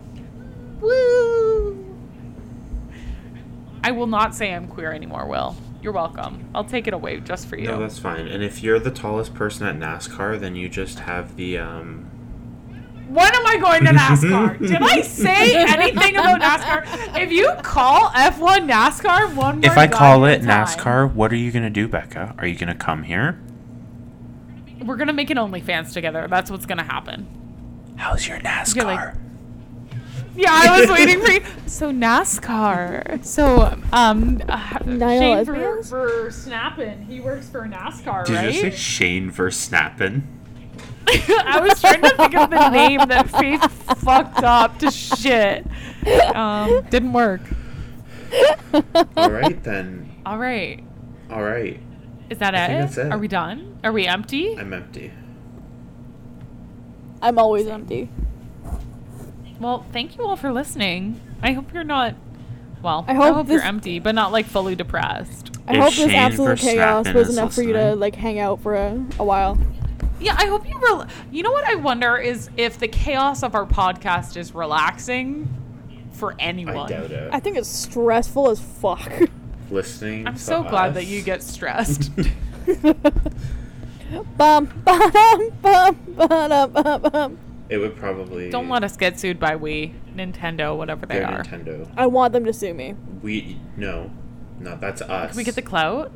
"Woo!" 0.80 1.80
I 3.82 3.90
will 3.90 4.06
not 4.06 4.34
say 4.34 4.52
I'm 4.52 4.68
queer 4.68 4.92
anymore. 4.92 5.26
Will 5.26 5.56
you're 5.84 5.92
welcome. 5.92 6.48
I'll 6.54 6.64
take 6.64 6.88
it 6.88 6.94
away 6.94 7.20
just 7.20 7.46
for 7.46 7.58
you. 7.58 7.68
No, 7.68 7.78
that's 7.78 7.98
fine. 7.98 8.26
And 8.26 8.42
if 8.42 8.62
you're 8.62 8.80
the 8.80 8.90
tallest 8.90 9.34
person 9.34 9.66
at 9.66 9.76
NASCAR, 9.76 10.40
then 10.40 10.56
you 10.56 10.68
just 10.68 11.00
have 11.00 11.36
the 11.36 11.58
um. 11.58 12.10
When 13.08 13.34
am 13.34 13.46
I 13.46 13.58
going 13.58 13.84
to 13.84 13.90
NASCAR? 13.92 14.58
Did 14.66 14.82
I 14.82 15.02
say 15.02 15.56
anything 15.56 16.16
about 16.16 16.40
NASCAR? 16.40 17.18
If 17.20 17.30
you 17.30 17.52
call 17.62 18.08
F1 18.10 18.68
NASCAR 18.70 19.34
one 19.34 19.60
more 19.60 19.70
If 19.70 19.76
I 19.76 19.86
call 19.86 20.24
it 20.24 20.38
time, 20.42 20.66
NASCAR, 20.66 21.12
what 21.12 21.32
are 21.32 21.36
you 21.36 21.52
gonna 21.52 21.70
do, 21.70 21.86
Becca? 21.86 22.34
Are 22.38 22.46
you 22.46 22.56
gonna 22.56 22.74
come 22.74 23.02
here? 23.02 23.38
we're 24.84 24.96
gonna 24.96 25.12
make 25.14 25.30
an 25.30 25.38
OnlyFans 25.38 25.92
together. 25.92 26.26
That's 26.28 26.50
what's 26.50 26.66
gonna 26.66 26.82
happen. 26.84 27.26
How's 27.96 28.26
your 28.28 28.38
NASCAR? 28.40 28.84
Like- 28.84 29.14
Yeah, 30.36 30.50
I 30.50 30.80
was 30.80 30.90
waiting 30.90 31.20
for 31.20 31.30
you. 31.30 31.40
So 31.66 31.90
NASCAR. 31.90 33.24
So 33.24 33.76
um, 33.92 34.40
uh, 34.48 34.78
Shane 34.84 35.44
for, 35.44 35.52
lesbians? 35.52 35.90
for 35.90 36.30
snapping. 36.30 37.02
He 37.06 37.20
works 37.20 37.48
for 37.48 37.66
NASCAR, 37.66 38.26
Did 38.26 38.34
right? 38.34 38.54
you 38.54 38.60
say 38.60 38.70
Shane 38.70 39.30
Verstappen? 39.30 40.22
I 41.08 41.60
was 41.60 41.80
trying 41.80 42.02
to 42.02 42.10
think 42.16 42.34
of 42.34 42.50
the 42.50 42.68
name 42.70 43.00
that 43.08 43.30
Faith 43.30 43.62
fucked 44.02 44.42
up 44.42 44.78
to 44.78 44.90
shit. 44.90 45.66
Um, 46.34 46.84
didn't 46.90 47.12
work. 47.12 47.42
All 49.16 49.30
right 49.30 49.62
then. 49.62 50.10
All 50.26 50.38
right. 50.38 50.82
All 51.30 51.42
right. 51.42 51.80
Is 52.30 52.38
that 52.38 52.54
I 52.54 52.66
it? 52.66 52.80
that's 52.80 52.96
it. 52.98 53.12
Are 53.12 53.18
we 53.18 53.28
done? 53.28 53.78
Are 53.84 53.92
we 53.92 54.06
empty? 54.06 54.58
I'm 54.58 54.72
empty. 54.72 55.12
I'm 57.22 57.38
always 57.38 57.66
empty. 57.66 58.08
Well, 59.60 59.86
thank 59.92 60.16
you 60.16 60.24
all 60.24 60.36
for 60.36 60.52
listening. 60.52 61.20
I 61.42 61.52
hope 61.52 61.72
you're 61.72 61.84
not. 61.84 62.14
Well, 62.82 63.04
I 63.08 63.12
I 63.12 63.14
hope 63.14 63.34
hope, 63.34 63.48
you're 63.48 63.62
empty, 63.62 63.98
but 63.98 64.14
not 64.14 64.32
like 64.32 64.46
fully 64.46 64.74
depressed. 64.74 65.56
I 65.66 65.74
If 65.74 65.78
hope 65.78 65.94
this 65.94 65.96
Shane 65.96 66.10
absolute 66.10 66.58
chaos 66.58 67.08
was 67.12 67.28
is 67.28 67.38
enough 67.38 67.54
for 67.54 67.62
you 67.62 67.72
to 67.72 67.94
like 67.94 68.14
hang 68.14 68.38
out 68.38 68.60
for 68.60 68.74
a, 68.74 69.02
a 69.18 69.24
while. 69.24 69.58
Yeah, 70.24 70.36
I 70.38 70.46
hope 70.46 70.66
you. 70.66 70.80
Rel- 70.80 71.06
you 71.30 71.42
know 71.42 71.52
what 71.52 71.64
I 71.64 71.74
wonder 71.74 72.16
is 72.16 72.48
if 72.56 72.78
the 72.78 72.88
chaos 72.88 73.42
of 73.42 73.54
our 73.54 73.66
podcast 73.66 74.38
is 74.38 74.54
relaxing 74.54 75.46
for 76.12 76.34
anyone. 76.38 76.76
I 76.76 76.88
doubt 76.88 77.10
it. 77.10 77.28
I 77.30 77.40
think 77.40 77.58
it's 77.58 77.68
stressful 77.68 78.48
as 78.48 78.58
fuck. 78.58 79.12
Listening. 79.70 80.26
I'm 80.26 80.34
to 80.34 80.40
so 80.40 80.62
glad 80.62 80.94
that 80.94 81.04
you 81.04 81.20
get 81.20 81.42
stressed. 81.42 82.10
bum, 84.38 84.66
bum, 84.82 85.52
bum, 85.60 85.98
bum, 86.16 86.72
bum, 86.72 87.02
bum. 87.02 87.38
It 87.68 87.76
would 87.76 87.96
probably. 87.96 88.48
Don't 88.48 88.70
let 88.70 88.82
us 88.82 88.96
get 88.96 89.20
sued 89.20 89.38
by 89.38 89.56
we, 89.56 89.94
Nintendo, 90.16 90.74
whatever 90.74 91.04
they 91.04 91.16
They're 91.18 91.26
are. 91.26 91.44
Nintendo. 91.44 91.86
I 91.98 92.06
want 92.06 92.32
them 92.32 92.46
to 92.46 92.52
sue 92.54 92.72
me. 92.72 92.94
We 93.22 93.58
no, 93.76 94.10
no, 94.58 94.78
that's 94.78 95.02
us. 95.02 95.32
Can 95.32 95.36
we 95.36 95.44
get 95.44 95.54
the 95.54 95.60
clout? 95.60 96.12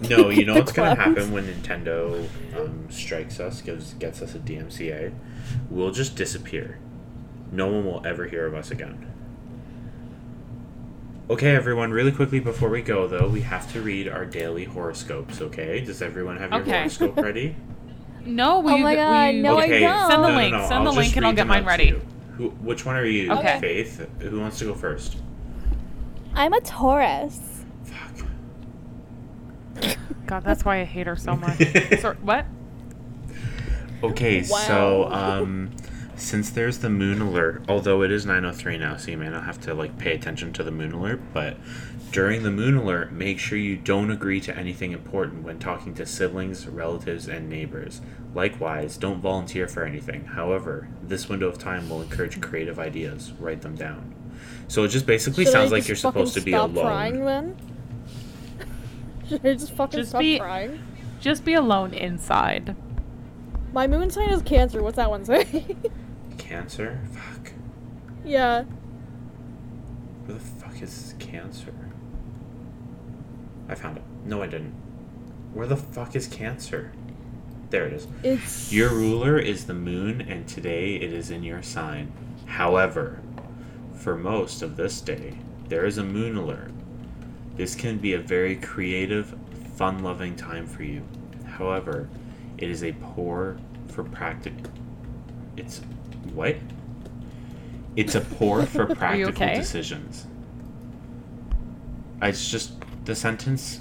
No, 0.00 0.28
you 0.30 0.44
know 0.44 0.54
what's 0.56 0.72
gonna 0.72 0.94
happen 0.94 1.32
when 1.32 1.46
Nintendo 1.46 2.28
um, 2.56 2.86
strikes 2.90 3.40
us, 3.40 3.62
gives 3.62 3.94
gets 3.94 4.20
us 4.22 4.34
a 4.34 4.38
DMCA? 4.38 5.12
We'll 5.70 5.90
just 5.90 6.16
disappear. 6.16 6.78
No 7.52 7.68
one 7.68 7.84
will 7.86 8.04
ever 8.06 8.26
hear 8.26 8.46
of 8.46 8.54
us 8.54 8.70
again. 8.70 9.06
Okay, 11.28 11.56
everyone. 11.56 11.90
Really 11.90 12.12
quickly 12.12 12.38
before 12.40 12.68
we 12.68 12.82
go, 12.82 13.08
though, 13.08 13.28
we 13.28 13.40
have 13.40 13.70
to 13.72 13.80
read 13.80 14.06
our 14.08 14.24
daily 14.24 14.64
horoscopes. 14.64 15.40
Okay? 15.40 15.80
Does 15.80 16.00
everyone 16.02 16.36
have 16.36 16.52
your 16.52 16.60
Okay. 16.60 16.70
horoscope 16.70 17.16
ready? 17.22 17.56
No, 18.24 18.60
we. 18.60 18.72
Oh 18.72 18.78
my 18.78 18.94
God, 18.94 19.34
we- 19.34 19.40
no, 19.40 19.56
I 19.58 19.68
don't. 19.68 20.10
Send 20.10 20.24
the 20.24 20.28
link. 20.28 20.52
No, 20.52 20.58
no, 20.60 20.68
Send 20.68 20.86
the 20.86 20.90
I'll 20.90 20.96
link 20.96 21.16
and 21.16 21.26
I'll 21.26 21.32
get 21.32 21.46
mine 21.46 21.64
ready. 21.64 22.00
Who? 22.36 22.50
Which 22.50 22.84
one 22.84 22.96
are 22.96 23.04
you? 23.04 23.32
Okay. 23.32 23.58
Faith. 23.60 24.06
Who 24.20 24.40
wants 24.40 24.58
to 24.58 24.66
go 24.66 24.74
first? 24.74 25.16
I'm 26.34 26.52
a 26.52 26.60
Taurus. 26.60 27.55
Fuck. 29.80 29.98
God, 30.26 30.44
that's 30.44 30.64
why 30.64 30.80
I 30.80 30.84
hate 30.84 31.06
her 31.06 31.16
so 31.16 31.36
much. 31.36 31.58
so, 32.00 32.14
what? 32.22 32.46
Okay, 34.02 34.42
so 34.42 35.10
um, 35.10 35.70
since 36.16 36.50
there's 36.50 36.78
the 36.78 36.90
moon 36.90 37.20
alert, 37.20 37.64
although 37.68 38.02
it 38.02 38.10
is 38.10 38.26
9:03 38.26 38.78
now, 38.78 38.96
so 38.96 39.10
you 39.10 39.16
may 39.16 39.28
not 39.28 39.44
have 39.44 39.60
to 39.62 39.74
like 39.74 39.96
pay 39.98 40.14
attention 40.14 40.52
to 40.54 40.62
the 40.62 40.70
moon 40.70 40.92
alert, 40.92 41.20
but 41.32 41.56
during 42.12 42.42
the 42.42 42.50
moon 42.50 42.76
alert, 42.76 43.12
make 43.12 43.38
sure 43.38 43.58
you 43.58 43.76
don't 43.76 44.10
agree 44.10 44.40
to 44.40 44.56
anything 44.56 44.92
important 44.92 45.42
when 45.44 45.58
talking 45.58 45.94
to 45.94 46.06
siblings, 46.06 46.66
relatives, 46.66 47.26
and 47.28 47.48
neighbors. 47.48 48.00
Likewise, 48.34 48.96
don't 48.96 49.20
volunteer 49.20 49.66
for 49.66 49.84
anything. 49.84 50.24
However, 50.24 50.88
this 51.02 51.28
window 51.28 51.48
of 51.48 51.58
time 51.58 51.88
will 51.88 52.02
encourage 52.02 52.40
creative 52.40 52.78
ideas. 52.78 53.32
Write 53.38 53.62
them 53.62 53.74
down. 53.76 54.14
So 54.68 54.84
it 54.84 54.88
just 54.88 55.06
basically 55.06 55.44
Should 55.44 55.52
sounds 55.52 55.72
I 55.72 55.76
like 55.76 55.88
you're 55.88 55.96
supposed 55.96 56.34
to 56.34 56.40
fucking 56.40 56.52
be 56.52 56.56
stop 56.56 56.70
alone. 56.70 56.84
crying 56.84 57.24
then? 57.24 57.56
Should 59.28 59.44
I 59.46 59.54
just 59.54 59.72
fucking 59.72 59.98
Just 60.00 60.10
stop 60.10 60.20
be- 60.20 60.38
crying? 60.38 60.82
Just 61.20 61.44
be 61.44 61.54
alone 61.54 61.94
inside. 61.94 62.76
My 63.72 63.86
moon 63.86 64.10
sign 64.10 64.30
is 64.30 64.42
Cancer. 64.42 64.82
What's 64.82 64.96
that 64.96 65.10
one 65.10 65.24
say? 65.24 65.76
Cancer? 66.38 67.00
Fuck. 67.12 67.52
yeah. 68.24 68.64
Where 70.24 70.38
the 70.38 70.40
fuck 70.44 70.80
is 70.82 71.14
Cancer? 71.18 71.74
I 73.68 73.74
found 73.74 73.96
it. 73.96 74.02
No, 74.24 74.42
I 74.42 74.46
didn't. 74.46 74.72
Where 75.52 75.66
the 75.66 75.76
fuck 75.76 76.14
is 76.16 76.26
Cancer? 76.28 76.92
There 77.70 77.86
it 77.86 77.92
is. 77.94 78.06
It's 78.22 78.72
Your 78.72 78.90
ruler 78.90 79.38
is 79.38 79.66
the 79.66 79.74
moon, 79.74 80.20
and 80.20 80.46
today 80.46 80.94
it 80.96 81.12
is 81.12 81.30
in 81.30 81.42
your 81.42 81.62
sign. 81.62 82.12
However, 82.46 83.20
for 83.94 84.16
most 84.16 84.62
of 84.62 84.76
this 84.76 85.00
day, 85.00 85.36
there 85.68 85.84
is 85.84 85.98
a 85.98 86.04
moon 86.04 86.36
alert. 86.36 86.70
This 87.56 87.74
can 87.74 87.98
be 87.98 88.12
a 88.12 88.18
very 88.18 88.56
creative, 88.56 89.34
fun 89.76 90.02
loving 90.02 90.36
time 90.36 90.66
for 90.66 90.82
you. 90.82 91.02
However, 91.46 92.08
it 92.58 92.70
is 92.70 92.82
a 92.84 92.92
poor 92.92 93.56
for 93.88 94.04
practic. 94.04 94.52
It's. 95.56 95.80
What? 96.34 96.56
It's 97.94 98.14
a 98.14 98.20
poor 98.20 98.66
for 98.66 98.86
practical 98.94 99.30
okay? 99.30 99.54
decisions. 99.54 100.26
It's 102.20 102.50
just. 102.50 102.72
The 103.04 103.14
sentence. 103.14 103.80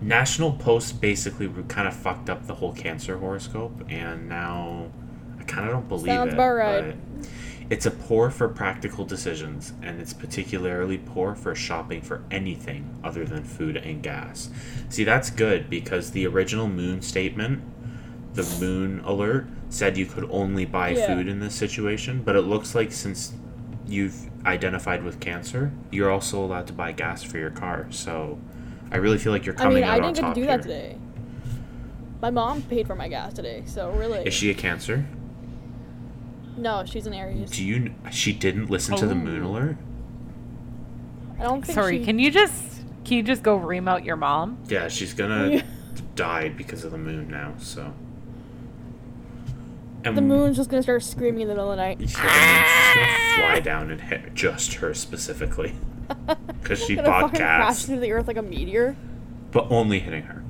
National 0.00 0.52
Post 0.52 1.00
basically 1.00 1.48
kind 1.66 1.88
of 1.88 1.94
fucked 1.94 2.30
up 2.30 2.46
the 2.46 2.54
whole 2.54 2.72
cancer 2.72 3.18
horoscope, 3.18 3.84
and 3.88 4.28
now 4.28 4.90
I 5.38 5.42
kind 5.42 5.66
of 5.66 5.72
don't 5.72 5.88
believe 5.88 6.06
Sounds 6.06 6.30
it. 6.30 6.34
about 6.34 6.54
right. 6.54 6.96
It's 7.70 7.84
a 7.84 7.90
poor 7.90 8.30
for 8.30 8.48
practical 8.48 9.04
decisions, 9.04 9.74
and 9.82 10.00
it's 10.00 10.14
particularly 10.14 10.96
poor 10.98 11.34
for 11.34 11.54
shopping 11.54 12.00
for 12.00 12.22
anything 12.30 12.98
other 13.04 13.24
than 13.26 13.44
food 13.44 13.76
and 13.76 14.02
gas. 14.02 14.48
See, 14.88 15.04
that's 15.04 15.28
good 15.28 15.68
because 15.68 16.12
the 16.12 16.26
original 16.26 16.66
moon 16.66 17.02
statement, 17.02 17.62
the 18.34 18.44
moon 18.58 19.00
alert, 19.04 19.46
said 19.68 19.98
you 19.98 20.06
could 20.06 20.26
only 20.30 20.64
buy 20.64 20.90
Yeah. 20.90 21.14
food 21.14 21.28
in 21.28 21.40
this 21.40 21.54
situation, 21.54 22.22
but 22.24 22.36
it 22.36 22.42
looks 22.42 22.74
like 22.74 22.90
since 22.90 23.34
you've 23.86 24.30
identified 24.46 25.02
with 25.04 25.20
cancer, 25.20 25.70
you're 25.90 26.10
also 26.10 26.42
allowed 26.42 26.66
to 26.68 26.72
buy 26.72 26.92
gas 26.92 27.22
for 27.22 27.36
your 27.36 27.50
car. 27.50 27.86
So 27.90 28.38
I 28.90 28.96
really 28.96 29.18
feel 29.18 29.32
like 29.32 29.44
you're 29.44 29.54
I 29.56 29.58
coming 29.58 29.74
mean, 29.76 29.84
out 29.84 29.90
I 29.90 30.00
didn't 30.00 30.14
get 30.14 30.28
to 30.28 30.34
do 30.34 30.40
here. 30.40 30.56
that 30.56 30.62
today. 30.62 30.96
My 32.22 32.30
mom 32.30 32.62
paid 32.62 32.86
for 32.86 32.94
my 32.94 33.08
gas 33.08 33.34
today, 33.34 33.62
so 33.66 33.90
really. 33.90 34.26
Is 34.26 34.32
she 34.32 34.50
a 34.50 34.54
cancer? 34.54 35.04
No, 36.58 36.84
she's 36.84 37.06
an 37.06 37.14
Aries. 37.14 37.50
Do 37.50 37.64
you? 37.64 37.94
She 38.10 38.32
didn't 38.32 38.68
listen 38.70 38.96
to 38.96 39.06
the 39.06 39.14
moon 39.14 39.42
Oh. 39.44 39.48
alert. 39.50 39.76
I 41.38 41.44
don't 41.44 41.64
think 41.64 41.74
Sorry, 41.74 41.98
she... 42.00 42.04
can 42.04 42.18
you 42.18 42.30
just 42.30 42.82
can 43.04 43.16
you 43.16 43.22
just 43.22 43.42
go 43.42 43.54
ream 43.56 43.86
out 43.88 44.04
your 44.04 44.16
mom? 44.16 44.58
Yeah, 44.68 44.88
she's 44.88 45.14
gonna 45.14 45.62
die 46.16 46.48
because 46.48 46.84
of 46.84 46.90
the 46.92 46.98
moon 46.98 47.28
now. 47.30 47.54
So. 47.58 47.92
And 50.04 50.16
The 50.16 50.22
moon's 50.22 50.56
just 50.56 50.70
gonna 50.70 50.82
start 50.82 51.02
screaming 51.02 51.42
in 51.42 51.48
the 51.48 51.54
middle 51.54 51.70
of 51.70 51.76
the 51.76 51.82
night. 51.82 52.00
Yeah, 52.00 52.06
the 52.06 52.22
moon's 52.22 52.66
just 52.66 52.94
gonna 53.36 53.50
fly 53.52 53.60
down 53.60 53.90
and 53.90 54.00
hit 54.00 54.34
just 54.34 54.74
her 54.74 54.94
specifically. 54.94 55.74
because 56.62 56.82
she 56.84 56.96
Gonna 56.96 57.08
fucking 57.08 57.36
crash 57.38 57.76
podcasts, 57.84 57.88
into 57.88 58.00
the 58.00 58.12
earth 58.12 58.26
like 58.26 58.36
a 58.38 58.42
meteor. 58.42 58.96
but 59.52 59.70
only 59.70 59.98
hitting 60.00 60.22
her. 60.24 60.42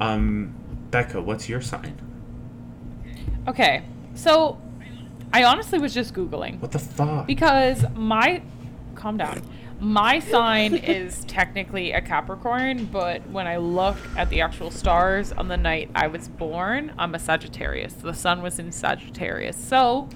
Um, 0.00 0.54
Becca, 0.90 1.20
what's 1.22 1.48
your 1.48 1.60
sign? 1.60 1.94
Okay, 3.46 3.82
so 4.14 4.58
I 5.32 5.44
honestly 5.44 5.78
was 5.78 5.94
just 5.94 6.12
googling 6.14 6.60
What 6.60 6.72
the 6.72 6.78
fuck? 6.78 7.26
because 7.26 7.84
my 7.94 8.42
calm 8.94 9.16
down. 9.16 9.42
My 9.78 10.18
sign 10.20 10.74
is 10.98 11.24
technically 11.24 11.92
a 11.92 12.02
Capricorn, 12.02 12.84
but 12.86 13.26
when 13.30 13.46
I 13.46 13.56
look 13.56 13.96
at 14.16 14.28
the 14.28 14.42
actual 14.42 14.70
stars 14.70 15.32
on 15.32 15.48
the 15.48 15.56
night 15.56 15.90
I 15.94 16.06
was 16.08 16.28
born, 16.28 16.92
I'm 16.98 17.14
a 17.14 17.18
Sagittarius. 17.18 17.94
The 17.94 18.12
sun 18.12 18.42
was 18.42 18.58
in 18.58 18.72
Sagittarius. 18.72 19.56
So 19.56 20.08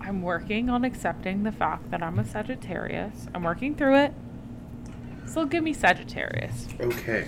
I'm 0.00 0.22
working 0.22 0.68
on 0.68 0.84
accepting 0.84 1.42
the 1.42 1.52
fact 1.52 1.90
that 1.90 2.02
I'm 2.02 2.18
a 2.18 2.24
Sagittarius. 2.24 3.26
I'm 3.34 3.42
working 3.42 3.74
through 3.74 3.96
it. 3.96 4.12
So 5.26 5.46
give 5.46 5.64
me 5.64 5.72
Sagittarius. 5.72 6.68
Okay. 6.78 7.26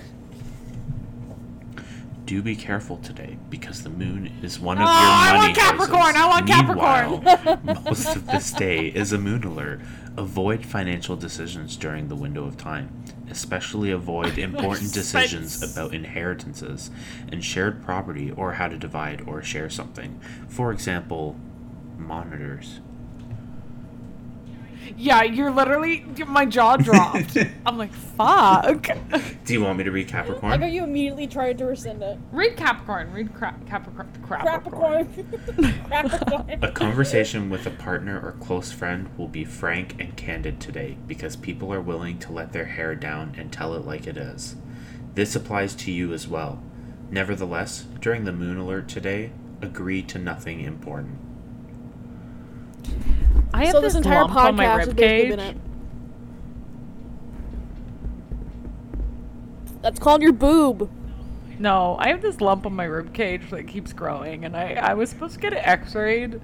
Do 2.27 2.41
be 2.41 2.57
careful 2.57 2.97
today 2.97 3.37
because 3.49 3.83
the 3.83 3.89
moon 3.89 4.29
is 4.43 4.59
one 4.59 4.77
of 4.77 4.83
Oh, 4.83 4.85
your 4.85 4.93
I 4.93 5.37
want 5.37 5.55
Capricorn, 5.55 6.15
I 6.17 6.27
want. 6.27 6.45
Capricorn. 6.45 7.23
Meanwhile, 7.23 7.83
most 7.85 8.17
of 8.17 8.27
this 8.27 8.51
day 8.51 8.87
is 8.87 9.13
a 9.13 9.17
moon 9.17 9.45
alert. 9.45 9.79
Avoid 10.17 10.65
financial 10.65 11.15
decisions 11.15 11.77
during 11.77 12.09
the 12.09 12.17
window 12.17 12.43
of 12.43 12.57
time. 12.57 13.01
Especially 13.31 13.91
avoid 13.91 14.37
important 14.37 14.91
decisions 14.93 15.63
about 15.63 15.93
inheritances 15.93 16.91
and 17.31 17.45
shared 17.45 17.81
property 17.81 18.29
or 18.31 18.53
how 18.53 18.67
to 18.67 18.77
divide 18.77 19.21
or 19.25 19.41
share 19.41 19.69
something. 19.69 20.19
For 20.49 20.73
example, 20.73 21.37
monitors. 21.97 22.81
Yeah, 24.95 25.23
you're 25.23 25.51
literally 25.51 26.05
my 26.27 26.45
jaw 26.45 26.77
dropped. 26.77 27.37
I'm 27.65 27.77
like, 27.77 27.91
fuck. 27.93 28.87
Do 29.45 29.53
you 29.53 29.61
want 29.61 29.77
me 29.77 29.83
to 29.83 29.91
read 29.91 30.05
Like 30.07 30.11
Capricorn? 30.11 30.61
how 30.61 30.67
you 30.67 30.83
immediately 30.83 31.27
tried 31.27 31.57
to 31.57 31.65
rescind 31.65 32.01
it. 32.01 32.17
Read 32.31 32.55
Capricorn. 32.55 33.11
Read 33.11 33.33
cra- 33.33 33.59
Capricorn. 33.65 34.07
Capricorn. 34.27 35.07
Capricorn. 35.07 35.73
Capricorn. 35.89 36.59
A 36.61 36.71
conversation 36.71 37.49
with 37.49 37.65
a 37.65 37.71
partner 37.71 38.19
or 38.19 38.33
close 38.33 38.71
friend 38.71 39.09
will 39.17 39.27
be 39.27 39.43
frank 39.43 39.95
and 39.99 40.15
candid 40.15 40.59
today 40.59 40.97
because 41.07 41.35
people 41.35 41.73
are 41.73 41.81
willing 41.81 42.19
to 42.19 42.31
let 42.31 42.53
their 42.53 42.65
hair 42.65 42.95
down 42.95 43.33
and 43.37 43.51
tell 43.51 43.73
it 43.73 43.85
like 43.85 44.07
it 44.07 44.17
is. 44.17 44.55
This 45.15 45.35
applies 45.35 45.73
to 45.75 45.91
you 45.91 46.13
as 46.13 46.27
well. 46.27 46.61
Nevertheless, 47.09 47.85
during 48.01 48.25
the 48.25 48.33
moon 48.33 48.57
alert 48.57 48.87
today, 48.87 49.31
agree 49.61 50.01
to 50.03 50.19
nothing 50.19 50.59
important. 50.61 51.17
I 53.53 53.65
have 53.65 53.73
so 53.73 53.81
this, 53.81 53.93
this 53.93 54.03
entire 54.03 54.21
lump 54.21 54.35
on 54.35 54.55
my 54.55 54.65
podcast 54.65 54.87
rib 54.87 54.97
cage. 54.97 55.55
That's 59.81 59.99
called 59.99 60.21
your 60.21 60.33
boob. 60.33 60.89
No, 61.59 61.95
I 61.99 62.09
have 62.09 62.21
this 62.21 62.39
lump 62.41 62.65
on 62.65 62.73
my 62.73 62.83
rib 62.83 63.13
cage 63.13 63.49
that 63.49 63.67
keeps 63.67 63.93
growing, 63.93 64.45
and 64.45 64.55
I 64.55 64.73
I 64.73 64.93
was 64.93 65.09
supposed 65.09 65.35
to 65.35 65.39
get 65.39 65.53
it 65.53 65.61
X-rayed, 65.67 66.39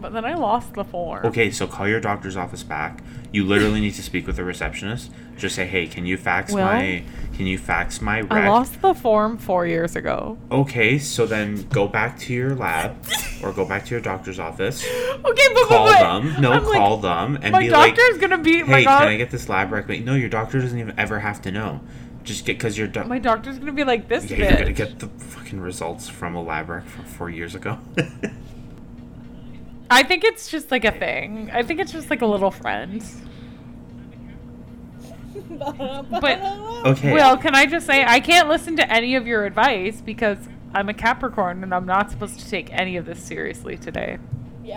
but 0.00 0.12
then 0.12 0.24
I 0.24 0.34
lost 0.34 0.74
the 0.74 0.84
form. 0.84 1.26
Okay, 1.26 1.50
so 1.50 1.66
call 1.66 1.88
your 1.88 2.00
doctor's 2.00 2.36
office 2.36 2.62
back. 2.62 3.02
You 3.32 3.44
literally 3.44 3.80
need 3.80 3.94
to 3.94 4.02
speak 4.02 4.26
with 4.26 4.36
the 4.36 4.44
receptionist. 4.44 5.10
Just 5.36 5.54
say, 5.54 5.66
"Hey, 5.66 5.86
can 5.86 6.06
you 6.06 6.16
fax 6.16 6.52
my 6.52 7.02
can 7.36 7.46
you 7.46 7.58
fax 7.58 8.00
my 8.00 8.20
rec?" 8.22 8.32
I 8.32 8.48
lost 8.48 8.80
the 8.80 8.94
form 8.94 9.36
four 9.36 9.66
years 9.66 9.96
ago. 9.96 10.38
Okay, 10.50 10.98
so 10.98 11.26
then 11.26 11.68
go 11.68 11.86
back 11.86 12.18
to 12.20 12.32
your 12.32 12.54
lab 12.54 12.96
or 13.42 13.52
go 13.52 13.64
back 13.64 13.84
to 13.86 13.90
your 13.90 14.00
doctor's 14.00 14.38
office. 14.38 14.84
Okay, 14.84 15.48
but 15.54 15.68
Call 15.68 15.86
but, 15.86 15.98
them. 15.98 16.40
No, 16.40 16.52
I'm 16.52 16.64
like, 16.64 16.78
call 16.78 16.96
them 16.98 17.38
and 17.42 17.52
my 17.52 17.60
be 17.60 17.70
like, 17.70 17.94
doctor's 17.94 18.18
gonna 18.18 18.38
be 18.38 18.64
hey, 18.64 18.84
can 18.84 19.08
I 19.08 19.16
get 19.16 19.30
this 19.30 19.48
lab 19.48 19.72
rec? 19.72 19.88
No, 19.88 20.14
your 20.14 20.28
doctor 20.28 20.60
doesn't 20.60 20.78
even 20.78 20.98
ever 20.98 21.20
have 21.20 21.42
to 21.42 21.52
know. 21.52 21.80
Just 22.24 22.44
get 22.44 22.58
because 22.58 22.76
your 22.76 22.88
my 23.04 23.18
doctor's 23.18 23.58
gonna 23.58 23.72
be 23.72 23.84
like 23.84 24.08
this 24.08 24.30
yeah, 24.30 24.36
bitch. 24.36 24.40
you're 24.40 24.58
gonna 24.58 24.72
get 24.72 24.98
the 24.98 25.08
fucking 25.08 25.60
results 25.60 26.08
from 26.08 26.34
a 26.34 26.42
lab 26.42 26.68
rec 26.68 26.86
from 26.86 27.04
four 27.04 27.30
years 27.30 27.54
ago. 27.54 27.78
I 29.90 30.02
think 30.02 30.24
it's 30.24 30.48
just 30.50 30.70
like 30.70 30.84
a 30.84 30.92
thing. 30.92 31.50
I 31.52 31.62
think 31.62 31.80
it's 31.80 31.92
just 31.92 32.10
like 32.10 32.22
a 32.22 32.26
little 32.26 32.50
friend. 32.50 33.02
But 35.58 36.40
okay. 36.86 37.12
Well, 37.12 37.36
can 37.36 37.54
I 37.54 37.66
just 37.66 37.86
say 37.86 38.04
I 38.04 38.20
can't 38.20 38.48
listen 38.48 38.76
to 38.76 38.92
any 38.92 39.14
of 39.14 39.26
your 39.26 39.44
advice 39.44 40.00
because 40.00 40.38
I'm 40.74 40.88
a 40.88 40.94
Capricorn 40.94 41.62
and 41.62 41.74
I'm 41.74 41.86
not 41.86 42.10
supposed 42.10 42.38
to 42.40 42.48
take 42.48 42.72
any 42.72 42.96
of 42.96 43.06
this 43.06 43.20
seriously 43.22 43.76
today. 43.76 44.18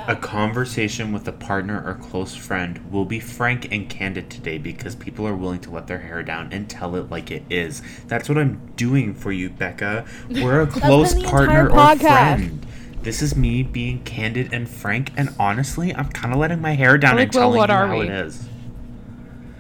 a 0.08 0.16
conversation 0.16 1.12
with 1.12 1.28
a 1.28 1.32
partner 1.34 1.84
or 1.86 1.96
close 1.96 2.34
friend 2.36 2.90
will 2.92 3.04
be 3.06 3.20
frank 3.20 3.68
and 3.72 3.90
candid 3.90 4.30
today 4.30 4.58
because 4.58 4.96
people 4.96 5.28
are 5.28 5.36
willing 5.36 5.60
to 5.62 5.70
let 5.72 5.88
their 5.88 6.00
hair 6.00 6.24
down 6.24 6.52
and 6.54 6.70
tell 6.70 6.96
it 6.96 7.10
like 7.10 7.30
it 7.30 7.44
is. 7.50 7.82
That's 8.08 8.30
what 8.30 8.38
I'm 8.38 8.72
doing 8.78 9.14
for 9.14 9.32
you, 9.32 9.50
Becca. 9.50 10.06
We're 10.30 10.62
a 10.62 10.68
close 10.68 11.14
partner 11.24 11.68
or 11.70 11.76
podcast. 11.76 12.00
friend. 12.00 12.66
This 13.04 13.22
is 13.22 13.36
me 13.36 13.64
being 13.64 14.04
candid 14.04 14.54
and 14.54 14.70
frank, 14.70 15.12
and 15.18 15.34
honestly, 15.40 15.94
I'm 15.96 16.10
kind 16.10 16.34
of 16.34 16.40
letting 16.40 16.62
my 16.62 16.74
hair 16.74 16.98
down 17.00 17.16
Like, 17.16 17.28
and 17.28 17.36
well, 17.36 17.44
telling 17.46 17.58
what 17.58 17.70
you 17.70 17.76
are 17.76 17.88
how 17.88 17.98
we? 18.00 18.06
it 18.06 18.12
is. 18.12 18.48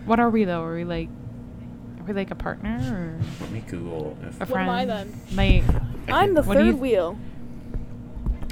What 0.05 0.19
are 0.19 0.29
we 0.29 0.43
though? 0.45 0.61
Are 0.63 0.75
we 0.75 0.83
like 0.83 1.09
are 1.99 2.03
we 2.03 2.13
like 2.13 2.31
a 2.31 2.35
partner 2.35 2.77
or 3.19 3.19
Let 3.41 3.51
me 3.51 3.63
Google 3.67 4.17
if 4.23 4.35
a 4.35 4.39
What 4.39 4.49
friend? 4.49 4.69
am 4.69 4.75
I 4.75 4.85
then? 4.85 5.21
My 5.33 5.63
I'm 6.09 6.33
the 6.33 6.43
third 6.43 6.65
you- 6.65 6.75
wheel. 6.75 7.17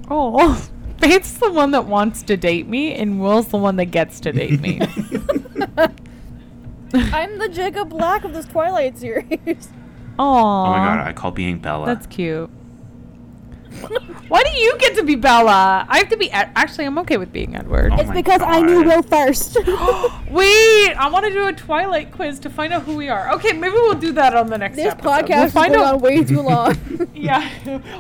Oh 0.09 0.55
Faith's 0.99 1.33
the 1.33 1.51
one 1.51 1.71
that 1.71 1.85
wants 1.85 2.23
to 2.23 2.35
date 2.37 2.67
me 2.67 2.93
and 2.93 3.19
Will's 3.21 3.47
the 3.47 3.57
one 3.57 3.75
that 3.77 3.85
gets 3.85 4.19
to 4.21 4.31
date 4.31 4.59
me. 4.59 4.79
I'm 6.93 7.37
the 7.39 7.49
Jacob 7.49 7.89
Black 7.89 8.23
of 8.23 8.33
this 8.33 8.45
Twilight 8.45 8.97
series. 8.97 9.27
Aww. 9.37 10.19
Oh 10.19 10.65
my 10.67 10.77
god, 10.77 11.07
I 11.07 11.13
call 11.13 11.31
being 11.31 11.59
Bella. 11.59 11.85
That's 11.85 12.05
cute. 12.07 12.49
Why 14.29 14.43
do 14.43 14.49
you 14.59 14.77
get 14.79 14.95
to 14.95 15.03
be 15.03 15.15
Bella? 15.15 15.85
I 15.87 15.99
have 15.99 16.09
to 16.09 16.17
be. 16.17 16.31
Ed- 16.31 16.51
Actually, 16.55 16.85
I'm 16.85 16.97
okay 16.99 17.17
with 17.17 17.31
being 17.31 17.55
Edward. 17.55 17.91
Oh 17.93 17.97
It's 17.97 18.07
my 18.09 18.13
because 18.15 18.41
I 18.41 18.61
knew 18.61 18.83
Will 18.83 19.01
first. 19.03 19.55
Wait, 20.29 20.93
I 20.93 21.09
want 21.11 21.25
to 21.25 21.31
do 21.31 21.47
a 21.47 21.53
Twilight 21.53 22.11
quiz 22.11 22.39
to 22.39 22.49
find 22.49 22.73
out 22.73 22.83
who 22.83 22.95
we 22.95 23.09
are. 23.09 23.31
Okay, 23.35 23.53
maybe 23.53 23.73
we'll 23.73 23.93
do 23.95 24.11
that 24.13 24.35
on 24.35 24.47
the 24.47 24.57
next 24.57 24.75
this 24.75 24.87
episode. 24.93 25.07
podcast 25.09 25.29
we'll 25.29 25.45
is 25.45 25.53
find 25.53 25.73
going 25.73 25.85
out. 25.87 25.93
on 25.95 26.01
way 26.01 26.23
too 26.23 26.41
long. 26.53 26.75
yeah, 27.13 27.49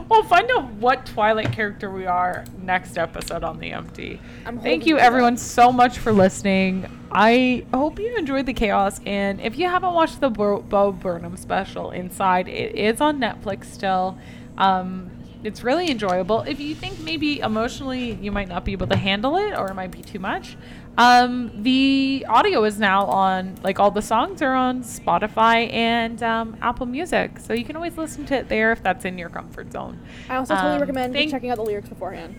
we'll 0.09 0.23
find 0.23 0.49
out 0.51 0.69
what 0.73 1.05
Twilight 1.05 1.51
character 1.51 1.89
we 1.91 2.05
are 2.05 2.45
next 2.61 2.97
episode 2.97 3.43
on 3.43 3.59
the 3.59 3.71
empty. 3.71 4.19
I'm 4.45 4.59
Thank 4.59 4.85
you, 4.85 4.97
everyone, 4.97 5.35
that. 5.35 5.39
so 5.41 5.71
much 5.71 5.97
for 5.99 6.11
listening. 6.11 6.85
I 7.11 7.65
hope 7.73 7.99
you 7.99 8.15
enjoyed 8.17 8.45
the 8.45 8.53
chaos. 8.53 8.99
And 9.05 9.39
if 9.41 9.57
you 9.57 9.67
haven't 9.67 9.93
watched 9.93 10.19
the 10.19 10.29
Bo, 10.29 10.61
Bo 10.61 10.91
Burnham 10.91 11.37
special, 11.37 11.91
Inside, 11.91 12.47
it 12.47 12.75
is 12.75 13.01
on 13.01 13.19
Netflix 13.19 13.65
still. 13.65 14.17
Um, 14.57 15.09
it's 15.43 15.63
really 15.63 15.89
enjoyable. 15.89 16.41
If 16.41 16.59
you 16.59 16.75
think 16.75 16.99
maybe 16.99 17.39
emotionally 17.39 18.13
you 18.13 18.31
might 18.31 18.47
not 18.49 18.65
be 18.65 18.73
able 18.73 18.87
to 18.87 18.97
handle 18.97 19.37
it 19.37 19.57
or 19.57 19.69
it 19.69 19.73
might 19.73 19.91
be 19.91 20.01
too 20.01 20.19
much, 20.19 20.57
um, 20.97 21.51
the 21.63 22.25
audio 22.27 22.63
is 22.65 22.77
now 22.77 23.05
on, 23.05 23.55
like 23.63 23.79
all 23.79 23.89
the 23.91 24.01
songs 24.01 24.41
are 24.41 24.53
on 24.53 24.83
Spotify 24.83 25.71
and 25.71 26.21
um, 26.23 26.57
Apple 26.61 26.85
Music. 26.85 27.39
So 27.39 27.53
you 27.53 27.63
can 27.63 27.75
always 27.77 27.97
listen 27.97 28.25
to 28.25 28.35
it 28.35 28.49
there 28.49 28.71
if 28.73 28.83
that's 28.83 29.05
in 29.05 29.17
your 29.17 29.29
comfort 29.29 29.71
zone. 29.71 29.97
I 30.27 30.35
also 30.35 30.55
totally 30.55 30.73
Um, 30.75 30.81
recommend 30.81 31.13
thank- 31.13 31.31
checking 31.31 31.49
out 31.51 31.55
the 31.57 31.63
lyrics 31.63 31.87
beforehand. 31.89 32.35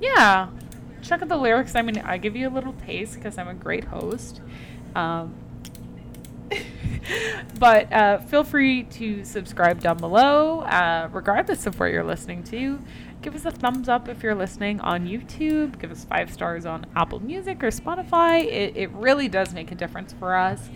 Yeah. 0.00 0.48
Check 1.02 1.22
out 1.22 1.28
the 1.28 1.36
lyrics. 1.36 1.74
I 1.74 1.82
mean, 1.82 1.98
I 1.98 2.18
give 2.18 2.36
you 2.36 2.48
a 2.48 2.50
little 2.52 2.72
taste 2.86 3.14
because 3.16 3.36
I'm 3.36 3.48
a 3.48 3.54
great 3.54 3.84
host. 3.84 4.40
Um, 4.94 5.34
but 7.58 7.92
uh, 7.92 8.18
feel 8.18 8.44
free 8.44 8.84
to 8.84 9.24
subscribe 9.24 9.80
down 9.80 9.98
below, 9.98 10.60
uh, 10.60 11.08
regardless 11.12 11.66
of 11.66 11.78
where 11.78 11.88
you're 11.88 12.04
listening 12.04 12.42
to. 12.44 12.78
Give 13.22 13.34
us 13.34 13.44
a 13.46 13.50
thumbs 13.50 13.88
up 13.88 14.08
if 14.08 14.22
you're 14.22 14.34
listening 14.34 14.80
on 14.80 15.06
YouTube. 15.06 15.78
Give 15.78 15.90
us 15.90 16.04
five 16.04 16.30
stars 16.30 16.66
on 16.66 16.84
Apple 16.94 17.20
Music 17.20 17.62
or 17.62 17.68
Spotify. 17.68 18.44
It, 18.44 18.76
it 18.76 18.90
really 18.90 19.28
does 19.28 19.54
make 19.54 19.72
a 19.72 19.74
difference 19.74 20.12
for 20.12 20.34
us. 20.34 20.68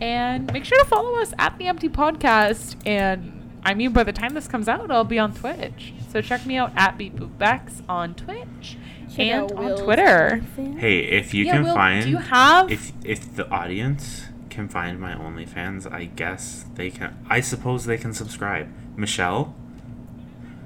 And 0.00 0.52
make 0.52 0.64
sure 0.64 0.78
to 0.78 0.84
follow 0.84 1.20
us 1.20 1.32
at 1.38 1.56
the 1.58 1.68
Empty 1.68 1.88
Podcast. 1.88 2.74
And 2.84 3.60
I 3.64 3.74
mean, 3.74 3.92
by 3.92 4.02
the 4.02 4.12
time 4.12 4.34
this 4.34 4.48
comes 4.48 4.68
out, 4.68 4.90
I'll 4.90 5.04
be 5.04 5.20
on 5.20 5.32
Twitch. 5.32 5.94
So 6.10 6.20
check 6.20 6.44
me 6.44 6.56
out 6.56 6.72
at 6.74 6.98
Beep 6.98 7.14
Boop 7.14 7.38
Bex 7.38 7.82
on 7.88 8.14
Twitch 8.16 8.76
Check 9.08 9.20
and 9.20 9.52
on 9.52 9.76
Twitter. 9.78 10.42
Hey, 10.56 10.98
if 11.00 11.32
you 11.32 11.44
Yeah, 11.44 11.52
can 11.52 11.64
Will, 11.64 11.74
find 11.74 12.04
do 12.04 12.10
you 12.10 12.16
have? 12.16 12.70
if 12.70 12.92
if 13.04 13.36
the 13.36 13.48
audience 13.50 14.24
can 14.52 14.68
find 14.68 15.00
my 15.00 15.14
OnlyFans, 15.14 15.90
I 15.92 16.04
guess 16.04 16.64
they 16.74 16.90
can. 16.90 17.16
I 17.28 17.40
suppose 17.40 17.84
they 17.86 17.98
can 17.98 18.12
subscribe. 18.12 18.68
Michelle, 18.96 19.54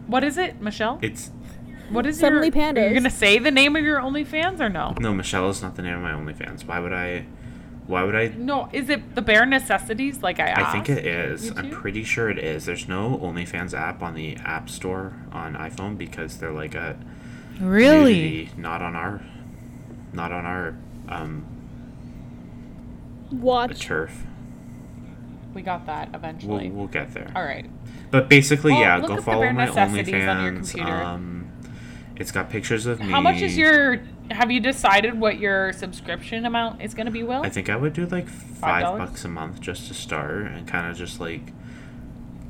what 0.06 0.22
is 0.24 0.36
it, 0.38 0.60
Michelle? 0.60 0.98
it's 1.02 1.30
What 1.90 2.06
is 2.06 2.16
it? 2.18 2.20
Suddenly 2.20 2.48
your? 2.48 2.56
Pandas. 2.56 2.84
You're 2.84 2.94
gonna 2.94 3.10
say 3.10 3.38
the 3.38 3.50
name 3.50 3.76
of 3.76 3.82
your 3.84 4.00
OnlyFans 4.00 4.60
or 4.60 4.68
no? 4.68 4.94
no 5.00 5.14
Michelle 5.14 5.48
is 5.48 5.62
not 5.62 5.76
the 5.76 5.82
name 5.82 5.94
of 5.94 6.02
my 6.02 6.12
OnlyFans. 6.12 6.64
Why 6.66 6.78
would 6.80 6.92
I? 6.92 7.26
Why 7.86 8.02
would 8.02 8.16
I? 8.16 8.28
No, 8.36 8.68
is 8.72 8.88
it 8.88 9.14
the 9.14 9.22
bare 9.22 9.46
necessities? 9.46 10.20
Like 10.22 10.40
I 10.40 10.48
asked. 10.48 10.66
I 10.68 10.72
think 10.72 10.88
it 10.88 11.06
is. 11.06 11.50
I'm 11.56 11.70
pretty 11.70 12.02
sure 12.02 12.28
it 12.28 12.38
is. 12.38 12.64
There's 12.66 12.88
no 12.88 13.16
OnlyFans 13.22 13.72
app 13.78 14.02
on 14.02 14.14
the 14.14 14.36
App 14.38 14.68
Store 14.68 15.14
on 15.30 15.54
iPhone 15.54 15.96
because 15.96 16.38
they're 16.38 16.52
like 16.52 16.74
a 16.74 16.96
Really? 17.60 18.14
nudity, 18.14 18.50
not 18.56 18.82
on 18.82 18.96
our, 18.96 19.22
not 20.12 20.30
on 20.32 20.44
our 20.44 20.76
um, 21.08 21.46
a 21.55 21.55
Watch. 23.30 23.80
turf. 23.80 24.24
We 25.54 25.62
got 25.62 25.86
that 25.86 26.08
We'll, 26.08 26.16
eventually. 26.16 26.70
we'll 26.70 26.86
get 26.86 27.14
there. 27.14 27.32
All 27.34 27.42
right. 27.42 27.64
But 28.10 28.28
basically, 28.28 28.72
Well, 28.72 28.80
yeah, 28.82 29.00
go 29.00 29.20
follow 29.20 29.50
my 29.52 29.64
necessities 29.66 30.14
on 30.26 30.62
OnlyFans. 30.62 30.80
Um, 30.84 31.52
it's 32.16 32.30
got 32.30 32.50
pictures 32.50 32.86
of 32.86 33.00
me. 33.00 33.06
How 33.10 33.20
much 33.20 33.40
is 33.42 33.56
your? 33.56 34.00
Have 34.30 34.50
you 34.50 34.60
decided 34.60 35.18
what 35.18 35.38
your 35.38 35.72
subscription 35.72 36.44
amount 36.46 36.82
is 36.82 36.94
going 36.94 37.06
to 37.06 37.12
be? 37.12 37.22
Will 37.22 37.42
I 37.42 37.48
think 37.48 37.68
I 37.70 37.76
would 37.76 37.92
do 37.92 38.06
like 38.06 38.28
five 38.28 38.84
$5? 38.84 38.98
bucks 38.98 39.24
a 39.24 39.28
month 39.28 39.60
just 39.60 39.88
to 39.88 39.94
start 39.94 40.46
and 40.46 40.66
kind 40.66 40.90
of 40.90 40.96
just 40.96 41.20
like 41.20 41.52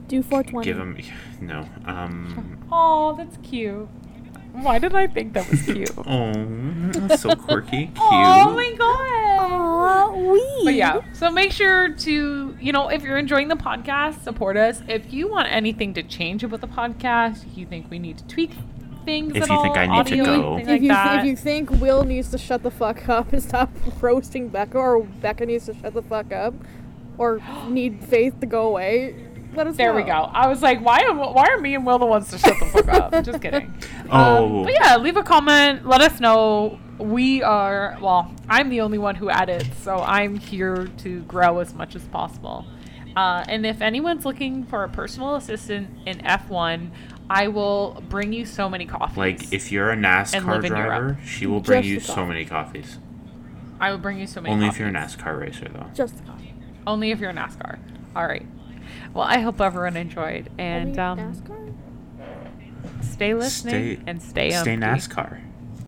Do 0.09 0.23
420. 0.23 0.65
give 0.65 0.77
them. 0.77 0.97
No. 1.41 1.69
Um. 1.85 2.59
Oh, 2.73 3.15
that's 3.17 3.37
cute. 3.49 3.89
Why 4.63 4.79
did 4.79 4.95
I 4.95 5.07
think 5.07 5.35
that 5.35 5.49
was 5.51 5.63
cute? 5.63 5.91
Oh, 6.07 6.33
that's 6.93 7.23
so 7.23 7.35
quirky, 7.35 7.87
cute. 7.87 7.99
Oh 7.99 8.53
my 8.55 8.75
god. 8.79 9.39
Aw, 9.39 10.13
wee. 10.33 10.61
But 10.65 10.75
yeah, 10.75 11.01
so 11.13 11.31
make 11.31 11.53
sure 11.53 11.93
to, 11.93 12.57
you 12.61 12.73
know, 12.73 12.89
if 12.89 13.03
you're 13.03 13.19
enjoying 13.19 13.49
the 13.49 13.57
podcast, 13.57 14.23
support 14.23 14.57
us. 14.57 14.83
If 14.89 15.13
you 15.13 15.29
want 15.29 15.49
anything 15.51 15.93
to 15.95 16.03
change 16.03 16.43
about 16.43 16.61
the 16.61 16.69
podcast, 16.69 17.45
if 17.47 17.59
you 17.59 17.67
think 17.67 17.91
we 17.91 17.99
need 17.99 18.19
to 18.19 18.27
tweak 18.27 18.53
things 19.05 19.35
If 19.37 19.45
at 19.45 19.49
you 19.51 19.63
think 19.63 19.77
I 19.77 19.87
need 19.87 20.07
to 20.07 20.17
go. 20.17 20.57
If 20.59 20.67
like 20.67 20.83
you, 20.83 20.89
that, 20.89 21.21
if 21.21 21.27
you 21.27 21.37
think 21.37 21.71
Will 21.71 22.05
needs 22.05 22.31
to 22.31 22.39
shut 22.39 22.63
the 22.63 22.71
fuck 22.71 23.09
up 23.09 23.33
and 23.33 23.43
stop 23.43 23.71
roasting 24.01 24.49
Becca, 24.49 24.77
or 24.79 25.03
Becca 25.05 25.47
needs 25.47 25.67
to 25.67 25.75
shut 25.75 25.95
the 25.95 26.03
fuck 26.03 26.33
up, 26.33 26.55
or 27.19 27.41
need 27.69 28.05
Faith 28.05 28.41
to 28.41 28.47
go 28.47 28.67
away, 28.69 29.15
let 29.57 29.67
us 29.67 29.77
there 29.77 29.93
know. 29.93 29.97
we 29.97 30.03
go. 30.03 30.13
I 30.13 30.49
was 30.49 30.63
like, 30.63 30.81
why 30.81 31.01
am 31.01 31.19
why 31.19 31.47
are 31.49 31.59
me 31.59 31.75
and 31.75 31.87
Will 31.87 31.99
the 31.99 32.07
ones 32.07 32.31
to 32.31 32.39
shut 32.39 32.59
the 32.59 32.67
fuck 32.67 32.89
up? 32.89 33.13
Just 33.25 33.41
kidding. 33.41 33.75
Oh. 34.11 34.59
Um, 34.59 34.65
but 34.65 34.73
yeah, 34.73 34.97
leave 34.97 35.17
a 35.17 35.23
comment. 35.23 35.87
Let 35.87 36.01
us 36.01 36.21
know. 36.21 36.79
We 36.99 37.43
are 37.43 37.99
well. 38.01 38.35
I'm 38.49 38.69
the 38.69 38.81
only 38.81 38.99
one 38.99 39.15
who 39.17 39.31
edits, 39.31 39.77
so 39.83 39.99
I'm 39.99 40.37
here 40.37 40.89
to 40.99 41.21
grow 41.23 41.59
as 41.59 41.75
much 41.75 41.95
as 41.95 42.05
possible. 42.05 42.65
Uh, 43.17 43.45
and 43.49 43.65
if 43.65 43.81
anyone's 43.81 44.25
looking 44.25 44.65
for 44.65 44.85
a 44.85 44.89
personal 44.89 45.37
assistant 45.37 45.89
in 46.07 46.19
F1, 46.19 46.91
I 47.31 47.49
will 47.49 48.03
bring 48.09 48.33
you 48.33 48.45
so 48.45 48.69
many 48.69 48.87
coffees. 48.87 49.17
Like 49.17 49.53
if 49.53 49.73
you're 49.73 49.91
a 49.91 49.97
NASCAR 49.97 50.47
live 50.47 50.65
in 50.65 50.73
Europe. 50.73 50.87
driver, 50.87 51.19
she 51.25 51.47
will 51.47 51.61
bring 51.61 51.83
Just 51.83 51.89
you 51.89 52.01
so 52.15 52.27
many 52.27 52.45
coffees. 52.45 52.99
I 53.81 53.91
will 53.91 53.99
bring 53.99 54.19
you 54.19 54.27
so 54.27 54.41
many. 54.41 54.55
Only 54.55 54.69
if 54.69 54.79
you're 54.79 54.89
a 54.89 54.93
NASCAR 54.93 55.39
racer, 55.39 55.69
though. 55.69 55.87
Just 55.95 56.17
the 56.19 56.23
coffee. 56.25 56.55
Only 56.87 57.11
if 57.11 57.21
you're 57.21 57.31
a 57.31 57.35
NASCAR. 57.35 57.79
All 58.15 58.27
right. 58.27 58.47
Well, 59.15 59.25
I 59.25 59.39
hope 59.41 59.61
everyone 59.61 59.97
enjoyed 59.97 60.51
and 60.59 60.99
Only 60.99 61.23
um, 61.23 61.35
NASCAR? 61.35 63.05
stay 63.05 63.35
listening 63.35 63.97
Stay- 63.97 64.03
and 64.07 64.23
stay 64.23 64.51
Stay 64.51 64.73
empty. 64.73 64.77
NASCAR. 64.87 65.41